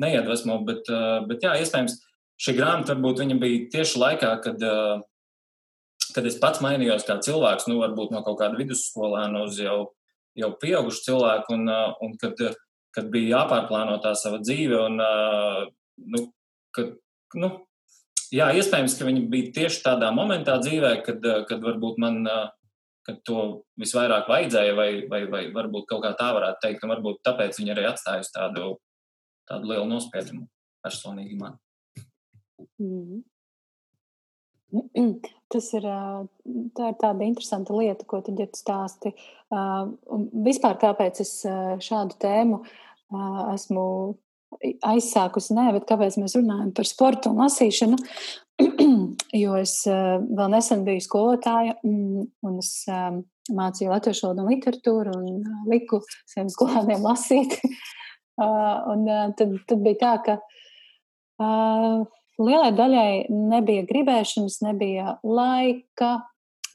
neiedvesmo, 0.04 0.60
bet, 0.68 0.90
uh, 0.92 1.22
bet 1.30 1.48
jā, 1.48 1.56
iespējams, 1.62 1.96
šī 2.44 2.58
grāmata 2.60 2.94
varbūt 2.94 3.24
viņa 3.24 3.40
bija 3.42 3.70
tieši 3.78 4.04
laikā, 4.04 4.34
kad 4.44 4.68
uh, 4.68 5.00
kad 6.18 6.26
es 6.26 6.40
pats 6.42 6.64
mainījos 6.66 7.06
kā 7.06 7.20
cilvēks, 7.22 7.68
nu, 7.70 7.78
varbūt 7.84 8.14
no 8.16 8.24
kaut 8.26 8.40
kāda 8.42 8.58
vidusskolēna 8.58 9.44
uz 9.46 9.60
jau, 9.62 9.78
jau 10.38 10.50
pieaugušu 10.64 11.04
cilvēku, 11.06 11.54
un, 11.54 11.70
uh, 11.70 11.94
un 12.02 12.16
kad, 12.22 12.42
kad 12.96 13.12
bija 13.14 13.36
jāpārplāno 13.36 14.00
tā 14.02 14.16
sava 14.18 14.42
dzīve, 14.42 14.80
un, 14.88 14.98
uh, 15.04 15.68
nu, 16.16 16.24
kad, 16.74 16.96
nu, 17.38 17.52
jā, 18.34 18.50
iespējams, 18.58 18.98
ka 18.98 19.10
viņi 19.12 19.28
bija 19.30 19.54
tieši 19.60 19.84
tādā 19.86 20.10
momentā 20.16 20.58
dzīvē, 20.64 20.96
kad, 21.06 21.22
uh, 21.22 21.44
kad 21.50 21.62
varbūt 21.70 22.02
man, 22.02 22.20
kad 23.08 23.22
to 23.30 23.46
visvairāk 23.80 24.28
vajadzēja, 24.28 24.74
vai, 24.76 24.90
vai, 25.08 25.22
vai 25.32 25.46
varbūt 25.54 25.88
kaut 25.94 26.04
kā 26.04 26.16
tā 26.18 26.34
varētu 26.36 26.64
teikt, 26.66 26.84
un 26.84 26.98
varbūt 26.98 27.22
tāpēc 27.30 27.62
viņi 27.62 27.78
arī 27.78 27.88
atstājusi 27.92 28.34
tādu, 28.36 28.74
tādu 29.48 29.70
lielu 29.70 29.88
nospiedumu 29.94 30.50
personīgi 30.84 31.38
man. 31.40 31.60
Mm 32.82 33.02
-hmm. 33.06 33.26
Tas 35.54 35.70
ir, 35.78 35.86
tā 36.76 36.90
ir 36.92 36.96
tāda 37.00 37.24
interesanta 37.24 37.72
lieta, 37.72 38.04
ko 38.04 38.18
tu 38.20 38.34
ģiet 38.36 38.58
stāsti. 38.60 39.14
Vispār 40.44 40.76
kāpēc 40.82 41.22
es 41.24 41.32
šādu 41.86 42.18
tēmu 42.20 42.60
esmu 43.54 43.86
aizsākusi, 44.84 45.54
nē, 45.56 45.70
bet 45.78 45.88
kāpēc 45.88 46.18
mēs 46.20 46.36
runājam 46.36 46.74
par 46.76 46.88
sportu 46.90 47.32
un 47.32 47.40
lasīšanu, 47.46 48.00
jo 49.44 49.56
es 49.62 49.78
vēl 49.88 50.52
nesen 50.52 50.84
biju 50.88 51.06
skolotāja 51.06 51.78
un 51.86 52.60
es 52.60 52.74
mācīju 53.56 53.94
latviešu 53.94 54.28
valodu 54.28 54.44
un 54.44 54.52
literatūru 54.52 55.16
un 55.16 55.48
liku 55.72 56.02
saviem 56.26 56.52
skolēniem 56.52 57.08
lasīt. 57.08 57.56
un 58.92 59.08
tad, 59.40 59.56
tad 59.70 59.84
bija 59.86 60.02
tā, 60.04 60.14
ka 60.28 60.38
Lielai 62.38 62.70
daļai 62.78 63.12
nebija 63.34 63.86
gribēšanas, 63.90 64.60
nebija 64.62 65.18
laika. 65.26 66.12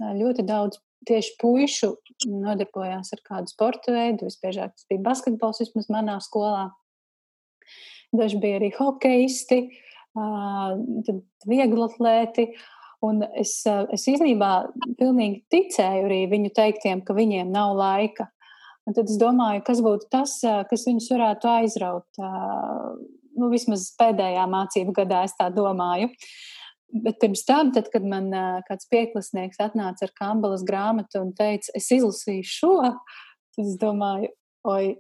Ļoti 0.03 0.43
daudz 0.47 0.81
tieši 1.07 1.37
puišu 1.39 1.93
nodarbojās 2.31 3.13
ar 3.15 3.23
kādu 3.27 3.53
sporta 3.53 3.95
veidu. 3.95 4.27
Visbiežāk 4.27 4.75
tas 4.75 4.89
bija 4.91 5.05
basketbols, 5.07 5.63
vismaz 5.63 5.89
manā 5.93 6.19
skolā. 6.23 6.71
Daži 8.13 8.41
bija 8.43 8.59
arī 8.59 8.73
hokeisti, 8.75 9.63
tad 10.13 11.23
vieglatlēti. 11.49 12.51
Un 13.03 13.25
es, 13.39 13.57
es 13.67 14.05
īstenībā 14.11 14.51
pilnīgi 14.99 15.41
ticēju 15.51 16.05
arī 16.07 16.21
viņu 16.31 16.53
teiktiem, 16.55 17.01
ka 17.07 17.17
viņiem 17.17 17.51
nav 17.55 17.75
laika. 17.79 18.29
Un 18.87 18.95
tad 18.99 19.11
es 19.11 19.19
domāju, 19.19 19.63
kas 19.67 19.83
būtu 19.83 20.11
tas, 20.11 20.37
kas 20.43 20.87
viņus 20.87 21.09
varētu 21.15 21.51
aizraut 21.51 22.23
nu, 23.39 23.51
vismaz 23.53 23.91
pēdējā 24.01 24.47
mācību 24.51 24.95
gadā 24.97 25.23
es 25.29 25.37
tā 25.39 25.49
domāju. 25.55 26.11
Bet 26.93 27.23
pirms 27.23 27.45
tam, 27.49 27.71
tad, 27.73 27.89
kad 27.93 28.05
man 28.05 28.29
kāds 28.69 28.89
pieklasnieks 28.93 29.63
atnāca 29.65 30.05
ar 30.07 30.13
Kambalas 30.19 30.65
grāmatu 30.69 31.23
un 31.23 31.31
teica, 31.37 31.73
es 31.79 31.89
izlasīju 31.95 32.49
šo, 32.49 32.75
tad 33.57 33.63
es 33.65 33.79
domāju, 33.81 34.29
oi, 34.69 34.97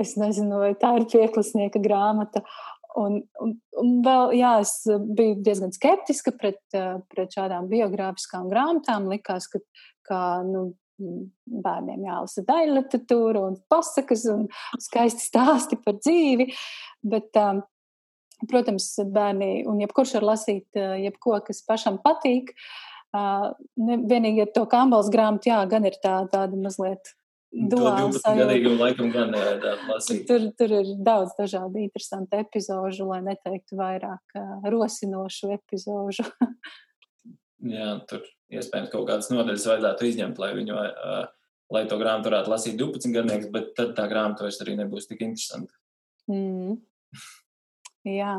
es 0.00 0.16
nezinu, 0.18 0.58
vai 0.64 0.72
tā 0.78 0.96
ir 0.98 1.06
pieklasnieka 1.12 1.82
grāmata. 1.84 2.42
Un, 2.96 3.20
un, 3.44 3.52
un 3.76 3.92
vēl, 4.02 4.32
jā, 4.38 4.54
es 4.64 4.72
biju 4.88 5.36
diezgan 5.44 5.74
skeptiska 5.76 6.32
pret, 6.40 6.62
pret 7.12 7.36
šādām 7.36 7.68
biogrāfiskām 7.70 8.48
grāmatām. 8.50 9.10
Likās, 9.12 9.50
ka 9.52 9.60
kā, 10.08 10.20
nu, 10.48 10.70
bērniem 10.96 12.06
jālasa 12.06 12.44
daļa 12.46 12.74
literatūra 12.78 13.42
un 13.50 13.58
pasakas 13.70 14.24
un 14.32 14.46
skaisti 14.80 15.26
stāsti 15.26 15.78
par 15.84 15.98
dzīvi. 16.00 16.48
Bet 17.06 17.36
um, 17.40 17.62
Protams, 18.44 18.90
bērni 19.12 19.64
un 19.68 19.80
jebkurš 19.80 20.18
var 20.18 20.30
lasīt 20.34 20.76
eh, 20.76 20.98
jebko, 21.06 21.38
kas 21.46 21.62
pašam 21.66 22.00
patīk. 22.04 22.52
Vienīgi 23.16 24.42
ar 24.44 24.50
to 24.52 24.66
kambals 24.68 25.06
grāmatu, 25.08 25.48
jā, 25.48 25.62
gan 25.70 25.86
ir 25.88 25.94
tā, 26.02 26.18
tāda 26.28 26.58
mazliet 26.60 27.14
nevajadzētu 29.30 29.88
lasīt. 29.88 30.24
Tur, 30.28 30.44
tur 30.58 30.74
ir 30.80 30.90
daudz 31.06 31.32
dažādu 31.38 31.80
interesantu 31.80 32.40
epizožu, 32.42 33.06
lai 33.08 33.22
neteiktu 33.24 33.78
vairāk 33.78 34.36
rosinošu 34.68 35.54
epizožu. 35.56 36.26
jā, 37.76 37.94
tur 38.10 38.26
iespējams 38.52 38.92
kaut 38.92 39.08
kādas 39.08 39.30
nodaļas 39.32 39.66
vajadzētu 39.70 40.10
izņemt, 40.10 40.42
lai 40.42 40.52
viņu, 40.58 40.76
lai 41.76 41.84
to 41.88 42.00
grāmatu 42.02 42.30
varētu 42.30 42.52
lasīt 42.52 42.76
12 42.82 43.16
gadnieks, 43.16 43.50
bet 43.54 43.72
tad 43.78 43.96
tā 43.96 44.06
grāmata 44.10 44.46
vairs 44.46 44.60
arī 44.64 44.76
nebūs 44.82 45.08
tik 45.08 45.24
interesanta. 45.26 45.72
Mm. 46.30 46.76
Jā. 48.06 48.34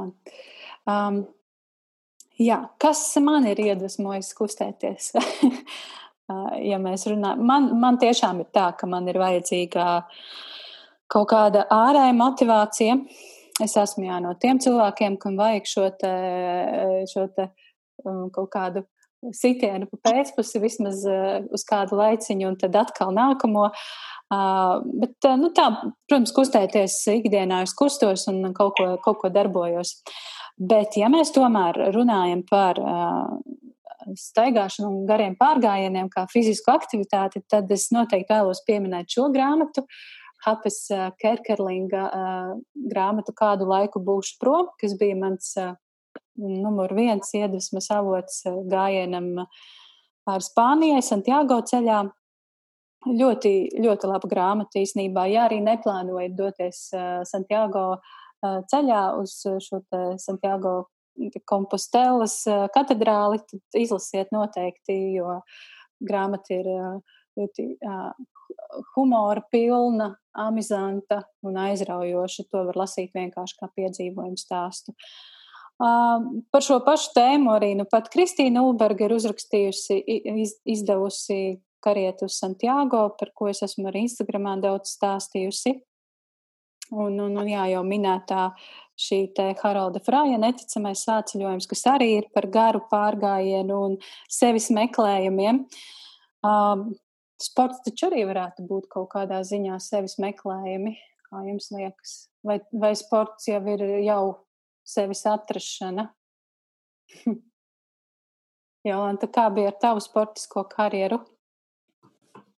Um, 0.88 1.22
jā, 2.40 2.62
kas 2.80 3.04
man 3.24 3.48
ir 3.50 3.60
iedvesmojis 3.60 4.32
kustēties? 4.38 5.12
ja 6.72 6.80
mēs 6.82 7.08
runājam, 7.12 7.44
man, 7.48 7.72
man 7.80 8.00
tiešām 8.02 8.44
ir 8.44 8.52
tā, 8.56 8.70
ka 8.80 8.90
man 8.90 9.08
ir 9.12 9.20
vajadzīga 9.20 9.88
kaut 11.12 11.30
kāda 11.32 11.66
ārēja 11.72 12.16
motivācija. 12.16 13.00
Es 13.64 13.74
esmu 13.80 14.06
jā, 14.06 14.20
no 14.22 14.36
tiem 14.40 14.60
cilvēkiem, 14.62 15.18
kam 15.20 15.38
vajag 15.40 15.68
šo, 15.68 15.88
te, 15.98 16.14
šo 17.10 17.26
te, 17.34 17.50
um, 18.06 18.28
kaut 18.34 18.52
kādu 18.54 18.84
sitienu 19.34 19.88
pa 19.92 20.12
pēcpusi 20.12 20.62
vismaz 20.64 21.04
uh, 21.10 21.40
uz 21.54 21.66
kādu 21.68 21.98
laiciņu, 22.00 22.48
un 22.52 22.58
tad 22.62 22.76
atkal 22.80 23.14
nākamo. 23.16 23.70
Uh, 24.28 24.84
bet, 25.02 25.16
uh, 25.26 25.38
nu, 25.40 25.52
tā, 25.56 25.70
protams, 26.10 26.34
kustēties 26.36 27.00
ikdienā 27.16 27.64
es 27.66 27.76
kustos 27.78 28.28
un 28.32 28.52
kaut 28.58 28.76
ko, 28.80 28.90
kaut 29.04 29.22
ko 29.24 29.32
darbojos. 29.34 29.98
Bet, 30.58 30.98
ja 30.98 31.10
mēs 31.14 31.32
tomēr 31.36 31.80
runājam 31.96 32.44
par 32.50 32.82
uh, 32.82 33.38
staigāšanu 34.18 34.90
un 34.90 35.02
gariem 35.10 35.36
pārgājieniem, 35.40 36.12
kā 36.14 36.26
fizisku 36.32 36.72
aktivitāti, 36.74 37.44
tad 37.50 37.72
es 37.74 37.90
noteikti 37.96 38.34
vēlos 38.34 38.64
pieminēt 38.68 39.12
šo 39.12 39.28
grāmatu. 39.34 39.84
Hapes 40.46 40.86
Kerkerlinga 41.20 42.04
grāmatu 42.88 43.34
Kādu 43.36 43.66
laiku 43.68 44.00
būšu 44.06 44.38
prom, 44.40 44.70
kas 44.80 44.94
bija 45.00 45.18
mans 45.18 45.56
numur 46.38 46.94
viens 46.96 47.30
iedvesmas 47.36 47.90
avots 47.94 48.44
gājienam 48.70 49.34
ar 50.28 50.44
Spānijai, 50.44 51.02
Santiago 51.06 51.60
ceļā. 51.66 52.04
Ļoti, 53.08 53.52
ļoti 53.80 54.08
laba 54.10 54.28
grāmata 54.28 54.82
īstenībā. 54.82 55.28
Ja 55.32 55.46
arī 55.48 55.62
neplānojat 55.64 56.34
doties 56.36 56.88
Santiago 57.30 58.00
ceļā 58.44 59.04
uz 59.22 59.38
šo 59.64 59.82
Santiago 60.20 60.90
Kompostelas 61.50 62.42
katedrāli, 62.74 63.40
tad 63.48 63.80
izlasiet 63.80 64.34
noteikti, 64.36 64.98
jo 65.16 65.40
grāmata 66.04 66.58
ir 66.58 66.68
ļoti 67.38 67.70
humora 68.96 69.46
pilna, 69.54 70.12
amizanta 70.38 71.22
un 71.46 71.58
aizraujoša. 71.64 72.50
To 72.52 72.68
var 72.70 72.84
lasīt 72.84 73.16
vienkārši 73.18 73.58
kā 73.62 73.72
piedzīvojumu 73.78 74.42
stāstu. 74.42 74.94
Uh, 74.94 75.37
par 75.78 76.66
šo 76.66 76.80
pašu 76.86 77.14
tēmu 77.14 77.52
arī 77.54 77.74
nu, 77.78 77.86
pat 77.90 78.10
Kristīna 78.14 78.64
Ulberga 78.66 79.06
ir 79.06 79.14
uzrakstījusi, 79.18 80.00
iz, 80.44 80.56
izdevusi 80.66 81.60
karietu 81.86 82.26
uz 82.26 82.40
Santiago, 82.42 83.04
par 83.20 83.32
ko 83.38 83.52
es 83.52 83.62
esmu 83.66 83.92
arī 83.92 84.08
Instagramā 84.08 84.58
daudz 84.64 84.96
stāstījusi. 84.98 85.78
Un, 86.88 87.18
un, 87.20 87.34
un 87.36 87.48
jā, 87.50 87.66
jau 87.74 87.84
minētā 87.84 88.48
šī 88.98 89.20
te 89.36 89.50
Haralda 89.60 90.00
Frāja 90.02 90.40
neticamais 90.40 91.04
sāceļojums, 91.06 91.68
kas 91.70 91.84
arī 91.92 92.14
ir 92.22 92.30
par 92.34 92.48
garu 92.52 92.82
pārgājienu 92.90 93.82
un 93.90 93.98
sevis 94.32 94.70
meklējumiem. 94.74 95.66
Um, 96.48 96.88
sports 97.44 97.84
taču 97.86 98.08
arī 98.08 98.24
varētu 98.30 98.66
būt 98.70 98.88
kaut 98.94 99.12
kādā 99.14 99.44
ziņā 99.46 99.78
sevis 99.84 100.16
meklējumi, 100.24 100.96
kā 101.28 101.44
jums 101.50 101.70
liekas? 101.76 102.18
Vai, 102.48 102.62
vai 102.72 102.94
sports 102.96 103.50
jau 103.52 103.62
ir 103.68 103.84
jau 104.08 104.22
sevis 104.88 105.26
atrašana? 105.30 106.10
Jolanta, 108.88 109.28
kā 109.28 109.48
bija 109.54 109.74
ar 109.74 109.82
tavu 109.82 110.04
sportisko 110.04 110.64
karjeru? 110.72 111.20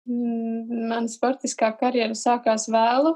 Mm, 0.09 0.89
mana 0.89 1.09
sportiskā 1.11 1.69
karjera 1.77 2.17
sākās 2.17 2.65
vēlu. 2.73 3.13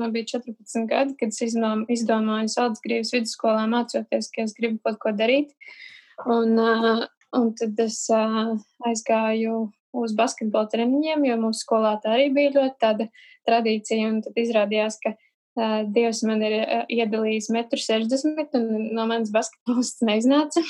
Man 0.00 0.14
bija 0.14 0.38
14 0.38 0.86
gadi, 0.88 1.16
kad 1.20 1.34
es 1.34 1.42
izdomāju 1.44 2.52
Saldzgrības 2.54 3.12
vidusskolā 3.16 3.66
mācoties, 3.68 4.30
ka 4.32 4.46
es 4.46 4.56
gribu 4.56 4.80
kaut 4.84 5.00
ko 5.02 5.12
darīt. 5.16 5.52
Un, 6.24 6.56
un 7.36 7.52
tad 7.56 7.84
es 7.84 8.02
aizgāju 8.10 9.66
uz 10.00 10.14
basketbola 10.16 10.70
treniņiem, 10.72 11.26
jo 11.28 11.36
mūsu 11.44 11.66
skolā 11.66 11.96
tā 12.00 12.14
arī 12.16 12.30
bija 12.32 12.54
ļoti 12.56 12.76
tāda 12.80 13.08
tradīcija. 13.48 14.12
Tad 14.24 14.40
izrādījās, 14.40 15.00
ka 15.04 15.16
Dievs 15.58 16.22
man 16.28 16.42
ir 16.46 16.54
iedalījis 16.94 17.50
1,60 17.50 18.28
m, 18.30 18.44
un 18.54 18.84
no 18.94 19.06
manas 19.10 19.32
basketbols 19.34 19.96
neiznāca. 20.06 20.62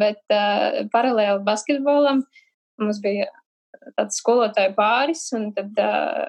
bet 0.00 0.22
uh, 0.34 0.86
paralēli 0.92 1.44
basketbolam 1.46 2.24
mums 2.80 3.00
bija 3.02 3.28
tāds 3.96 4.20
skolotāju 4.20 4.74
pāris, 4.76 5.26
un 5.36 5.50
tad 5.56 5.76
uh, 5.80 6.26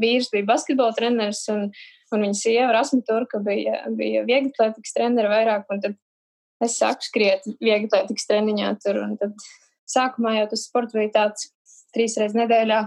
vīrs 0.00 0.30
bija 0.32 0.48
basketbola 0.48 0.94
treneris, 0.96 1.44
un, 1.52 1.68
un 2.12 2.24
viņa 2.24 2.38
sieva 2.38 2.72
Rasmu 2.76 3.02
Turka 3.06 3.40
bija, 3.44 3.82
bija 3.96 4.24
vieglatlētikas 4.28 4.96
trenere 4.96 5.30
vairāk, 5.32 5.66
un 5.72 5.82
tad 5.84 5.96
es 6.64 6.76
sāku 6.80 7.08
skriet 7.08 7.48
vieglatlētikas 7.60 8.28
treniņā 8.30 8.74
tur, 8.84 9.00
un 9.04 9.16
tad 9.20 9.34
sākumā 9.88 10.36
jau 10.40 10.50
tas 10.52 10.66
sports 10.68 10.96
bija 10.96 11.12
tāds 11.20 11.50
trīs 11.96 12.16
reizes 12.20 12.36
nedēļā 12.36 12.82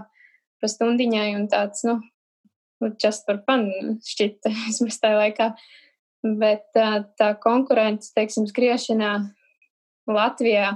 pa 0.60 0.68
stundiņai, 0.70 1.28
un 1.38 1.46
tāds, 1.50 1.82
nu 1.88 1.98
just 3.02 3.26
for 3.26 3.40
fun 3.46 3.68
šķita 4.06 4.52
vismaz 4.66 5.00
tajā 5.02 5.20
laikā. 5.24 5.52
Bet 6.40 6.66
tā, 6.76 6.88
tā 7.16 7.32
konkurence, 7.40 8.10
teiksim, 8.16 8.44
skriešanā 8.48 9.12
Latvijā 10.10 10.74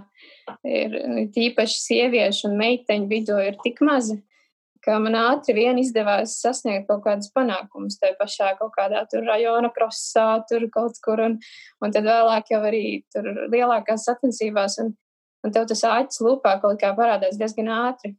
ir 0.64 0.94
tīpaši 1.34 1.80
sieviešu 1.80 2.48
un 2.48 2.56
meiteņu 2.60 3.10
vidū 3.10 3.36
ir 3.42 3.58
tik 3.64 3.82
maza, 3.84 4.16
ka 4.84 4.96
man 5.02 5.16
ātri 5.18 5.56
vien 5.56 5.78
izdevās 5.80 6.36
sasniegt 6.42 6.88
kaut 6.88 7.04
kādus 7.06 7.30
panākumus 7.34 7.98
tajā 8.00 8.16
pašā 8.18 8.50
kaut 8.58 8.74
kādā 8.76 9.04
tur 9.10 9.24
rajona 9.28 9.70
krosā, 9.74 10.26
tur 10.48 10.66
kaut 10.72 11.00
kur, 11.04 11.22
un, 11.24 11.38
un 11.80 11.94
tad 11.94 12.08
vēlāk 12.08 12.52
jau 12.52 12.60
arī 12.68 12.84
tur 13.12 13.30
lielākās 13.52 14.06
sacensībās, 14.08 14.78
un, 14.84 14.92
un 15.44 15.56
tev 15.56 15.68
tas 15.70 15.84
āķis 15.88 16.22
lūpā 16.24 16.58
kaut 16.64 16.80
kā 16.82 16.92
parādās 16.96 17.40
diezgan 17.40 17.72
ātri. 17.74 18.14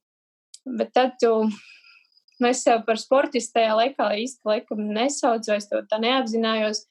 Bet 0.65 0.95
tad 0.97 1.17
tu, 1.21 1.31
nu 2.39 2.49
es 2.49 2.63
sev 2.65 2.83
par 2.88 2.99
sportistu 2.99 3.59
tajā 3.59 3.75
laikā 3.79 4.09
īsti 4.23 4.49
laikam 4.49 4.88
nesaucu, 4.95 5.53
es 5.55 5.69
to 5.71 5.81
tā 5.89 5.99
neapzinājos, 6.03 6.86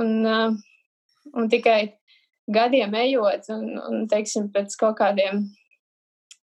un, 0.00 0.14
uh, 0.26 0.56
un 1.34 1.50
tikai 1.52 1.94
gadiem 2.50 2.94
ejot, 3.00 3.48
un, 3.54 3.68
un 3.80 4.08
teiksim, 4.10 4.50
pēc 4.52 4.74
kaut 4.80 4.98
kādiem, 5.00 5.44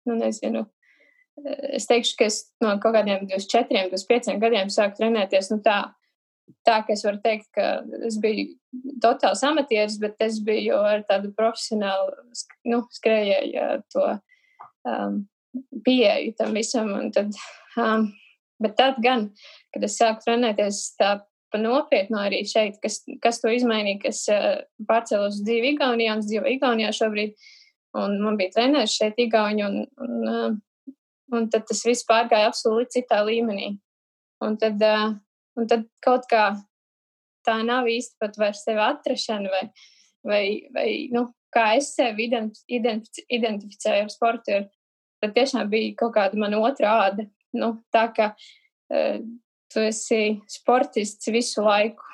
nu, 0.08 0.18
nezinu, 0.18 0.66
es 1.74 1.88
teikšu, 1.90 2.16
ka 2.20 2.30
es 2.30 2.44
no 2.64 2.74
kaut 2.82 2.96
kādiem 2.98 3.28
24, 3.30 3.90
25 3.94 4.40
gadiem 4.42 4.72
sāku 4.74 5.00
trenēties, 5.00 5.52
nu, 5.54 5.60
tā, 5.66 5.78
tā, 6.68 6.82
ka 6.86 6.96
es 6.96 7.06
varu 7.06 7.22
teikt, 7.24 7.50
ka 7.56 7.82
es 8.08 8.18
biju 8.22 8.56
totāls 9.04 9.44
amatieris, 9.46 10.00
bet 10.02 10.20
es 10.24 10.40
biju 10.46 10.80
ar 10.80 11.06
tādu 11.10 11.34
profesionālu, 11.38 12.16
nu, 12.72 12.84
skrējēju 12.98 13.68
to 13.94 14.08
um, 14.88 15.22
pieeju 15.86 16.36
tam 16.40 16.58
visam, 16.58 16.92
un 16.98 17.12
tad, 17.14 17.36
um, 17.80 18.10
bet 18.62 18.78
tad 18.80 19.00
gan, 19.04 19.30
kad 19.74 19.86
es 19.88 19.98
sāku 20.00 20.26
trenēties 20.26 20.82
tā 21.00 21.18
pa 21.52 21.60
nopietnu 21.60 22.20
arī 22.22 22.42
šeit, 22.48 22.78
kas, 22.84 23.02
kas 23.24 23.42
to 23.44 23.52
izmainīja, 23.52 24.00
kas 24.06 24.24
uh, 24.32 24.62
pārcēlās 24.88 25.36
uz 25.36 25.46
dzīvi 25.48 25.74
Igaunijā, 25.76 26.16
un 26.16 26.24
es 26.24 26.30
dzīvoju 26.30 26.58
Igaunijā 26.58 26.92
šobrīd, 26.96 27.36
un 28.00 28.18
man 28.24 28.40
bija 28.40 28.56
treneris 28.56 28.96
šeit 28.96 29.20
Igauni, 29.20 29.66
un, 29.68 29.82
un, 30.06 30.30
uh, 30.32 30.94
un 31.36 31.50
tad 31.52 31.68
tas 31.68 31.84
viss 31.88 32.08
pārgāja 32.08 32.52
absolūti 32.52 33.02
citā 33.02 33.20
līmenī. 33.28 33.74
Un 34.42 34.56
tad, 34.62 34.80
uh, 34.80 35.12
un 35.60 35.68
tad 35.70 35.86
kaut 36.04 36.26
kā 36.32 36.54
tā 37.46 37.60
nav 37.68 37.90
īsti 37.92 38.18
pat 38.22 38.40
vairs 38.40 38.64
sevi 38.66 38.82
atrašana, 38.86 39.52
vai, 39.52 39.64
vai, 40.28 40.44
vai 40.74 40.88
nu, 41.14 41.28
kā 41.54 41.74
es 41.78 41.92
sevi 41.98 42.30
identif 42.30 43.26
identificēju 43.28 44.08
ar 44.08 44.14
sportu, 44.14 44.64
tad 45.22 45.36
tiešām 45.36 45.70
bija 45.70 45.98
kaut 46.00 46.16
kāda 46.16 46.40
mana 46.40 46.62
otrā 46.64 46.96
āda. 47.10 47.28
Nu, 47.58 47.74
tā 47.94 48.06
kā 48.16 48.32
uh, 48.34 49.20
tu 49.72 49.84
esi 49.84 50.40
sportists 50.52 51.32
visu 51.32 51.66
laiku. 51.66 52.08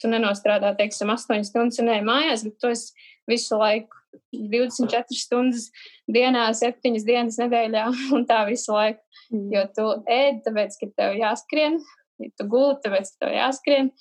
Tu 0.00 0.08
nenostrādā, 0.08 0.72
teiksim, 0.78 1.10
8 1.12 1.44
stundas 1.44 1.80
un 1.82 1.90
ej 1.92 2.04
mājās, 2.06 2.46
bet 2.46 2.54
tu 2.62 2.70
esi 2.72 2.94
visu 3.28 3.58
laiku 3.60 3.98
24 4.32 5.18
stundas 5.18 5.68
dienā, 6.10 6.46
7 6.56 6.94
dienas 7.04 7.36
nedēļā 7.40 7.84
un 8.16 8.24
tā 8.28 8.42
visu 8.48 8.74
laiku. 8.74 9.02
Mm. 9.30 9.50
Jo 9.54 9.66
tu 9.76 9.90
ēd, 10.10 10.40
tāpēc, 10.46 10.78
ka 10.80 10.88
tev 10.96 11.18
jāskrien, 11.20 11.76
tu 12.38 12.48
gulti, 12.50 12.86
tāpēc, 12.88 13.12
ka 13.12 13.26
tev 13.26 13.36
jāskrien. 13.36 13.92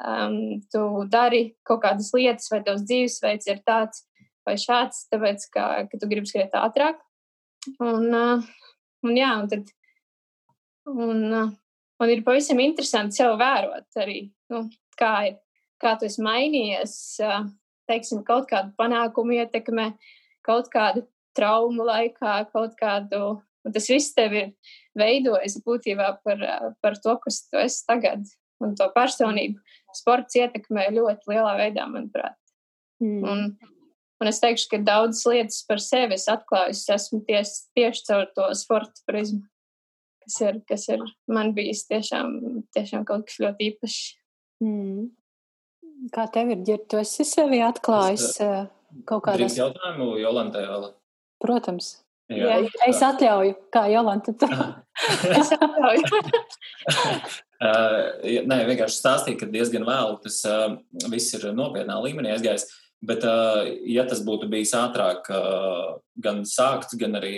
Um, 0.00 0.62
tu 0.72 0.80
dari 1.12 1.50
kaut 1.66 1.82
kādas 1.82 2.08
lietas, 2.16 2.48
vai 2.48 2.62
tavs 2.64 2.86
dzīvesveids 2.88 3.50
ir 3.50 3.60
tāds 3.68 4.06
vai 4.48 4.54
šāds, 4.56 5.04
tāpēc, 5.12 5.44
ka, 5.52 5.66
ka 5.90 6.00
tu 6.00 6.08
gribi 6.08 6.30
skriet 6.30 6.56
ātrāk. 6.56 7.02
Un, 7.84 8.06
uh, 8.08 8.46
un 9.04 9.18
jā, 9.18 9.34
un 9.42 9.50
tad 9.50 9.68
un, 10.90 11.26
uh, 11.32 11.50
Un 12.00 12.08
ir 12.08 12.22
pavisam 12.24 12.60
interesanti 12.64 13.18
sev 13.20 13.34
vērot 13.40 14.00
arī, 14.00 14.22
nu, 14.52 14.64
kā, 14.98 15.12
ir, 15.28 15.36
kā 15.80 15.94
tu 16.00 16.08
esi 16.08 16.22
mainījies, 16.24 16.94
teiksim, 17.90 18.22
kaut 18.24 18.48
kādu 18.48 18.72
panākumu 18.80 19.36
ietekmē, 19.36 19.90
kaut 20.46 20.70
kādu 20.72 21.04
traumu 21.36 21.84
laikā, 21.84 22.38
kaut 22.54 22.76
kādu. 22.80 23.40
Un 23.60 23.74
tas 23.74 23.90
viss 23.92 24.14
tev 24.16 24.32
ir 24.32 24.46
veidojis 24.96 25.58
būtībā 25.66 26.06
par, 26.24 26.46
par 26.80 26.96
to, 27.04 27.18
kas 27.20 27.42
tu 27.50 27.60
esi 27.60 27.84
tagad. 27.84 28.24
Un 28.64 28.72
to 28.76 28.86
personību 28.94 29.60
sports 29.96 30.38
ietekmē 30.40 30.86
ļoti 30.96 31.34
lielā 31.34 31.52
veidā, 31.58 31.84
manuprāt. 31.88 32.38
Mm. 33.04 33.20
Un, 33.28 33.44
un 34.20 34.32
es 34.32 34.40
teikšu, 34.40 34.70
ka 34.72 34.80
daudzas 34.88 35.28
lietas 35.28 35.60
par 35.68 35.84
sevi 35.84 36.16
es 36.16 36.24
atklāju, 36.32 36.76
esmu 36.96 37.20
ties, 37.28 37.54
tieši 37.76 38.06
caur 38.08 38.28
to 38.36 38.48
sporta 38.56 39.04
prizmu 39.08 39.44
kas 40.30 40.40
ir, 40.46 40.60
kas 40.68 40.88
ir 40.94 41.02
man 41.30 41.54
bijis 41.56 41.82
tiešām, 41.90 42.36
tiešām 42.76 43.06
kaut 43.08 43.26
kas 43.26 43.40
ļoti 43.42 43.72
īpašs. 43.72 44.02
Mm. 44.62 45.08
Kā 46.14 46.28
tev 46.32 46.52
ir, 46.54 46.62
Girta, 46.64 46.86
tu 46.94 47.00
esi 47.00 47.26
sevi 47.28 47.58
atklājis 47.64 48.22
es, 48.30 48.38
uh, 48.44 48.70
kaut 49.08 49.26
kādā 49.26 49.42
veidā? 49.42 49.66
jautājumu 49.66 50.14
Jolantai 50.20 50.62
vēl. 50.68 50.86
Protams. 51.42 51.98
Jā, 52.30 52.60
Jā, 52.62 52.86
es 52.86 53.00
atļauju, 53.02 53.54
kā 53.74 53.88
Jolanta. 53.90 54.32
es 55.40 55.50
atļauju. 55.56 56.20
uh, 57.58 58.44
nē, 58.52 58.60
vienkārši 58.70 59.00
stāstīja, 59.00 59.40
ka 59.40 59.50
diezgan 59.50 59.84
vēlu 59.88 60.20
tas 60.22 60.38
uh, 60.46 60.76
viss 61.10 61.34
ir 61.34 61.50
nopietnā 61.56 61.98
līmenī 62.04 62.36
aizgājis. 62.36 62.68
Bet, 63.02 63.24
uh, 63.26 63.66
ja 63.88 64.04
tas 64.06 64.22
būtu 64.22 64.46
bijis 64.52 64.76
ātrāk, 64.78 65.26
uh, 65.32 65.98
gan 66.22 66.44
sākts, 66.46 66.94
gan 67.00 67.18
arī 67.18 67.34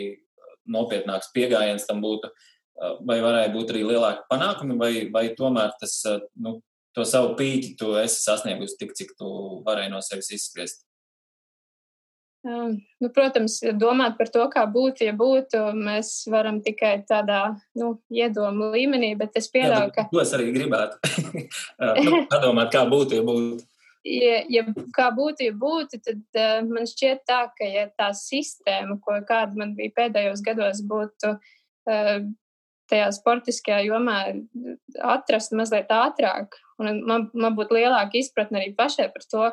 nopietnāks 0.68 1.32
pieejams, 1.34 1.86
tam 1.88 2.02
būtu 2.04 2.30
vai 3.06 3.18
varēja 3.22 3.50
būt 3.54 3.74
arī 3.74 3.82
lielāki 3.86 4.26
panākumi, 4.30 4.78
vai, 4.80 4.92
vai 5.12 5.26
tomēr 5.38 5.74
tas, 5.80 5.98
nu, 6.40 6.58
to 6.96 7.04
savu 7.08 7.34
pīķi 7.38 7.76
tu 7.80 7.92
esi 8.00 8.22
sasniegusi 8.24 8.78
tik, 8.80 8.96
cik 8.98 9.14
tu 9.18 9.28
varēji 9.66 9.92
no 9.92 10.00
sevis 10.04 10.32
izspriest? 10.36 10.84
Nu, 12.42 13.08
protams, 13.14 13.60
domāt 13.78 14.16
par 14.18 14.30
to, 14.34 14.42
kā 14.50 14.64
būtu, 14.66 15.04
ja 15.06 15.12
būtu, 15.14 15.60
mēs 15.78 16.24
varam 16.30 16.58
tikai 16.64 16.96
tādā 17.06 17.52
nu, 17.78 17.92
iedomu 18.10 18.72
līmenī, 18.72 19.12
bet 19.18 19.38
es 19.38 19.46
pieļauju, 19.52 19.92
ka. 19.94 20.08
To 20.10 20.22
es 20.24 20.32
arī 20.34 20.48
gribētu. 20.56 20.98
nu, 22.08 22.24
padomāt, 22.32 22.72
kā 22.74 22.82
būtu, 22.90 23.20
ja 23.20 23.26
būtu. 23.28 23.68
Ja, 24.02 24.40
ja 24.50 24.64
kā 24.96 25.12
būtu, 25.14 25.46
ja 25.46 25.54
būtu, 25.54 26.00
tad 26.02 26.18
uh, 26.34 26.66
man 26.66 26.88
šķiet 26.90 27.22
tā, 27.30 27.44
ka 27.54 27.68
ja 27.70 27.86
tā 27.94 28.10
sistēma, 28.18 28.98
ko 29.04 29.20
kāda 29.28 29.62
man 29.62 29.76
bija 29.78 29.94
pēdējos 30.00 30.42
gados, 30.42 30.82
būtu 30.82 31.36
uh, 31.36 32.16
tajā 32.92 33.08
sportiskajā 33.16 33.80
jomā 33.88 34.18
atrast 35.14 35.54
mazliet 35.56 35.90
ātrāk, 35.92 36.58
un 36.80 37.02
man, 37.08 37.30
man 37.32 37.56
būtu 37.56 37.78
lielāka 37.78 38.20
izpratne 38.20 38.60
arī 38.60 38.74
pašai 38.76 39.08
par 39.14 39.24
to, 39.24 39.48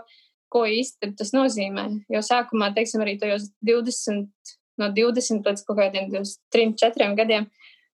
ko 0.50 0.66
īsti 0.66 1.14
tas 1.18 1.32
nozīmē. 1.36 1.86
Jo 2.12 2.22
sākumā, 2.26 2.72
teiksim, 2.76 3.04
arī 3.06 3.16
tajos 3.22 3.50
20, 3.66 4.56
no 4.82 4.90
20 4.96 5.46
līdz 5.46 5.66
kaut 5.68 5.78
kādiem 5.80 6.10
3, 6.14 6.74
4 6.82 7.12
gadiem, 7.20 7.48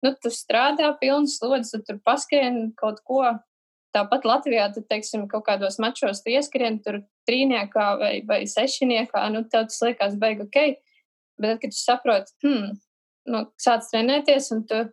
nu, 0.04 0.12
tu 0.22 0.32
strādā 0.34 0.90
pilnas 1.00 1.38
slodzes, 1.38 1.72
tu 1.72 1.82
tur 1.86 2.02
paskrien 2.04 2.68
kaut 2.80 3.02
ko. 3.06 3.24
Tāpat 3.90 4.22
Latvijā, 4.22 4.68
tad, 4.70 4.84
teiksim, 4.86 5.24
kaut 5.26 5.42
kādos 5.48 5.80
mačos 5.82 6.20
tu 6.22 6.30
ieskrien 6.30 6.76
tur 6.78 7.00
trīniekā 7.26 7.86
vai, 7.98 8.12
vai 8.22 8.44
sešiniekā, 8.46 9.24
nu, 9.34 9.42
tev 9.50 9.64
tas 9.66 9.80
liekas 9.82 10.14
baigi 10.20 10.44
ok. 10.44 10.58
Bet, 11.42 11.58
kad 11.58 11.74
tu 11.74 11.78
saproti, 11.78 12.36
hmm, 12.44 12.76
nu, 13.34 13.40
sāc 13.58 13.88
trenēties, 13.90 14.46
un 14.54 14.62
tu 14.70 14.84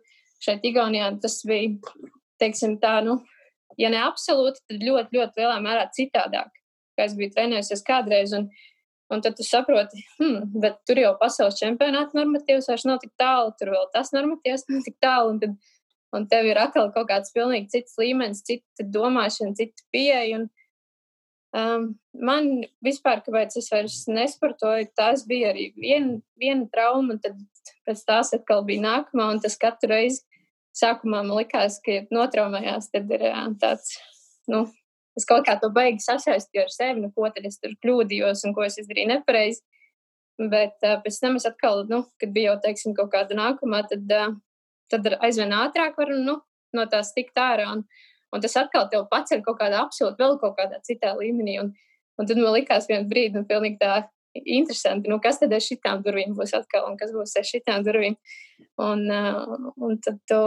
šeit 0.44 0.64
Igaunijā 0.66 1.10
tas 1.22 1.40
bija, 1.48 1.74
teiksim, 2.42 2.76
tā, 2.82 2.98
nu, 3.06 3.18
ja 3.80 3.90
ne 3.92 4.00
absolūti, 4.04 4.62
tad 4.68 4.84
ļoti, 4.84 5.18
ļoti 5.18 5.42
lielā 5.42 5.58
mērā 5.64 5.88
citādāk 5.94 6.52
kā 6.98 7.06
es 7.06 7.16
biju 7.18 7.32
trenējusies 7.36 7.86
kādreiz. 7.86 8.34
Un, 8.36 8.50
un 9.14 9.24
tad 9.24 9.38
tu 9.38 9.46
saproti, 9.46 10.02
hmm, 10.18 10.60
bet 10.62 10.80
tur 10.88 11.00
jau 11.00 11.14
pasaules 11.20 11.58
čempionāta 11.60 12.18
normatīvs 12.18 12.68
vairs 12.70 12.86
nav 12.88 13.00
tik 13.04 13.14
tālu, 13.20 13.54
tur 13.60 13.72
vēl 13.76 13.90
tas 13.94 14.12
normatīvs 14.16 14.68
nav 14.72 14.84
tik 14.86 14.98
tālu. 15.04 15.34
Un, 15.34 15.42
tad, 15.44 15.74
un 16.16 16.28
tev 16.30 16.48
ir 16.50 16.60
atkal 16.60 16.92
kaut 16.94 17.10
kāds 17.10 17.34
pilnīgi 17.36 17.70
cits 17.76 17.98
līmenis, 18.00 18.44
cita 18.46 18.86
domāšana, 18.98 19.56
cita 19.58 19.86
pieeja. 19.94 20.42
Un, 20.42 20.48
um, 21.56 21.90
man 22.28 22.50
vispār, 22.84 23.22
kāpēc 23.24 23.60
es 23.60 23.70
vairs 23.72 24.02
nesportoju, 24.10 24.90
tās 24.98 25.24
bija 25.28 25.54
arī 25.54 25.70
viena, 25.78 26.18
viena 26.40 26.68
trauma, 26.72 27.14
un 27.14 27.22
tad 27.24 27.38
pēc 27.88 28.04
tās 28.08 28.34
atkal 28.36 28.64
bija 28.68 28.84
nākamā, 28.84 29.30
un 29.34 29.44
tas 29.44 29.56
katru 29.60 29.94
reizi 29.94 30.24
sākumā 30.78 31.22
man 31.22 31.36
likās, 31.36 31.78
ka 31.84 32.02
notraumējās, 32.14 32.90
tad 32.94 33.10
ir 33.14 33.24
tāds, 33.62 33.96
nu, 34.50 34.64
es 35.18 35.26
kaut 35.28 35.46
kā 35.46 35.56
to 35.60 35.70
baigi 35.74 36.04
sasaistīju 36.04 36.64
ar 36.64 36.74
sevi, 36.74 37.02
nu, 37.02 37.10
ko 37.14 37.30
tad 37.34 37.46
es 37.48 37.58
tur 37.62 37.74
kļūdījos 37.82 38.44
un 38.46 38.54
ko 38.56 38.66
es 38.66 38.78
izdarīju 38.80 39.12
nepareizi. 39.12 39.64
Bet 40.38 40.76
uh, 40.86 41.00
pēc 41.02 41.16
tam 41.18 41.38
es 41.38 41.48
atkal, 41.48 41.82
nu, 41.90 42.04
kad 42.22 42.30
bija 42.34 42.52
jau, 42.52 42.60
teiksim, 42.68 42.94
kaut 42.94 43.10
kāda 43.10 43.34
nākamā, 43.34 43.82
tad, 43.90 44.04
uh, 44.14 44.36
tad 44.92 45.08
aizvien 45.18 45.54
ātrāk 45.56 45.98
var 45.98 46.12
nu, 46.14 46.36
no 46.76 46.84
tās 46.90 47.10
tikt 47.16 47.38
ārā. 47.42 47.66
Un, 47.74 47.82
un 48.30 48.44
tas 48.44 48.54
atkal 48.60 48.86
tev 48.92 49.08
paceļ 49.10 49.42
kaut 49.46 49.58
kādā 49.58 49.82
absolūti 49.82 50.22
vēl 50.22 50.38
kaut 50.38 50.54
kādā 50.60 50.78
citā 50.86 51.10
līmenī. 51.18 51.58
Un, 51.64 51.72
un 52.18 52.30
tad 52.30 52.38
man 52.38 52.54
likās 52.54 52.86
vienu 52.90 53.10
brīdi, 53.10 53.34
nu, 53.40 53.48
pilnīgi 53.50 53.80
tā 53.82 54.04
interesanti, 54.36 55.10
nu, 55.10 55.20
kas 55.22 55.40
tad 55.40 55.54
ar 55.56 55.64
šitām 55.64 56.02
durvīm 56.04 56.36
būs 56.36 56.54
atkal 56.58 56.90
un 56.90 56.98
kas 57.00 57.14
būs 57.14 57.36
ar 57.40 57.46
šitām 57.48 57.86
durvīm. 57.86 58.18
Un, 58.82 59.04
uh, 59.10 59.72
un 59.82 59.98
tad 60.04 60.20
tu, 60.28 60.38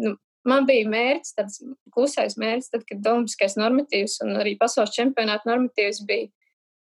nu, 0.00 0.14
Man 0.44 0.66
bija 0.68 0.84
mērķis, 0.92 1.34
tāds 1.38 1.60
klusais 1.94 2.36
mērķis, 2.40 2.70
tad, 2.74 2.82
kad 2.88 3.06
Olimpiskais 3.14 3.56
normatīvs 3.56 4.18
un 4.26 4.34
arī 4.42 4.58
pasaules 4.60 4.92
čempionāta 4.92 5.48
normatīvs 5.48 6.02
bija, 6.08 6.28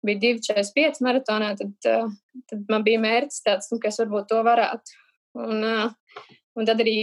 bija 0.07 0.21
2,45 0.39 1.01
maratonā, 1.03 1.51
tad, 1.59 1.73
tad 2.47 2.61
man 2.71 2.85
bija 2.87 3.01
mērķis 3.03 3.43
tāds, 3.43 3.67
nu, 3.73 3.79
ka 3.83 3.91
es 3.91 3.99
varbūt 3.99 4.29
to 4.31 4.39
varētu. 4.47 4.95
Un, 5.41 5.67
un 6.55 6.69
tad 6.69 6.83
arī, 6.83 6.95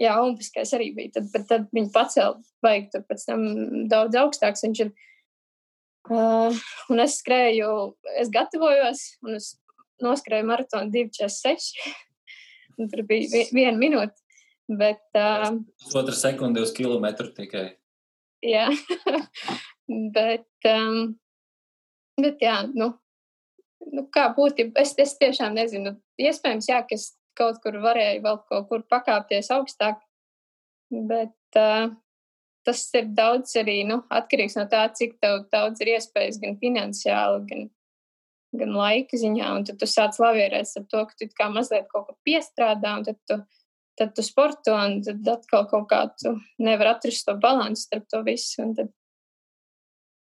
jā, 0.00 0.16
Olimpiskais 0.16 0.72
arī 0.78 0.88
bija, 0.96 1.18
tad, 1.18 1.28
bet 1.34 1.46
tad 1.52 1.68
viņi 1.76 1.92
pacēla 1.92 2.40
baigi 2.64 2.90
tur 2.94 3.04
pēc 3.08 3.28
tam 3.28 3.46
daudz 3.92 4.16
augstāks 4.24 4.64
viņš 4.66 4.84
ir. 4.86 4.96
Uh, 6.10 6.50
un 6.90 7.02
es 7.04 7.20
skrēju, 7.20 7.70
es 8.18 8.30
gatavojos, 8.34 9.02
un 9.22 9.36
es 9.38 9.52
noskrēju 10.02 10.48
maratonu 10.48 10.90
2,46. 10.94 11.70
tur 12.90 13.04
bija 13.06 13.44
viena 13.52 13.76
minūte. 13.78 14.16
Bet, 14.70 15.02
uh, 15.18 15.58
Otra 15.98 16.14
sekunde 16.14 16.62
uz 16.62 16.70
kilometru 16.74 17.32
tikai. 17.34 17.72
Jā, 18.46 18.68
bet, 20.16 20.46
um, 20.70 21.16
bet 22.20 22.42
jā, 22.44 22.60
nu, 22.70 22.92
nu 23.90 24.06
kā 24.14 24.28
būtu, 24.36 24.70
es, 24.78 24.94
es 25.02 25.16
tiešām 25.18 25.58
nezinu. 25.58 25.96
Iespējams, 26.22 26.70
jā, 26.70 26.84
ka 26.86 26.96
es 26.96 27.10
kaut 27.38 27.58
kur 27.64 27.80
varēju 27.82 28.22
vēl 28.24 28.38
kaut 28.46 28.68
kur 28.70 28.86
pakāpties 28.90 29.50
augstāk, 29.54 29.98
bet 30.90 31.58
uh, 31.58 31.90
tas 32.66 32.82
ir 32.94 33.10
daudz 33.16 33.54
arī 33.60 33.80
nu, 33.88 34.02
atkarīgs 34.12 34.56
no 34.58 34.66
tā, 34.70 34.84
cik 34.96 35.18
daudz 35.22 35.80
ir 35.80 35.94
iespējas 35.96 36.40
gan 36.42 36.58
finansiāli, 36.60 37.44
gan, 37.50 37.70
gan 38.60 38.76
laika 38.76 39.20
ziņā. 39.20 39.54
Un 39.56 39.64
tad 39.68 39.80
tu 39.80 39.88
sāc 39.90 40.18
lavierēt 40.22 40.76
ar 40.76 40.86
to, 40.90 41.06
ka 41.08 41.18
tu 41.18 41.30
kā 41.36 41.48
mazliet 41.52 41.88
kaut 41.92 42.10
ko 42.10 42.18
piestrādā, 42.26 42.98
un 42.98 43.08
tad 43.08 43.18
tu 43.28 43.40
tad 44.00 44.14
tu 44.16 44.22
sporto, 44.24 44.72
un 44.72 45.02
tad 45.04 45.28
atkal 45.28 45.66
kaut 45.68 45.90
kā 45.90 46.00
tu 46.16 46.32
nevar 46.64 46.94
atrast 46.94 47.26
to 47.28 47.36
balansu 47.40 47.84
starp 47.84 48.06
to 48.08 48.22
visu. 48.24 48.64
Tad, 48.78 48.92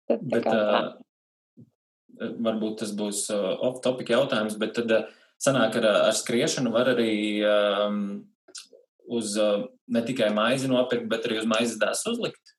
tad, 0.09 0.23
bet, 0.31 0.47
kā, 0.47 0.55
uh, 0.57 2.33
varbūt 2.47 2.79
tas 2.81 2.95
būs 2.97 3.27
uh, 3.35 3.51
off-topic 3.69 4.09
jautājums, 4.15 4.57
bet 4.61 4.73
tad 4.79 4.95
uh, 4.95 5.05
sanāk 5.41 5.77
ar, 5.83 5.89
ar 6.09 6.17
skriešanu 6.17 6.73
var 6.73 6.95
arī 6.95 7.13
um, 7.45 8.01
uz 9.09 9.35
uh, 9.41 9.65
ne 9.89 10.03
tikai 10.05 10.29
maizi 10.35 10.69
nopirkt, 10.71 11.09
bet 11.11 11.27
arī 11.27 11.41
uz 11.41 11.49
maizes 11.49 11.79
dēs 11.81 12.05
uzlikt? 12.11 12.55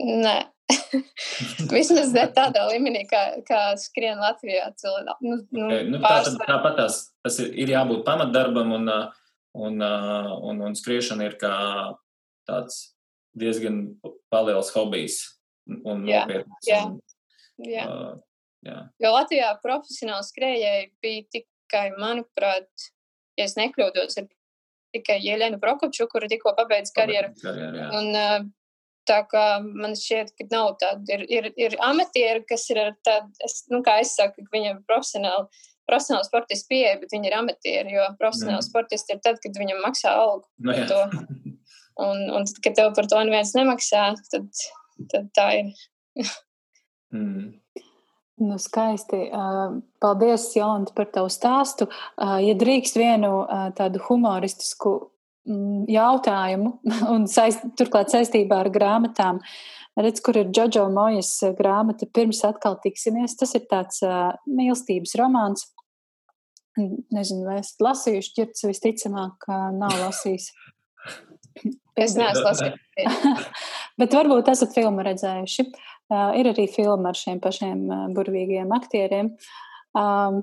Nē. 0.00 0.38
Vismaz 1.72 2.14
tādā 2.32 2.62
līmenī, 2.70 3.02
kā, 3.10 3.22
kā 3.44 3.64
skrien 3.80 4.20
Latvijā. 4.22 4.70
Cilvēki. 4.80 5.18
Nu, 5.26 5.40
nu, 5.52 5.66
okay. 5.66 5.88
nu, 5.90 6.00
tā, 6.00 6.22
tāpat 6.46 6.78
tās, 6.78 7.02
tas 7.24 7.36
ir, 7.44 7.52
ir 7.60 7.74
jābūt 7.74 8.06
pamatdarbam 8.06 8.72
un 8.78 8.88
uh, 8.88 9.10
Un, 9.52 9.82
un, 10.42 10.60
un 10.64 10.74
skriešana 10.76 11.28
ir 11.28 11.34
kā 11.40 11.52
tāds 12.48 12.94
diezgan 13.36 13.82
liels 14.32 14.70
hobijs 14.72 15.18
un 15.68 16.06
jā, 16.08 16.22
nopietns. 16.22 16.68
Jā, 16.68 16.80
un, 16.88 16.96
jā. 17.68 17.84
Uh, 17.84 18.14
jā. 18.64 18.78
Jo 19.04 19.12
Latvijā 19.12 19.50
profesionāli 19.64 20.28
skrējēji 20.28 20.86
bija 21.04 21.26
tikai, 21.36 21.84
manuprāt, 22.00 22.88
ja 23.36 23.44
es 23.44 23.58
nekļūdos, 23.60 24.16
ir 24.22 24.30
tikai 24.94 25.18
Jelena 25.22 25.60
Prokopču, 25.62 26.08
kura 26.12 26.28
tikko 26.30 26.54
pabeidz 26.58 26.92
karjeru. 26.96 27.32
karjeru 27.42 27.88
un, 27.98 28.52
tā 29.08 29.18
kā 29.26 29.44
man 29.64 29.96
šķiet, 29.98 30.30
ka 30.38 30.46
nav 30.52 30.76
tāda, 30.78 31.02
ir, 31.16 31.24
ir, 31.26 31.50
ir 31.58 31.76
amatieri, 31.82 32.44
kas 32.46 32.68
ir 32.70 32.78
es, 33.42 33.64
nu, 33.72 33.82
kā 33.82 33.98
es 34.02 34.14
saku, 34.18 34.44
ka 34.44 34.56
viņiem 34.56 34.84
profesionāli 34.86 35.48
profesionāli 35.88 36.28
sportisti 36.28 36.70
pieeja, 36.70 36.98
bet 37.00 37.12
viņi 37.14 37.28
ir 37.28 37.34
amatieri. 37.36 37.94
Jo 37.96 38.06
profesionāli 38.20 38.64
sportisti 38.66 39.16
ir 39.16 39.22
tad, 39.24 39.40
kad 39.42 39.58
viņam 39.58 39.82
maksā 39.84 40.14
algu 40.14 40.46
no, 40.62 40.76
to. 40.90 41.02
Un, 42.00 42.22
un 42.32 42.46
tad, 42.48 42.56
kad 42.64 42.72
tev 42.78 42.94
par 42.96 43.04
to 43.04 43.18
neviens 43.20 43.50
nemaksā, 43.52 44.06
tad, 44.32 44.46
tad 45.12 45.26
tā 45.36 45.42
ir. 45.58 45.66
mm. 47.12 47.81
Nu, 48.42 48.58
skaisti. 48.58 49.30
Paldies, 50.00 50.48
Jolanta, 50.56 50.94
par 50.96 51.10
tavu 51.14 51.30
stāstu. 51.30 51.86
Ja 52.18 52.54
drīkst 52.58 52.96
vienu 52.98 53.44
tādu 53.78 54.00
humoristisku 54.08 54.94
mm, 55.48 55.84
jautājumu, 55.92 56.72
un 57.14 57.28
saist, 57.30 57.62
turklāt 57.78 58.10
saistībā 58.14 58.62
ar 58.64 58.72
grāmatām, 58.74 59.38
redz, 60.00 60.22
kur 60.24 60.40
ir 60.40 60.50
Džoģo 60.50 60.88
Mojas 60.94 61.36
grāmata 61.58 62.08
Pirms 62.10 62.42
atkal 62.48 62.80
tiksimies. 62.82 63.36
Tas 63.38 63.54
ir 63.58 63.68
tāds 63.70 64.02
mīlestības 64.48 65.14
romāns. 65.20 65.68
Nezinu, 67.12 67.44
vai 67.46 67.60
esat 67.60 67.84
lasījuši, 67.84 68.34
ķirts 68.38 68.66
visticamāk, 68.70 69.46
nav 69.76 69.92
lasījis. 70.00 70.50
Es 72.00 72.16
neesmu 72.16 72.46
lasījis. 72.48 73.48
Bet 74.00 74.14
varbūt 74.16 74.48
esat 74.48 74.72
filmu 74.72 75.04
redzējuši. 75.04 75.66
Uh, 75.68 75.91
ir 76.10 76.50
arī 76.52 76.66
filma 76.70 77.12
ar 77.12 77.18
šiem 77.18 77.40
pašiem 77.42 77.84
burvīgiem 78.16 78.72
aktieriem. 78.74 79.32
Um, 79.92 80.40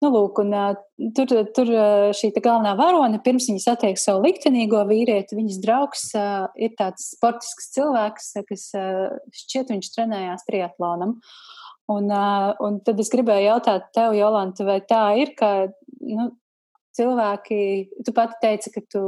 nu, 0.00 0.08
lūk, 0.12 0.38
un, 0.40 0.54
uh, 0.56 1.10
tur, 1.16 1.32
tur 1.56 1.70
šī 2.16 2.30
galvenā 2.36 2.72
varone, 2.78 3.20
pirms 3.24 3.48
viņa 3.50 3.62
satiek 3.64 4.00
savu 4.00 4.24
liktenīgo 4.24 4.80
vīrieti, 4.88 5.36
viņas 5.36 5.60
draugs 5.64 6.06
uh, 6.16 6.46
ir 6.56 6.72
tāds 6.78 7.10
sportisks 7.16 7.70
cilvēks, 7.76 8.32
kas 8.48 8.70
uh, 8.78 9.18
šķiet 9.44 9.74
viņš 9.74 9.92
trenējās 9.92 10.48
triatlonam. 10.48 11.18
Un, 11.92 12.08
uh, 12.10 12.50
un 12.64 12.80
tad 12.82 12.98
es 12.98 13.12
gribēju 13.12 13.50
jautāt 13.50 13.92
tev, 13.94 14.16
Jolanta, 14.16 14.64
vai 14.66 14.80
tā 14.82 15.04
ir, 15.20 15.36
ka 15.38 15.68
nu, 16.00 16.30
cilvēki, 16.96 17.58
tu 18.02 18.14
pati 18.16 18.40
teici, 18.42 18.72
ka 18.72 18.80
tu 18.90 19.02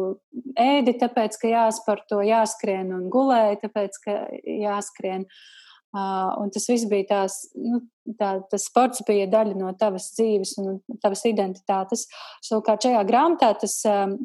ēdi, 0.52 0.94
tāpēc, 1.00 1.40
ka 1.40 1.48
jāsporto, 1.48 2.20
jāskrien 2.22 2.92
un 2.92 3.08
gulēji, 3.12 3.62
tāpēc, 3.64 4.02
ka 4.04 4.18
jāskrien. 4.44 5.24
Uh, 5.24 5.64
un 5.96 6.50
tas 6.52 6.66
viss 6.68 6.88
bija 6.88 7.06
tās, 7.08 7.38
nu, 7.56 7.80
tā, 8.20 8.34
tas 8.50 8.66
sports 8.68 9.04
bija 9.08 9.28
daļa 9.30 9.56
no 9.56 9.72
tavas 9.78 10.10
dzīves 10.16 10.56
un 10.62 10.80
tavas 11.02 11.24
identitātes. 11.28 12.06
Savukārt 12.44 12.84
šajā 12.84 13.04
grāmatā 13.08 13.54
tas 13.62 13.78
um, 13.88 14.18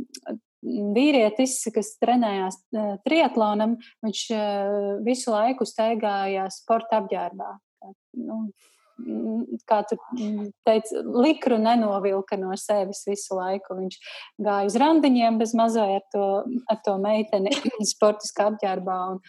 vīrietis, 0.95 1.61
kas 1.75 1.95
trenējās 2.03 2.59
uh, 2.75 2.93
triatlonam, 3.07 3.77
viņš 4.03 4.25
uh, 4.35 4.91
visu 5.07 5.31
laiku 5.31 5.67
staigāja 5.67 6.49
sporta 6.51 7.01
apģērbā. 7.03 7.55
Nu, 8.19 8.45
kā 9.67 9.81
tu 9.89 9.97
teici, 10.67 11.01
likru 11.01 11.57
nenovilka 11.61 12.37
no 12.39 12.53
sevis 12.59 13.03
visu 13.07 13.37
laiku. 13.37 13.77
Viņš 13.79 13.97
gāja 14.45 14.69
uz 14.69 14.77
randiņiem 14.79 15.39
bez 15.41 15.55
mazai 15.57 15.89
ar 15.97 16.05
to, 16.13 16.27
ar 16.69 16.79
to 16.85 16.95
meiteni 17.01 17.53
sportiskā 17.93 18.51
apģērbā. 18.51 18.99
Un, 19.15 19.21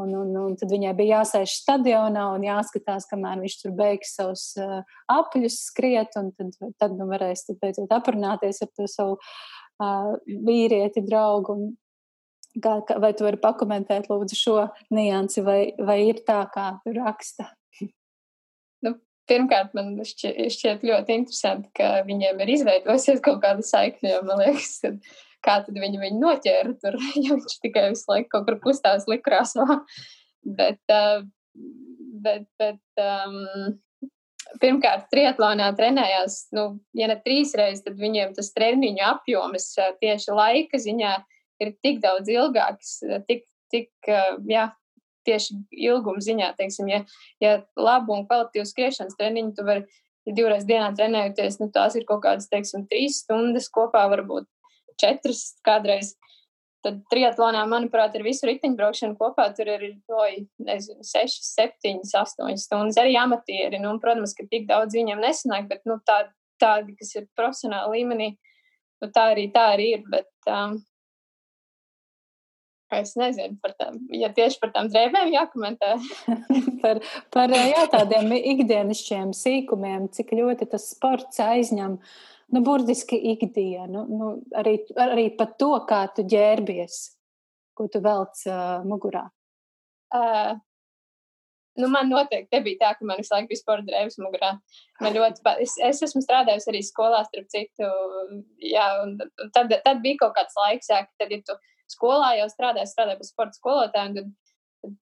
un, 0.00 0.14
un, 0.18 0.32
un 0.40 0.56
tad 0.58 0.72
viņai 0.72 0.94
bija 0.98 1.20
jāsēž 1.20 1.54
stadionā 1.60 2.26
un 2.34 2.46
jāskatās, 2.46 3.06
kamēr 3.10 3.42
viņš 3.44 3.56
tur 3.60 3.74
beigs 3.78 4.14
savus 4.18 4.48
uh, 4.60 4.82
apļus 5.12 5.60
skriet, 5.68 6.14
tad, 6.14 6.58
tad 6.80 6.96
nu 6.98 7.08
varēs 7.10 7.46
tad 7.48 7.60
beidzot 7.62 7.94
aprunāties 7.94 8.62
ar 8.64 8.72
to 8.74 8.88
savu 8.90 9.18
uh, 9.18 10.14
vīrieti, 10.26 11.04
draugu. 11.06 11.58
Un, 11.58 11.74
kā, 12.60 12.78
kā, 12.88 12.98
vai 13.02 13.12
tu 13.16 13.26
vari 13.26 13.40
pakomentēt, 13.42 14.10
lūdzu, 14.10 14.38
šo 14.38 14.56
niansi, 14.94 15.44
vai, 15.46 15.60
vai 15.78 16.00
ir 16.08 16.24
tā, 16.26 16.42
kā 16.54 16.72
tu 16.84 16.94
raksta? 16.98 17.50
Pirmkārt, 19.24 19.70
man 19.72 19.94
šķiet, 20.04 20.36
šķiet 20.52 20.82
ļoti 20.84 21.14
interesanti, 21.16 21.70
ka 21.78 22.02
viņiem 22.04 22.42
ir 22.44 22.50
izveidojusies 22.58 23.22
kaut 23.24 23.38
kāda 23.40 23.64
saikne. 23.64 24.18
Man 24.26 24.42
liekas, 24.42 24.74
ka, 24.82 24.90
kā 25.44 25.60
tad 25.66 25.78
viņi 25.78 26.00
viņu 26.02 26.20
noķēra 26.22 26.74
tur, 26.82 26.98
ja 27.24 27.36
viņš 27.36 27.58
tikai 27.64 27.88
visu 27.92 28.10
laiku 28.10 28.30
kaut 28.36 28.48
kur 28.48 28.60
kustās 28.68 29.08
likrāsvā. 29.10 29.80
Bet, 30.44 30.76
uh, 30.92 31.22
bet, 32.20 32.42
bet 32.60 33.00
um, 33.00 33.78
pirmkārt, 34.60 35.06
triatlonā 35.08 35.70
trenējās, 35.78 36.50
nu, 36.52 36.66
ja 36.92 37.08
ne 37.08 37.16
trīs 37.24 37.54
reizes, 37.56 37.80
tad 37.86 37.96
viņiem 37.96 38.34
tas 38.36 38.52
treniņu 38.52 39.00
apjoms 39.08 39.70
tieši 40.02 40.36
laika 40.36 40.82
ziņā 40.84 41.14
ir 41.64 41.72
tik 41.80 42.02
daudz 42.04 42.28
ilgāks, 42.28 42.98
tik, 43.24 43.46
tik 43.72 44.12
jā, 44.50 44.66
tieši 45.24 45.56
ilguma 45.88 46.20
ziņā, 46.20 46.52
teiksim, 46.60 46.92
ja, 46.92 47.00
ja 47.40 47.56
labu 47.80 48.18
un 48.18 48.28
kvalitīvu 48.28 48.68
skriešanas 48.68 49.16
treniņu 49.16 49.56
tu 49.56 49.64
vari 49.64 49.86
ja 50.24 50.34
divreiz 50.36 50.64
dienā 50.68 50.90
trenējoties, 50.96 51.60
nu 51.60 51.70
tās 51.72 51.96
ir 51.98 52.06
kaut 52.08 52.22
kādas, 52.24 52.48
teiksim, 52.52 52.86
trīs 52.90 53.22
stundas 53.24 53.68
kopā, 53.72 54.06
varbūt 54.12 54.48
četras 55.00 55.46
kādreiz. 55.66 56.14
Tad 56.84 56.98
triatlonā, 57.08 57.62
manuprāt, 57.64 58.12
ir 58.18 58.26
visu 58.26 58.44
riteņbraukšanu 58.44 59.16
kopā. 59.16 59.46
Tur 59.56 59.70
ir, 59.72 59.84
oj, 60.12 60.34
nezinu, 60.66 61.00
6, 61.08 61.46
7, 61.48 62.02
8 62.04 62.58
stundas. 62.60 62.98
Arī 63.00 63.14
amatieri, 63.16 63.80
nu, 63.80 63.94
protams, 64.02 64.36
ka 64.36 64.44
tik 64.50 64.66
daudz 64.68 64.96
viņiem 64.98 65.22
nesanāk, 65.24 65.70
bet, 65.70 65.80
nu, 65.88 65.96
tā, 66.04 66.26
tādi, 66.60 66.92
kas 66.98 67.14
ir 67.16 67.30
profesionāli 67.38 68.02
līmenī, 68.02 68.28
nu, 69.00 69.08
tā 69.16 69.30
arī, 69.32 69.48
tā 69.54 69.70
arī 69.78 69.94
ir. 69.96 70.04
Bet, 70.12 70.28
um, 70.44 70.82
Es 72.94 73.14
nezinu 73.18 73.56
par 73.62 73.72
tām, 73.78 73.96
ja 74.14 74.28
tieši 74.34 74.60
par 74.62 74.70
tām 74.74 74.88
drēbēm 74.92 75.32
jākomentē. 75.34 75.94
par 76.82 77.00
par 77.34 77.54
jā, 77.54 77.86
tādiem 77.90 78.30
ikdienišķiem 78.36 79.32
sīkumiem, 79.34 80.08
cik 80.14 80.34
ļoti 80.36 80.68
tas 80.70 80.86
sports 80.92 81.40
aizņem, 81.42 81.96
nu, 82.54 82.62
burtiski 82.64 83.18
ikdienu. 83.34 84.04
Nu, 84.10 84.30
arī, 84.56 84.78
arī 85.00 85.28
par 85.38 85.54
to, 85.60 85.72
kā 85.88 86.04
tu 86.14 86.26
ģērbies, 86.30 87.00
ko 87.74 87.88
tu 87.90 88.02
velc 88.04 88.46
uh, 88.48 88.84
mugurā. 88.86 89.26
Uh, 90.14 90.54
Nu, 91.74 91.88
man 91.90 92.06
noteikti 92.06 92.54
nebija 92.54 92.78
tā, 92.78 92.90
ka 92.94 93.06
man 93.06 93.18
visu 93.18 93.32
laiku 93.34 93.50
bija 93.50 93.58
sporta 93.58 93.86
drēbes 93.88 94.14
mugurā. 94.22 94.52
Man 95.02 95.16
ļoti, 95.16 95.42
es, 95.64 95.72
es 95.82 96.02
esmu 96.06 96.22
strādājusi 96.22 96.70
arī 96.70 96.82
skolā, 96.86 97.24
starp 97.26 97.48
citu, 97.50 97.88
jā, 98.62 98.84
un 99.02 99.16
tad, 99.56 99.74
tad 99.82 100.02
bija 100.04 100.20
kaut 100.20 100.36
kāds 100.36 100.54
laiks, 100.60 100.92
jā, 100.92 101.00
ka 101.02 101.24
tad, 101.24 101.34
ja 101.34 101.42
tu 101.42 101.56
skolā 101.90 102.36
jau 102.38 102.46
strādāju, 102.52 102.90
strādāju 102.92 103.22
par 103.22 103.30
sporta 103.30 103.58
skolotāju. 103.58 104.14
Tad, 104.20 104.30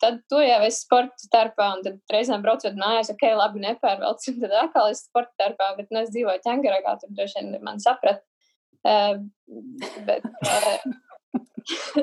tad 0.02 0.20
tu 0.30 0.40
jau 0.42 0.60
esi 0.66 0.82
sporta 0.84 1.24
starpā, 1.26 1.68
un 1.76 1.82
tad 1.86 1.96
reizēm 2.12 2.42
braucot 2.44 2.76
mājās, 2.78 3.12
ok, 3.14 3.24
labi, 3.38 3.62
nepārvelc, 3.64 4.26
un 4.32 4.40
tad 4.42 4.52
atkal 4.64 4.90
esi 4.92 5.06
sporta 5.06 5.32
starpā, 5.36 5.66
bet 5.78 5.88
nu, 5.90 6.02
es 6.02 6.12
dzīvoju 6.14 6.44
ķengaragā, 6.44 6.96
tur 7.00 7.10
droši 7.16 7.40
vien 7.40 7.64
man 7.66 7.78
saprat. 7.82 8.20
Uh, 8.82 9.14
bet, 10.08 10.24
uh, 10.42 10.78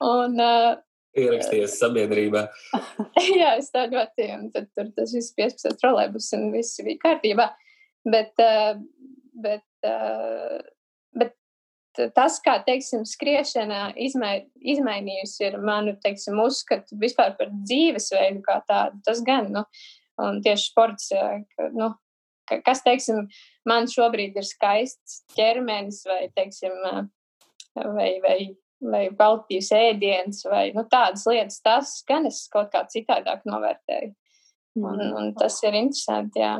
un, 0.01 0.37
uh, 0.41 0.75
Ierakstījies 1.17 1.77
sabiedrībā. 1.81 2.43
jā, 3.41 3.55
es 3.57 3.71
tā 3.73 3.87
ļoti, 3.89 4.27
un 4.35 4.49
tad 4.53 4.67
tur 4.77 4.91
tas 4.97 5.13
viss 5.15 5.33
15 5.37 5.79
trolēbus 5.81 6.29
un 6.37 6.51
viss 6.53 6.81
bija 6.85 7.01
kārtībā. 7.07 7.47
Bet, 8.07 8.33
uh, 8.43 8.77
bet 9.41 9.65
uh, 9.87 10.59
tas, 12.15 12.39
kā 12.43 12.57
teiksim, 12.65 13.05
skriešana 13.07 13.91
izmai, 14.07 14.47
izmainījusi 14.61 15.47
ir 15.47 15.57
manu 15.63 15.95
teiksim, 16.03 16.39
uzskatu 16.43 16.97
vispār 17.01 17.35
par 17.39 17.51
dzīvesveidu 17.53 18.43
kā 18.45 18.59
tādu, 18.67 19.01
tas 19.05 19.23
gan. 19.25 19.49
Nu, 19.53 19.63
un 20.21 20.41
tieši 20.45 20.71
sports, 20.71 21.09
ka, 21.11 21.69
nu, 21.75 21.91
ka, 22.49 22.61
kas 22.65 22.83
teiksim, 22.85 23.25
man 23.69 23.89
šobrīd 23.91 24.37
ir 24.37 24.47
skaists 24.47 25.23
ķermenis 25.37 26.03
vai, 26.09 26.21
teiksim, 26.37 26.77
vai, 27.75 28.11
vai, 28.23 28.39
vai 28.81 29.03
kvalitīvs 29.11 29.73
ēdiens 29.77 30.45
vai 30.49 30.69
nu, 30.77 30.85
tādas 30.91 31.27
lietas, 31.29 31.61
tas 31.65 31.99
gan 32.07 32.29
es 32.29 32.45
kaut 32.53 32.71
kā 32.73 32.85
citādāk 32.89 33.45
novērtēju. 33.49 34.15
Un, 34.77 34.99
un 35.01 35.31
tas 35.33 35.55
ir 35.65 35.73
interesanti, 35.73 36.43
jā 36.43 36.59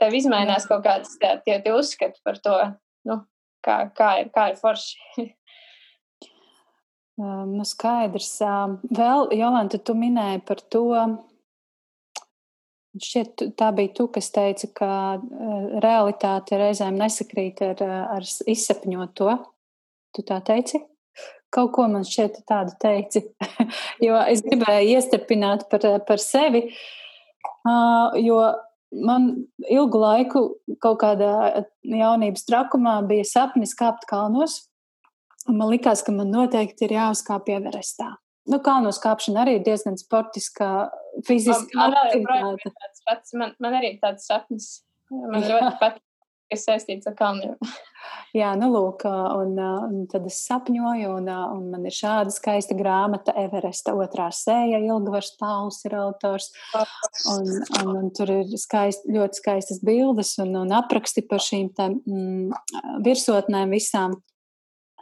tev 0.00 0.16
izmainās 0.16 0.66
kaut 0.70 0.84
kāds 0.86 1.16
tie, 1.18 1.58
tie 1.62 1.74
uzskati 1.74 2.20
par 2.24 2.38
to, 2.42 2.56
nu, 3.08 3.18
kā, 3.64 3.78
kā, 3.96 4.10
ir, 4.22 4.32
kā 4.34 4.50
ir 4.52 4.58
forši. 4.60 5.26
nu, 7.56 7.66
skaidrs. 7.68 8.34
Vēl, 8.90 9.28
Jolanta, 9.38 9.78
tu 9.78 9.96
minēji 9.98 10.42
par 10.48 10.62
to, 10.72 10.86
šķiet, 13.00 13.44
tā 13.58 13.70
bija 13.76 13.92
tu, 13.96 14.08
kas 14.12 14.30
teica, 14.34 14.68
ka 14.76 14.92
realitāte 15.84 16.58
reizēm 16.60 16.98
nesakrīt 17.00 17.62
ar, 17.64 17.84
ar 18.18 18.26
izsapņoto. 18.26 19.36
Tu 20.12 20.24
tā 20.28 20.42
teici? 20.44 20.82
Kaut 21.52 21.72
ko 21.76 21.86
man 21.92 22.04
šķiet 22.08 22.42
tādu 22.48 22.74
teici, 22.80 23.24
jo 24.06 24.16
es 24.24 24.40
gribēju 24.44 24.96
iestepināt 24.96 25.66
par, 25.72 25.84
par 26.08 26.20
sevi, 26.20 26.64
jo 28.24 28.38
man 28.92 29.30
ilgu 29.70 30.00
laiku 30.02 30.42
kaut 30.82 31.00
kādā 31.02 31.64
jaunības 31.86 32.44
trakumā 32.48 32.98
bija 33.08 33.24
sapnis 33.28 33.74
kāpt 33.78 34.06
kalnos. 34.10 34.62
Man 35.48 35.72
likās, 35.72 36.04
ka 36.06 36.14
man 36.14 36.30
noteikti 36.30 36.86
ir 36.86 36.96
jāuzkāp 36.98 37.48
Everestā. 37.50 38.12
Nu, 38.50 38.58
kalnos 38.62 38.98
kāpšana 39.02 39.44
arī 39.44 39.58
ir 39.58 39.66
diezgan 39.66 39.98
sportiska, 39.98 40.68
fiziska 41.26 41.78
man 41.78 41.94
aktivitāte. 41.98 42.72
Man, 43.38 43.54
man 43.62 43.76
arī 43.78 43.94
ir 43.94 44.00
tāds 44.02 44.26
sapnis. 44.26 44.70
Man 45.12 45.44
ļoti 45.44 45.76
patīk, 45.80 46.02
kas 46.52 46.68
saistīts 46.68 47.08
ar 47.10 47.16
kalniem. 47.18 47.56
Jā, 48.36 48.54
nu, 48.56 48.70
lūk, 48.72 49.04
un, 49.06 49.58
un 49.60 50.06
tad 50.10 50.24
es 50.28 50.38
sapņoju, 50.46 51.10
un, 51.18 51.28
un 51.28 51.66
man 51.72 51.84
ir 51.88 51.94
šāda 51.94 52.32
skaista 52.32 52.74
grāmata, 52.76 53.34
Everesta 53.38 53.92
otrā 53.92 54.30
sēja, 54.34 54.80
Ilgvars 54.82 55.34
Pauls 55.40 55.82
ir 55.86 55.98
autors, 56.00 56.48
un, 57.34 57.50
un, 57.82 57.92
un 58.00 58.10
tur 58.16 58.32
ir 58.32 58.56
skaist, 58.60 59.04
ļoti 59.12 59.42
skaistas 59.42 59.82
bildes 59.84 60.34
un, 60.42 60.56
un 60.64 60.72
apraksti 60.80 61.26
par 61.28 61.44
šīm 61.44 61.70
tā, 61.76 61.90
mm, 61.92 62.96
virsotnēm 63.04 63.76
visām. 63.76 64.16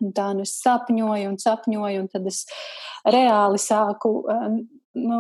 Un 0.01 0.14
tā 0.16 0.30
nu 0.34 0.42
es 0.46 0.57
sapņoju 0.64 1.30
un 1.30 1.40
sapņoju, 1.40 2.03
un 2.03 2.07
tad 2.11 2.26
es 2.30 2.42
reāli 3.05 3.61
sāku, 3.61 4.14
nu, 4.99 5.18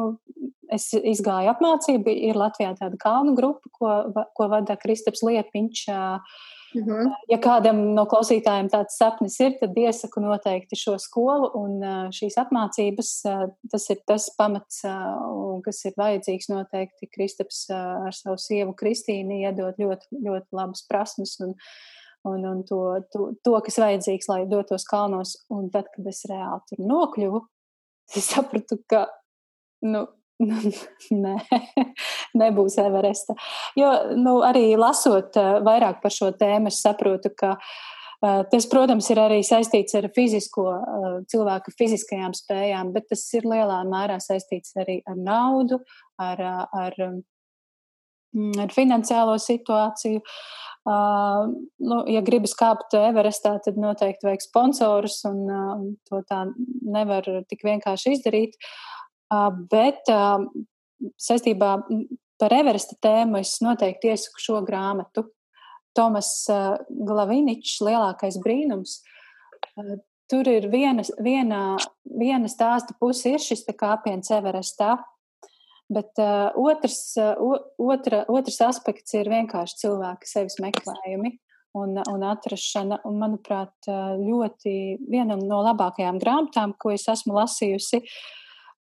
es 0.72 0.88
izgāju 0.94 1.50
apmācību, 1.52 2.12
ir 2.30 2.38
Latvijā 2.38 2.72
tāda 2.78 2.98
kalnu 3.00 3.34
grupa, 3.38 3.70
ko, 3.74 3.90
ko 4.36 4.48
vada 4.50 4.76
Kristaps 4.80 5.22
Liepiņš, 5.26 5.82
uh, 5.90 6.40
mhm. 6.74 6.90
-huh. 6.90 7.12
Ja 7.28 7.38
kādam 7.42 7.80
no 7.94 8.04
klausītājiem 8.06 8.70
tāds 8.70 8.96
sapnis 8.98 9.38
ir, 9.40 9.56
tad 9.60 9.76
iesaku 9.76 10.20
noteikti 10.20 10.78
šo 10.78 10.98
skolu 10.98 11.50
un 11.54 11.80
šīs 12.14 12.38
apmācības. 12.38 13.10
Tas 13.70 13.90
ir 13.90 13.98
tas 14.06 14.30
pamats, 14.38 14.82
kas 15.64 15.84
ir 15.84 15.92
vajadzīgs 15.96 16.50
noteikti. 16.50 17.10
Kristaps 17.10 17.70
ar 17.70 18.14
savu 18.14 18.38
sievu 18.38 18.74
Kristīnu 18.74 19.42
iedod 19.42 19.74
ļoti, 19.78 20.06
ļoti 20.22 20.46
labas 20.52 20.86
prasmes 20.88 21.40
un, 21.40 21.54
un, 22.24 22.44
un 22.44 22.64
to, 22.64 23.00
to, 23.12 23.32
to, 23.44 23.60
kas 23.60 23.78
vajadzīgs, 23.78 24.28
lai 24.28 24.44
dotos 24.46 24.84
kalnos. 24.84 25.36
Un 25.50 25.70
tad, 25.70 25.90
kad 25.94 26.06
es 26.06 26.24
reāli 26.30 26.60
tur 26.68 26.84
nokļuvu, 26.86 27.42
es 28.18 28.30
sapratu, 28.30 28.78
ka 28.90 29.06
nu, 29.86 30.06
Nē, 31.24 31.36
nebūs 32.40 32.78
Everesta. 32.80 33.36
Jo 33.78 33.90
nu, 34.16 34.40
arī 34.46 34.72
lasot 34.80 35.36
vairāk 35.66 36.00
par 36.02 36.14
šo 36.14 36.30
tēmu, 36.36 36.70
es 36.72 36.80
saprotu, 36.84 37.32
ka 37.36 37.56
tas, 38.20 38.66
protams, 38.68 39.08
ir 39.12 39.20
arī 39.22 39.40
saistīts 39.46 39.96
ar 39.96 40.10
fizisko, 40.16 40.66
cilvēka 41.32 41.72
fiziskajām 41.76 42.36
spējām, 42.36 42.94
bet 42.96 43.08
tas 43.12 43.24
ir 43.36 43.48
lielā 43.48 43.82
mērā 43.88 44.20
saistīts 44.20 44.76
arī 44.80 45.00
ar 45.08 45.20
naudu, 45.20 45.80
ar, 46.20 46.42
ar, 46.68 46.98
ar 48.64 48.74
finansiālo 48.76 49.38
situāciju. 49.40 50.24
Uh, 50.90 51.50
nu, 51.84 51.96
ja 52.08 52.22
gribas 52.24 52.54
kāpt 52.56 52.94
Everestā, 52.96 53.58
tad 53.60 53.76
noteikti 53.76 54.24
vajag 54.24 54.46
sponsorus, 54.46 55.18
un 55.28 55.42
uh, 55.44 55.82
to 56.08 56.22
tā 56.24 56.46
nevar 56.80 57.28
tik 57.50 57.66
vienkārši 57.68 58.14
izdarīt. 58.16 58.56
Uh, 58.56 58.99
bet 59.70 60.08
saistībā 61.20 61.74
par 62.40 62.54
Everesta 62.56 62.96
tēmu 63.02 63.40
es 63.40 63.58
noteikti 63.64 64.10
iesaku 64.10 64.42
šo 64.42 64.62
grāmatu. 64.66 65.28
Tomas 65.96 66.32
Glaviničs, 66.88 67.80
lielākais 67.82 68.38
brīnums. 68.42 69.00
Tur 70.30 70.48
ir 70.50 70.68
viena, 70.70 71.02
viena, 71.22 71.60
viena 72.06 72.50
stāsta 72.50 72.94
puse, 72.98 73.34
ir 73.34 73.42
šis 73.42 73.66
kāpiens 73.74 74.30
Everestā, 74.34 74.96
Bet 75.90 76.18
uh, 76.22 76.54
otrs, 76.54 77.16
uh, 77.18 77.34
otra, 77.82 78.22
otrs 78.30 78.60
aspekts 78.62 79.16
ir 79.18 79.26
vienkārši 79.30 79.80
cilvēka 79.80 80.28
sevis 80.28 80.60
meklējumi 80.62 81.32
un, 81.74 81.96
un 81.98 82.26
atrašana. 82.30 83.00
Un, 83.08 83.16
manuprāt, 83.18 83.74
ļoti 83.90 84.74
viena 85.10 85.34
no 85.40 85.64
labākajām 85.66 86.20
grāmatām, 86.22 86.76
ko 86.78 86.94
es 86.94 87.08
esmu 87.10 87.34
lasījusi. 87.40 88.04
Uh, 88.04 88.39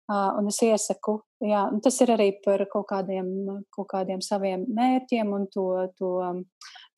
un 0.08 0.46
es 0.50 0.60
iesaku, 0.62 1.16
jā, 1.42 1.64
un 1.72 1.80
tas 1.82 1.96
ir 2.04 2.12
arī 2.14 2.28
par 2.44 2.62
kaut 2.70 2.86
kādiem, 2.92 3.28
kaut 3.74 3.88
kādiem 3.90 4.22
saviem 4.22 4.66
mērķiem 4.76 5.32
un 5.34 5.46
to, 5.50 5.66
to, 5.98 6.10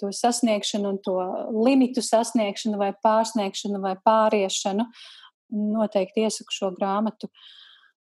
to 0.01 0.11
sasniegšanu 0.13 0.93
un 0.93 0.99
to 1.05 1.17
limitu 1.57 2.05
sasniegšanu 2.05 2.81
vai 2.81 2.93
pārsniegšanu 3.05 3.81
vai 3.85 3.95
pāriešanu. 4.05 4.89
Noteikti 5.49 6.27
iesaku 6.27 6.53
šo 6.53 6.75
grāmatu. 6.77 7.31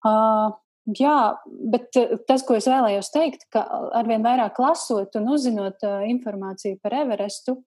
Uh, 0.03 0.51
Jā, 0.97 1.35
bet 1.69 1.91
tas, 2.25 2.41
ko 2.47 2.55
es 2.57 2.65
vēlējos 2.69 3.11
teikt, 3.13 3.43
ka 3.53 3.61
arvien 3.99 4.23
vairāk 4.25 4.57
lasot 4.61 5.13
un 5.19 5.27
uzzinot 5.35 5.83
uh, 5.85 5.99
informāciju 6.07 6.79
par 6.81 6.95
Everestu, 7.03 7.59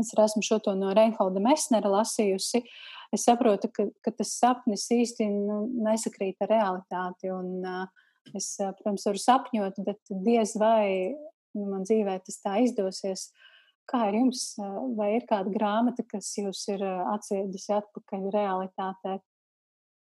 es 0.00 0.10
esmu 0.18 0.42
šo 0.44 0.58
to 0.64 0.74
no 0.76 0.90
Reinholda 0.96 1.40
Mesnera 1.40 1.92
lasījusi, 1.92 2.64
es 3.14 3.26
saprotu, 3.26 3.70
ka, 3.74 3.86
ka 4.04 4.12
tas 4.18 4.34
sapnis 4.38 4.86
īsti 4.92 5.28
nu, 5.30 5.58
nesakrīt 5.86 6.42
ar 6.44 6.52
realitāti. 6.52 7.30
Un, 7.34 7.60
uh, 7.62 8.06
es, 8.34 8.54
uh, 8.60 8.72
protams, 8.76 9.06
varu 9.08 9.22
sapņot, 9.22 9.82
bet 9.86 10.14
diez 10.26 10.54
vai 10.60 11.14
nu, 11.54 11.66
man 11.70 11.84
dzīvē 11.86 12.18
tas 12.26 12.40
tā 12.44 12.58
izdosies. 12.64 13.28
Kā 13.90 14.06
ir 14.08 14.16
jums, 14.16 14.54
vai 14.96 15.10
ir 15.18 15.26
kāda 15.28 15.50
grāmata, 15.52 16.06
kas 16.08 16.30
jūs 16.38 16.62
ir 16.72 16.80
atsviedusi 16.86 17.74
atpakaļ 17.76 18.30
realitātē? 18.32 19.18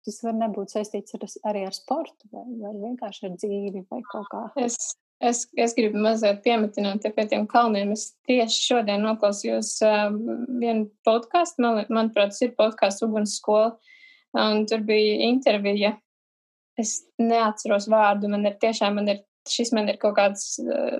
Tas 0.00 0.16
var 0.24 0.34
nebūt 0.34 0.72
saistīts 0.72 1.14
ar, 1.14 1.26
arī 1.52 1.62
ar 1.68 1.76
sportu, 1.76 2.26
vai, 2.32 2.42
vai 2.58 2.72
vienkārši 2.80 3.28
ar 3.28 3.36
dzīvi, 3.36 3.84
vai 3.92 4.00
kaut 4.10 4.26
kā. 4.32 4.42
Es, 4.64 4.96
es, 5.20 5.44
es 5.58 5.74
gribu 5.76 6.00
mazliet 6.02 6.42
piemetināt 6.44 7.06
pie 7.16 7.26
tiem 7.30 7.46
kalniem. 7.50 7.94
Es 7.96 8.10
tieši 8.28 8.66
šodien 8.72 9.04
noklausījos 9.06 9.72
uh, 9.86 10.10
vienu 10.60 10.88
podkāstu, 11.06 11.64
man, 11.64 11.82
manuprāt, 11.88 12.34
tas 12.34 12.44
ir 12.46 12.54
podkāsts 12.58 13.04
Uguns 13.06 13.36
skola, 13.40 13.74
un 14.36 14.64
tur 14.70 14.84
bija 14.86 15.18
intervija. 15.30 15.96
Es 16.80 17.00
neatceros 17.20 17.90
vārdu, 17.92 18.30
man 18.32 18.46
ir 18.48 18.56
tiešām, 18.60 18.96
man 18.96 19.10
ir, 19.12 19.24
šis 19.50 19.74
man 19.76 19.90
ir 19.92 19.98
kaut 20.00 20.16
kāds 20.16 20.54
uh, 20.64 20.96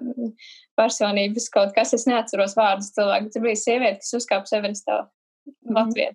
personības 0.77 1.49
kaut 1.53 1.73
kas, 1.77 1.95
es 1.97 2.09
neatceros 2.11 2.57
vārdus 2.59 2.93
cilvēku. 2.97 3.33
Tur 3.33 3.47
bija 3.49 3.63
sieviete, 3.63 4.03
kas 4.03 4.19
uzkāpa 4.21 4.51
Severistā 4.51 5.05
mm. 5.05 5.73
Latvijā. 5.77 6.13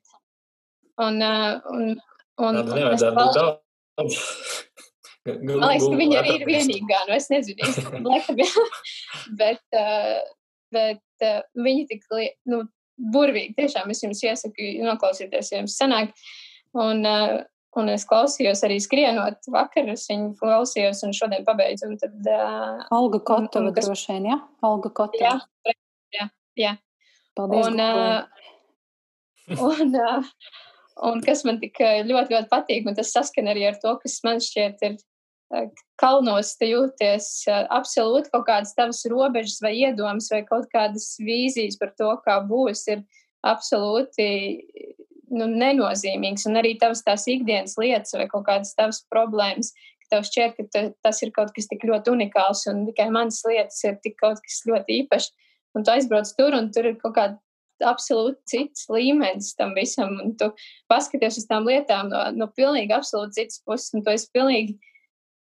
Un, 1.01 1.17
uh, 1.19 1.73
un 1.73 1.97
Un, 2.35 2.57
Tāda 2.59 2.75
nevajadzētu 2.75 3.15
būt 3.15 3.37
daudz. 3.39 4.19
Man 5.25 5.57
liekas, 5.57 5.87
ka 5.89 5.97
viņa 5.97 6.17
arī 6.21 6.33
ir 6.37 6.43
vienīgā, 6.45 6.99
nu 7.07 7.15
es 7.15 7.27
nezinu, 7.31 7.65
laikam, 8.05 8.37
bet, 9.39 9.63
uh, 9.73 10.19
bet 10.75 11.25
uh, 11.25 11.39
viņa 11.57 11.85
tik, 11.89 12.05
nu, 12.51 12.61
burvīgi, 13.15 13.55
tiešām 13.57 13.89
es 13.89 14.03
jums 14.05 14.21
iesaku 14.21 14.69
noklausīties, 14.85 15.49
ja 15.51 15.63
jums 15.63 15.77
sanāk. 15.81 16.13
Un, 16.77 17.01
uh, 17.09 17.39
un 17.79 17.89
es 17.91 18.05
klausījos 18.07 18.61
arī 18.67 18.77
skrienot 18.83 19.49
vakar, 19.51 19.89
es 19.95 20.05
viņu 20.11 20.35
klausījos 20.37 21.01
un 21.07 21.15
šodien 21.17 21.47
pabeidzu. 21.47 21.89
Un 21.89 21.97
tad, 22.03 22.19
uh, 22.29 22.85
Olga 22.93 23.23
Kotova 23.25 23.73
kas... 23.73 23.89
droši 23.89 24.13
vien, 24.13 24.29
ja? 24.35 24.37
Olga 24.67 24.93
Kotova. 24.93 25.39
Jā, 25.65 25.73
jā, 26.13 26.29
jā. 26.59 26.75
Paldies. 27.35 27.71
Un, 27.71 27.81
uh, 27.81 29.57
un, 29.71 29.97
uh, 30.05 30.61
Un 31.03 31.19
kas 31.19 31.41
man 31.43 31.57
tik 31.59 31.75
ļoti, 31.81 32.31
ļoti 32.31 32.47
patīk, 32.47 32.85
un 32.87 32.95
tas 32.95 33.09
saskan 33.11 33.49
arī 33.51 33.65
ar 33.67 33.75
to, 33.81 33.91
kas 33.99 34.13
man 34.23 34.37
šķiet 34.39 34.83
ir 34.87 34.93
kalnos, 36.01 36.55
te 36.59 36.69
jūties 36.71 37.27
absolūti 37.73 38.31
kaut 38.33 38.45
kādas 38.47 38.73
tavas 38.77 39.03
robežas 39.11 39.59
vai 39.63 39.75
iedomas 39.77 40.29
vai 40.33 40.41
kaut 40.47 40.67
kādas 40.73 41.15
vīzijas 41.21 41.77
par 41.81 41.93
to, 41.99 42.09
kā 42.25 42.39
būs, 42.49 42.85
ir 42.91 43.03
absolūti 43.45 44.27
nu, 45.31 45.47
nenozīmīgs. 45.49 46.47
Un 46.49 46.61
arī 46.61 46.75
tavas 46.81 47.03
tās 47.05 47.27
ikdienas 47.31 47.77
lietas 47.81 48.15
vai 48.17 48.27
kaut 48.31 48.47
kādas 48.49 48.73
tavas 48.77 49.03
problēmas, 49.13 49.71
ka 50.03 50.15
tev 50.15 50.27
šķiet, 50.27 50.57
ka 50.57 50.85
tas 51.05 51.21
ir 51.23 51.33
kaut 51.35 51.53
kas 51.55 51.69
tik 51.71 51.85
ļoti 51.87 52.13
unikāls 52.13 52.65
un 52.71 52.85
tikai 52.89 53.09
manas 53.13 53.41
lietas 53.47 53.81
ir 53.85 53.99
tik 54.03 54.17
kaut 54.21 54.41
kas 54.43 54.61
ļoti 54.69 55.01
īpašs. 55.03 55.31
Un 55.75 55.83
tu 55.83 55.91
aizbrauc 55.91 56.29
tur, 56.37 56.55
un 56.55 56.69
tur 56.71 56.87
ir 56.87 56.95
kaut 57.01 57.17
kāda 57.17 57.39
absolūti 57.83 58.39
cits 58.47 58.85
līmenis 58.87 59.53
tam 59.59 59.73
visam. 59.75 60.13
Un 60.23 60.35
tu 60.39 60.51
paskaties 60.91 61.41
uz 61.41 61.47
tām 61.49 61.67
lietām 61.67 62.09
no, 62.11 62.21
no 62.31 62.47
pilnīgi 62.55 62.95
absolūti 62.95 63.41
citas 63.41 63.59
puses, 63.65 63.91
un 63.93 64.05
tu 64.05 64.13
esi 64.13 64.29
pilnīgi 64.33 64.77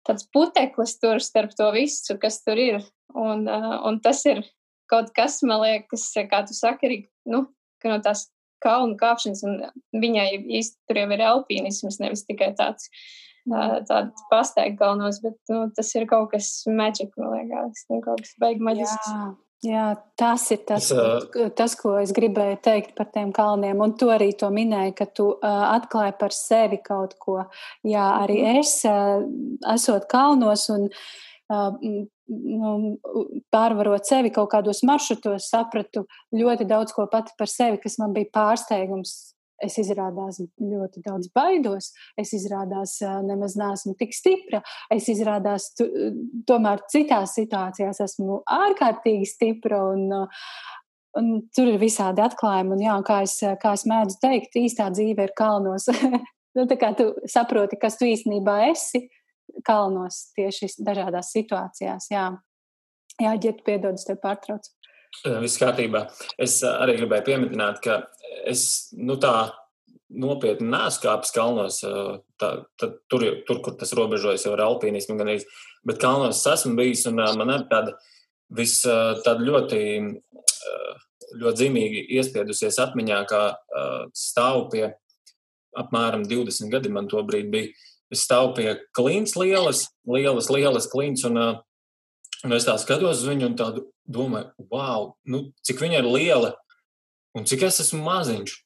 tāds 0.08 0.26
puteklis 0.34 0.96
tur 1.00 1.22
starp 1.22 1.54
to 1.58 1.70
visu, 1.74 2.18
kas 2.20 2.42
tur 2.44 2.60
ir. 2.60 2.82
Un, 3.12 3.46
uh, 3.48 3.78
un 3.88 4.00
tas 4.04 4.22
ir 4.28 4.42
kaut 4.90 5.10
kas, 5.16 5.40
man 5.46 5.62
liekas, 5.62 6.06
kā 6.28 6.42
tu 6.48 6.56
saki, 6.56 6.88
arī 6.88 6.98
nu, 7.28 7.46
no 7.84 7.98
tās 8.04 8.28
kalnu 8.62 8.96
kāpšanas, 9.00 9.42
un 9.44 10.00
viņai 10.02 10.28
īsti 10.60 10.88
tur 10.88 11.02
jau 11.02 11.10
ir 11.10 11.26
alpīnisms, 11.26 12.00
nevis 12.02 12.24
tikai 12.28 12.52
tāds. 12.58 12.88
Uh, 12.88 13.22
Tāda 13.50 14.12
pasteigta 14.30 14.78
kalnos, 14.78 15.18
bet 15.22 15.34
nu, 15.50 15.64
tas 15.74 15.88
ir 15.98 16.04
kaut 16.06 16.28
kas 16.30 16.62
maģisks, 16.70 17.16
man 17.18 17.32
liekas, 17.34 17.80
nu, 17.90 17.98
kaut 18.04 18.22
kas 18.22 18.36
beigas 18.38 18.62
maģisks. 18.68 19.08
Jā, 19.10 19.24
tas 20.18 20.50
ir 20.50 20.62
tas, 20.66 20.88
ko, 20.90 21.48
tas, 21.54 21.74
ko 21.78 21.94
es 22.00 22.10
gribēju 22.14 22.58
teikt 22.64 22.96
par 22.98 23.06
tiem 23.14 23.30
kalniem. 23.34 23.78
Un 23.84 23.94
tu 23.98 24.10
arī 24.10 24.32
to 24.38 24.48
minēji, 24.50 24.94
ka 24.98 25.06
tu 25.06 25.28
uh, 25.36 25.66
atklāji 25.76 26.16
par 26.18 26.34
sevi 26.34 26.80
kaut 26.82 27.14
ko. 27.22 27.44
Jā, 27.86 28.08
arī 28.24 28.40
mhm. 28.42 28.62
es, 28.62 28.74
uh, 28.88 29.22
esot 29.74 30.08
kalnos 30.10 30.66
un 30.74 30.88
uh, 30.90 31.70
pārvarot 33.52 34.08
sevi 34.08 34.32
kaut 34.34 34.50
kādos 34.54 34.82
maršrutos, 34.88 35.50
sapratu 35.52 36.06
ļoti 36.34 36.66
daudz 36.66 36.94
ko 36.96 37.06
pati 37.12 37.34
par 37.38 37.50
sevi, 37.50 37.78
kas 37.82 37.98
man 38.02 38.14
bija 38.16 38.32
pārsteigums 38.34 39.31
es 39.62 39.78
izrādās 39.80 40.40
ļoti 40.58 41.02
daudz 41.04 41.30
baidos, 41.34 41.92
es 42.18 42.34
izrādās 42.36 42.98
nemaz 43.26 43.56
neesmu 43.58 43.94
tik 44.00 44.14
stipra, 44.16 44.62
es 44.92 45.08
izrādās 45.12 45.70
tu, 45.78 45.86
tomēr 46.48 46.82
citās 46.92 47.36
situācijās 47.38 48.02
esmu 48.04 48.42
ārkārtīgi 48.50 49.28
stipra 49.28 49.82
un, 49.92 50.06
un 51.18 51.32
tur 51.54 51.72
ir 51.72 51.80
visādi 51.82 52.24
atklājumi. 52.24 52.76
Un, 52.76 52.84
jā, 52.86 52.98
kā, 53.06 53.22
es, 53.26 53.38
kā 53.62 53.74
es 53.78 53.86
mēdzu 53.88 54.20
teikt, 54.22 54.58
īstā 54.60 54.90
dzīve 54.94 55.28
ir 55.28 55.34
kalnos. 55.38 55.88
nu, 56.56 56.66
tā 56.68 56.78
kā 56.80 56.92
tu 56.98 57.12
saproti, 57.30 57.80
kas 57.80 57.98
tu 58.00 58.08
īstenībā 58.08 58.62
esi 58.70 59.06
kalnos 59.66 60.28
tieši 60.36 60.70
dažādās 60.84 61.32
situācijās. 61.34 62.08
Jā, 62.12 62.30
jā 63.20 63.34
ģēt, 63.46 63.64
piedod, 63.66 63.98
es 63.98 64.08
tev 64.08 64.20
pārtraucu. 64.22 64.72
Viss 65.42 65.60
kārtībā. 65.60 66.06
Es 66.40 66.60
arī 66.66 66.96
gribēju 67.00 67.26
pieminēt, 67.26 67.82
ka 67.84 67.98
es 68.48 68.92
nu, 68.96 69.18
tā 69.20 69.52
nopietni 70.12 70.70
neesmu 70.72 71.04
kāpis 71.04 71.34
kalnos. 71.34 71.80
Tā, 72.40 72.50
tā, 72.80 72.88
tur, 73.12 73.26
tur, 73.48 73.60
kur 73.64 73.76
tas 73.80 73.94
robežojas 73.96 74.46
ar 74.50 74.64
alpīnismu, 74.66 75.16
gan 75.20 75.30
arī. 75.32 75.44
Bet 75.86 76.00
kalnos 76.02 76.40
es 76.40 76.50
esmu 76.56 76.76
bijis 76.78 77.04
un 77.10 77.20
man 77.20 77.54
ir 77.54 77.66
tāda, 77.70 77.94
vis, 78.56 78.80
tāda 78.86 79.38
ļoti, 79.42 79.82
ļoti 81.42 81.62
zīmīgi 81.62 82.04
iespiedusies 82.18 82.80
atmiņā, 82.82 83.22
kā 83.30 83.44
stāvu 84.16 84.68
pie 84.72 84.86
apmēram 85.78 86.26
20 86.28 86.72
gadi 86.72 86.92
man 86.92 87.08
to 87.08 87.22
brīdi 87.26 87.52
bija. 87.52 87.72
Es 88.12 88.26
stāvu 88.26 88.52
pie 88.58 88.72
klints 88.92 89.38
lielas, 89.40 89.86
lielas, 90.04 90.50
lielas 90.52 90.88
klints 90.92 91.24
un 91.24 91.38
uh, 91.40 91.54
Un 92.42 92.56
es 92.56 92.66
tā 92.66 92.74
skatos 92.80 93.22
uz 93.22 93.28
viņu 93.28 93.52
un 93.52 93.56
tādu 93.58 93.86
domāju, 94.10 94.50
wow, 94.72 95.12
nu, 95.30 95.46
cik 95.62 95.82
viņa 95.82 96.00
ir 96.02 96.08
liela 96.10 96.52
un 97.38 97.46
cik 97.48 97.68
es 97.68 97.80
esmu 97.84 98.02
maziņš. 98.04 98.58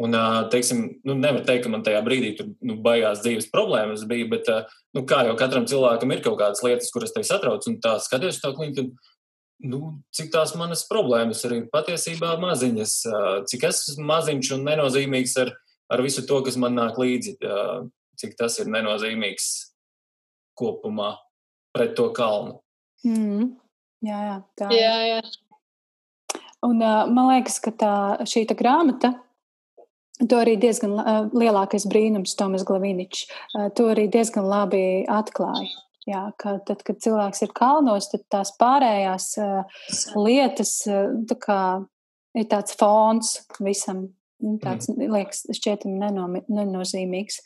Un, 0.00 0.14
teiksim, 0.48 0.78
nu, 1.04 1.12
nevar 1.18 1.42
teikt, 1.44 1.66
ka 1.66 1.70
man 1.72 1.82
tajā 1.84 2.00
brīdī 2.06 2.30
tur 2.38 2.46
nu, 2.64 2.78
baigās 2.80 3.20
dzīves 3.20 3.50
problēmas 3.52 4.06
bija, 4.08 4.28
bet, 4.30 4.48
nu, 4.96 5.02
kā 5.08 5.26
jau 5.28 5.34
katram 5.36 5.66
cilvēkam 5.68 6.14
ir 6.14 6.22
kaut 6.24 6.38
kādas 6.40 6.62
lietas, 6.64 6.88
kuras 6.94 7.12
tevi 7.12 7.28
satrauc, 7.28 7.66
un 7.68 7.76
tā 7.84 7.98
skaties 8.00 8.40
to 8.40 8.54
kliņu, 8.56 8.86
nu, 9.68 9.80
cik 10.16 10.30
tās 10.32 10.54
manas 10.56 10.86
problēmas 10.88 11.44
ir 11.44 11.58
patiesībā 11.74 12.32
maziņas, 12.40 12.94
cik 13.52 13.66
es 13.68 13.82
esmu 13.92 14.06
maziņš 14.08 14.54
un 14.56 14.64
nenozīmīgs 14.70 15.36
ar, 15.42 15.52
ar 15.92 16.04
visu 16.06 16.24
to, 16.24 16.40
kas 16.48 16.56
man 16.60 16.80
nāk 16.80 16.96
līdzi, 17.00 17.36
cik 18.22 18.38
tas 18.40 18.56
ir 18.62 18.72
nenozīmīgs 18.72 19.50
kopumā 20.56 21.12
pret 21.76 21.92
to 21.98 22.08
kalnu. 22.16 22.56
Mm. 23.06 23.54
Jā, 24.04 24.20
jā, 24.26 24.36
tā. 24.58 24.68
Jā, 24.74 24.94
jā. 25.08 26.38
Un, 26.64 26.80
man 26.80 27.26
liekas, 27.30 27.56
ka 27.64 27.72
tā, 27.72 27.92
šī 28.28 28.44
tā 28.48 28.56
grāmata 28.56 29.14
To 30.28 30.40
arī 30.42 30.56
diezgan 30.60 30.98
uh, 31.00 31.22
lielākais 31.32 31.86
brīnums, 31.88 32.34
Tomas 32.36 32.64
Glaviničs, 32.68 33.24
uh, 33.56 33.68
to 33.76 33.88
arī 33.92 34.04
diezgan 34.12 34.44
labi 34.48 35.06
atklāja. 35.08 35.70
Jā, 36.08 36.26
ka 36.40 36.58
tad, 36.66 36.82
kad 36.84 37.00
cilvēks 37.00 37.44
ir 37.44 37.52
kalnos, 37.56 38.08
tad 38.12 38.24
tās 38.32 38.52
pārējās 38.60 39.30
uh, 39.40 39.80
lietas 40.18 40.74
tā 41.28 41.36
kā, 41.40 41.60
ir 42.36 42.48
tāds 42.52 42.76
fons 42.76 43.38
visam. 43.64 44.08
Nu, 44.40 44.56
tāds 44.60 44.88
mm. 44.88 45.08
liekas, 45.12 45.44
šķietami 45.56 46.00
neno, 46.00 46.26
nenozīmīgs. 46.48 47.40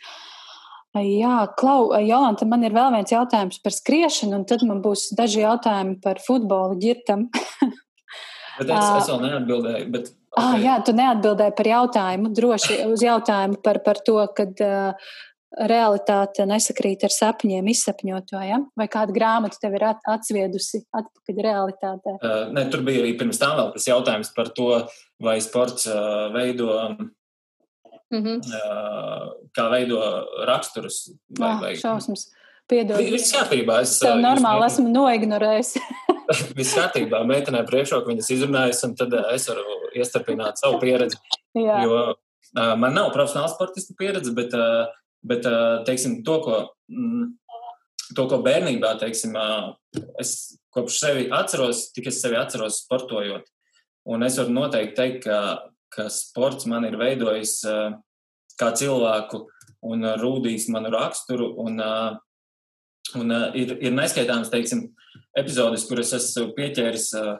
Jā, 0.94 1.36
Klau, 1.58 1.88
Jolanta, 2.06 2.46
man 2.46 2.62
ir 2.62 2.74
vēl 2.74 2.92
viens 2.94 3.10
jautājums 3.10 3.58
par 3.64 3.74
skriešanu, 3.74 4.38
un 4.38 4.44
tad 4.46 4.62
man 4.66 4.82
būs 4.84 5.08
daži 5.18 5.42
jautājumi 5.42 5.96
par 6.04 6.20
futbolu 6.22 6.78
ģirtam. 6.78 7.26
bet 8.60 8.70
es, 8.70 8.90
es 9.00 9.10
vēl 9.10 9.24
neatbildēju, 9.24 9.88
bet 9.96 10.12
Okay. 10.34 10.42
Ah, 10.42 10.56
jā, 10.58 10.72
tu 10.82 10.90
neatbildēji 10.98 11.54
par 11.54 11.68
jautājumu, 11.68 12.32
droši 12.34 12.80
uz 12.90 13.02
jautājumu 13.04 13.60
par, 13.62 13.78
par 13.86 14.00
to, 14.02 14.16
kad 14.34 14.58
uh, 14.66 15.12
realitāte 15.70 16.42
nesakrīt 16.50 17.04
ar 17.06 17.14
sapņiem, 17.14 17.68
izsapņoto. 17.70 18.40
Ja? 18.42 18.58
Vai 18.74 18.88
kāda 18.90 19.14
grāmata 19.14 19.60
tev 19.62 19.76
ir 19.78 19.84
at, 19.92 20.02
atsviedusi 20.10 20.82
atpakaļ 20.90 21.38
realitātē? 21.46 22.16
Uh, 22.18 22.40
ne, 22.56 22.66
tur 22.72 22.82
bija 22.86 23.04
arī 23.04 23.12
pirms 23.20 23.38
tam 23.38 23.54
vēl 23.60 23.70
tas 23.76 23.86
jautājums 23.92 24.32
par 24.34 24.50
to, 24.56 24.72
vai 25.22 25.36
sports 25.44 25.86
uh, 25.86 26.32
veido. 26.34 26.72
Mm 28.12 28.22
-hmm. 28.22 28.40
kā 29.56 29.68
veido 29.70 30.00
raksturus? 30.46 31.10
Vai, 31.38 31.54
oh, 31.54 31.60
vai... 31.60 31.76
Šausmas. 31.76 32.28
Piedod. 32.68 32.96
Viss 32.96 33.32
kārtībā. 33.32 33.82
Es 33.82 33.98
tev 34.00 34.16
normāli 34.16 34.66
esmu 34.66 34.88
noignorējis. 34.88 35.74
Viss 36.58 36.74
kārtībā, 36.74 37.24
meitenē 37.28 37.64
priekšroku 37.68 38.08
viņas 38.08 38.30
izrunājas, 38.30 38.84
un 38.84 38.94
tad 38.96 39.12
es 39.34 39.48
varu 39.48 39.64
iestarpināt 39.94 40.56
savu 40.56 40.78
pieredzi. 40.80 41.16
Jā. 41.54 41.82
Jo 41.84 42.14
man 42.54 42.94
nav 42.94 43.12
profesionāla 43.14 43.50
sportista 43.52 43.94
pieredze, 43.98 44.32
bet, 44.34 44.54
bet 45.26 45.46
teiksim, 45.86 46.20
to, 46.26 46.38
ko, 46.44 46.58
mm, 46.92 47.26
to, 48.14 48.26
ko 48.30 48.40
bērnībā, 48.44 48.94
teiksim, 49.00 49.34
es 50.20 50.54
kopš 50.74 51.00
sevi 51.00 51.26
atceros, 51.34 51.88
tik 51.94 52.10
es 52.10 52.20
sevi 52.22 52.38
atceros 52.38 52.82
sportojot. 52.84 53.46
Un 54.04 54.26
es 54.26 54.36
varu 54.38 54.52
noteikti 54.52 54.96
teikt, 54.98 55.24
ka, 55.24 55.38
ka 55.94 56.08
sports 56.12 56.68
man 56.70 56.86
ir 56.88 56.98
veidojis 57.00 57.60
uh, 57.70 57.94
kā 58.60 58.70
cilvēku 58.76 59.44
un 59.86 60.04
uh, 60.04 60.16
rūdījis 60.20 60.68
manu 60.74 60.92
raksturu. 60.94 61.52
Un, 61.64 61.80
uh, 61.82 62.16
un 63.20 63.34
uh, 63.34 63.48
ir, 63.58 63.76
ir 63.84 63.94
neskaitāms, 63.94 64.50
teiksim, 64.52 64.88
epizodes, 65.38 65.86
kuras 65.88 66.12
esmu 66.16 66.52
pieķēris 66.56 67.08
uh, 67.20 67.34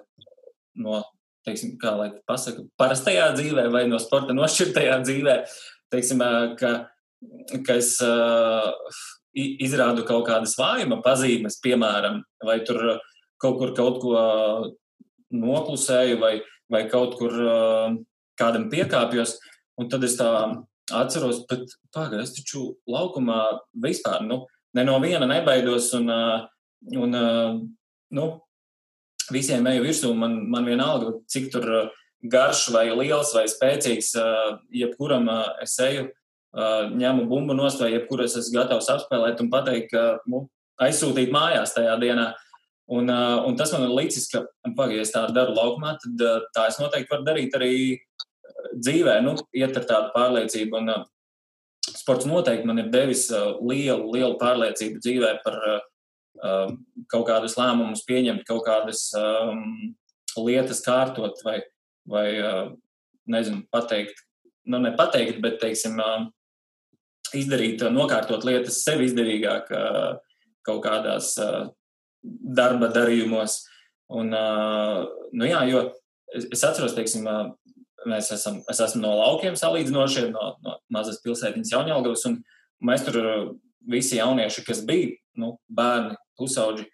no, 0.85 1.03
teiksim, 1.47 1.77
kā 1.81 1.95
lai 1.99 2.11
pasaka, 2.29 2.65
parastajā 2.81 3.31
dzīvē 3.37 3.69
vai 3.73 3.85
no 3.91 4.01
sporta 4.03 4.37
nošķirtajā 4.37 5.01
dzīvē, 5.05 5.37
teiksim, 5.95 6.23
uh, 6.25 6.55
ka, 6.61 6.75
ka 7.67 7.79
es 7.81 7.97
uh, 8.05 8.71
izrādu 9.35 10.07
kaut 10.07 10.29
kādas 10.29 10.55
vājuma 10.59 11.01
pazīmes, 11.05 11.59
piemēram, 11.65 12.23
vai 12.47 12.61
tur 12.67 12.99
kaut 13.43 13.59
kur 13.61 13.75
kaut 13.77 14.01
ko 14.03 14.19
noklusēju 15.35 16.19
vai, 16.21 16.35
vai 16.71 16.85
kaut 16.91 17.17
kur 17.19 17.35
uh, 17.35 17.97
kādam 18.41 18.69
piekāpjos, 18.73 19.37
un 19.81 19.91
tad 19.91 20.05
es 20.07 20.17
tā 20.19 20.31
atceros, 20.93 21.45
bet 21.49 21.71
pagaidi, 21.95 22.25
es 22.25 22.35
taču 22.37 22.75
laukumā 22.91 23.41
vispār, 23.85 24.25
nu, 24.27 24.45
ne 24.75 24.85
no 24.85 24.99
viena 25.03 25.27
nebaidos, 25.31 25.93
un, 25.99 26.11
un 26.99 27.19
nu, 28.15 28.27
visiem 29.33 29.67
eju 29.71 29.85
virsū. 29.87 30.13
Man, 30.19 30.37
man 30.51 30.67
vienalga, 30.69 31.15
cik 31.31 31.51
tur 31.55 31.71
garš 32.25 32.69
vai 32.75 32.89
liels 32.93 33.33
vai 33.37 33.47
spēcīgs, 33.51 34.15
jebkuram 34.75 35.29
es 35.65 35.77
eju, 35.85 36.09
ņemu 36.95 37.27
bumbu 37.31 37.57
nost 37.57 37.83
vai 37.83 37.95
jebkuru 37.95 38.27
es 38.29 38.37
esmu 38.39 38.61
gatavs 38.61 38.91
apspēlēt 38.95 39.43
un 39.43 39.51
pateikt, 39.53 39.93
ka 39.93 40.05
nu, 40.31 40.47
aizsūtīt 40.83 41.33
mājās 41.35 41.75
tajā 41.77 41.95
dienā. 42.03 42.33
Un, 42.95 43.09
un 43.09 43.55
tas 43.57 43.71
man 43.73 43.87
ir 43.87 43.95
līdzis, 43.97 44.29
ka, 44.29 44.43
pagaidi, 44.77 45.01
ja 45.01 45.09
tā 45.09 45.23
daru 45.33 45.55
laukumā, 45.57 45.95
tad 46.03 46.25
tā 46.53 46.67
es 46.69 46.77
noteikti 46.81 47.15
varu 47.15 47.25
darīt 47.25 47.57
arī 47.57 47.75
dzīvē, 48.75 49.19
nu, 49.25 49.37
iet 49.57 49.77
ar 49.81 49.89
tādu 49.89 50.13
pārliecību. 50.15 50.81
Un, 50.83 50.95
sports 51.95 52.27
noteikti 52.29 52.67
man 52.69 52.81
ir 52.81 52.93
devis 52.93 53.27
lielu, 53.33 54.09
lielu 54.13 54.39
pārliecību 54.41 55.03
dzīvē 55.05 55.35
par 55.45 55.59
uh, 55.61 55.83
Um, 56.43 56.81
kaut 57.07 57.29
kādus 57.29 57.55
lēmumus 57.55 58.03
pieņemt, 58.09 58.43
kaut 58.49 58.65
kādas 58.67 59.07
um, 59.15 59.95
lietas 60.43 60.83
kārtot 60.83 61.39
vai, 61.47 61.61
vai 62.11 62.27
uh, 62.41 62.73
nezinu, 63.31 63.63
pateikt, 63.73 64.19
nu, 64.67 64.81
ne 64.83 64.91
pateikt, 64.99 65.39
bet, 65.45 65.61
teiksim, 65.63 65.95
uh, 66.03 66.27
izdarīt, 67.39 67.85
uh, 67.87 67.95
nokārtot 67.95 68.43
lietas 68.45 68.81
sev 68.83 69.05
izdevīgāk 69.07 69.71
uh, 69.71 70.11
kaut 70.67 70.83
kādās 70.89 71.37
uh, 71.39 71.71
darba 72.25 72.91
darījumos. 72.91 73.61
Un, 74.11 74.35
uh, 74.35 75.07
nu 75.39 75.47
jā, 75.47 75.63
jo 75.71 75.85
es, 76.35 76.51
atceros, 76.67 76.99
teiksim, 76.99 77.31
uh, 77.31 77.55
mēs 78.11 78.31
esam, 78.35 78.61
es 78.71 78.81
esmu 78.83 79.03
no 79.03 79.13
laukiem 79.19 79.57
salīdzinoši, 79.59 80.29
no, 80.33 80.55
no 80.65 80.77
mazas 80.93 81.21
pilsētiņas 81.25 81.73
Jaunjēlgavas, 81.75 82.25
un 82.31 82.41
mēs 82.85 83.05
tur 83.07 83.21
visi 83.91 84.19
jaunieši, 84.19 84.65
kas 84.67 84.83
bija, 84.87 85.13
nu, 85.41 85.55
bērni, 85.69 86.17
pusauģi. 86.41 86.87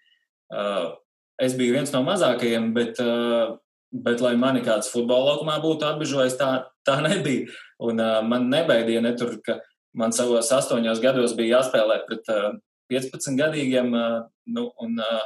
Uh, 0.51 0.93
es 1.41 1.55
biju 1.57 1.77
viens 1.77 1.93
no 1.93 2.03
mazākajiem, 2.05 2.71
bet, 2.75 2.99
uh, 3.03 3.55
bet 3.91 4.23
lai 4.23 4.33
mani 4.39 4.63
kāds 4.65 4.91
futbola 4.91 5.31
laukumā 5.31 5.57
būtu 5.63 5.87
atbežojis, 5.87 6.37
tā, 6.39 6.51
tā 6.87 6.99
nebija. 7.05 7.47
Un 7.81 8.01
uh, 8.01 8.19
man 8.27 8.49
nebaidīja 8.51 9.03
ne 9.05 9.13
tur, 9.19 9.37
ka 9.45 9.59
man 9.97 10.13
savos 10.15 10.51
astoņos 10.55 11.01
gados 11.03 11.35
bija 11.37 11.59
jāspēlē 11.59 12.01
pret 12.09 12.31
uh, 12.33 12.51
15 12.91 13.39
gadīgiem, 13.39 13.95
uh, 13.95 14.21
nu, 14.51 14.67
un, 14.83 14.99
uh, 14.99 15.25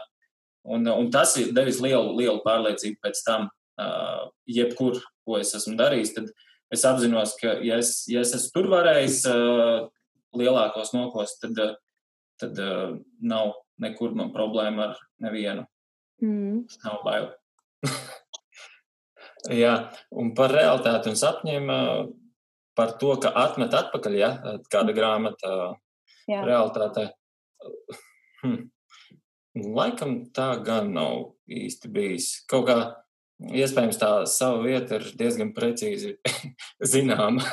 un, 0.69 0.87
un 0.93 1.11
tas 1.13 1.33
devis 1.57 1.81
lielu, 1.81 2.13
lielu 2.19 2.41
pārliecību 2.45 3.01
pēc 3.01 3.25
tam, 3.25 3.49
uh, 3.49 3.64
jebkur, 4.47 4.99
ko 5.25 5.39
es 5.39 5.53
esmu 5.57 5.75
darījis, 5.79 6.13
tad 6.15 6.31
es 6.73 6.85
apzinos, 6.87 7.35
ka, 7.39 7.57
ja 7.65 7.79
es, 7.81 8.05
ja 8.11 8.23
es 8.25 8.33
esmu 8.37 8.53
tur 8.55 8.69
varējis 8.73 9.21
uh, 9.31 9.87
lielākos 10.37 10.93
nokos, 10.95 11.37
tad, 11.41 11.59
uh, 11.61 11.75
tad 12.41 12.59
uh, 12.61 12.97
nav, 13.21 13.55
nekur 13.81 14.15
man 14.17 14.33
problēma 14.35 14.89
ar 14.89 14.99
nevienu. 15.23 15.65
Mm. 16.23 16.63
Nav 16.85 17.01
bail. 17.05 17.31
Jā, 19.63 19.73
un 20.09 20.31
par 20.37 20.53
realitāti 20.55 21.11
un 21.11 21.19
sapņiem, 21.19 21.67
par 22.75 22.95
to, 23.01 23.11
ka 23.21 23.29
atmet 23.45 23.75
atpakaļ, 23.77 24.15
ja 24.17 24.31
kāda 24.73 24.95
grāmata 24.95 25.51
Jā. 26.25 26.41
realitātē. 26.47 27.11
Hm. 28.41 28.63
Laikam 29.75 30.15
tā 30.35 30.49
gan 30.65 30.89
nav 30.95 31.35
īsti 31.47 31.91
bijis. 31.93 32.31
Kaut 32.49 32.65
kā 32.67 32.79
Iespējams, 33.35 33.97
tā 33.99 34.09
sava 34.31 34.61
vieta 34.63 34.95
ir 34.95 35.09
diezgan 35.19 35.49
precīzi 35.55 36.13
zināma. 36.93 37.43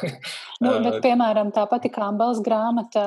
nu, 0.62 0.76
bet, 0.84 1.00
piemēram, 1.02 1.50
tā 1.54 1.64
pati 1.70 1.90
Kambals 1.90 2.38
grāmata, 2.44 3.02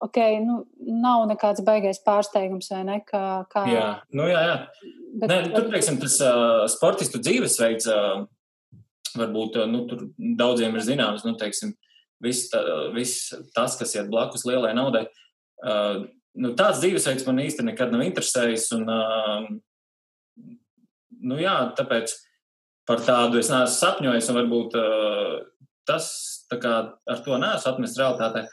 ok, 0.00 0.20
nu, 0.46 0.62
nav 1.02 1.26
nekāds 1.28 1.60
baigais 1.66 2.00
pārsteigums, 2.06 2.70
vai 2.72 2.80
ne? 2.88 2.96
Kā, 3.04 3.44
kā... 3.52 3.66
Jā, 3.68 3.90
nu, 4.16 4.30
jā, 4.32 4.40
jā. 4.48 4.56
Bet, 5.16 5.28
Nē, 5.28 5.38
tur, 5.52 5.68
teiksim, 5.74 6.00
tas 6.00 6.16
uh, 6.24 6.64
sportistu 6.72 7.20
dzīvesveids, 7.20 7.90
uh, 7.92 8.24
varbūt 9.20 9.60
uh, 9.60 9.68
nu, 9.68 9.84
tur 9.90 10.08
daudziem 10.16 10.76
ir 10.76 10.88
zināms, 10.88 11.24
nu, 11.28 11.36
teiksim, 11.40 11.76
viss, 12.24 12.48
tā, 12.52 12.64
viss 12.96 13.30
tas, 13.56 13.76
kas 13.76 13.92
iet 13.96 14.08
blakus 14.12 14.48
lielai 14.48 14.72
naudai. 14.76 15.04
Uh, 15.60 16.06
nu, 16.36 16.56
tāds 16.56 16.80
dzīvesveids 16.80 17.28
man 17.28 17.44
īsti 17.44 17.64
nekad 17.68 17.92
nav 17.92 18.08
interesējis. 18.08 18.70
Un, 18.76 18.88
uh, 18.88 19.48
nu, 21.22 21.38
jā, 21.40 21.54
tāpēc 21.76 22.12
par 22.86 23.02
tādu 23.04 23.40
es 23.40 23.50
neesmu 23.50 23.74
sapņojis, 23.74 24.28
un 24.30 24.38
varbūt 24.40 24.76
uh, 24.78 25.38
tas 25.88 26.08
kā, 26.50 26.74
ar 26.94 27.22
to 27.24 27.38
neesmu 27.42 27.72
atmests 27.72 28.00
realitātē. 28.00 28.46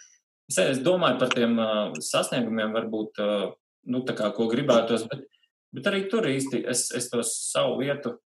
Es, 0.50 0.60
es 0.60 0.82
domāju 0.86 1.20
par 1.22 1.34
tiem 1.34 1.58
uh, 1.60 1.94
sasniegumiem, 2.04 2.74
varbūt, 2.76 3.22
uh, 3.24 3.52
nu, 3.94 4.04
kā, 4.08 4.32
ko 4.36 4.48
gribētos, 4.52 5.06
bet, 5.12 5.28
bet 5.76 5.92
arī 5.92 6.06
tur 6.12 6.28
īsti 6.30 6.64
es, 6.70 6.88
es 6.96 7.10
to 7.12 7.24
savu 7.28 7.80
vietu 7.82 8.18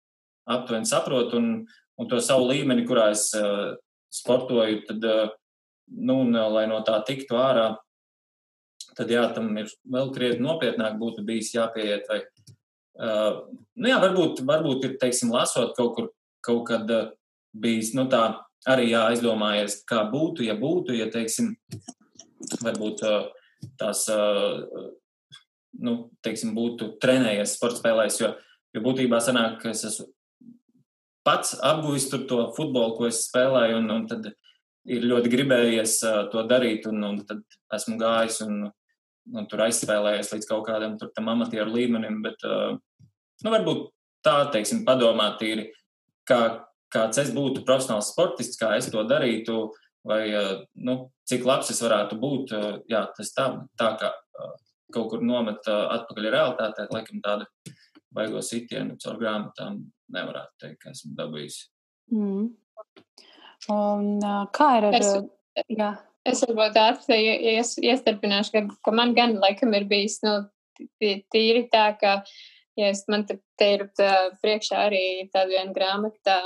aptuveni 0.47 0.89
saprotu 0.89 1.41
un, 1.41 1.51
un 1.99 2.11
to 2.11 2.21
savu 2.23 2.49
līmeni, 2.53 2.87
kurā 2.87 3.11
es 3.15 3.29
uh, 3.39 3.75
sportoju, 4.15 4.85
tad, 4.89 5.11
nu, 5.97 6.23
un, 6.23 6.39
lai 6.55 6.65
no 6.71 6.81
tā 6.87 7.01
tiktu 7.07 7.39
ārā, 7.41 7.73
tad 8.97 9.11
jā, 9.13 9.27
tam 9.35 9.51
ir 9.61 9.69
vēl 9.93 10.15
krietni 10.15 10.47
nopietnāk 10.47 10.97
būtu 11.01 11.27
bijis 11.27 11.53
jāpieiet. 11.57 12.07
Vai, 12.09 12.23
uh, 12.23 12.36
nu 12.97 13.90
jā, 13.90 14.01
varbūt, 14.02 14.43
varbūt 14.48 14.89
ir, 14.89 14.97
teiksim, 15.01 15.32
lasot 15.35 15.74
kaut 15.77 15.94
kur, 15.97 16.10
kaut 16.44 16.64
kad 16.70 16.93
bijis, 17.56 17.93
nu 17.97 18.06
tā, 18.12 18.23
arī 18.68 18.90
jāaizdomājies, 18.90 19.81
kā 19.89 20.02
būtu, 20.10 20.47
ja 20.47 20.56
būtu, 20.59 20.97
ja, 20.97 21.10
teiksim, 21.12 21.55
varbūt 22.64 23.05
tās, 23.81 24.06
nu, 25.81 25.97
teiksim, 26.24 26.55
būtu 26.56 26.94
trenējies 27.02 27.56
sporta 27.59 27.81
spēlēs, 27.82 28.20
jo, 28.23 28.32
jo 28.77 28.85
būtībā 28.85 29.20
sanāk, 29.23 29.60
ka 29.62 29.73
es 29.74 29.85
esmu 29.90 30.10
pats 31.27 31.56
apguvis 31.59 32.06
tur 32.10 32.23
to 32.31 32.40
futbolu, 32.55 32.94
ko 32.94 33.09
es 33.10 33.24
spēlēju, 33.27 33.81
un, 33.81 33.90
un 33.90 34.05
tad 34.10 34.28
ir 34.86 35.06
ļoti 35.10 35.32
gribējies 35.32 35.98
to 36.31 36.44
darīt, 36.47 36.86
un, 36.86 37.02
un 37.02 37.16
tad 37.27 37.43
esmu 37.74 37.98
gājis 37.98 38.44
un 38.47 38.68
nu, 39.32 39.44
tur 39.51 39.65
aizspēlējies 39.66 40.32
līdz 40.35 40.48
kaut 40.51 40.66
kādam 40.69 40.97
tam 41.01 41.32
amatieru 41.32 41.73
līmenim, 41.74 42.20
bet 42.24 42.44
uh, 42.47 42.77
nu, 43.44 43.53
varbūt 43.53 43.89
tā, 44.27 44.39
teiksim, 44.55 44.85
padomāt 44.86 45.39
tīri, 45.43 45.69
kā, 46.28 46.40
kāds 46.93 47.23
es 47.23 47.32
būtu 47.35 47.65
profesionāls 47.66 48.12
sportists, 48.12 48.59
kā 48.61 48.74
es 48.78 48.90
to 48.93 49.03
darītu, 49.09 49.70
vai 50.07 50.23
uh, 50.31 50.55
nu, 50.86 50.98
cik 51.28 51.47
labs 51.48 51.73
es 51.74 51.82
varētu 51.82 52.19
būt. 52.23 52.55
Uh, 52.55 52.78
jā, 52.90 53.07
tas 53.16 53.35
tā, 53.36 53.51
tā 53.78 53.93
kā 54.01 54.12
kaut 54.94 55.11
kur 55.11 55.23
nomet 55.27 55.66
atpakaļ 55.66 56.31
realitātē, 56.31 56.86
laikam 56.94 57.19
tādu 57.24 57.47
baigo 58.15 58.40
sitienu 58.44 58.97
caur 59.03 59.19
grāmatām 59.20 59.81
nevarētu 60.15 60.62
teikt, 60.62 60.78
ka 60.85 60.93
esmu 60.94 61.16
dabūjis. 61.19 61.59
Mm. 62.15 62.47
Un, 63.73 64.27
kā 64.55 64.69
ir 64.78 64.89
ar... 64.90 64.98
Es... 65.01 65.11
Jā. 65.73 65.90
Es 66.27 66.43
varbūt 66.43 66.74
tādu 66.74 67.16
ies, 67.16 67.77
iestarpināšu, 67.78 68.53
ka, 68.55 68.62
ka 68.85 68.94
man 68.94 69.15
gan 69.16 69.36
laikam 69.43 69.74
ir 69.78 69.86
bijis 69.90 70.19
nu, 70.27 70.39
tīri 71.01 71.66
tā, 71.73 71.89
ka 72.01 72.20
ja 72.77 72.90
es, 72.93 73.05
man 73.11 73.24
te, 73.28 73.39
te 73.59 73.73
ir 73.77 73.86
tā, 73.97 74.12
priekšā 74.43 74.86
arī 74.89 75.05
tāda 75.32 75.48
viena 75.55 75.74
grāmata, 75.77 76.19
tā 76.27 76.39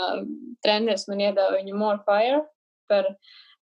treneris 0.64 1.06
man 1.10 1.22
iedeva 1.24 1.54
viņu 1.56 1.78
More 1.78 2.02
Fire 2.06 2.44
par 2.90 3.08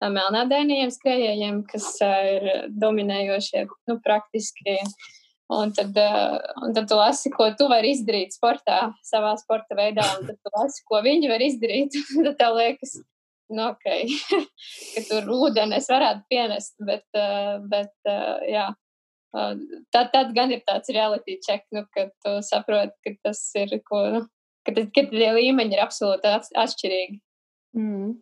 melnādēniem 0.02 0.90
skrējējiem, 0.94 1.62
kas 1.70 1.88
ir 2.04 2.50
dominējošie, 2.82 3.64
nu, 3.90 3.98
praktiski. 4.04 4.78
Un 5.48 5.70
tad, 5.72 5.96
un 6.60 6.74
tad 6.76 6.90
tu 6.90 6.96
lasi, 6.98 7.30
ko 7.32 7.46
tu 7.56 7.70
vari 7.70 7.94
izdarīt 7.94 8.34
sportā, 8.36 8.90
savā 9.08 9.30
sporta 9.40 9.78
veidā, 9.78 10.04
un 10.18 10.26
tad 10.28 10.36
tu 10.44 10.52
lasi, 10.52 10.82
ko 10.84 11.00
viņi 11.06 11.30
var 11.30 11.44
izdarīt. 11.46 11.96
tad 12.26 12.34
tev 12.36 12.58
liekas, 12.58 12.98
nu, 13.54 13.70
ok, 13.72 13.86
ka 14.94 15.04
tur 15.08 15.30
ūdeni 15.38 15.78
es 15.78 15.88
varētu 15.92 16.26
pienest, 16.30 16.76
bet, 16.84 17.06
uh, 17.16 17.58
bet 17.70 17.94
uh, 18.10 18.44
jā. 18.48 18.68
Uh, 19.36 19.54
tad, 19.92 20.10
tad 20.14 20.32
gan 20.36 20.52
ir 20.54 20.62
tāds 20.66 20.88
reality 20.94 21.36
check, 21.44 21.66
nu, 21.74 21.84
kad 21.94 22.14
tu 22.24 22.38
saproti, 22.44 22.96
ka 23.04 23.28
tas 23.28 23.42
ir, 23.60 23.74
ko, 23.88 24.02
nu, 24.14 24.22
ka, 24.64 24.74
ka 24.74 25.08
tie 25.12 25.32
līmeņi 25.36 25.76
ir 25.76 25.84
absolūti 25.84 26.32
atšķirīgi. 26.32 27.20
Mm. 27.76 28.14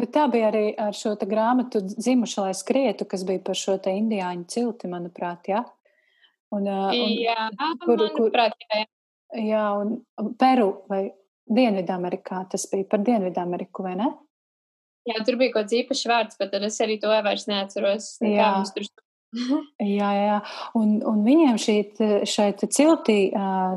Bet 0.00 0.14
tā 0.14 0.24
bija 0.32 0.48
arī 0.48 0.70
ar 0.80 0.96
šo 0.96 1.12
grāmatu 1.28 1.82
dzimuši, 1.84 2.38
lai 2.40 2.54
skrietu, 2.56 3.06
kas 3.08 3.26
bija 3.28 3.42
par 3.44 3.58
šo 3.58 3.76
indiāņu 3.76 4.48
cilti, 4.50 4.90
manuprāt, 4.90 5.52
jā. 5.52 5.60
Un, 6.54 6.66
un, 6.70 7.14
jā, 7.18 7.50
kur, 7.84 8.00
manuprāt, 8.00 8.56
jā, 8.64 8.84
jā. 8.84 8.90
Jā, 9.34 9.64
un 9.82 10.34
Peru 10.38 10.84
vai 10.90 11.08
Dienvidamerikā 11.50 12.44
tas 12.52 12.68
bija 12.70 12.86
par 12.88 13.02
Dienvidameriku, 13.04 13.82
vai 13.84 13.96
ne? 13.98 14.06
Jā, 15.04 15.20
tur 15.26 15.36
bija 15.40 15.52
kaut 15.52 15.64
kāds 15.64 15.76
īpašs 15.76 16.06
vārds, 16.08 16.38
bet 16.40 16.54
es 16.60 16.78
arī 16.80 16.96
to 17.00 17.10
vairs 17.12 17.44
neatceros. 17.50 18.14
Jā. 18.24 18.50
Tur... 18.76 18.86
jā, 19.98 20.08
jā, 20.16 20.24
jā. 20.30 20.40
Un, 20.80 20.96
un 21.04 21.22
viņiem 21.26 21.60
šī, 21.60 21.76
šai 22.28 22.48
ciltī 22.64 23.18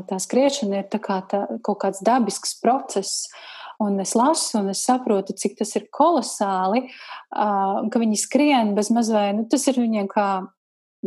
tā 0.08 0.18
skriešana 0.24 0.82
ir 0.82 0.90
tā 0.92 1.02
kā 1.04 1.20
tā, 1.28 1.44
kaut 1.66 1.82
kāds 1.84 2.02
dabisks 2.04 2.56
process. 2.62 3.28
Un 3.78 4.00
es 4.02 4.16
lasu, 4.18 4.56
un 4.58 4.72
es 4.72 4.80
saprotu, 4.82 5.36
cik 5.38 5.60
tas 5.60 5.70
ir 5.78 5.84
kolosāli, 5.94 6.88
ka 7.30 8.00
viņi 8.02 8.16
skrien 8.18 8.72
bez 8.74 8.88
mazliet, 8.90 9.36
nu, 9.36 9.44
tas 9.46 9.68
ir 9.70 9.78
viņiem 9.78 10.08
kā 10.10 10.30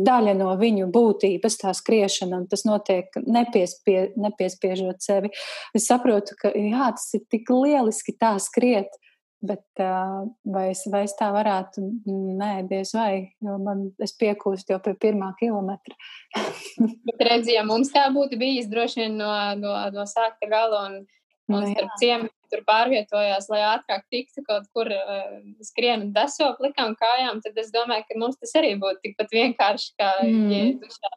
daļa 0.00 0.32
no 0.38 0.54
viņu 0.56 0.86
būtības, 0.92 1.58
tā 1.60 1.74
skriešana, 1.76 2.40
un 2.40 2.46
tas 2.48 2.64
notiek 2.64 3.12
nepiespie, 3.26 4.14
nepiespiežot 4.16 5.04
sevi. 5.04 5.32
Es 5.76 5.84
saprotu, 5.90 6.36
ka 6.38 6.54
jā, 6.56 6.88
tas 6.96 7.10
ir 7.18 7.26
tik 7.28 7.52
lieliski 7.52 8.16
tā 8.16 8.34
skriet, 8.40 8.88
Bet 9.42 9.80
vai, 10.46 10.68
es, 10.70 10.84
vai 10.86 11.00
es 11.02 11.16
tā 11.18 11.32
varētu? 11.34 11.82
Nē, 12.38 12.50
diez 12.70 12.92
vai, 12.94 13.32
jo 13.42 13.56
man 13.58 13.88
es 14.02 14.14
piekūstu 14.14 14.70
jau 14.70 14.78
pie 14.84 14.92
pirmā 15.02 15.32
kilometra. 15.40 15.96
Bet 17.08 17.24
redzi, 17.26 17.56
ja 17.56 17.64
mums 17.66 17.90
tā 17.90 18.04
būtu 18.14 18.38
bijis 18.38 18.70
droši 18.70 19.02
vien 19.02 19.18
no, 19.18 19.32
no, 19.58 19.74
no 19.96 20.06
sākta 20.06 20.46
gala 20.50 20.84
un, 20.86 21.00
un 21.50 21.58
no, 21.58 21.64
starp 21.72 21.98
ciemiem 21.98 22.30
tur 22.52 22.62
pārvietojās, 22.68 23.48
lai 23.50 23.64
ātrāk 23.72 24.04
tiktu 24.12 24.44
kaut 24.46 24.68
kur 24.76 24.90
uh, 24.92 25.40
skrien 25.64 26.06
un 26.06 26.12
deso 26.14 26.52
plikām 26.60 26.94
kājām, 27.00 27.40
tad 27.42 27.58
es 27.58 27.72
domāju, 27.74 28.06
ka 28.08 28.20
mums 28.20 28.38
tas 28.38 28.54
arī 28.60 28.74
būtu 28.78 29.02
tikpat 29.08 29.34
vienkārši 29.34 29.90
kā 29.98 30.12
mm. 30.28 30.52
ja 30.52 30.62
dušā 30.84 31.12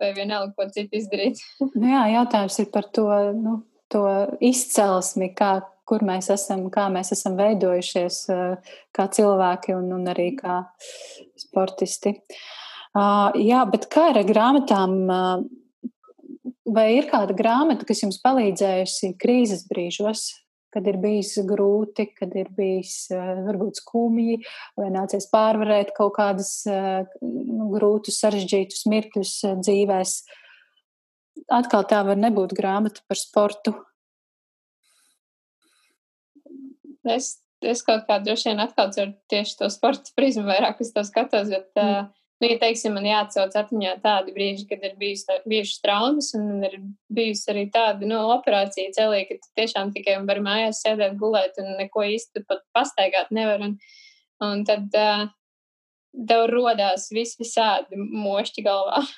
vai 0.00 0.12
vienalga, 0.16 0.54
ko 0.56 0.68
citu 0.72 1.00
izdarīt. 1.00 1.42
nu 1.74 1.90
jā, 1.90 2.04
jautājums 2.14 2.62
ir 2.62 2.70
par 2.72 2.88
to, 2.94 3.08
nu, 3.36 3.58
to 3.92 4.04
izcelsmi, 4.44 5.32
kā 5.36 5.58
kur 5.90 6.04
mēs 6.06 6.30
esam, 6.30 6.68
kā 6.72 6.86
mēs 6.92 7.10
esam 7.16 7.36
veidojušies 7.40 8.18
eh, 8.30 8.74
kā 8.96 9.08
cilvēki 9.10 9.74
un, 9.76 9.90
un 9.98 10.10
arī 10.12 10.30
kā 10.38 10.62
sportisti. 11.38 12.14
Ah, 12.94 13.34
jā, 13.38 13.64
bet 13.70 13.88
kā 13.90 14.10
ar 14.12 14.22
grāmatām? 14.26 14.94
Ah, 15.10 15.42
vai 16.70 16.92
ir 16.98 17.10
kāda 17.10 17.34
grāmata, 17.34 17.86
kas 17.86 18.04
jums 18.04 18.20
palīdzējusi 18.22 19.16
krīzes 19.18 19.66
brīžos, 19.70 20.28
kad 20.70 20.86
ir 20.86 21.00
bijis 21.02 21.34
grūti, 21.46 22.06
kad 22.14 22.34
ir 22.38 22.52
bijis 22.54 23.08
eh, 23.14 23.32
varbūt 23.48 23.82
skumji, 23.82 24.40
vai 24.78 24.92
nācies 24.94 25.26
pārvarēt 25.32 25.94
kaut 25.96 26.14
kādus 26.18 26.54
eh, 26.70 27.02
nu, 27.26 27.72
grūtus, 27.74 28.22
sarežģītus 28.22 28.86
mirkļus 28.90 29.34
dzīvēs? 29.64 30.16
Atkal 31.50 31.86
tā 31.90 32.04
var 32.06 32.18
nebūt 32.20 32.52
grāmata 32.54 33.02
par 33.08 33.18
sportu, 33.18 33.74
es, 37.08 37.34
es 37.64 37.84
kaut 37.86 38.06
kā 38.08 38.18
droši 38.22 38.50
vien 38.50 38.62
atkal 38.64 38.92
ar 39.02 39.12
tieši 39.32 39.58
to 39.60 39.68
sporta 39.72 40.12
prizmu 40.16 40.46
vairāk 40.48 40.80
uz 40.84 40.92
to 40.94 41.04
skatos, 41.06 41.48
bet, 41.52 41.68
mm. 41.76 41.88
uh, 41.88 42.20
nu, 42.40 42.50
ja 42.52 42.58
teiksim, 42.60 42.94
man 42.96 43.08
jāatcauc 43.08 43.56
atmiņā 43.62 43.96
tādi 44.04 44.34
brīži, 44.36 44.66
kad 44.70 44.84
ir 44.86 44.94
bijis, 45.00 45.26
bijušas 45.48 45.82
traumas 45.84 46.30
un 46.38 46.64
ir 46.68 46.78
bijusi 47.12 47.50
arī 47.52 47.66
tāda, 47.72 48.08
nu, 48.08 48.20
operācija 48.36 48.94
celī, 48.96 49.24
ka 49.28 49.40
tu 49.40 49.52
tiešām 49.60 49.92
tikai 49.96 50.20
vari 50.28 50.44
mājās 50.44 50.84
sēdēt, 50.84 51.18
gulēt 51.20 51.60
un 51.62 51.76
neko 51.80 52.06
īsti 52.14 52.44
pat 52.48 52.64
pastaigāt 52.76 53.32
nevar. 53.34 53.64
Un, 53.68 53.76
un 54.44 54.64
tad 54.68 54.96
uh, 54.96 55.28
tev 56.28 56.46
rodās 56.50 57.10
vis 57.14 57.36
visādi 57.40 57.98
mošķi 57.98 58.66
galvā. 58.66 59.02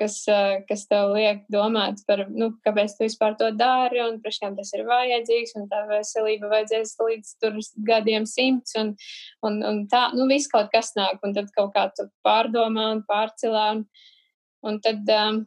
kas, 0.00 0.16
kas 0.68 0.84
tev 0.90 1.14
liek 1.14 1.44
domāt 1.52 2.02
par, 2.08 2.24
nu, 2.28 2.50
kāpēc 2.66 2.96
tu 2.96 3.04
vispār 3.06 3.36
to 3.40 3.50
dari 3.56 4.02
un 4.04 4.18
priekšām 4.22 4.56
tas 4.58 4.72
ir 4.76 4.84
vajadzīgs 4.88 5.56
un 5.60 5.68
tā 5.70 5.82
veselība 5.90 6.50
vajadzēs 6.52 6.96
līdz 7.00 7.32
tur 7.42 7.58
gadiem 7.88 8.26
simts 8.28 8.76
un, 8.80 8.94
un, 9.46 9.60
un 9.64 9.82
tā, 9.92 10.08
nu, 10.16 10.28
viss 10.30 10.50
kaut 10.52 10.72
kas 10.74 10.94
nāk 10.98 11.22
un 11.24 11.36
tad 11.36 11.52
kaut 11.56 11.72
kā 11.76 11.88
tu 11.96 12.08
pārdomā 12.26 12.90
un 12.96 13.04
pārcilā 13.08 13.66
un, 13.76 13.84
un 14.66 14.80
tad 14.84 15.12
um, 15.16 15.42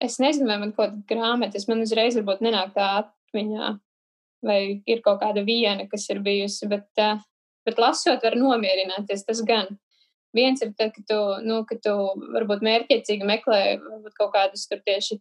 es 0.00 0.20
nezinu, 0.22 0.48
vai 0.48 0.60
man 0.62 0.76
kaut 0.76 0.94
kāda 0.94 1.02
grāmatas, 1.14 1.68
man 1.68 1.82
uzreiz 1.84 2.16
varbūt 2.18 2.44
nenāk 2.44 2.76
tā 2.76 2.92
atmiņā 3.02 3.74
vai 4.46 4.60
ir 4.86 5.02
kaut 5.04 5.20
kāda 5.22 5.42
viena, 5.46 5.88
kas 5.90 6.06
ir 6.12 6.20
bijusi, 6.24 6.68
bet, 6.70 6.88
uh, 7.02 7.20
bet 7.66 7.80
lasot 7.82 8.22
var 8.22 8.36
nomierināties, 8.38 9.24
tas 9.26 9.42
gan. 9.46 9.76
Viens 10.36 10.62
ir 10.62 10.74
tad, 10.76 10.92
ka 10.94 11.02
tu, 11.08 11.18
nu, 11.46 11.62
ka 11.68 11.78
tu 11.82 11.94
varbūt 12.34 12.64
mērķiecīgi 12.66 13.26
meklē 13.28 13.62
varbūt 13.80 14.18
kaut 14.18 14.34
kādus 14.34 14.66
tur 14.70 14.82
tieši 14.86 15.18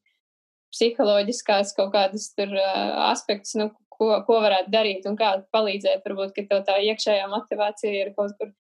psiholoģiskās 0.76 1.74
kaut 1.78 1.94
kādas 1.94 2.30
tur 2.36 2.52
uh, 2.52 3.08
aspektus, 3.08 3.56
nu, 3.60 3.70
ko, 3.96 4.12
ko 4.28 4.42
varētu 4.44 4.74
darīt 4.74 5.08
un 5.10 5.18
kā 5.20 5.32
palīdzēt. 5.56 6.04
Varbūt, 6.06 6.36
ka 6.36 6.46
tev 6.50 6.66
tā 6.68 6.78
iekšējā 6.92 7.30
motivācija 7.32 7.96
ir 8.04 8.14
kaut 8.18 8.36
kur, 8.40 8.52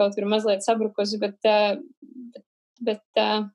kaut 0.00 0.16
kur 0.18 0.26
mazliet 0.30 0.66
sabrukusi, 0.66 1.20
bet, 1.22 1.38
uh, 1.46 1.78
bet, 2.34 2.46
bet 2.90 3.22
uh, 3.22 3.48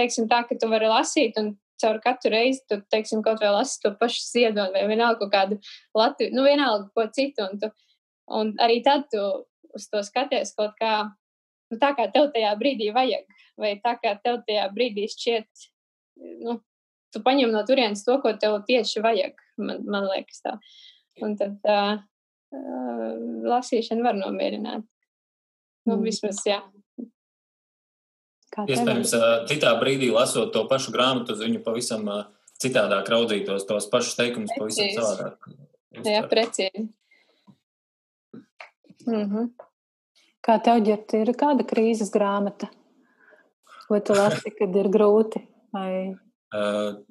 teiksim 0.00 0.30
tā, 0.30 0.44
ka 0.48 0.56
tu 0.58 0.70
vari 0.72 0.88
lasīt 0.90 1.36
un 1.40 1.56
caur 1.78 2.00
katru 2.02 2.32
reizi, 2.34 2.64
tu, 2.70 2.80
teiksim, 2.92 3.22
kaut 3.22 3.42
vai 3.42 3.52
lasi 3.54 3.78
to 3.82 3.92
pašu 4.00 4.24
ziedonu 4.24 4.74
vai 4.74 4.86
vienalga 4.90 5.20
kaut 5.22 5.34
kādu 5.34 5.60
Latviju, 5.96 6.34
nu, 6.34 6.44
vienalga 6.46 6.88
ko 6.94 7.06
citu, 7.14 7.46
un, 7.46 7.60
tu, 7.62 7.70
un 8.34 8.54
arī 8.64 8.80
tad 8.86 9.06
tu 9.12 9.22
uz 9.76 9.86
to 9.92 10.02
skaties 10.06 10.54
kaut 10.58 10.74
kā 10.80 10.94
nu, 11.70 11.78
tā 11.80 11.92
kā 11.96 12.08
tev 12.12 12.30
tajā 12.34 12.52
brīdī 12.60 12.90
vajag, 12.94 13.26
vai 13.60 13.74
tā 13.84 13.96
kā 14.02 14.14
tev 14.22 14.42
tajā 14.48 14.68
brīdī 14.74 15.08
šķiet, 15.12 15.68
nu, 16.44 16.58
tu 17.14 17.22
paņem 17.24 17.52
no 17.54 17.64
turienes 17.68 18.04
to, 18.06 18.18
ko 18.22 18.34
tev 18.40 18.60
tieši 18.68 19.02
vajag, 19.04 19.36
man, 19.60 19.84
man 19.88 20.08
liekas 20.10 20.42
tā. 20.44 20.56
Un 21.24 21.34
tad 21.38 21.58
uh, 21.66 21.98
uh, 22.54 23.12
lasīšana 23.48 24.06
var 24.06 24.18
nomierināt. 24.18 24.86
Nu, 25.88 25.96
mm. 25.96 26.04
vismaz, 26.04 26.42
jā. 26.46 26.60
Iespējams, 28.58 29.12
citā 29.48 29.70
brīdī 29.78 30.08
lasot 30.10 30.50
to 30.54 30.64
pašu 30.70 30.92
grāmatu, 30.94 31.36
uz 31.36 31.42
viņu 31.44 31.62
pavisam 31.62 32.08
citādāk 32.58 33.08
raudzītos, 33.12 33.66
tos 33.68 33.86
pašus 33.92 34.18
teikumus 34.18 34.54
pavisam 34.58 34.88
savādāk. 34.96 35.50
Jā, 36.04 36.22
precīzi. 36.30 36.88
Mm 39.06 39.24
-hmm. 39.24 39.67
Kā 40.48 40.54
tev, 40.64 40.78
ģert, 40.86 41.12
ir 41.12 41.28
kāda 41.36 41.64
krīzes 41.68 42.08
grāmata? 42.08 42.70
Ko 43.84 43.98
tu 44.00 44.14
lasi, 44.16 44.48
kad 44.56 44.72
ir 44.80 44.86
grūti? 44.92 45.42
Vai... 45.76 46.16
Uh, 46.56 47.04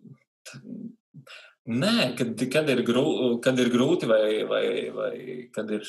nē, 1.70 2.18
kad, 2.18 2.34
kad, 2.50 2.72
ir 2.74 2.82
grū, 2.88 3.06
kad 3.46 3.62
ir 3.62 3.70
grūti 3.70 4.10
vai, 4.10 4.42
vai, 4.50 4.64
vai 4.96 5.14
kad 5.54 5.70
ir 5.78 5.86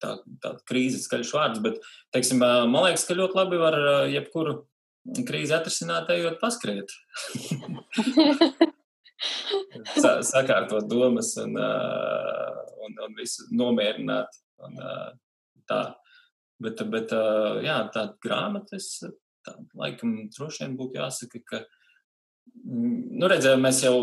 tā, 0.00 0.14
tāda 0.40 0.56
krīzes 0.72 1.04
skaļš 1.04 1.34
vārds, 1.36 1.60
bet, 1.68 1.76
teiksim, 2.16 2.40
man 2.40 2.80
liekas, 2.86 3.04
ka 3.04 3.18
ļoti 3.18 3.40
labi 3.42 3.60
var 3.60 3.76
jebkuru 4.08 4.56
krīzi 5.28 5.52
atrisināt, 5.56 6.08
ejot 6.16 6.40
paskriet. 6.40 6.96
Sa 10.00 10.22
sakārtot 10.24 10.88
domas 10.88 11.36
un, 11.44 11.60
uh, 11.60 12.60
un, 12.86 12.96
un 13.04 13.20
visu 13.20 13.44
nomierināt. 13.52 14.32
Un, 14.64 14.80
uh, 14.80 15.10
tā. 15.68 15.82
Bet, 16.60 16.82
bet 16.92 17.12
jā, 17.64 17.76
tāda 17.94 18.16
grāmata, 18.20 18.76
es 18.76 18.98
tā, 19.00 19.54
laikam 19.78 20.16
droši 20.34 20.66
vien 20.66 20.74
būtu 20.76 21.00
jāsaka, 21.00 21.40
ka 21.48 21.62
Nu, 22.60 23.28
redzēju, 23.30 23.58
mēs 23.62 23.78
jau 23.84 23.94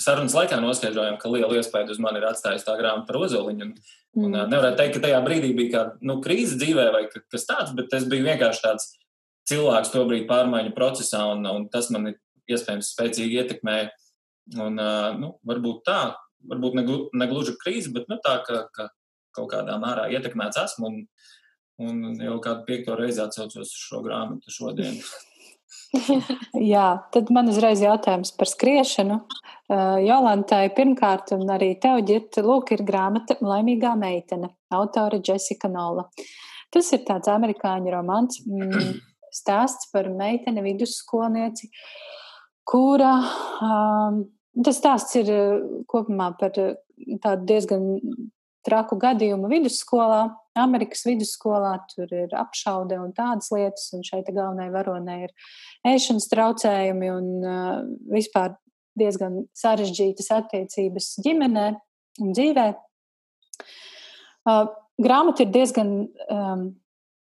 sarunas 0.00 0.34
laikā 0.34 0.58
noskaidrojām, 0.62 1.16
ka 1.20 1.30
liela 1.30 1.56
iespēja 1.58 1.92
uz 1.92 2.00
mani 2.02 2.20
ir 2.20 2.26
atstājusi 2.30 2.66
tā 2.66 2.74
grāmata 2.78 3.06
par 3.08 3.18
ozoliņu. 3.22 3.66
Un, 3.66 3.74
mm. 4.16 4.24
un, 4.26 4.36
nevarētu 4.50 4.78
teikt, 4.80 4.96
ka 4.96 5.02
tajā 5.04 5.20
brīdī 5.24 5.50
bija 5.56 5.72
kāda 5.74 6.08
nu, 6.08 6.16
krīze 6.24 6.58
dzīvē 6.58 6.86
vai 6.94 7.02
kas 7.12 7.46
tāds, 7.48 7.74
bet 7.76 7.90
tas 7.92 8.06
bija 8.10 8.26
vienkārši 8.32 8.64
tāds 8.64 8.88
cilvēks 9.50 9.92
to 9.94 10.04
brīdi 10.08 10.28
pārmaiņu 10.30 10.74
procesā, 10.76 11.22
un, 11.34 11.46
un 11.46 11.68
tas 11.72 11.90
man 11.94 12.10
iespējams 12.50 12.90
spēcīgi 12.96 13.42
ietekmēja. 13.44 13.90
Un, 14.58 14.80
nu, 15.20 15.34
varbūt 15.46 15.84
tā, 15.86 16.00
varbūt 16.50 16.80
ne 16.80 17.30
gluži 17.30 17.54
krīze, 17.62 17.92
bet 17.94 18.10
nu, 18.10 18.18
tā, 18.24 18.40
ka, 18.46 18.64
ka 18.74 18.90
kaut 19.36 19.52
kādā 19.52 19.78
mērā 19.82 20.08
ietekmēts 20.16 20.58
esmu. 20.64 20.90
Un, 20.90 21.04
un 21.80 22.20
jau 22.20 22.36
kādu 22.44 22.66
piekto 22.68 22.96
reizi 22.98 23.22
atcaucos 23.24 23.72
šo 23.76 24.02
grāmatu 24.04 24.52
šodien. 24.52 25.00
Jā, 26.72 26.86
tad 27.14 27.30
man 27.34 27.50
uzreiz 27.50 27.82
jautājums 27.82 28.32
par 28.38 28.50
skriešanu. 28.50 29.20
Jolantai 30.04 30.64
pirmkārt, 30.74 31.32
un 31.36 31.50
arī 31.54 31.72
tev, 31.82 32.00
Girta, 32.06 32.42
lūk, 32.46 32.72
ir 32.74 32.84
grāmata 32.86 33.36
Laimīgā 33.42 33.94
meitene, 33.98 34.52
autora 34.74 35.20
Jessica 35.22 35.70
Nola. 35.70 36.08
Tas 36.74 36.90
ir 36.94 37.02
tāds 37.06 37.30
amerikāņu 37.30 37.94
romāns. 37.94 38.42
Mm, 38.46 38.98
stāsts 39.40 39.90
par 39.94 40.10
meiteni 40.14 40.62
vidusskolnieci, 40.66 41.70
kura. 42.66 43.14
Um, 43.62 44.24
tas 44.62 44.78
stāsts 44.78 45.18
ir 45.22 45.30
uh, 45.34 45.56
kopumā 45.90 46.32
par 46.38 46.58
uh, 46.58 46.74
tādu 47.22 47.46
diezgan 47.50 47.88
traku 48.66 48.98
gadījumu 49.00 49.50
vidusskolā, 49.50 50.26
Amerikas 50.58 51.04
vidusskolā. 51.06 51.76
Tur 51.92 52.10
ir 52.14 52.34
apšaude 52.36 52.98
un 53.00 53.12
tādas 53.16 53.50
lietas, 53.54 53.90
un 53.96 54.04
šeit 54.06 54.30
galvenai 54.30 54.70
varonai 54.74 55.20
ir 55.28 55.34
ēšanas 55.86 56.28
traucējumi 56.32 57.12
un 57.14 57.30
uh, 57.44 57.78
vispār 58.10 58.56
diezgan 58.98 59.44
sarežģītas 59.56 60.30
attiecības 60.40 61.14
ģimenē 61.24 61.66
un 62.20 62.34
dzīvē. 62.36 62.66
Uh, 64.48 64.66
grāmata 65.00 65.44
ir 65.44 65.52
diezgan 65.54 65.92
um, 66.26 66.66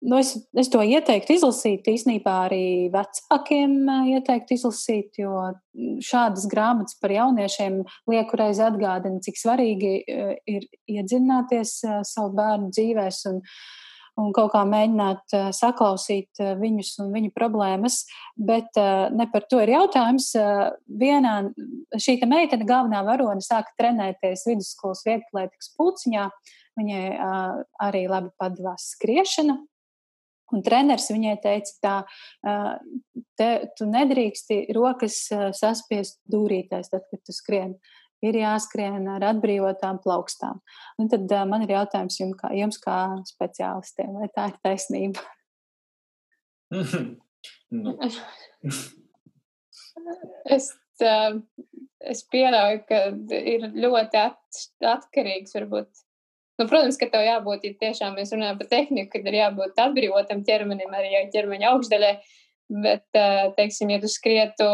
Nu, 0.07 0.15
es, 0.15 0.29
es 0.55 0.69
to 0.71 0.79
ieteiktu 0.87 1.35
izlasīt, 1.35 1.87
īsnībā 1.91 2.33
arī 2.45 2.87
vecākiem 2.93 3.73
ieteiktu 4.13 4.55
izlasīt, 4.55 5.19
jo 5.19 5.33
šādas 6.07 6.45
grāmatas 6.47 6.95
par 7.01 7.11
jauniešiem 7.11 7.81
lieku 8.07 8.39
reizi 8.39 8.63
atgādina, 8.63 9.19
cik 9.25 9.41
svarīgi 9.41 9.91
ir 10.07 10.69
iedzināties 10.87 11.81
savu 12.07 12.31
bērnu 12.39 12.71
dzīvēs 12.71 13.19
un, 13.33 13.43
un 14.23 14.31
kaut 14.37 14.53
kā 14.55 14.63
mēģināt 14.71 15.37
saklausīt 15.59 16.39
viņus 16.63 16.95
un 17.03 17.11
viņu 17.19 17.35
problēmas. 17.35 18.05
Bet 18.39 18.79
ne 18.79 19.27
par 19.33 19.51
to 19.51 19.59
ir 19.59 19.75
jautājums. 19.75 20.31
Vienā 20.87 21.37
šī 21.99 22.21
meitene, 22.23 22.63
galvenā 22.63 23.03
varone, 23.11 23.43
sāka 23.43 23.75
trenēties 23.75 24.47
vidusskolas 24.47 25.03
vieglatlētikas 25.03 25.75
pulciņā. 25.75 26.29
Viņai 26.79 27.07
arī 27.83 28.07
labi 28.07 28.37
padavās 28.39 28.93
skriešana, 28.93 29.65
Un 30.55 30.63
treneris 30.63 31.09
viņai 31.11 31.35
teica, 31.43 31.73
tā, 31.83 31.95
te, 33.39 33.49
tu 33.75 33.87
nedrīksti 33.89 34.61
rokas 34.75 35.19
saspiest 35.59 36.21
dūrītēs, 36.31 36.91
tad, 36.93 37.07
kad 37.11 37.23
tu 37.25 37.35
skrien. 37.35 37.75
Ir 38.25 38.33
jāskrien 38.39 39.03
ar 39.13 39.21
atbrīvotām 39.27 39.99
plaukstām. 40.01 40.63
Un 40.97 41.11
tad 41.11 41.29
man 41.51 41.67
ir 41.67 41.75
jautājums 41.75 42.17
jums 42.17 42.39
kā, 42.39 42.49
jums 42.57 42.79
kā 42.81 42.97
speciālistiem, 43.29 44.15
vai 44.17 44.31
tā 44.33 44.47
ir 44.49 44.57
taisnība? 44.65 45.21
nu. 47.83 47.93
es, 50.49 50.71
es 52.13 52.23
pieļauju, 52.31 52.83
ka 52.89 53.03
ir 53.37 53.69
ļoti 53.75 54.21
at, 54.23 54.61
atkarīgs 54.95 55.55
varbūt 55.57 56.06
Nu, 56.57 56.65
protams, 56.65 56.97
ka 56.97 57.09
tev 57.13 57.21
jābūt, 57.21 57.65
ja 57.67 57.77
tiešām 57.85 58.15
mēs 58.17 58.33
runājam 58.33 58.57
par 58.57 58.69
tehniku, 58.71 59.11
kad 59.13 59.27
ir 59.29 59.37
jābūt 59.37 59.81
atbrīvotam 59.83 60.41
ķermenim, 60.47 60.93
arī 60.97 61.19
ķermeņa 61.33 61.73
augšdaļai. 61.73 62.13
Bet, 62.83 63.05
teiksim, 63.55 63.93
ja 63.93 64.01
tu 64.03 64.09
skrietu 64.11 64.65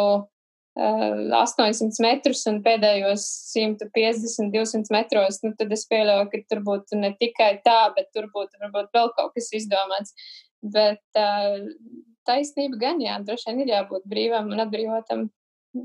800 0.73 2.01
metrus 2.01 2.39
un 2.49 2.64
pēdējos 2.65 3.26
150, 3.51 4.49
200 4.55 4.95
metros, 4.95 5.38
nu, 5.45 5.51
tad 5.60 5.76
es 5.76 5.85
pieļauju, 5.91 6.31
ka 6.31 6.41
tur 6.49 6.64
būtu 6.65 6.97
ne 6.97 7.11
tikai 7.19 7.51
tā, 7.65 7.91
bet 7.93 8.10
tur 8.15 8.31
būtu 8.34 8.64
varbūt 8.64 8.89
vēl 8.95 9.14
kaut 9.19 9.35
kas 9.35 9.51
izdomāts. 9.53 10.15
Bet 10.64 11.03
taisnība 12.26 12.80
gan, 12.81 13.03
jā, 13.03 13.19
droši 13.22 13.51
vien 13.51 13.64
ir 13.65 13.73
jābūt 13.76 14.07
brīvam 14.10 14.49
un 14.55 14.64
atbrīvotam, 14.65 15.27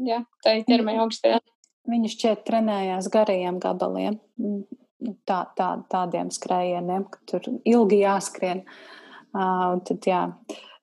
jā, 0.09 0.23
tai 0.47 0.61
ķermeņa 0.69 1.05
augšdaļai. 1.05 1.45
Viņi 1.89 2.13
šķiet 2.13 2.43
trenējās 2.49 3.09
garajiem 3.13 3.61
gabaliem 3.63 4.19
Nu, 4.37 4.63
tā, 5.29 5.39
tā, 5.59 5.69
tādiem 5.91 6.33
skrējieniem, 6.35 7.07
ka 7.13 7.23
tur 7.31 7.49
ilgi 7.69 8.03
jāskrien. 8.03 8.65
Uh, 9.37 9.79
tad, 9.87 10.07
jā, 10.09 10.23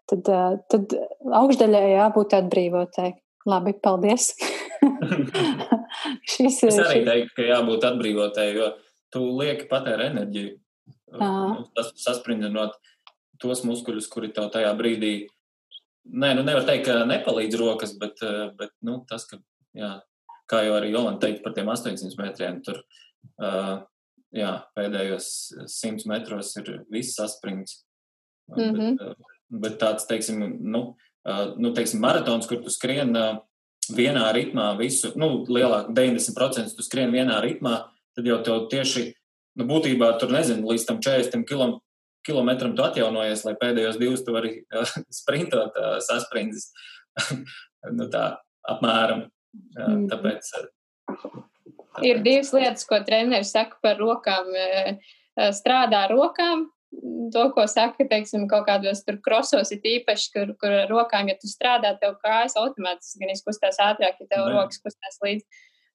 tad, 0.10 0.30
uh, 0.30 0.58
tad 0.72 0.96
augšdaļai 1.42 1.86
jābūt 1.96 2.36
atbrīvotai. 2.40 3.12
Labi, 3.46 3.76
paldies. 3.78 4.32
šis, 6.32 6.64
es 6.66 6.80
arī 6.82 7.02
šis... 7.02 7.08
teiktu, 7.10 7.34
ka 7.38 7.48
jābūt 7.52 7.86
atbrīvotai, 7.92 8.48
jo 8.58 8.72
tu 9.14 9.26
lieki 9.38 9.68
patēri 9.70 10.10
enerģiju. 10.12 10.56
Uh. 11.16 11.62
Tas 11.78 11.94
sasprindzinot 12.02 12.76
tos 13.42 13.62
muskuļus, 13.68 14.10
kuri 14.12 14.32
tev 14.34 14.50
tajā 14.54 14.72
brīdī, 14.80 15.14
nē, 16.06 16.34
nu 16.38 16.46
nevar 16.48 16.66
teikt, 16.68 16.88
ka 16.88 17.04
nepalīdz 17.08 17.58
rokas, 17.60 17.94
bet, 18.00 18.22
bet 18.58 18.72
nu, 18.86 19.02
tas, 19.10 19.28
ka, 19.30 19.40
jā, 19.78 19.92
kā 20.50 20.62
jau 20.66 20.78
arī 20.78 20.94
Jolanta 20.94 21.28
teica 21.28 21.44
par 21.44 21.56
tiem 21.58 21.70
800 21.74 22.22
metriem, 22.22 22.62
tur 22.66 22.80
uh, 22.82 23.84
jā, 24.36 24.52
pēdējos 24.78 25.28
simts 25.72 26.08
metros 26.10 26.54
ir 26.60 26.84
viss 26.92 27.16
saspringts. 27.18 27.84
Mm 28.52 28.76
-hmm. 28.76 28.98
bet, 29.00 29.18
bet 29.50 29.78
tāds, 29.82 30.06
teiksim, 30.08 30.42
nu, 30.62 30.96
nu, 31.58 31.74
teiksim, 31.74 32.00
maratons, 32.00 32.48
kur 32.48 32.62
tu 32.62 32.70
skrien 32.70 33.14
vienā 33.90 34.28
ritmā 34.34 34.78
visu, 34.78 35.12
nu, 35.16 35.46
lielāk 35.50 35.90
90% 35.94 36.76
tu 36.76 36.84
skrien 36.84 37.12
vienā 37.12 37.42
ritmā, 37.42 37.90
tad 38.16 38.26
jau 38.26 38.42
tev 38.44 38.68
tieši, 38.70 39.14
nu, 39.58 39.66
būtībā 39.66 40.20
tur 40.20 40.30
nezinu, 40.30 40.68
līdz 40.70 40.86
tam 40.86 41.02
40 41.02 41.46
km, 41.50 41.80
kilometram 42.26 42.76
tu 42.76 42.84
atjaunojies, 42.84 43.46
lai 43.46 43.56
pēdējos 43.62 44.00
divus 44.02 44.24
tu 44.26 44.34
vari 44.34 44.64
sprintot 45.20 45.74
sasprindzis. 46.02 46.72
nu, 47.98 48.10
tā 48.10 48.38
apmēram. 48.70 49.28
Mhm. 49.56 50.08
Tāpēc 50.12 50.50
Ir 52.04 52.22
divas 52.26 52.52
lietas, 52.56 52.86
ko 52.88 53.00
treneris 53.06 53.54
saka 53.56 53.78
par 53.84 54.00
rokām. 54.02 54.50
E, 54.56 54.96
e, 55.38 55.52
strādā 55.56 56.06
ar 56.08 56.16
rokām. 56.16 56.68
To, 57.34 57.50
ko 57.52 57.66
saka, 57.68 58.06
teiksim, 58.08 58.46
kaut 58.48 58.68
kādos 58.70 59.02
tur 59.04 59.18
krosos, 59.24 59.72
ir 59.76 59.84
īpaši, 59.98 60.30
kur, 60.32 60.54
kur 60.62 60.76
rokām, 60.88 61.28
ja 61.28 61.36
tu 61.36 61.50
strādā, 61.52 61.92
tev 62.00 62.16
kājas 62.24 62.56
automātiski 62.62 63.20
gan 63.20 63.34
izkustās 63.34 63.82
ātrāk, 63.84 64.22
ja 64.22 64.30
tev 64.30 64.46
ne. 64.46 64.54
rokas 64.54 64.80
kustās 64.80 65.20
līdzi. 65.26 65.44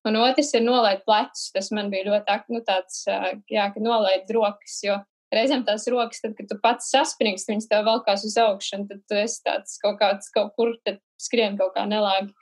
Un 0.09 0.17
otrs 0.21 0.53
ir 0.57 0.65
nolaid 0.65 1.01
plecus. 1.09 1.49
Tas 1.55 1.71
man 1.77 1.89
bija 1.93 2.09
ļoti 2.09 2.37
nu, 2.53 2.61
tāds, 2.67 3.05
jā, 3.53 3.67
ka 3.73 3.85
nolaid 3.85 4.29
rokas, 4.33 4.79
jo 4.85 4.99
reizēm 5.35 5.65
tās 5.67 5.87
rokas, 5.91 6.23
tad, 6.25 6.35
kad 6.39 6.49
tu 6.51 6.59
pats 6.63 6.91
saspringst, 6.93 7.51
viņas 7.51 7.69
tev 7.71 7.87
valkās 7.89 8.25
uz 8.27 8.37
augšu, 8.41 8.81
un 8.81 8.89
tad 8.91 9.03
tu 9.09 9.19
esi 9.19 9.41
tāds 9.47 9.79
kaut 9.83 10.01
kāds 10.01 10.33
kaut 10.35 10.55
kur, 10.59 10.75
tad 10.87 11.01
skrien 11.21 11.59
kaut 11.61 11.75
kā 11.77 11.87
nelāgi. 11.89 12.35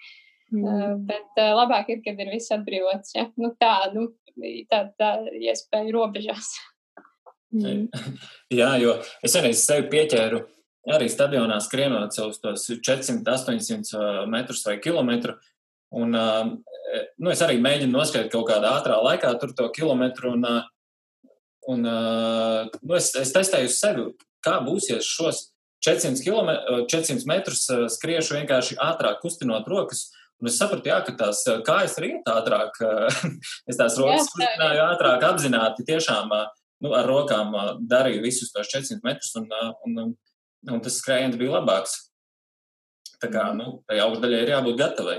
Mm. 0.54 1.04
Bet 1.08 1.36
labāk 1.36 1.90
ir, 1.92 2.02
kad 2.04 2.20
ir 2.20 2.30
viss 2.32 2.52
atbrīvots. 2.54 3.14
Ja? 3.16 3.26
Nu, 3.40 3.52
tā, 3.60 3.90
nu, 3.94 4.08
tā, 4.70 4.86
tā 4.98 5.10
iespēja 5.36 5.92
robežās. 5.94 6.54
Mm. 7.52 7.88
Jā, 8.60 8.74
jo 8.80 8.96
es 9.24 9.36
arī 9.40 9.52
sevi 9.56 9.88
pieķēru 9.92 10.42
arī 10.94 11.08
stadionā 11.12 11.58
skrienot 11.60 12.16
savus 12.16 12.40
tos 12.40 12.64
400, 12.70 13.20
800 13.24 14.26
metrus 14.30 14.64
vai 14.66 14.78
kilometru. 14.80 15.36
Un, 15.98 16.12
nu, 16.12 17.30
es 17.32 17.42
arī 17.44 17.58
mēģinu 17.64 17.92
noskriet 17.92 18.30
kaut 18.32 18.48
kādā 18.50 18.74
ātrā 18.76 18.98
laikā 19.04 19.32
tur 19.40 19.54
to 19.56 19.68
kilometru. 19.74 20.34
Un, 20.36 20.46
un, 21.68 21.84
nu, 21.84 22.96
es, 22.96 23.10
es 23.20 23.32
testēju 23.36 23.72
sevi, 23.72 24.06
kā 24.44 24.58
būs, 24.64 24.90
ja 24.92 25.00
šos 25.04 25.48
400, 25.84 26.24
km, 26.24 26.52
400 26.90 27.28
metrus 27.30 27.66
skriešu 27.94 28.38
vienkārši 28.40 28.78
ātrāk 28.82 29.20
kustinot 29.22 29.68
rokas. 29.70 30.08
Un 30.38 30.50
es 30.50 30.58
sapratu, 30.60 30.86
jā, 30.90 31.00
ka 31.06 31.14
tās 31.18 31.42
kājas 31.66 31.96
arī 31.98 32.12
iet 32.14 32.28
ātrāk. 32.30 32.78
es 33.70 33.78
tās 33.78 33.98
rokas 33.98 34.30
kustināju 34.30 34.84
ātrāk, 34.84 35.26
apzināti 35.26 35.86
tiešām 35.88 36.30
nu, 36.30 36.92
ar 36.94 37.08
rokām 37.08 37.56
darīju 37.90 38.22
visus 38.22 38.52
tos 38.54 38.70
400 38.70 39.02
metrus, 39.06 39.34
un, 39.40 39.48
un, 39.86 39.98
un, 40.04 40.14
un 40.76 40.84
tas 40.84 41.00
skrējiens 41.02 41.38
bija 41.40 41.58
labāks. 41.58 41.96
Tā 43.18 43.30
kā 43.32 43.50
nu, 43.58 43.80
tai 43.90 43.98
augšdaļai 44.04 44.40
ir 44.44 44.54
jābūt 44.54 44.78
gatavai. 44.78 45.18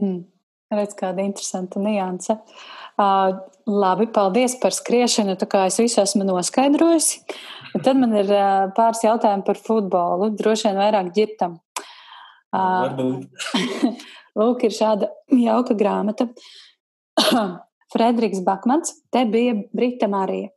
Mm. 0.00 0.24
Redz, 0.68 0.92
kāda 0.96 1.24
interesanta 1.24 1.80
nianse. 1.80 2.34
Uh, 3.00 3.38
labi, 3.68 4.08
paldies 4.12 4.56
par 4.60 4.74
skriešanu. 4.76 5.38
Tā 5.40 5.48
kā 5.48 5.62
es 5.68 5.78
visu 5.80 6.02
esmu 6.02 6.26
noskaidrojusi. 6.28 7.22
Tad 7.84 7.96
man 8.00 8.12
ir 8.16 8.28
uh, 8.32 8.68
pāris 8.76 9.00
jautājumi 9.04 9.46
par 9.46 9.60
futbolu. 9.64 10.28
Droši 10.36 10.68
vien 10.68 10.80
vairāk 10.82 11.12
ģiptam. 11.16 11.56
Uh, 12.52 13.20
Lūk, 14.38 14.62
ir 14.68 14.74
šāda 14.74 15.08
jauka 15.34 15.74
grāmata. 15.78 16.28
Frederiks 17.92 18.42
Bakmans, 18.44 18.92
te 19.10 19.24
bija 19.26 19.56
Brita 19.74 20.08
Marija. 20.10 20.52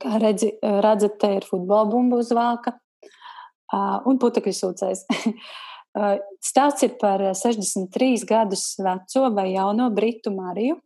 Kā 0.00 0.20
redzi, 0.22 0.52
redzat, 0.62 1.18
te 1.20 1.32
ir 1.40 1.46
futbola 1.48 1.88
bumbu 1.90 2.20
uz 2.22 2.30
vāka 2.36 2.76
un 4.06 4.20
putekļu 4.22 4.54
sūcējs. 4.54 5.04
Stāsts 6.50 6.86
ir 6.86 6.94
par 7.00 7.22
63 7.34 8.22
gadus 8.30 8.64
veco 8.78 9.24
vai 9.34 9.50
jauno 9.56 9.90
Britu 9.94 10.32
Mariju. 10.34 10.78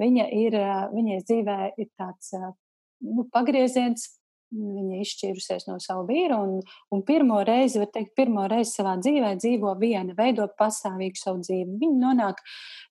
Viņa 0.00 0.26
ir, 0.36 0.56
viņai 0.92 1.20
dzīvē 1.24 1.56
ir 1.80 1.88
tāds 2.00 2.32
nu, 2.36 3.24
pagrieziens, 3.32 4.06
viņa 4.52 5.00
izšķīrusies 5.02 5.66
no 5.68 5.78
sava 5.82 6.04
vīra 6.08 6.38
un, 6.42 6.60
un 6.92 7.02
pirmo 7.08 7.40
reizi, 7.46 7.80
var 7.82 7.90
teikt, 7.94 8.14
pirmo 8.18 8.44
reizi 8.50 8.76
savā 8.76 8.94
dzīvē 9.00 9.34
dzīvo 9.40 9.74
viena, 9.80 10.14
veido 10.18 10.46
pastāvīgu 10.58 11.20
savu 11.20 11.42
dzīvi. 11.44 11.78
Viņa 11.82 12.00
nonāk 12.02 12.42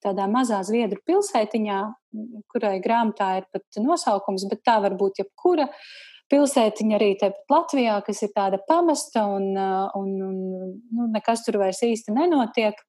tādā 0.04 0.28
mazā 0.32 0.62
zviedru 0.68 1.02
pilsētiņā, 1.08 1.82
kurai 2.52 2.78
grāmatā 2.84 3.34
ir 3.40 3.50
pat 3.54 3.82
nosaukums, 3.82 4.48
bet 4.52 4.66
tā 4.68 4.80
var 4.84 4.98
būt 5.00 5.24
jebkura 5.24 5.70
pilsētiņa 6.32 6.96
arī 6.98 7.12
tepat 7.20 7.52
Latvijā, 7.52 7.98
kas 8.06 8.24
ir 8.24 8.32
tāda 8.36 8.62
pamesta 8.68 9.26
un, 9.28 9.52
un, 10.00 10.14
un 10.30 10.40
nu, 10.96 11.10
nekas 11.12 11.44
tur 11.48 11.60
vairs 11.62 11.84
īsti 11.86 12.16
nenotiek. 12.16 12.80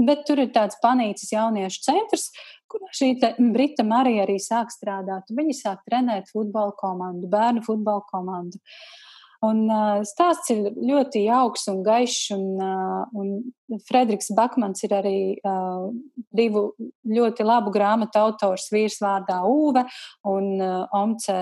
Bet 0.00 0.22
tur 0.24 0.40
ir 0.40 0.48
tāds 0.54 0.78
panīcis 0.80 1.34
jauniešu 1.34 1.82
centrs, 1.84 2.30
kur 2.72 2.88
šī 2.96 3.14
Brita 3.52 3.84
Marija 3.86 4.26
arī 4.26 4.38
sāk 4.42 4.72
strādāt. 4.74 5.30
Viņa 5.30 5.56
sāk 5.60 5.86
trenēt 5.88 6.32
futbola 6.32 6.74
komandu, 6.78 7.30
bērnu 7.32 7.64
futbola 7.66 8.04
komandu. 8.10 8.60
Un 9.42 9.64
uh, 9.66 10.04
stāsts 10.06 10.52
ir 10.54 10.68
ļoti 10.70 11.24
jauks 11.24 11.66
un 11.72 11.80
gaišs, 11.82 12.28
un, 12.36 12.44
uh, 12.62 13.08
un 13.18 13.80
Frederiks 13.88 14.30
Bakmans 14.38 14.84
ir 14.86 14.94
arī 14.94 15.16
uh, 15.34 15.88
divu 16.30 16.68
ļoti 17.10 17.46
labu 17.46 17.72
grāmatu 17.74 18.20
autors 18.22 18.68
vīrs 18.70 19.00
vārdā 19.02 19.40
Ūve 19.48 19.82
un 20.30 20.52
uh, 20.60 20.84
Omce 20.94 21.38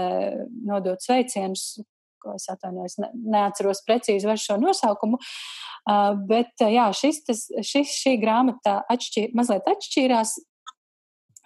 nodot 0.65 1.05
sveicienus, 1.05 1.83
ko 2.21 2.39
es 2.39 2.49
atvainojos, 2.53 2.97
ne, 3.05 3.13
neatceros 3.37 3.85
precīzi 3.85 4.29
var 4.29 4.41
šo 4.41 4.57
nosaukumu. 4.63 5.21
Uh, 5.85 6.15
bet 6.31 6.57
uh, 6.65 6.73
jā, 6.73 6.89
šis, 6.97 7.21
tas, 7.29 7.47
šis, 7.61 7.99
šī 8.01 8.17
grāmata 8.23 8.81
atšķir, 8.97 9.35
mazliet 9.37 9.69
atšķīrās 9.69 10.39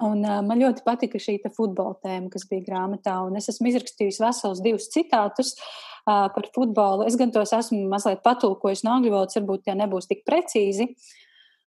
Un, 0.03 0.25
uh, 0.27 0.41
man 0.43 0.59
ļoti 0.59 0.83
patika 0.83 1.21
šī 1.23 1.37
futbola 1.55 1.95
tēma, 2.03 2.27
kas 2.33 2.49
bija 2.51 2.65
grāmatā. 2.67 3.15
Es 3.39 3.47
esmu 3.53 3.71
izrakstījusi 3.71 4.25
vesels 4.25 4.63
divus 4.65 4.89
citātus 4.91 5.53
uh, 5.55 6.27
par 6.35 6.49
futbolu. 6.55 7.07
Es 7.07 7.15
gan 7.21 7.31
tos 7.35 7.55
esmu 7.55 7.85
mazliet 7.93 8.25
patulkojis 8.27 8.83
no 8.83 8.97
angļu 8.97 9.15
valodas, 9.15 9.39
varbūt 9.39 9.69
tie 9.69 9.77
nebūs 9.79 10.11
tik 10.11 10.25
precīzi. 10.27 10.89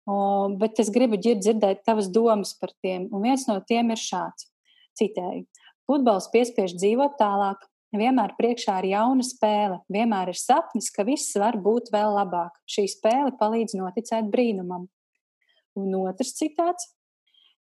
Uh, 0.09 0.51
bet 0.59 0.81
es 0.83 0.91
gribu 0.91 1.19
dzirdēt 1.21 1.85
tavas 1.87 2.11
domas 2.11 2.51
par 2.59 2.75
tiem. 2.83 3.07
Un 3.13 3.23
viens 3.23 3.47
no 3.47 3.55
tiem 3.63 3.95
ir 3.95 4.03
šāds: 4.03 4.49
citēju. 4.99 5.45
Futbols 5.87 6.27
piespiež 6.33 6.75
dzīvot 6.75 7.15
tālāk, 7.17 7.63
vienmēr 7.95 8.35
priekšā 8.37 8.81
ir 8.83 8.91
jauna 8.91 9.23
spēle, 9.25 9.79
vienmēr 9.89 10.33
ir 10.33 10.37
sapnis, 10.37 10.91
ka 10.91 11.07
viss 11.07 11.39
var 11.39 11.55
būt 11.57 11.93
vēl 11.95 12.19
labāk. 12.19 12.51
Šī 12.69 12.85
spēle 12.91 13.31
palīdz 13.39 13.79
noticēt 13.79 14.27
brīnumam. 14.29 14.89
Un 15.79 15.95
otrs 16.03 16.35
citāts 16.35 16.91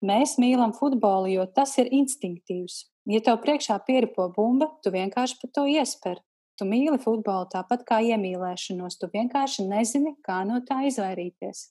Mēs 0.01 0.39
mīlam 0.41 0.71
futbolu, 0.73 1.29
jo 1.29 1.45
tas 1.45 1.75
ir 1.77 1.91
instinktīvs. 1.93 2.87
Ja 3.09 3.21
tev 3.25 3.37
priekšā 3.43 3.77
pieripo 3.85 4.27
bumba, 4.33 4.71
tu 4.81 4.93
vienkārši 4.93 5.37
par 5.41 5.51
to 5.53 5.65
iesper. 5.69 6.21
Tu 6.57 6.65
mīli 6.69 6.97
futbolu 7.01 7.47
tāpat 7.49 7.83
kā 7.85 7.99
iemīlēšanos. 8.05 8.97
Tu 9.01 9.09
vienkārši 9.13 9.65
nezini, 9.69 10.15
kā 10.25 10.41
no 10.45 10.59
tā 10.65 10.81
izvairīties. 10.89 11.69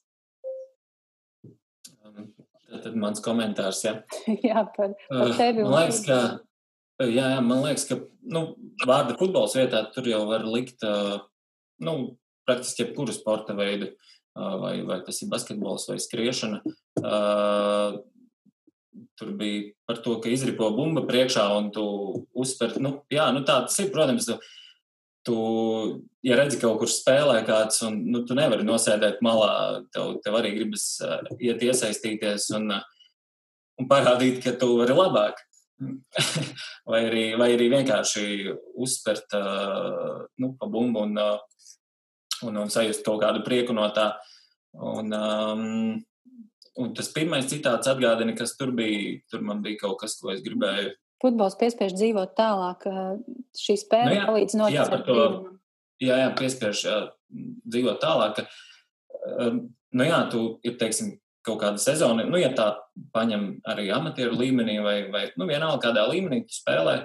Tad 2.71 2.95
mans 2.95 3.19
komentārs, 3.23 3.83
jā. 3.83 3.97
jā, 4.49 4.63
par, 4.75 4.95
par 5.09 5.35
tevi. 5.35 5.65
Man 5.67 5.75
liekas, 5.75 5.99
ka, 6.07 6.19
jā, 7.03 7.27
jā, 7.35 7.41
man 7.43 7.65
liekas, 7.65 7.85
ka 7.89 7.99
nu, 8.31 8.45
vārda 8.87 9.17
futbols 9.19 9.57
vietā 9.59 9.83
tur 9.91 10.07
jau 10.07 10.23
var 10.29 10.47
likt 10.47 10.87
nu, 11.83 11.95
praktiski 12.47 12.85
jebkuru 12.85 13.15
sporta 13.15 13.55
veidu. 13.59 13.91
Vai, 14.31 14.77
vai 14.87 15.01
tas 15.03 15.17
ir 15.19 15.27
basketbols 15.27 15.89
vai 15.89 15.97
skriešana. 15.99 16.61
Tur 19.15 19.31
bija 19.39 19.71
par 19.87 20.01
to, 20.03 20.17
ka 20.19 20.31
izripo 20.31 20.67
bumba 20.75 21.05
priekšā 21.07 21.45
un 21.57 21.69
tu 21.71 21.83
uzspēr. 22.35 22.75
Nu, 22.83 22.97
jā, 23.11 23.29
nu 23.31 23.43
tā 23.47 23.61
tas 23.67 23.77
ir, 23.79 23.91
protams. 23.93 24.27
Tu, 24.27 24.35
tu, 25.27 25.35
ja 26.25 26.37
redzi 26.39 26.59
kaut 26.61 26.81
kur 26.81 26.91
spēlē 26.91 27.41
kāds, 27.47 27.81
un 27.87 28.01
nu, 28.11 28.23
tu 28.27 28.35
nevari 28.37 28.65
nosēdēt 28.67 29.21
malā, 29.25 29.53
tev, 29.93 30.17
tev 30.25 30.39
arī 30.39 30.55
gribas 30.57 30.87
uh, 31.05 31.21
iet 31.39 31.63
iesaistīties 31.63 32.49
un, 32.57 32.67
uh, 32.75 32.83
un 33.79 33.89
parādīt, 33.91 34.41
ka 34.43 34.55
tu 34.59 34.73
vari 34.81 34.97
labāk. 34.97 35.39
vai, 36.89 37.05
arī, 37.07 37.23
vai 37.39 37.49
arī 37.55 37.71
vienkārši 37.71 38.25
uzspērt 38.81 39.33
uh, 39.37 40.27
nu, 40.41 40.53
pa 40.59 40.69
bumbu 40.69 41.07
un, 41.07 41.17
uh, 41.17 41.39
un, 42.47 42.61
un 42.65 42.69
sajust 42.73 43.05
kaut 43.05 43.23
kādu 43.23 43.45
prieku 43.45 43.73
no 43.77 43.87
tā. 43.95 44.11
Un, 44.77 45.11
um, 45.11 45.97
Un 46.79 46.93
tas 46.95 47.09
pirmais 47.11 47.47
citāts 47.51 47.89
atgādina, 47.91 48.35
kas 48.37 48.55
tur 48.59 48.71
bija. 48.75 49.17
Tur 49.31 49.43
man 49.43 49.63
bija 49.65 49.81
kaut 49.83 49.99
kas, 50.03 50.15
ko 50.19 50.31
es 50.31 50.43
gribēju. 50.45 50.93
Futbols 51.21 51.57
piespiež 51.59 51.93
dzīvot 51.97 52.31
tālāk. 52.37 52.87
Šī 53.59 53.75
spēle 53.81 54.15
nu, 54.15 54.27
palīdz 54.29 54.55
noticēt. 54.57 54.93
Jā, 54.95 55.01
to, 55.05 55.25
jā, 56.01 56.19
jā, 56.23 56.29
piespiež 56.39 56.85
jā, 56.87 56.99
dzīvot 57.67 57.99
tālāk. 58.01 58.45
Nu 59.91 60.07
jā, 60.07 60.21
tu 60.31 60.45
ir, 60.65 60.77
teiksim, 60.79 61.17
kaut 61.45 61.59
kāda 61.61 61.81
sezona, 61.81 62.23
nu, 62.27 62.37
ja 62.39 62.51
tā 62.55 62.71
paņem 63.15 63.45
arī 63.69 63.89
amatieru 63.93 64.37
līmenī 64.37 64.77
vai, 64.85 64.97
vai 65.13 65.23
nu, 65.37 65.47
vienalga 65.49 65.87
kādā 65.87 66.05
līmenī 66.09 66.43
tu 66.45 66.55
spēlē, 66.55 66.95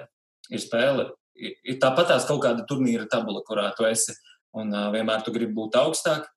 ir 0.53 0.61
spēle, 0.61 1.07
ir, 1.35 1.55
ir 1.65 1.79
tāpat 1.81 2.11
tās 2.13 2.27
kaut 2.29 2.43
kāda 2.45 2.65
turnīra 2.69 3.07
tabula, 3.09 3.41
kurā 3.47 3.71
tu 3.77 3.87
esi, 3.89 4.13
un 4.57 4.73
uh, 4.73 4.87
vienmēr 4.93 5.25
tu 5.25 5.33
gribi 5.35 5.57
būt 5.57 5.79
augstāk, 5.81 6.29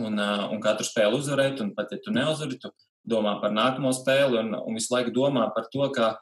un, 0.00 0.16
un 0.18 0.60
katru 0.62 0.86
spēli 0.86 1.18
uzvarēt, 1.18 1.60
un 1.64 1.72
pat 1.76 1.92
ja 1.92 2.00
tu 2.02 2.14
neuzvari, 2.14 2.58
tu 2.60 2.70
domā 3.08 3.36
par 3.42 3.54
nākamo 3.54 3.92
spēli 3.94 4.38
un, 4.40 4.54
un 4.56 4.78
visu 4.78 4.94
laiku 4.94 5.12
domā 5.14 5.48
par 5.54 5.68
to, 5.72 5.84
kā, 5.94 6.14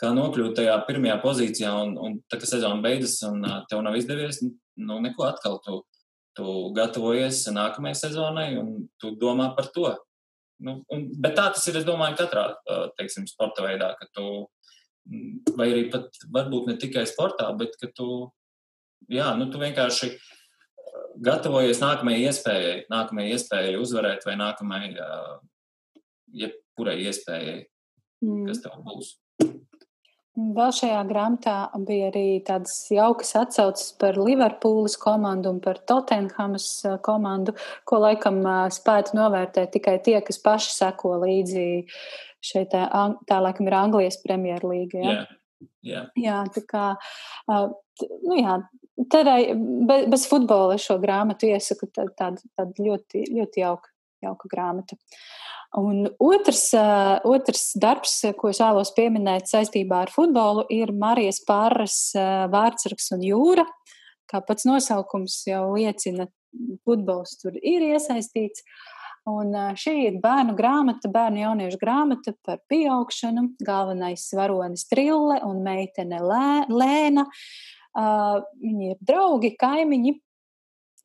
kā 0.00 0.10
nokļūt 0.16 0.56
tajā 0.58 0.76
pirmajā 0.88 1.18
pozīcijā. 1.22 1.72
Un, 1.84 1.94
un 1.98 2.16
tā 2.30 2.40
kā 2.40 2.48
sezona 2.50 2.82
beidzas 2.84 3.20
un 3.28 3.44
tev 3.70 3.84
nav 3.86 3.98
izdevies, 3.98 4.42
nu, 4.42 4.98
neko 5.04 5.28
atkal 5.28 5.60
tu, 5.64 5.82
tu 6.34 6.56
gatavojies 6.76 7.44
nākamajai 7.54 8.00
sezonai 8.02 8.48
un 8.60 8.74
tu 9.00 9.14
domā 9.20 9.52
par 9.56 9.70
to. 9.74 9.92
Nu, 10.64 10.80
un, 10.94 11.08
bet 11.20 11.36
tā 11.38 11.48
tas 11.54 11.64
ir, 11.70 11.80
es 11.80 11.86
domāju, 11.86 12.18
katrā 12.18 12.48
teiksim, 12.98 13.26
sporta 13.30 13.64
veidā, 13.66 13.92
ka 13.98 14.08
tu, 14.14 14.46
vai 15.58 15.68
arī 15.72 15.88
pat 15.92 16.08
varbūt 16.32 16.70
ne 16.70 16.78
tikai 16.80 17.04
sportā, 17.10 17.50
bet 17.58 17.74
ka 17.80 17.90
tu, 17.94 18.08
jā, 19.12 19.32
nu, 19.38 19.50
tu 19.52 19.60
vienkārši 19.62 20.14
gatavojies 21.24 21.82
nākamajai 21.82 22.30
iespējai, 22.30 22.78
nākamajai 22.92 23.36
iespējai 23.36 23.76
uzvarēt 23.80 24.24
vai 24.28 24.38
nākamajai, 24.40 24.94
jebkurai 26.44 26.96
iespējai, 27.08 27.60
mm. 28.24 28.48
kas 28.48 28.64
tev 28.64 28.80
būs. 28.86 29.14
Vēl 30.34 30.72
šajā 30.74 30.98
grāmatā 31.06 31.56
bija 31.86 32.08
arī 32.08 32.40
tādas 32.42 32.88
jaukas 32.90 33.28
atsauces 33.38 33.92
par 34.00 34.16
Liverpoolas 34.18 34.96
komandu 34.98 35.52
un 35.54 35.60
par 35.62 35.78
Tottenhamas 35.86 36.66
komandu, 37.06 37.54
ko 37.86 38.00
laikam 38.02 38.40
spētu 38.74 39.14
novērtēt 39.14 39.70
tikai 39.76 40.00
tie, 40.02 40.16
kas 40.26 40.40
paši 40.42 40.72
seko 40.74 41.20
līdzi 41.22 41.66
šeit. 42.42 42.74
Tā, 42.74 43.04
tā 43.30 43.38
laikam 43.46 43.70
ir 43.70 43.78
Anglijas 43.78 44.18
Premjerlīga. 44.24 45.04
Ja? 45.04 45.14
Jā, 45.14 45.68
jā. 45.86 46.02
jā, 46.18 46.40
tā 46.56 46.64
kā, 46.66 46.88
nu 48.26 48.40
jā, 48.40 48.58
tādai, 49.10 49.54
bez, 49.88 50.06
bez 50.12 50.26
futbola 50.30 50.78
šo 50.80 50.98
grāmatu 51.02 51.48
iesaku 51.50 51.90
tādu, 51.94 52.44
tādu 52.58 52.88
ļoti, 52.88 53.26
ļoti 53.34 53.64
jauku, 53.64 53.90
jauku 54.24 54.50
grāmatu. 54.52 54.98
Un 55.74 56.04
otrs, 56.22 56.68
otrs 57.26 57.64
darbs, 57.82 58.20
ko 58.38 58.52
es 58.52 58.60
vēlos 58.62 58.92
pieminēt 58.94 59.50
saistībā 59.50 60.04
ar 60.04 60.12
futbolu, 60.14 60.62
ir 60.70 60.92
Marijas 60.94 61.40
Pārras 61.48 61.98
uh, 62.14 62.44
vārdsargs 62.52 63.10
un 63.16 63.24
jūra. 63.26 63.66
Kā 64.30 64.38
pats 64.46 64.66
nosaukums 64.68 65.40
jau 65.48 65.64
liecina, 65.74 66.28
futbols 66.86 67.38
tur 67.42 67.58
ir 67.58 67.84
iesaistīts. 67.90 68.64
Un 69.24 69.54
šī 69.80 69.94
ir 70.10 70.16
bērnu 70.20 70.52
grāmata, 70.58 71.08
bērnu 71.08 71.40
jauniešu 71.40 71.78
grāmata 71.80 72.34
par 72.44 72.58
pieaugšanu. 72.68 73.54
Galvenais 73.64 74.26
varonis 74.36 74.84
Trille 74.90 75.38
un 75.48 75.62
meitene 75.64 76.20
Lē, 76.20 76.66
Lēna. 76.68 77.24
Viņi 77.94 78.94
ir 78.94 78.98
draugi, 79.04 79.54
kaimiņi. 79.60 80.16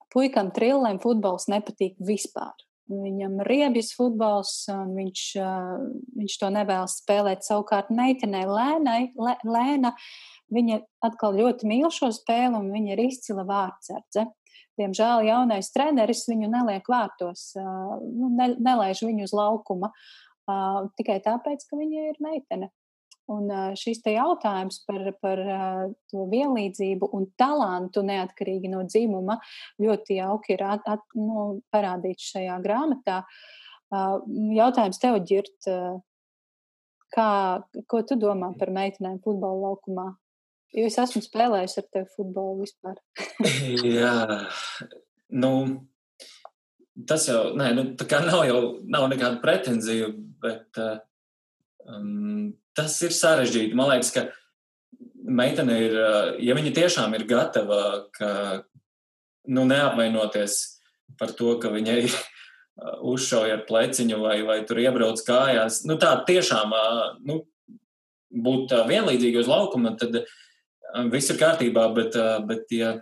Puikam 0.10 0.49
Trillēm 0.49 0.98
futbols 1.03 1.45
nepatīk 1.52 1.99
vispār. 2.02 2.56
Viņam 2.90 3.36
ir 3.44 3.49
riebjis 3.52 3.91
futbols, 3.94 4.64
un 4.74 4.95
viņš, 4.98 5.26
viņš 6.18 6.38
to 6.41 6.49
nevēlas 6.56 6.95
spēlēt. 7.03 7.45
Savukārt, 7.45 7.91
meitenei 7.94 8.48
Lēnai, 8.49 9.11
Lēna, 9.45 9.94
viņa 10.49 10.80
atkal 11.06 11.38
ļoti 11.38 11.70
mīl 11.70 11.91
šo 11.94 12.10
spēli, 12.16 12.57
un 12.57 12.72
viņa 12.74 12.95
ir 12.95 13.03
izcila 13.03 13.45
vārdsardze. 13.45 14.26
Diemžēl 14.80 15.28
jaunais 15.28 15.70
treneris 15.76 16.24
viņu 16.30 16.49
neliek 16.49 16.90
vārtos, 16.90 17.52
nu, 17.60 18.32
ne, 18.34 18.53
nelaiž 18.57 19.03
viņu 19.06 19.28
uz 19.28 19.36
laukuma 19.36 19.91
tikai 20.98 21.20
tāpēc, 21.22 21.66
ka 21.70 21.78
viņa 21.78 22.10
ir 22.10 22.22
meitene. 22.24 22.72
Un 23.30 23.49
šis 23.77 24.01
te 24.01 24.15
jautājums 24.15 24.81
par, 24.88 25.03
par 25.22 25.41
to 26.10 26.26
vienlīdzību 26.31 27.11
un 27.14 27.27
talantu 27.39 28.01
neatkarīgi 28.07 28.72
no 28.72 28.84
dzimuma 28.88 29.38
ļoti 29.81 30.18
jauki 30.18 30.56
ir 30.56 30.65
at, 30.65 30.88
at, 30.89 31.03
nu, 31.18 31.60
parādīts 31.73 32.31
šajā 32.34 32.57
grāmatā. 32.64 33.22
Jautājums 33.89 35.01
tev, 35.01 35.19
Girt, 35.30 35.69
kā, 37.14 37.30
ko 37.89 38.01
tu 38.06 38.18
domā 38.22 38.51
par 38.57 38.73
meitenēm 38.73 39.22
futbola 39.23 39.69
laukumā? 39.69 40.10
Jo 40.77 40.85
es 40.85 40.99
esmu 41.01 41.23
spēlējis 41.26 41.80
ar 41.81 41.88
tevi 41.89 42.11
futbolu 42.14 42.64
vispār. 42.64 42.99
Jā, 43.99 44.43
nu, 45.41 45.53
tas 47.10 47.26
jau, 47.30 47.56
nē, 47.57 47.72
nu, 47.77 47.85
tā 47.97 48.06
kā 48.10 48.22
nav 48.26 48.43
jau, 48.45 48.60
nav 48.85 49.07
nekāda 49.10 49.39
pretenzija, 49.41 50.11
bet 50.43 50.81
um, 51.90 52.52
tas 52.78 52.95
ir 53.06 53.16
sarežģīti. 53.16 53.78
Man 53.78 53.91
liekas, 53.91 54.14
ka 54.16 54.28
meitene 55.30 55.78
ir, 55.86 55.95
ja 56.41 56.57
viņa 56.57 56.74
tiešām 56.76 57.16
ir 57.18 57.28
gatava, 57.30 58.10
ka 58.16 58.32
nu, 59.49 59.66
neapvainoties 59.70 60.60
par 61.20 61.34
to, 61.38 61.56
ka 61.61 61.72
viņai 61.74 62.02
uzšauja 63.11 63.57
ar 63.57 63.66
pleciņu 63.68 64.20
vai, 64.22 64.38
vai 64.48 64.60
tur 64.68 64.80
iebrauc 64.82 65.22
kājās, 65.28 65.84
nu, 65.90 65.98
tā 66.02 66.14
tiešām 66.28 66.76
nu, 67.28 67.41
būt 68.30 68.76
vienlīdzīgi 68.88 69.41
uz 69.41 69.49
laukuma, 69.49 69.95
tad 69.99 70.22
viss 71.11 71.34
ir 71.34 71.40
kārtībā. 71.41 71.88
Bet, 71.95 72.18
bet 72.49 72.74
ja, 72.74 72.95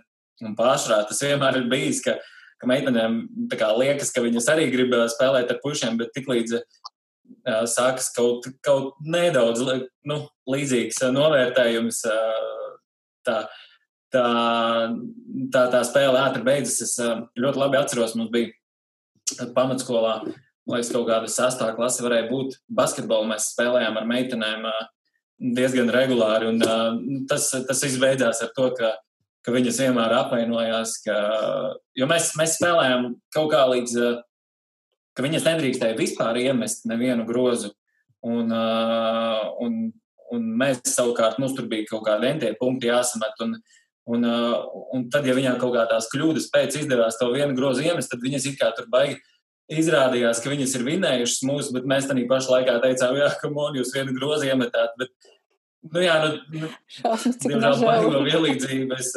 pārsvarā 0.58 1.04
tas 1.08 1.22
vienmēr 1.24 1.60
ir 1.60 1.70
bijis, 1.70 2.02
ka, 2.04 2.16
ka 2.58 2.70
meitenēm 2.70 3.20
liekas, 3.78 4.12
ka 4.14 4.24
viņas 4.24 4.48
arī 4.54 4.68
grib 4.72 4.96
spēlēt 5.12 5.52
ar 5.52 5.60
pušiem, 5.64 5.98
bet 6.00 6.14
tiklīdz 6.16 6.62
sākas 7.68 8.10
kaut, 8.16 8.48
kaut 8.64 8.98
nedaudz 9.04 9.62
nu, 10.08 10.18
līdzīgs 10.50 11.00
novērtējums. 11.14 12.02
Tā, 13.28 13.38
tā, 14.14 14.26
tā, 15.52 15.64
tā 15.72 15.80
spēle 15.86 16.20
ātri 16.20 16.44
beidzas. 16.46 16.82
Es 16.86 16.94
ļoti 17.38 17.62
labi 17.62 17.80
atceros, 17.80 18.16
mums 18.18 18.32
bija 18.34 19.48
pamatskolā, 19.56 20.20
lai 20.68 20.82
es 20.84 20.92
kaut 20.92 21.08
kāda 21.08 21.30
sastāvā 21.32 21.74
klase 21.76 22.04
varēja 22.04 22.28
būt 22.30 22.60
basketbolu. 22.68 23.28
Mēs 23.32 23.52
spēlējām 23.54 24.00
ar 24.00 24.08
meitenēm 24.08 24.70
diezgan 25.38 25.92
regulāri, 25.94 26.48
un 26.50 27.26
tas, 27.30 27.50
tas 27.52 27.84
viss 27.84 28.00
beidzās 28.00 28.42
ar 28.42 28.50
to, 28.56 28.70
ka, 28.78 28.94
ka 29.46 29.54
viņas 29.54 29.82
vienmēr 29.84 30.16
apvainojās, 30.24 30.96
ka, 31.04 31.18
jo 31.96 32.08
mēs, 32.10 32.32
mēs 32.40 32.56
spēlējām 32.58 33.12
kaut 33.34 33.52
kā 33.52 33.62
līdz 33.70 33.94
ka 35.18 35.24
viņas 35.26 35.46
nedrīkstēja 35.48 35.98
vispār 35.98 36.38
iemest 36.44 36.86
nevienu 36.86 37.26
grozu. 37.26 37.72
Un, 38.22 38.52
uh, 38.54 39.48
un, 39.62 39.88
un 40.34 40.44
mēs 40.60 40.84
savukārt 40.86 41.40
mums 41.42 41.56
tur 41.58 41.66
bija 41.70 41.90
kaut 41.90 42.06
kādi 42.06 42.30
entie 42.30 42.52
punkti 42.58 42.90
jāsamet. 42.90 43.42
Un, 43.42 43.56
un, 44.14 44.26
uh, 44.26 44.84
un 44.94 45.08
tad, 45.10 45.26
ja 45.26 45.34
viņām 45.34 45.58
kaut 45.58 45.74
kā 45.74 45.88
tās 45.90 46.06
kļūdas 46.14 46.46
pēc 46.54 46.78
izdevās 46.84 47.18
to 47.18 47.32
vienu 47.34 47.58
grozu 47.58 47.82
iemest, 47.86 48.14
tad 48.14 48.22
viņas 48.22 48.46
it 48.52 48.60
kā 48.62 48.70
tur 48.78 48.86
baigi 48.94 49.18
izrādījās, 49.68 50.40
ka 50.40 50.52
viņas 50.52 50.78
ir 50.78 50.86
vinējušas 50.86 51.42
mūsu, 51.44 51.74
bet 51.76 51.88
mēs 51.88 52.08
tam 52.08 52.20
pašā 52.30 52.54
laikā 52.54 52.78
teicām, 52.84 53.18
jā, 53.20 53.28
ka 53.40 53.50
mon 53.52 53.76
jūs 53.76 53.92
vienu 53.92 54.14
grozu 54.16 54.48
iemetāt. 54.48 54.94
Bet, 55.00 55.12
nu, 55.90 56.02
jā, 56.04 56.16
nu, 56.24 56.62
nu, 56.62 56.70
diemžēl 57.44 57.82
baiglo 57.82 58.22
vienlīdzību 58.24 58.96
es 58.96 59.12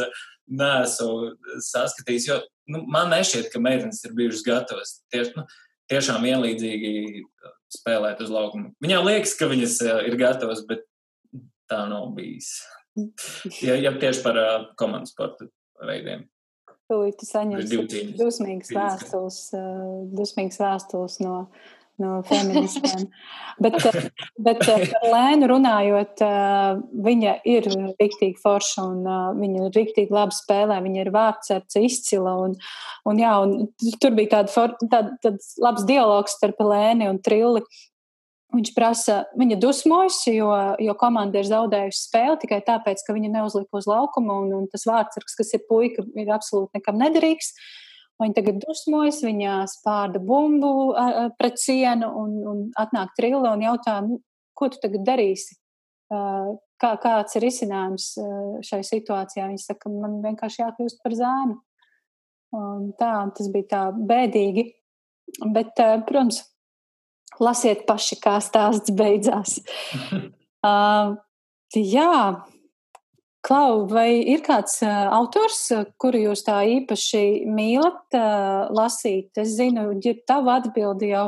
neesmu 0.51 1.61
saskatījis, 1.63 2.27
jo 2.27 2.41
nu, 2.71 2.83
man 2.91 3.11
nešķiet, 3.13 3.51
ka 3.53 3.61
meitenes 3.63 4.03
ir 4.03 4.15
bijušas 4.17 4.43
gatavas. 4.47 4.97
Tieši, 5.13 5.37
nu, 5.39 5.47
tiešām 5.91 6.23
vienlīdzīgi 6.25 7.23
spēlēt 7.71 8.21
uz 8.23 8.31
laukuma. 8.33 8.71
Viņām 8.83 9.07
liekas, 9.07 9.35
ka 9.39 9.49
viņas 9.51 9.77
eh, 9.85 10.03
ir 10.09 10.17
gatavas, 10.19 10.63
bet 10.67 10.85
tā 11.71 11.83
nav 11.91 12.11
bijis. 12.17 12.59
Ja, 13.63 13.77
ja 13.79 13.93
tieši 13.95 14.19
par 14.19 14.35
uh, 14.35 14.63
komandas 14.75 15.13
sporta 15.13 15.45
veidiem. 15.87 16.25
Tūlīt 16.91 17.15
tu 17.21 17.23
saņemsi 17.23 18.01
dusmīgas 18.19 18.73
vēstules, 18.75 19.37
uh, 19.55 20.01
dusmīgas 20.11 20.59
vēstules 20.59 21.15
no 21.23 21.35
no 22.01 22.21
feministiem. 22.27 23.05
bet, 23.63 23.77
eh, 23.85 24.07
bet 24.37 24.63
eh, 24.67 24.87
par 24.91 25.05
Lēnu 25.13 25.49
runājot, 25.51 26.23
eh, 26.25 26.79
viņa 27.07 27.35
ir 27.49 27.69
rīktīgi 27.99 28.39
forša 28.41 28.87
un 28.87 29.03
viņa 29.37 29.67
ir 29.67 29.77
rīktīgi 29.77 30.15
labi 30.15 30.37
spēlē, 30.37 30.79
viņa 30.83 31.05
ir 31.05 31.13
vārdsarce 31.13 31.83
izcila. 31.85 32.35
Un, 32.47 32.57
un, 33.09 33.21
jā, 33.21 33.35
un 33.43 33.69
tur 34.01 34.17
bija 34.17 34.37
tāda 34.37 34.53
for, 34.53 34.75
tād, 34.81 35.15
tāds 35.23 35.55
labs 35.61 35.87
dialogs 35.89 36.37
starp 36.39 36.61
Lēni 36.65 37.09
un 37.11 37.21
Trilli. 37.21 37.63
Viņš 38.51 38.73
prasa, 38.75 39.21
viņa 39.39 39.55
dusmojas, 39.63 40.17
jo, 40.27 40.49
jo 40.83 40.95
komanda 40.99 41.39
ir 41.39 41.47
zaudējusi 41.47 42.01
spēli 42.03 42.41
tikai 42.41 42.57
tāpēc, 42.67 42.99
ka 43.07 43.15
viņa 43.15 43.29
neuzlika 43.37 43.79
uz 43.79 43.87
laukuma, 43.87 44.41
un, 44.43 44.51
un 44.57 44.65
tas 44.67 44.83
vārdsargs, 44.89 45.37
kas 45.39 45.53
ir 45.55 45.63
puika, 45.69 46.03
ir 46.19 46.33
absolūti 46.35 46.81
nekam 46.81 46.99
nederīgs. 46.99 47.53
Uh, 47.55 47.90
Viņa 48.21 48.37
tagad 48.37 48.59
dusmojas, 48.61 49.21
viņa 49.25 49.61
spārda 49.71 50.21
bumbu 50.21 50.91
pret 51.39 51.57
sienu 51.57 52.11
un, 52.21 52.35
un 52.51 52.59
atnāk 52.77 53.15
trille 53.17 53.49
un 53.49 53.63
jautā, 53.65 53.97
nu, 54.05 54.19
ko 54.57 54.69
tu 54.69 54.77
tagad 54.83 55.05
darīsi? 55.07 55.57
Kā, 56.11 56.91
kāds 57.01 57.37
ir 57.39 57.47
izcinājums 57.47 58.11
šai 58.67 58.81
situācijā? 58.85 59.47
Viņa 59.49 59.63
saka, 59.63 59.89
man 59.93 60.19
vienkārši 60.25 60.61
jākļūst 60.61 61.01
par 61.01 61.17
zēnu. 61.17 61.57
Un 62.57 62.91
tā, 62.99 63.13
tas 63.37 63.49
bija 63.51 63.69
tā 63.71 63.81
bēdīgi. 63.95 64.67
Bet, 65.55 65.77
protams, 65.79 66.41
lasiet 67.39 67.85
paši, 67.87 68.17
kā 68.21 68.35
stāsts 68.43 68.91
beidzās. 68.97 69.59
uh, 70.67 71.13
jā, 71.77 72.15
Klau, 73.41 73.87
vai 73.89 74.21
ir 74.29 74.43
kāds 74.45 74.83
autors, 74.85 75.63
kuru 75.97 76.19
jūs 76.27 76.43
tā 76.45 76.59
īpaši 76.75 77.49
mīlat 77.49 78.13
lasīt? 78.69 79.33
Es 79.41 79.55
zinu, 79.57 79.87
ja 80.05 80.13
tavu 80.29 80.53
atbildi 80.53 81.09
jau. 81.09 81.25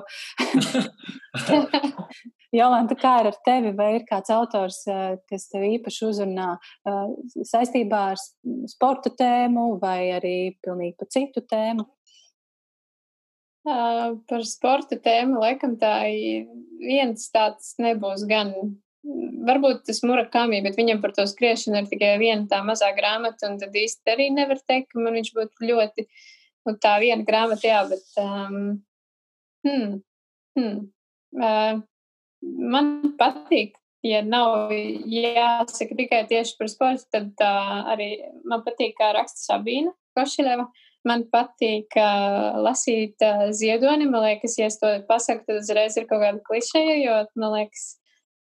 Jolanta, 2.53 2.94
kā 2.94 3.15
ir 3.23 3.31
ar 3.31 3.38
tevi? 3.45 3.72
Vai 3.73 3.88
ir 3.98 4.03
kāds 4.06 4.30
autors, 4.34 4.84
kas 5.30 5.48
tev 5.49 5.65
īpaši 5.65 6.06
uzrunā 6.06 6.52
saistībā 7.49 8.02
ar 8.11 8.22
sporta 8.69 9.10
tēmu 9.10 9.80
vai 9.81 10.11
arī 10.14 10.35
pilnīgi 10.61 10.94
pa 10.99 11.10
citu 11.10 11.41
tēmu? 11.49 11.88
Par 13.64 14.45
sporta 14.45 14.99
tēmu 15.02 15.41
laikam 15.41 15.80
tā 15.81 15.95
viens 16.84 17.26
tāds 17.34 17.73
nebūs 17.81 18.27
gan 18.30 18.53
varbūt 19.03 19.84
tas 19.89 19.99
murakami, 20.07 20.61
bet 20.63 20.77
viņam 20.80 21.01
par 21.03 21.13
to 21.17 21.25
skriešanu 21.27 21.81
ir 21.81 21.91
tikai 21.91 22.13
viena 22.21 22.47
tā 22.49 22.61
mazā 22.65 22.93
grāmata, 22.95 23.49
un 23.49 23.59
tad 23.61 23.75
īsti 23.75 24.15
arī 24.15 24.30
nevar 24.31 24.61
teikt, 24.63 24.93
ka 24.93 25.03
man 25.03 25.17
viņš 25.19 25.34
būtu 25.35 25.69
ļoti, 25.69 26.07
nu 26.67 26.75
tā 26.84 26.95
viena 27.03 27.27
grāmata, 27.27 27.67
jā, 27.67 27.84
bet, 27.91 28.05
um, 28.23 28.59
hmm, 29.67 29.95
hmm, 30.57 30.84
uh, 31.39 31.81
man 32.73 32.93
patīk 33.19 33.75
ja 34.03 34.21
nav 34.25 34.71
jāsaka 35.07 35.95
tikai 35.97 36.23
tieši 36.30 36.57
par 36.59 36.71
sportu, 36.71 37.07
tad 37.13 37.43
uh, 37.43 37.75
arī 37.93 38.09
man 38.47 38.63
patīk, 38.65 38.97
kā 38.99 39.13
raksta 39.15 39.45
Sabīna 39.47 39.93
Košileva. 40.17 40.67
Man 41.07 41.25
patīk 41.31 41.95
uh, 41.99 42.59
lasīt 42.63 43.23
uh, 43.25 43.49
ziedoni. 43.55 44.07
Man 44.07 44.23
liekas, 44.23 44.55
ja 44.59 44.69
es 44.71 44.80
to 44.80 44.91
pasaku, 45.07 45.43
tad 45.47 45.59
uzreiz 45.59 45.97
ir 45.99 46.07
kaut 46.07 46.23
kāda 46.23 46.39
klišeja, 46.47 46.95
jo 47.01 47.17
man 47.39 47.57
liekas, 47.57 47.88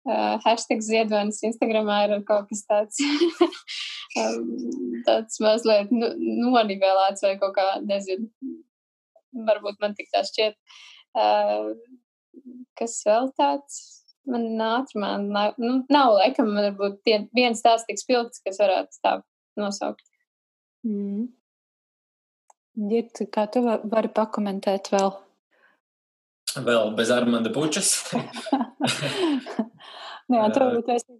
uh, 0.08 0.38
hashtag 0.44 0.82
ziedonis 0.84 1.42
Instagramā 1.46 2.00
ir 2.08 2.16
kaut 2.28 2.48
kas 2.50 2.64
tāds, 2.68 2.98
tāds 5.08 5.38
mazliet 5.44 5.92
nu, 5.94 6.10
nonivelēts 6.48 7.24
vai 7.26 7.36
kaut 7.40 7.54
kā, 7.58 7.68
nezinu, 7.84 8.28
varbūt 9.48 9.78
man 9.84 9.94
tik 9.98 10.10
tā 10.14 10.24
šķiet. 10.26 10.58
Uh, 11.18 11.72
kas 12.78 13.00
vēl 13.06 13.32
tāds? 13.38 13.78
man 14.28 14.60
ātrumā 14.60 15.14
nav, 15.22 15.56
nu, 15.60 15.80
nav 15.92 16.12
laikam, 16.18 16.52
varbūt 16.56 17.00
tie, 17.06 17.18
viens 17.36 17.62
tāds 17.64 17.86
tik 17.88 18.00
spilgts, 18.00 18.42
kas 18.44 18.60
varētu 18.60 19.00
tā 19.04 19.14
nosaukt. 19.60 20.04
Mm. 20.86 21.28
Girt, 22.88 23.24
kā 23.34 23.48
tu 23.50 23.64
vari 23.66 24.10
pakomentēt 24.14 24.92
vēl? 24.94 25.10
Vēl 26.56 26.94
bez 26.96 27.10
Armanda 27.12 27.52
nu, 30.28 30.38
jā, 30.38 30.46
tu 30.54 30.60
varbūt 30.64 30.88
esi 30.94 31.18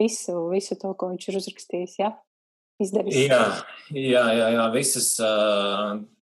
visu, 0.00 0.36
visu 0.52 0.78
to, 0.80 0.94
ko 0.96 1.10
viņš 1.12 1.28
ir 1.28 1.38
uzrakstījis, 1.42 1.98
jā? 2.00 2.14
Izdarījis. 2.80 3.26
Jā, 3.28 3.44
jā, 3.92 4.24
jā, 4.38 4.46
jā, 4.56 4.64
visas 4.72 5.12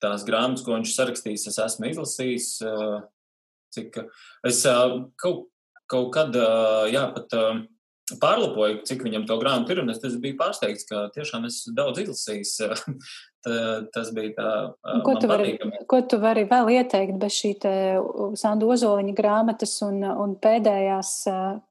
tās 0.05 0.27
grāmatas, 0.29 0.65
ko 0.67 0.77
viņš 0.77 0.93
sarakstījis, 0.93 1.47
es 1.49 1.61
esmu 1.65 1.89
izlasījis. 1.89 2.49
Cik 3.75 3.97
es 4.47 4.61
kaut 5.19 5.49
kaut 5.91 6.11
kad, 6.15 6.37
jā, 6.93 7.05
pat 7.15 7.35
pārlapoju, 8.21 8.83
cik 8.89 9.05
viņam 9.07 9.27
to 9.29 9.39
grāmatu 9.41 9.75
ir, 9.75 9.83
un 9.83 9.93
es 9.93 10.01
biju 10.21 10.37
pārsteigts, 10.41 10.87
ka 10.89 11.07
tiešām 11.15 11.47
es 11.49 11.63
daudz 11.77 12.03
izlasījis. 12.05 12.55
Tas 13.45 14.11
bija 14.17 14.33
tā. 14.39 14.51
Ko 15.05 15.15
tu, 15.21 15.29
vari, 15.29 15.55
ko 15.91 16.01
tu 16.09 16.19
vari 16.23 16.47
vēl 16.49 16.71
ieteikt 16.79 17.19
bez 17.21 17.37
šī 17.37 17.51
Sandu 18.41 18.71
Ozoliņa 18.73 19.17
grāmatas 19.19 19.75
un, 19.85 20.01
un 20.01 20.37
pēdējās, 20.41 21.11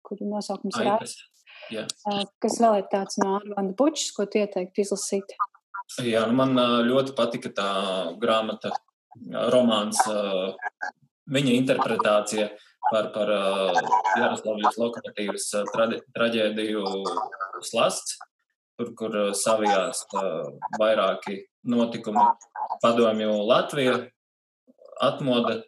kur 0.05 0.21
nosaukums 0.21 0.77
ir 0.77 0.91
Aitas? 0.93 1.15
Kas 2.43 2.59
vēl 2.61 2.81
ir 2.81 2.89
tāds 2.91 3.17
no 3.21 3.37
Arvanda 3.39 3.73
Bučs, 3.79 4.11
ko 4.13 4.27
tu 4.29 4.43
ieteiktu 4.43 4.83
izlasīt? 4.83 5.33
Jā, 6.03 6.25
nu 6.29 6.37
man 6.37 6.53
ļoti 6.85 7.15
patika 7.17 7.49
tā 7.57 7.71
grāmata, 8.21 8.73
romāns, 9.53 10.01
viņa 11.33 11.57
interpretācija. 11.61 12.51
Par, 12.83 13.05
par 13.15 13.29
Jaroslavijas 14.19 14.75
lokomotīvas 14.75 15.45
traģēdiju 15.71 16.81
slasts, 17.63 18.17
tur, 18.77 18.91
kur 18.97 19.15
uh, 19.17 19.31
savijās 19.37 20.03
uh, 20.17 20.49
vairāki 20.81 21.43
notikumi 21.69 22.25
padomju 22.83 23.37
Latvija, 23.47 23.97
atmoda, 25.01 25.61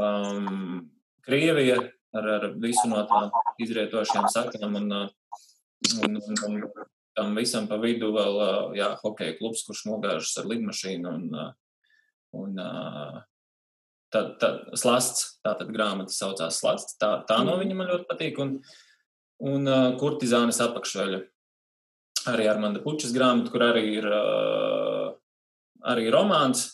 um, 0.00 0.88
Krievija 1.26 1.78
ar, 2.14 2.28
ar 2.36 2.50
visu 2.62 2.88
no 2.90 3.02
tām 3.10 3.32
izrietošajām 3.62 4.28
sakām 4.32 4.76
un, 4.78 4.92
un, 4.96 6.18
un, 6.18 6.36
un 6.48 6.60
tam 7.16 7.32
visam 7.38 7.66
pa 7.70 7.78
vidu 7.82 8.12
vēl 8.14 8.42
jā, 8.78 8.92
hokeja 9.02 9.38
klubs, 9.40 9.64
kurš 9.66 9.86
nogāžas 9.88 10.36
ar 10.38 10.50
lidmašīnu 10.52 11.14
un, 11.16 11.40
un 12.36 12.60
Tad, 14.14 14.36
tad 14.38 14.76
slasts, 14.78 15.40
tā 15.44 15.56
tad 15.58 15.72
grāmata 15.74 16.14
saucās 16.14 16.60
slasts. 16.60 16.94
Tā, 17.00 17.08
tā 17.26 17.40
no 17.44 17.56
viņa 17.58 17.74
man 17.76 17.88
ļoti 17.90 18.06
patīk. 18.08 18.38
Un, 18.40 18.52
un 19.42 19.70
kurtizānes 20.00 20.60
apakšveļa. 20.62 21.18
Arī 22.30 22.48
ar 22.50 22.58
Manda 22.62 22.82
Pučas 22.82 23.12
grāmatu, 23.14 23.52
kur 23.54 23.62
arī 23.68 23.84
ir 24.00 24.06
uh, 24.10 25.12
arī 25.86 26.08
romāns, 26.10 26.66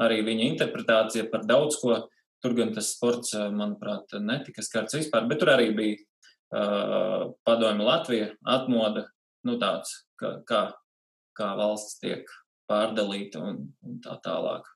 arī 0.00 0.22
viņa 0.26 0.48
interpretācija 0.52 1.28
par 1.32 1.46
daudz 1.48 1.78
ko. 1.82 2.00
Tur 2.38 2.54
gan 2.54 2.70
tas 2.70 2.92
sports, 2.94 3.32
manuprāt, 3.34 4.12
netika 4.22 4.62
skarts 4.62 4.94
vispār, 4.94 5.24
bet 5.26 5.40
tur 5.42 5.50
arī 5.50 5.72
bija 5.74 5.96
uh, 5.98 7.32
padomju 7.42 7.86
Latvija, 7.86 8.28
atmoda, 8.46 9.08
nu 9.48 9.56
tāds, 9.58 9.96
kā, 10.20 10.36
kā, 10.46 10.60
kā 11.34 11.48
valsts 11.58 11.98
tiek 11.98 12.30
pārdalīta 12.70 13.42
un, 13.42 13.64
un 13.82 13.98
tā 14.04 14.14
tālāk. 14.22 14.70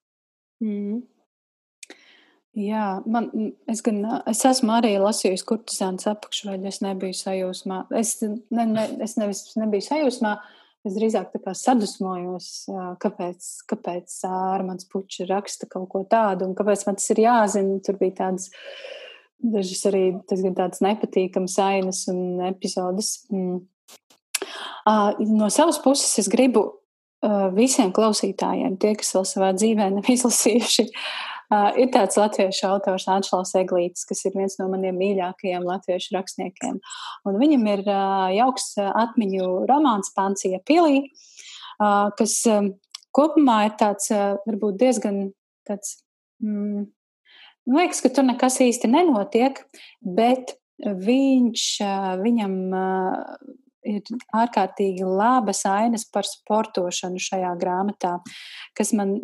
Mm. 0.64 1.04
Jā, 2.52 3.00
man, 3.08 3.30
es, 3.70 3.80
gan, 3.80 4.02
es 4.28 4.42
esmu 4.44 4.74
arī 4.74 4.90
lasījusi 5.00 5.46
kurtizānas 5.48 6.04
apakšveļu, 6.10 6.66
es 6.68 6.82
nebiju 6.84 7.16
sajūsmā. 7.16 7.78
Es, 7.96 8.18
ne, 8.20 8.66
ne, 8.68 8.84
es 9.00 9.16
nevis 9.16 9.40
nebiju 9.56 9.86
sajūsmā, 9.86 10.32
es 10.84 10.98
drīzāk 10.98 11.32
sadusmojos, 11.56 12.50
kāpēc, 13.00 13.48
kāpēc 13.72 14.18
Ārmans 14.28 14.84
Puķis 14.92 15.30
raksta 15.30 15.70
kaut 15.72 15.88
ko 15.94 16.04
tādu 16.04 16.50
un 16.50 16.52
kāpēc 16.58 16.84
man 16.90 17.00
tas 17.00 17.08
ir 17.14 17.22
jāzina. 17.24 17.80
Tur 17.86 17.96
bija 18.02 18.18
tādas, 18.20 18.50
dažas 19.40 19.88
arī 19.88 20.04
tādas 20.28 20.84
nepatīkamas 20.84 21.56
ainas 21.64 22.04
un 22.12 22.44
epizodes. 22.50 23.14
Mm. 23.32 23.62
No 25.32 25.48
savas 25.54 25.80
puses 25.80 26.20
es 26.20 26.28
gribu 26.28 26.68
visiem 27.56 27.96
klausītājiem, 27.96 28.76
tie, 28.82 28.96
kas 28.98 29.14
vēl 29.16 29.28
savā 29.30 29.52
dzīvē 29.56 29.92
nav 29.94 30.08
izlasījuši, 30.10 30.90
uh, 30.90 31.31
Uh, 31.52 31.68
ir 31.76 31.90
tāds 31.92 32.16
latviešu 32.16 32.64
autors 32.70 33.04
Anšlaus 33.12 33.50
Eglītis, 33.60 34.06
kas 34.08 34.22
ir 34.24 34.32
viens 34.38 34.54
no 34.56 34.70
maniem 34.72 34.96
mīļākajiem 34.96 35.66
latviešu 35.68 36.14
rakstniekiem. 36.16 36.78
Un 37.28 37.36
viņam 37.40 37.66
ir 37.74 37.82
uh, 37.84 38.30
jauks 38.32 38.70
atmiņu 38.80 39.50
romāns 39.68 40.14
Pancija 40.16 40.62
Pilī, 40.64 41.02
uh, 41.76 42.08
kas 42.16 42.38
um, 42.48 42.72
kopumā 43.12 43.66
ir 43.68 43.76
tāds 43.82 44.08
uh, 44.14 44.38
varbūt 44.48 44.80
diezgan 44.80 45.20
tāds. 45.68 45.98
Mm, 46.40 46.86
liekas, 47.68 48.00
ka 48.00 48.10
tur 48.16 48.24
nekas 48.30 48.56
īsti 48.64 48.88
nenotiek, 48.90 49.60
bet 50.02 50.56
viņš, 50.82 51.66
viņam 52.18 52.56
ir 53.88 54.02
ārkārtīgi 54.36 55.06
labas 55.06 55.64
ainas 55.68 56.04
par 56.08 56.28
sportošanu 56.28 57.20
šajā 57.22 57.52
grāmatā, 57.60 58.16
kas 58.78 58.92
man 58.96 59.14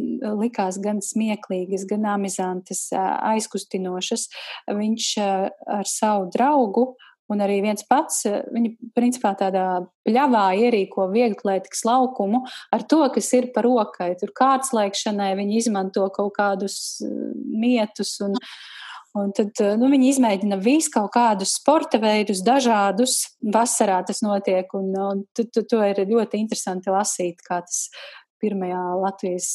likās 0.40 0.80
gan 0.82 1.02
smieklīgas, 1.04 1.86
gan 1.90 2.06
amizantas, 2.14 2.88
aizkustinošas. 2.94 4.28
Viņš 4.68 5.12
ar 5.22 5.88
savu 5.88 6.30
draugu 6.34 6.90
Un 7.28 7.42
arī 7.44 7.58
viens 7.60 7.84
pats, 7.84 8.22
viņa 8.24 8.70
principā 8.96 9.34
tādā 9.36 9.82
pļavā 10.08 10.46
ierīko 10.62 11.10
vieglietīgas 11.12 11.84
laukumu 11.84 12.40
ar 12.72 12.84
to, 12.88 13.02
kas 13.12 13.28
ir 13.36 13.50
par 13.52 13.68
rokai. 13.68 14.14
Tur 14.20 14.32
kāds 14.36 14.72
laikšanai 14.72 15.34
viņi 15.36 15.58
izmanto 15.60 16.06
kaut 16.14 16.32
kādus 16.38 16.78
mietus 17.04 18.16
un, 18.24 18.38
Un 19.16 19.30
tad 19.32 19.56
eh, 19.64 19.72
nu, 19.80 19.88
viņi 19.92 20.10
izmēģina 20.12 20.58
visu 20.60 20.92
kaut 20.92 21.12
kādus 21.14 21.56
sporta 21.58 22.00
veidus, 22.02 22.42
dažādus. 22.44 23.22
Vasarā 23.54 24.02
tas 24.06 24.20
notiek, 24.24 24.68
un, 24.76 24.92
un 24.92 25.24
tu, 25.36 25.46
tu, 25.48 25.64
to 25.68 25.80
ir 25.86 26.02
ļoti 26.10 26.42
interesanti 26.42 26.92
lasīt, 26.92 27.40
kā 27.46 27.62
tas 27.64 27.88
pirmajā 28.42 28.84
Latvijas. 29.00 29.50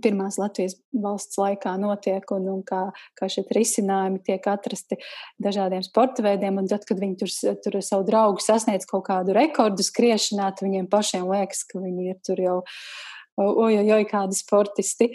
Pirmās 0.00 0.36
Latvijas 0.38 0.76
valsts 0.94 1.34
laikā 1.36 1.72
notiek, 1.82 2.24
un, 2.32 2.44
un 2.52 2.60
kā, 2.64 2.78
kā 3.18 3.26
šie 3.28 3.42
risinājumi 3.52 4.20
tiek 4.24 4.44
atrasti 4.48 4.96
dažādiem 5.42 5.82
sporta 5.84 6.22
veidiem. 6.24 6.62
Tad, 6.70 6.86
kad 6.88 7.02
viņi 7.02 7.18
tur, 7.20 7.32
tur 7.64 7.78
savu 7.84 8.06
draugu 8.06 8.40
sasniedz 8.40 8.86
kaut 8.88 9.08
kādu 9.10 9.34
rekordu 9.36 9.84
skriešanā, 9.84 10.52
tad 10.54 10.68
viņiem 10.68 10.86
pašiem 10.88 11.26
liekas, 11.28 11.66
ka 11.68 11.82
viņi 11.82 12.06
ir 12.14 12.20
tur 12.24 12.40
jau, 12.40 12.56
oi, 13.42 13.74
oi, 13.82 13.84
oi, 13.98 14.06
kādi 14.08 14.38
sportisti. 14.38 15.10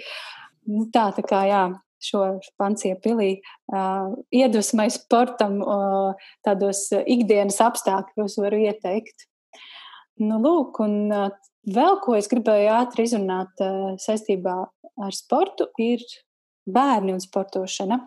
Nu, 0.67 0.89
tā, 0.91 1.07
tā 1.15 1.23
kā 1.25 1.45
jā, 1.47 1.63
šo 2.05 2.23
Pancija 2.59 2.97
pilī 3.01 3.31
uh, 3.39 4.13
iedvesmai 4.33 4.87
sportam 4.93 5.57
uh, 5.63 6.27
tādos 6.45 6.87
ikdienas 7.01 7.59
apstākļos 7.65 8.37
varu 8.43 8.61
ieteikt. 8.67 9.27
Nu, 10.21 10.39
lūk, 10.39 10.79
un 10.85 11.11
uh, 11.11 11.29
vēl 11.67 11.99
ko 12.03 12.15
es 12.15 12.29
gribēju 12.31 12.71
ātri 12.77 13.07
izrunāt 13.07 13.63
uh, 13.63 13.95
saistībā 14.01 14.59
ar 15.05 15.15
sportu, 15.15 15.67
ir 15.81 16.03
bērni 16.65 17.15
un 17.15 17.23
sportošana. 17.23 17.99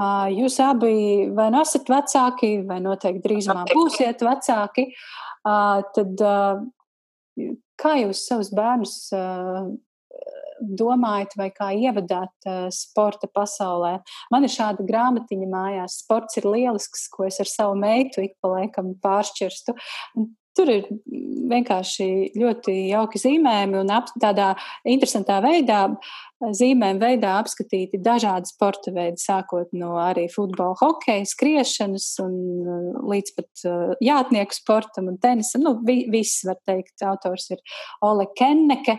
Uh, 0.00 0.30
jūs 0.32 0.56
abi 0.64 1.28
vai 1.36 1.50
nu 1.52 1.60
esat 1.60 1.90
vecāki, 1.92 2.60
vai 2.68 2.78
noteikti 2.80 3.24
drīzumā 3.26 3.66
būsiet 3.68 4.22
vecāki, 4.24 4.86
uh, 5.44 5.82
tad 5.96 6.22
uh, 6.24 6.62
kā 7.80 7.96
jūs 8.00 8.24
savus 8.28 8.52
bērnus 8.56 8.94
uh, 9.16 9.68
domājat 10.60 11.36
vai 11.40 11.50
kā 11.54 11.70
ievadāt 11.76 12.48
uh, 12.48 12.66
sporta 12.74 13.30
pasaulē. 13.30 13.98
Man 14.32 14.46
ir 14.46 14.52
šāda 14.54 14.86
grāmatiņa 14.86 15.48
mājās. 15.50 16.00
Sports 16.04 16.40
ir 16.40 16.48
lielisks, 16.50 17.08
ko 17.12 17.26
es 17.28 17.40
ar 17.42 17.50
savu 17.50 17.78
meitu 17.80 18.24
ik 18.26 18.36
pa 18.42 18.54
laikam 18.56 18.94
pāršķirstu. 19.02 19.76
tur 20.56 20.70
ir 20.72 20.86
vienkārši 21.50 22.06
ļoti 22.38 22.74
jauki 22.90 23.20
zīmējumi 23.22 23.78
un 23.80 23.92
ap, 23.94 24.10
tādā 24.20 24.50
interesantā 24.88 25.38
veidā, 25.44 25.84
zīmējuma 26.40 27.00
veidā 27.00 27.34
apskatīti 27.40 28.00
dažādi 28.02 28.50
sporta 28.50 28.92
veidi, 28.94 29.20
sākot 29.22 29.72
no 29.76 29.94
arī 30.02 30.26
futbola, 30.32 30.76
hokeja, 30.80 31.26
skriešanas 31.28 32.08
un 32.24 32.36
līdz 33.12 33.34
pat 33.36 33.66
jātnieku 34.04 34.56
sportam 34.56 35.10
un 35.12 35.20
tenisam. 35.22 35.64
Nu, 35.66 35.76
vi, 35.86 36.02
viss, 36.12 36.42
var 36.48 36.60
teikt, 36.66 36.98
autors 37.06 37.50
ir 37.54 37.62
Ole 38.06 38.28
Kenneke. 38.36 38.98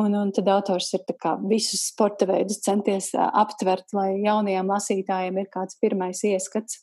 Un, 0.00 0.14
un 0.18 0.32
tad 0.34 0.48
autors 0.50 0.88
ir 0.96 1.04
visus 1.46 1.84
sporta 1.92 2.26
veidus 2.26 2.58
centies 2.64 3.12
aptvert, 3.14 3.92
lai 3.94 4.24
jaunajiem 4.24 4.72
lasītājiem 4.72 5.38
ir 5.38 5.50
kāds 5.52 5.78
pirmais 5.78 6.24
ieskats. 6.26 6.80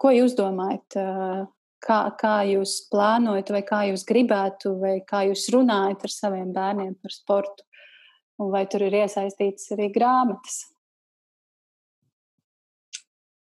Ko 0.00 0.12
jūs 0.14 0.34
domājat? 0.38 0.96
Kā, 1.84 1.98
kā 2.16 2.36
jūs 2.48 2.88
plānojat, 2.88 3.50
vai 3.52 3.60
kā 3.68 3.82
jūs 3.90 4.06
gribētu, 4.08 4.72
vai 4.80 4.94
kā 5.04 5.26
jūs 5.28 5.50
runājat 5.52 6.06
ar 6.08 6.12
saviem 6.14 6.48
bērniem 6.56 6.94
par 6.96 7.12
sportu? 7.12 7.66
Un 8.40 8.48
vai 8.50 8.64
tur 8.66 8.86
ir 8.86 8.96
iesaistītas 9.04 9.68
arī 9.76 9.90
grāmatas? 9.92 10.62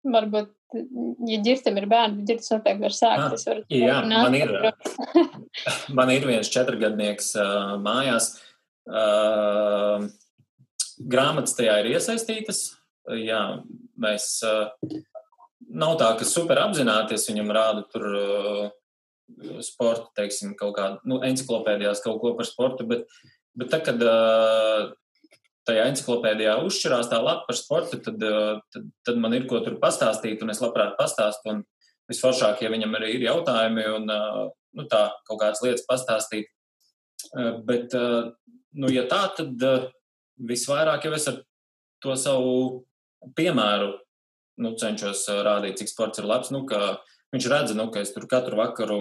Varbūt, 0.06 0.52
ja 1.26 1.38
ģirtam 1.46 1.80
ir 1.82 1.88
bērni, 1.90 2.20
tad 2.20 2.30
ģirtas 2.30 2.52
noteikti 2.54 2.84
var 2.84 2.94
sākt. 2.94 3.38
Es 3.40 3.48
varu 3.50 3.64
jā, 3.74 3.96
man 4.06 4.38
ir, 4.38 4.54
man 5.98 6.12
ir 6.14 6.28
viens 6.30 6.52
četrgadnieks 6.54 7.32
uh, 7.40 7.74
mājās. 7.82 8.36
Uh, 8.86 10.06
grāmatas 11.02 11.58
tajā 11.58 11.80
ir 11.82 11.96
iesaistītas. 11.96 12.64
Jā, 13.18 13.42
mēs 14.02 14.28
uh, 14.46 14.70
nav 15.74 15.98
tā, 16.02 16.12
ka 16.20 16.28
super 16.28 16.62
apzināties 16.62 17.26
viņam 17.30 17.54
rāda 17.56 17.86
tur 17.90 18.06
uh, 18.12 18.68
sporta, 19.66 20.12
teiksim, 20.22 20.54
kaut 20.60 20.76
kādu, 20.78 21.02
nu, 21.10 21.20
enciklopēdijās 21.26 22.04
kaut 22.06 22.22
ko 22.22 22.36
par 22.38 22.48
sportu, 22.50 22.86
bet, 22.90 23.10
bet 23.58 23.74
tā, 23.74 23.82
kad 23.86 24.02
uh, 24.06 24.94
tajā 25.66 25.88
enciklopēdijā 25.92 26.58
uzšķirās 26.66 27.10
tā 27.12 27.22
lapa 27.24 27.48
par 27.48 27.58
sportu, 27.58 28.00
tad, 28.06 28.22
uh, 28.22 28.60
tad, 28.74 28.90
tad 29.08 29.22
man 29.22 29.34
ir 29.38 29.48
ko 29.50 29.62
tur 29.66 29.80
pastāstīt, 29.82 30.44
un 30.46 30.54
es 30.54 30.62
labprāt 30.64 30.96
pastāstu, 31.00 31.54
un 31.54 31.64
visforšāk, 32.12 32.62
ja 32.62 32.72
viņam 32.74 32.96
arī 33.00 33.16
ir 33.16 33.28
jautājumi, 33.28 33.88
un, 33.98 34.14
uh, 34.14 34.46
nu, 34.78 34.88
tā, 34.92 35.08
kaut 35.28 35.42
kādas 35.42 35.64
lietas 35.66 35.86
pastāstīt. 35.90 36.52
Uh, 37.34 37.58
bet, 37.66 37.94
nu, 38.76 38.90
ja 38.94 39.06
tā, 39.10 39.24
tad 39.38 39.62
visvairāk 40.36 41.08
jau 41.08 41.14
es 41.16 41.30
ar 41.32 41.40
to 42.04 42.16
savu 42.20 42.56
piemēru 43.38 43.94
nu, 44.62 44.74
cenšos 44.80 45.26
rādīt, 45.46 45.80
cik 45.82 45.92
sports 45.92 46.22
ir 46.22 46.28
labs. 46.30 46.52
Nu, 46.54 46.64
viņš 47.34 47.48
redz, 47.52 47.76
nu, 47.78 47.90
ka 47.92 48.04
es 48.04 48.14
tur 48.16 48.28
katru 48.32 48.60
vakaru 48.60 49.00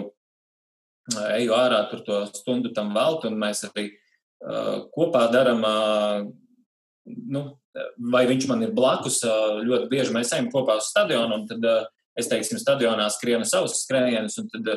eju 1.13 1.53
ārā, 1.55 1.83
tur 1.91 2.01
to 2.05 2.23
stundu 2.33 2.73
tam 2.73 2.93
veltu, 2.95 3.29
un 3.29 3.37
mēs 3.39 3.63
arī 3.69 3.89
uh, 3.91 4.87
kopā 4.95 5.27
darām. 5.33 5.61
Uh, 5.61 6.33
nu, 7.05 7.43
vai 8.11 8.25
viņš 8.29 8.47
man 8.49 8.63
ir 8.65 8.73
blakus, 8.75 9.21
ļoti 9.65 9.89
bieži 9.91 10.15
mēs 10.15 10.33
ejam 10.35 10.49
kopā 10.53 10.79
uz 10.81 10.89
stadionu, 10.89 11.41
un 11.41 11.47
tad 11.49 11.65
es, 12.17 12.29
teiksim, 12.31 12.59
stadionā 12.61 13.07
skrienu 13.13 13.47
savus 13.47 13.81
skrējienus, 13.83 14.39
un 14.41 14.49
tad 14.53 14.71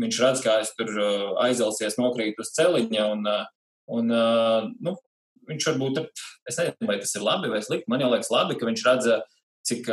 viņš 0.00 0.20
redz, 0.24 0.44
kā 0.44 0.58
es 0.62 0.72
tur 0.78 0.92
aizelsies, 1.44 1.98
nokrīt 2.00 2.38
uz 2.40 2.52
celiņa, 2.56 3.08
un, 3.12 3.26
un 3.98 4.14
nu, 4.86 4.94
viņš 5.48 5.68
varbūt, 5.72 6.04
es 6.48 6.60
nezinu, 6.60 6.88
vai 6.88 7.00
tas 7.02 7.14
ir 7.16 7.24
labi 7.26 7.50
vai 7.52 7.60
slikti, 7.64 7.90
man 7.92 8.04
jau 8.04 8.12
liekas 8.14 8.32
labi, 8.32 8.56
ka 8.60 8.68
viņš 8.68 8.86
redz, 8.88 9.10
cik 9.68 9.90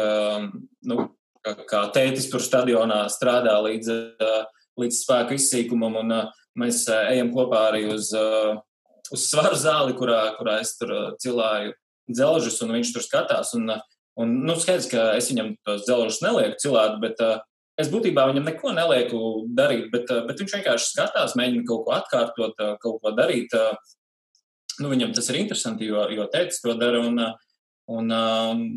nu, 0.88 1.00
kā 1.42 1.86
tētis 1.96 2.30
tur 2.32 2.44
stadionā 2.44 3.04
strādā 3.12 3.58
līdz, 3.66 3.92
līdz 4.80 5.00
spēku 5.04 5.36
izsīkumam, 5.38 5.98
un 6.04 6.18
mēs 6.60 6.86
ejam 6.94 7.32
kopā 7.36 7.68
arī 7.72 7.88
uz, 7.92 8.12
uz 9.12 9.28
svaru 9.30 9.58
zāli, 9.60 9.96
kurā, 9.98 10.20
kurā 10.38 10.60
es 10.64 10.76
tur 10.80 10.94
cilāju 11.22 11.76
dzelžus, 12.12 12.60
un 12.66 12.76
viņš 12.78 12.94
tur 12.96 13.06
skatās. 13.06 13.54
Un, 13.58 13.70
un, 14.20 14.36
nu, 14.48 14.58
skaidrs, 14.60 14.90
ka 14.92 15.12
es 15.20 15.30
viņam 15.32 15.56
tos 15.68 15.86
dzelžus 15.88 16.22
nelieku 16.24 16.60
cilāt, 16.64 16.98
bet 17.04 17.22
es 17.82 17.92
būtībā 17.92 18.28
viņam 18.30 18.50
neko 18.50 18.74
nelieku 18.78 19.22
darīt, 19.58 19.90
bet, 19.94 20.12
bet 20.28 20.44
viņš 20.44 20.58
vienkārši 20.58 20.92
skatās, 20.94 21.38
mēģina 21.40 21.68
kaut 21.70 21.86
ko 21.88 21.96
atkārtot, 21.98 22.66
kaut 22.84 23.00
ko 23.04 23.14
darīt. 23.18 23.56
Nu, 24.82 24.90
viņam 24.92 25.14
tas 25.16 25.30
ir 25.32 25.42
interesanti, 25.44 25.92
jo, 25.92 26.08
jo 26.16 26.28
tētis 26.32 26.64
to 26.64 26.76
dara. 26.80 27.04
Un, 27.06 27.24
un, 27.92 28.12
un 28.12 28.68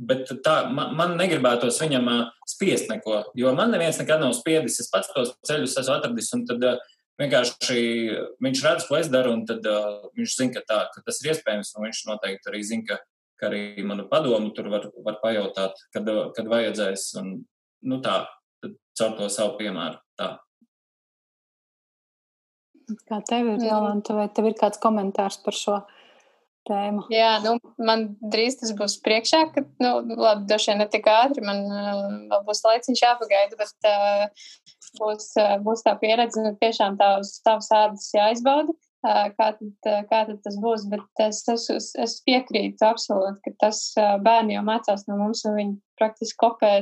Bet 0.00 0.30
tā, 0.40 0.54
man, 0.72 0.94
man 0.96 1.10
negribētos 1.18 1.76
viņam 1.82 2.06
uh, 2.08 2.20
spiest 2.48 2.88
neko, 2.88 3.18
jo 3.36 3.50
man 3.52 3.68
neviens 3.74 3.98
nekad 4.00 4.22
nav 4.22 4.32
spiedis. 4.38 4.78
Es 4.80 4.88
pats 4.88 5.10
tos 5.12 5.34
ceļus 5.44 5.76
esmu 5.82 5.92
atradis, 5.98 6.30
tad 6.48 6.64
uh, 6.64 6.78
vienkārši 7.20 7.76
viņš 8.42 8.64
redz, 8.66 8.88
ko 8.88 8.98
es 8.98 9.10
daru, 9.12 9.34
un 9.36 9.46
tad 9.48 9.66
uh, 9.68 10.10
viņš 10.18 10.36
zina, 10.36 10.54
ka, 10.56 10.64
tā, 10.66 10.80
ka 10.94 11.04
tas 11.06 11.20
ir 11.22 11.32
iespējams, 11.34 11.72
un 11.76 11.86
viņš 11.88 12.02
noteikti 12.08 12.52
arī 12.52 12.62
zina, 12.66 12.86
ka, 12.88 12.98
ka 13.40 13.50
arī 13.50 13.84
manu 13.86 14.08
padomu 14.10 14.52
tur 14.56 14.70
var, 14.72 14.88
var 15.06 15.20
pajautāt, 15.22 15.80
kad, 15.94 16.10
kad 16.36 16.52
vajadzēs, 16.52 17.10
un 17.22 17.32
nu 17.86 18.00
tā, 18.04 18.22
tad 18.64 18.76
caur 18.98 19.16
to 19.18 19.30
savu 19.32 19.58
piemēru. 19.60 20.00
Tā. 20.20 20.34
Kā 23.06 23.20
tev 23.28 23.52
ir, 23.52 23.64
Jolanta, 23.68 24.16
vai 24.16 24.26
tev 24.34 24.50
ir 24.50 24.58
kāds 24.58 24.80
komentārs 24.82 25.38
par 25.44 25.54
šo? 25.54 25.78
Uh, 25.78 25.96
tēma. 26.68 27.04
Jā, 27.12 27.32
nu, 27.44 27.56
man 27.82 28.06
drīz 28.32 28.58
tas 28.60 28.72
būs 28.76 28.98
priekšā, 29.04 29.42
ka, 29.54 29.64
nu, 29.82 29.92
labi, 30.10 30.46
droši 30.50 30.72
vien 30.72 30.82
ne 30.82 30.88
tik 30.92 31.08
ātri, 31.10 31.44
man 31.46 31.62
uh, 31.66 32.02
vēl 32.32 32.44
būs 32.46 32.62
laiciņš 32.66 33.04
jāpagaida, 33.04 33.58
bet 33.60 33.90
uh, 33.90 34.50
būs, 34.98 35.32
uh, 35.40 35.56
būs 35.64 35.84
tā 35.86 35.96
pieredze, 36.00 36.40
un 36.40 36.58
tiešām 36.60 36.98
tā 37.00 37.16
uz 37.20 37.36
tavas 37.46 37.70
ādas 37.74 38.10
jāizbauda. 38.16 38.74
Uh, 39.00 39.30
kā 39.32 39.46
tad, 39.56 39.72
uh, 39.88 40.02
kā 40.10 40.24
tad 40.28 40.40
tas 40.44 40.58
būs, 40.60 40.84
bet 40.92 41.24
es, 41.24 41.42
es, 41.48 41.90
es 41.96 42.18
piekrītu 42.26 42.84
absolūti, 42.84 43.40
ka 43.46 43.56
tas 43.66 43.82
bērni 43.96 44.58
jau 44.58 44.64
mācās 44.66 45.06
no 45.08 45.16
mums, 45.22 45.44
un 45.48 45.56
viņi 45.56 45.76
praktiski 46.00 46.40
kopē 46.42 46.72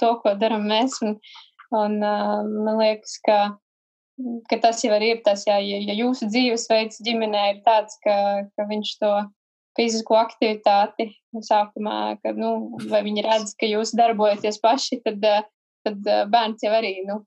to, 0.00 0.12
ko 0.24 0.34
daram 0.40 0.66
mēs, 0.70 0.98
un, 1.06 1.18
un 1.78 1.98
man 2.02 2.80
liekas, 2.80 3.20
ka 3.26 3.38
ka 4.50 4.58
tas 4.62 4.82
jau 4.84 4.96
ir 5.00 5.22
tas, 5.24 5.44
jā, 5.48 5.58
ja, 5.64 5.78
ja 5.82 5.94
jūsu 5.96 6.28
dzīvesveids 6.30 7.00
ģimenē 7.04 7.44
ir 7.52 7.62
tāds, 7.66 7.96
ka, 8.04 8.16
ka 8.56 8.66
viņš 8.68 8.90
to 9.00 9.12
fizisko 9.78 10.18
aktivitāti 10.20 11.08
sākumā, 11.48 12.18
ka, 12.22 12.34
nu, 12.36 12.76
vai 12.92 13.02
viņi 13.06 13.24
redz, 13.26 13.54
ka 13.58 13.68
jūs 13.68 13.94
darbojaties 13.96 14.60
paši, 14.62 15.00
tad, 15.06 15.24
tad 15.86 16.10
bērns 16.32 16.64
jau 16.64 16.72
arī, 16.76 16.94
nu, 17.08 17.20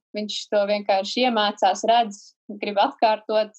to 0.52 0.64
vienkārši 0.69 1.27
iemācās, 1.30 1.86
redz, 1.90 2.22
grib 2.61 2.80
atkārtot. 2.82 3.56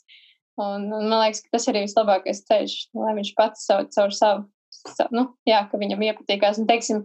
Un, 0.56 0.86
un 0.88 1.08
man 1.10 1.20
liekas, 1.20 1.42
ka 1.44 1.56
tas 1.56 1.66
ir 1.66 1.74
arī 1.74 1.84
vislabākais 1.84 2.44
ceļš, 2.48 2.76
lai 2.96 3.16
viņš 3.18 3.32
pats 3.36 3.66
savu, 3.68 3.90
caur 3.92 4.14
savu, 4.16 4.46
savu, 4.72 5.10
nu, 5.12 5.26
jā, 5.48 5.60
ka 5.68 5.80
viņam 5.80 6.04
iepatīkās. 6.06 6.62
Un, 6.62 6.68
teiksim, 6.70 7.02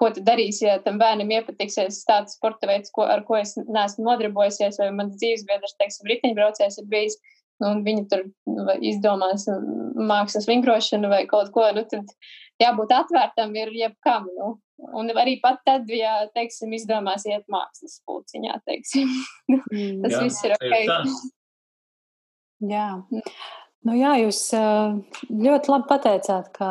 ko 0.00 0.10
tu 0.14 0.22
darīsi, 0.26 0.64
ja 0.66 0.78
tam 0.82 0.98
bērnam 1.00 1.30
iepatiksies 1.36 2.02
tāds 2.08 2.36
sporta 2.38 2.70
veids, 2.70 2.90
ko, 2.94 3.04
ar 3.06 3.22
ko 3.26 3.38
es 3.38 3.56
neesmu 3.60 4.06
nodarbojusies, 4.06 4.78
vai 4.80 4.90
mans 4.94 5.18
dzīves 5.20 5.46
biedrs, 5.48 5.76
teiksim, 5.78 6.08
riteņbraucējs 6.10 6.80
ir 6.82 6.88
bijis, 6.90 7.18
nu, 7.60 7.74
un 7.74 7.84
viņi 7.86 8.06
tur 8.10 8.24
nu, 8.50 8.66
izdomās 8.92 9.46
mākslas 10.10 10.48
vingrošanu 10.50 11.10
vai 11.12 11.24
kaut 11.30 11.52
ko, 11.54 11.66
nu, 11.76 11.84
tad 11.90 12.14
jābūt 12.62 12.94
atvērtam 12.96 13.54
ir 13.58 13.72
jebkam, 13.76 14.28
nu. 14.38 14.54
Un 14.96 15.10
arī 15.12 15.36
pat 15.42 15.60
tad, 15.66 15.88
ja, 15.92 16.26
teiksim, 16.34 16.72
izdomās 16.76 17.26
iet 17.28 17.46
mākslas 17.52 18.00
pulciņā, 18.08 18.60
teiksim. 18.68 19.10
Mm. 19.70 20.02
Tas 20.04 20.12
jā, 20.14 20.20
viss 20.22 20.44
ir 20.46 20.52
ok. 20.54 20.74
Jā. 22.70 22.86
Nu 23.88 23.94
jā, 23.96 24.12
jūs 24.20 24.40
ļoti 25.32 25.72
labi 25.72 25.86
pateicāt, 25.88 26.50
ka 26.54 26.70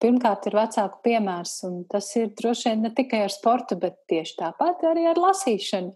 pirmkārt 0.00 0.46
ir 0.48 0.56
vecāku 0.56 1.02
piemērs, 1.04 1.52
un 1.68 1.82
tas 1.90 2.08
ir 2.16 2.30
droši 2.38 2.70
vien 2.70 2.86
ne 2.86 2.92
tikai 2.96 3.20
ar 3.26 3.34
sportu, 3.34 3.76
bet 3.80 3.98
tieši 4.10 4.38
tāpat 4.40 4.86
arī 4.88 5.04
ar 5.10 5.20
lasīšanu. 5.20 5.92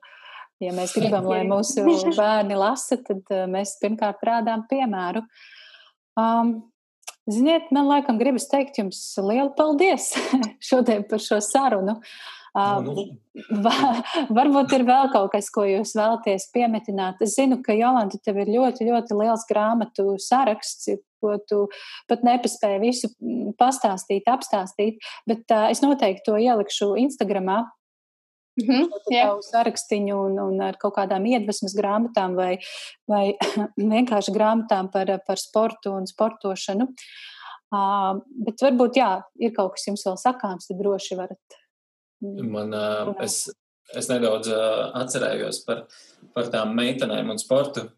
Ja 0.62 0.74
mēs 0.76 0.92
gribam, 0.98 1.26
lai 1.30 1.42
mūsu 1.48 1.86
bērni 2.18 2.58
lasa, 2.58 3.00
tad 3.02 3.32
mēs 3.50 3.78
pirmkārt 3.82 4.22
rādām 4.28 4.66
piemēru. 4.70 5.24
Um, 6.20 6.58
ziniet, 7.32 7.72
man 7.74 7.88
laikam 7.90 8.20
gribas 8.20 8.48
teikt 8.50 8.78
jums 8.80 9.00
lielu 9.20 9.50
paldies 9.56 10.12
šodien 10.68 11.06
par 11.08 11.22
šo 11.22 11.40
sarunu. 11.44 11.98
Uh, 12.52 12.84
varbūt 14.36 14.74
ir 14.76 14.82
vēl 14.84 15.08
kaut 15.14 15.30
kas, 15.32 15.48
ko 15.52 15.64
jūs 15.64 15.94
vēlaties 15.96 16.50
piemetināt. 16.52 17.22
Es 17.24 17.38
zinu, 17.38 17.62
ka 17.64 17.72
Jolanta, 17.72 18.20
tev 18.20 18.42
ir 18.42 18.50
ļoti, 18.52 18.84
ļoti 18.90 19.16
liels 19.16 19.46
grāmatu 19.48 20.18
saraksts, 20.20 20.90
ko 21.22 21.38
tu 21.48 21.62
pat 22.10 22.26
nepaspēji 22.26 22.82
visu 22.82 23.08
pastāstīt, 23.60 24.28
apstāstīt, 24.28 25.00
bet 25.28 25.48
uh, 25.48 25.70
es 25.72 25.80
noteikti 25.84 26.26
to 26.28 26.36
ielikšu 26.36 26.92
Instagramā. 27.06 27.62
Mm 28.60 28.68
-hmm, 28.68 28.88
tādu 29.08 29.42
sarakstu 29.46 29.96
un, 30.12 30.38
un 30.38 30.60
ar 30.60 30.76
kaut 30.76 30.94
kādām 30.98 31.24
iedvesmas 31.26 31.72
grāmatām 31.72 32.34
vai, 32.36 32.58
vai 33.08 33.32
vienkārši 33.94 34.34
grāmatām 34.34 34.90
par, 34.92 35.08
par 35.26 35.38
sportu 35.40 35.92
un 35.92 36.06
sportošanu. 36.06 36.88
Uh, 37.72 38.20
bet 38.44 38.60
varbūt, 38.60 38.96
jā, 39.00 39.22
ir 39.40 39.54
kaut 39.56 39.72
kas 39.72 39.86
jums 39.86 40.04
vēl 40.04 40.16
sakāms, 40.20 40.68
tad 40.68 40.76
droši 40.76 41.16
varat 41.16 41.62
Man, 42.22 42.70
es, 43.24 43.50
es 43.98 44.08
nedaudz 44.10 44.46
uh, 44.52 44.92
atcerējos 45.00 45.64
par, 45.66 45.86
par 46.36 46.50
tām 46.52 46.76
meitenēm 46.78 47.32
un 47.34 47.40
sportu. 47.40 47.88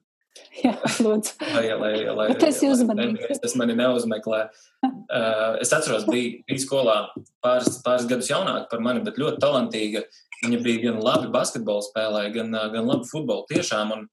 Jā, 0.63 0.73
lūdzu. 1.05 1.35
Lai, 1.55 1.67
lai, 1.79 1.93
lai, 2.09 2.29
Bet 2.33 2.47
es 2.49 2.63
uzmanīju. 2.67 3.37
Tas 3.43 3.55
mani 3.59 3.77
neuzmeklē. 3.79 4.41
Uh, 4.85 5.61
es 5.63 5.73
atceros, 5.77 6.07
bija, 6.09 6.41
bija 6.49 6.63
skolā 6.63 6.97
pāris, 7.45 7.79
pāris 7.85 8.09
gadus 8.11 8.31
jaunāka 8.33 8.67
par 8.73 8.83
mani, 8.85 9.05
bet 9.07 9.21
ļoti 9.21 9.43
talantīga. 9.45 10.05
Viņa 10.45 10.61
bija 10.65 10.83
gan 10.87 11.01
labi 11.03 11.33
basketbolu 11.35 11.85
spēlēja, 11.87 12.35
gan, 12.39 12.55
gan 12.75 12.89
labi 12.91 13.09
futbolu 13.11 13.47
tiešām. 13.51 13.95
Un, 13.97 14.07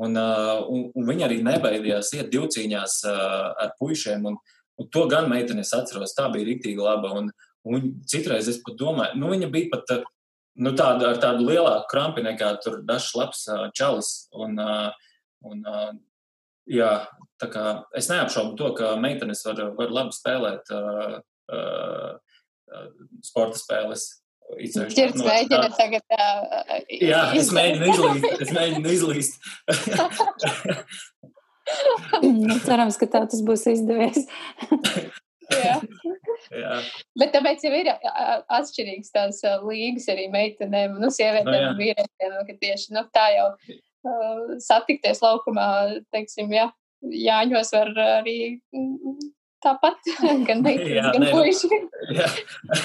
un, 0.00 0.16
un, 0.16 0.88
un 0.94 1.08
viņa 1.08 1.28
arī 1.28 1.40
nebaidījās 1.44 2.14
iet 2.18 2.32
divcīņās 2.32 2.98
ar 3.10 3.74
puišiem. 3.80 4.24
Un, 4.30 4.40
un 4.80 4.90
to 4.94 5.06
gan 5.10 5.30
meitenes 5.30 5.74
atceros, 5.76 6.16
tā 6.16 6.30
bija 6.32 6.48
rīktīgi 6.48 6.80
laba. 6.80 7.12
Un, 7.18 7.30
un 7.68 7.92
citreiz 8.08 8.50
es 8.50 8.62
pat 8.64 8.78
domāju, 8.80 9.20
nu 9.20 9.34
viņa 9.34 9.50
bija 9.52 9.74
pat 9.74 9.96
nu, 10.62 10.72
tāda 10.78 11.12
ar 11.12 11.22
tādu 11.22 11.48
lielāku 11.50 11.90
krampi 11.90 12.24
nekā 12.24 12.54
tur 12.64 12.80
dažs 12.86 13.12
labs 13.18 13.46
čalis. 13.76 14.14
Un, 14.32 14.58
Un, 15.42 15.62
jā, 16.70 16.90
tā 17.42 17.48
kā 17.50 17.66
es 17.98 18.08
neapšaubu 18.10 18.54
to, 18.58 18.72
ka 18.78 18.94
meitenes 19.02 19.42
var, 19.48 19.62
var 19.78 19.94
labi 19.94 20.14
spēlēt 20.14 20.70
uh, 20.74 21.16
uh, 21.50 22.90
sporta 23.26 23.58
spēles. 23.58 24.06
Čirts 24.60 25.20
no, 25.20 25.26
mēģina 25.26 25.68
tā, 25.70 25.76
tagad. 25.78 26.04
Uh, 26.12 26.80
jā, 26.92 27.22
es 27.38 27.52
mēģinu 27.54 27.88
izlīst. 27.92 28.26
Es 28.44 28.52
mēģinu 28.56 28.92
izlīst. 28.96 29.38
nu, 32.26 32.58
cerams, 32.66 32.98
ka 33.00 33.08
tā 33.14 33.24
tas 33.32 33.44
būs 33.46 33.64
izdevies. 33.72 34.26
jā. 35.62 35.78
jā. 36.50 36.76
Bet 37.20 37.32
tāpēc 37.36 37.64
jau 37.64 37.72
ir 37.78 37.92
atšķirīgs 37.92 39.14
tās 39.14 39.40
līgas 39.64 40.10
arī 40.12 40.28
meitenēm, 40.32 40.98
nu, 41.00 41.08
sievietēm 41.12 41.56
no, 41.56 41.72
un 41.72 41.80
vīriešiem, 41.80 42.38
ka 42.50 42.60
tieši 42.66 42.98
nu, 42.98 43.06
tā 43.14 43.26
jau 43.38 43.48
uh, 43.56 44.54
satikties 44.62 45.24
laukumā, 45.24 45.66
teiksim, 46.14 46.52
jā, 46.56 46.68
Jāņos 47.02 47.72
var 47.74 47.88
arī 47.98 48.36
tāpat, 49.62 50.10
gan 50.48 50.62
meitenes, 50.64 51.08
gan 51.14 51.26
puiši. 51.30 51.80
jā, 52.18 52.28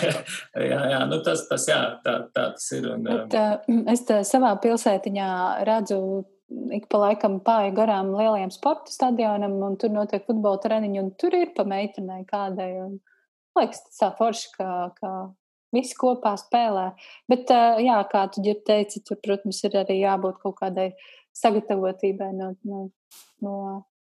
jā, 0.71 0.79
jā, 0.93 1.01
nu 1.09 1.19
tas, 1.25 1.43
tas, 1.49 1.67
jā, 1.69 1.81
tā, 2.05 2.17
tā 2.33 2.47
tas 2.55 2.71
ir. 2.77 2.89
Un, 2.93 3.05
Bet, 3.07 3.37
uh, 3.37 3.83
es 3.93 4.05
savā 4.29 4.53
pilsētiņā 4.63 5.29
redzu 5.67 5.99
ik 6.71 6.85
pa 6.91 7.01
laikam 7.01 7.41
pāri 7.43 7.73
garām 7.75 8.13
lielajam 8.15 8.53
sporta 8.55 8.93
stadionam, 8.93 9.57
un 9.67 9.75
tur 9.79 9.91
notiek 9.91 10.23
futbola 10.27 10.61
treniņi, 10.63 11.01
un 11.01 11.11
tur 11.19 11.35
ir 11.35 11.51
pa 11.57 11.67
meitenei 11.67 12.23
kādai. 12.29 12.69
Un, 12.85 12.95
liekas, 13.57 13.83
tas 13.89 13.99
tā 13.99 14.13
forši, 14.15 14.53
ka, 14.55 14.69
ka 14.95 15.11
visi 15.75 15.97
kopā 15.99 16.37
spēlē. 16.39 16.87
Bet, 17.27 17.51
jā, 17.83 17.99
kā 18.11 18.23
tu 18.31 18.45
jau 18.45 18.55
teici, 18.69 19.03
tur, 19.03 19.19
protams, 19.23 19.59
ir 19.67 19.75
arī 19.81 19.99
jābūt 19.99 20.39
kaut 20.45 20.55
kādai 20.61 20.91
sagatavotībai 21.35 22.31
no. 22.37 22.53
no, 22.63 22.87
no 23.43 23.59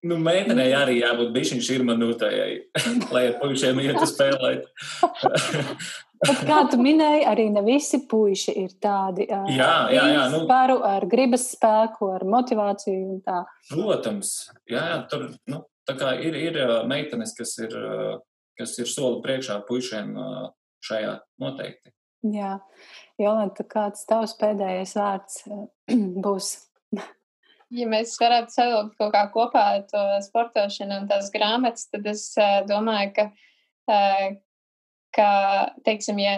Nu, 0.05 0.19
meitenei 0.21 0.69
arī 0.77 0.99
jābūt 0.99 1.31
bišķiņ 1.33 1.61
širmanūtājai, 1.65 2.51
lai 3.15 3.23
ar 3.31 3.39
puišiem 3.41 3.79
ietu 3.81 4.05
spēlēt. 4.09 4.67
Bet, 6.17 6.39
kā 6.49 6.63
tu 6.71 6.79
minēji, 6.81 7.25
arī 7.29 7.47
ne 7.53 7.61
visi 7.65 7.99
puiši 8.09 8.53
ir 8.57 8.71
tādi 8.81 9.27
ar 9.29 9.49
jā, 9.53 9.73
jā, 9.93 10.05
jā, 10.15 10.23
nu, 10.33 10.39
spēru, 10.47 10.79
ar 10.85 11.05
gribas 11.09 11.45
spēku, 11.53 12.09
ar 12.15 12.25
motivāciju 12.25 13.03
un 13.13 13.19
tā. 13.25 13.43
Protams, 13.69 14.31
jā, 14.65 14.81
jā 14.81 14.95
tur, 15.11 15.27
nu, 15.49 15.61
tā 15.85 15.93
kā 15.99 16.15
ir, 16.25 16.37
ir 16.41 16.57
meitenes, 16.89 17.35
kas 17.37 17.53
ir, 17.61 17.75
kas 18.57 18.73
ir 18.81 18.89
soli 18.89 19.21
priekšā 19.25 19.59
puišiem 19.69 20.17
šajā 20.89 21.13
noteikti. 21.43 21.93
Jā, 22.33 22.55
Jolanta, 23.21 23.65
kāds 23.69 24.05
tavs 24.09 24.33
pēdējais 24.41 24.97
vārds 24.97 25.43
būs? 26.25 26.55
Ja 27.73 27.87
mēs 27.89 28.15
varētu 28.21 28.53
savilkt 28.53 28.97
kaut 28.99 29.13
kā 29.13 29.23
kopā 29.33 29.65
to 29.91 30.03
sportošanu 30.27 31.01
un 31.01 31.07
tās 31.09 31.31
grāmatas, 31.33 31.87
tad 31.91 32.07
es 32.09 32.29
domāju, 32.69 33.11
ka, 33.17 33.25
ka 35.17 35.29
teiksim, 35.87 36.21
ja, 36.23 36.37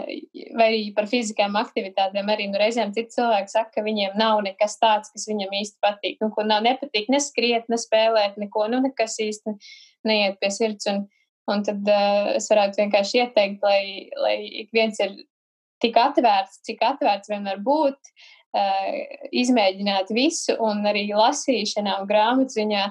vai 0.57 0.69
arī 0.71 0.81
par 0.97 1.09
fiziskām 1.11 1.57
aktivitātēm, 1.59 2.31
arī 2.33 2.49
nu, 2.49 2.59
reizēm 2.61 2.93
citi 2.95 3.17
cilvēki 3.17 3.53
saka, 3.53 3.75
ka 3.77 3.85
viņiem 3.85 4.17
nav 4.19 4.41
nekas 4.47 4.79
tāds, 4.81 5.13
kas 5.13 5.29
viņam 5.29 5.53
īsti 5.61 5.81
patīk. 5.85 6.19
Nu, 6.23 6.31
ko 6.33 6.47
nav 6.47 6.65
nepatīk, 6.65 7.11
ne 7.13 7.21
skriet, 7.23 7.69
ne 7.69 7.79
spēlēt, 7.81 8.39
neko, 8.41 8.67
nu, 8.73 8.81
nekas 8.85 9.19
īsti 9.25 9.57
neiet 10.09 10.41
pie 10.41 10.53
sirds. 10.55 10.89
Un, 10.91 11.07
Un 11.49 11.63
tad 11.65 11.87
uh, 11.89 12.27
es 12.37 12.45
varētu 12.51 12.77
vienkārši 12.77 13.23
ieteikt, 13.23 13.63
lai, 13.65 14.09
lai 14.21 14.35
ik 14.59 14.67
viens 14.69 14.99
ir 15.01 15.15
tik 15.81 15.95
atvērts, 15.97 16.59
cik 16.67 16.83
atvērts 16.85 17.31
vienmēr 17.31 17.57
būt, 17.65 17.97
uh, 17.97 18.38
izmēģināt 19.35 20.09
visu 20.15 20.55
un 20.65 20.81
arī 20.89 21.05
lasīšanā 21.13 21.99
un 22.01 22.07
grāmatziņā 22.09 22.85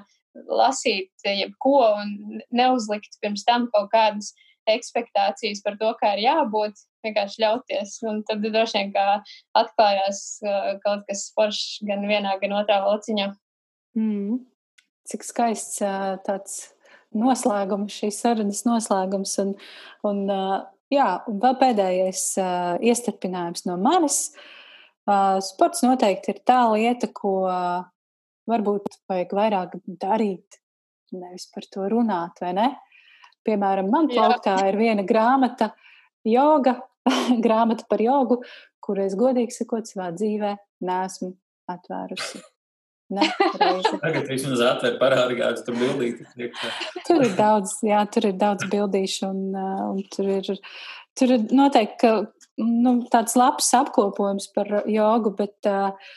lasīt 0.47 1.10
jebko 1.26 1.80
un 1.97 2.43
neuzlikt 2.55 3.18
pirms 3.22 3.43
tam 3.48 3.66
kaut 3.72 3.90
kādas 3.90 4.35
ekspektācijas 4.68 5.62
par 5.64 5.78
to, 5.80 5.90
kā 6.01 6.12
ir 6.16 6.26
jābūt, 6.26 6.78
vienkārši 7.06 7.43
ļauties. 7.43 7.94
Un 8.09 8.22
tad 8.28 8.44
droši 8.44 8.82
vien 8.82 8.93
kā 8.94 9.06
atklājās 9.59 10.22
uh, 10.44 10.74
kaut 10.85 11.06
kas 11.09 11.28
foršs 11.36 11.80
gan 11.89 12.05
vienā, 12.09 12.36
gan 12.43 12.56
otrā 12.60 12.82
lauciņā. 12.85 13.30
Mm. 13.98 14.43
Cik 15.09 15.24
skaists 15.24 15.80
uh, 15.80 16.18
tāds 16.26 16.68
noslēgums, 17.16 17.97
šīs 17.97 18.20
sarunas 18.20 18.64
noslēgums. 18.68 19.32
Un, 19.40 19.55
un, 20.05 20.22
jā, 20.93 21.09
un 21.30 21.40
vēl 21.43 21.59
pēdējais 21.62 22.24
iestarpinājums 22.85 23.64
no 23.68 23.78
manis. 23.80 24.26
Sports 25.44 25.85
noteikti 25.86 26.35
ir 26.35 26.43
tā 26.47 26.60
lieta, 26.74 27.09
ko 27.14 27.39
varbūt 28.48 28.98
vajag 29.09 29.32
vairāk 29.36 29.78
darīt, 30.01 30.59
nevis 31.16 31.48
par 31.52 31.66
to 31.72 31.89
runāt, 31.89 32.40
vai 32.43 32.52
ne? 32.56 32.68
Piemēram, 33.48 33.89
man 33.93 34.10
plauktā 34.10 34.59
ir 34.68 34.76
viena 34.76 35.05
grāmata, 35.09 35.70
joga, 36.26 36.76
grāmata 37.47 37.86
par 37.89 38.02
jogu, 38.05 38.43
kuru 38.85 39.06
es 39.06 39.16
godīgi 39.18 39.56
sakot 39.56 39.89
savā 39.89 40.10
dzīvē 40.16 40.55
neesmu 40.85 41.32
atvērusi. 41.72 42.44
Ne, 43.16 43.24
Tagad 44.05 44.26
vismaz 44.28 44.60
atver 44.60 44.98
parādi, 45.01 45.39
kāds 45.39 45.64
tur 45.64 45.78
bildīti. 45.80 46.26
tur 47.06 47.22
ir 47.24 47.32
daudz, 47.39 47.78
jā, 47.86 48.02
tur 48.12 48.28
ir 48.28 48.36
daudz 48.36 48.68
bildīšu 48.68 49.30
un, 49.30 49.39
uh, 49.56 49.86
un 49.94 50.02
tur 50.12 50.28
ir, 50.35 50.51
tur 51.16 51.32
ir 51.39 51.47
noteikti, 51.48 51.97
ka, 52.02 52.12
nu, 52.59 52.94
tāds 53.12 53.36
labs 53.39 53.68
apkopojums 53.78 54.48
par 54.55 54.70
jogu, 54.90 55.32
bet 55.39 55.68
uh, 55.70 56.12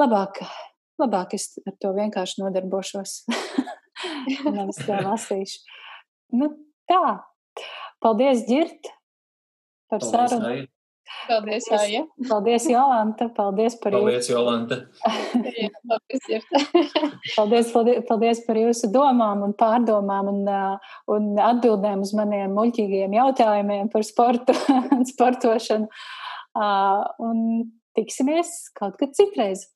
labāk, 0.00 0.42
labāk 1.00 1.34
es 1.38 1.50
ar 1.66 1.76
to 1.82 1.92
vienkārši 1.96 2.42
nodarbošos. 2.42 3.20
Nevis 4.56 4.82
tā 4.84 5.00
lasīšu. 5.04 5.62
Nu, 6.38 6.52
tā. 6.90 7.18
Paldies, 8.02 8.44
Girt, 8.46 8.92
par 9.90 10.04
sarunu. 10.04 10.68
Paldies, 11.28 11.66
Aija. 11.72 12.02
Paldies, 12.28 12.66
Jolanta. 12.70 13.28
Paldies 13.36 13.76
par 13.80 13.94
paldies, 13.94 14.28
jūsu. 14.28 14.34
Jolanta. 14.36 14.78
paldies, 17.36 17.72
paldies, 17.76 18.04
paldies 18.08 18.42
par 18.46 18.60
jūsu 18.60 18.90
domām 18.92 19.44
un 19.46 19.54
pārdomām 19.58 20.30
un, 20.32 20.40
un 21.14 21.28
atbildēm 21.50 22.04
uz 22.04 22.14
maniem 22.16 22.54
muļķīgiem 22.56 23.16
jautājumiem 23.18 23.90
par 23.92 24.06
sportu 24.06 24.56
un 24.96 25.04
sportošanu. 25.08 25.90
Un 27.28 27.44
tiksimies 27.98 28.56
kaut 28.78 28.98
kad 29.00 29.14
citreiz. 29.16 29.68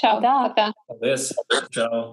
Čau. 0.00 0.18
Tā. 0.24 0.70
Paldies. 0.88 1.32
Čau. 1.74 2.10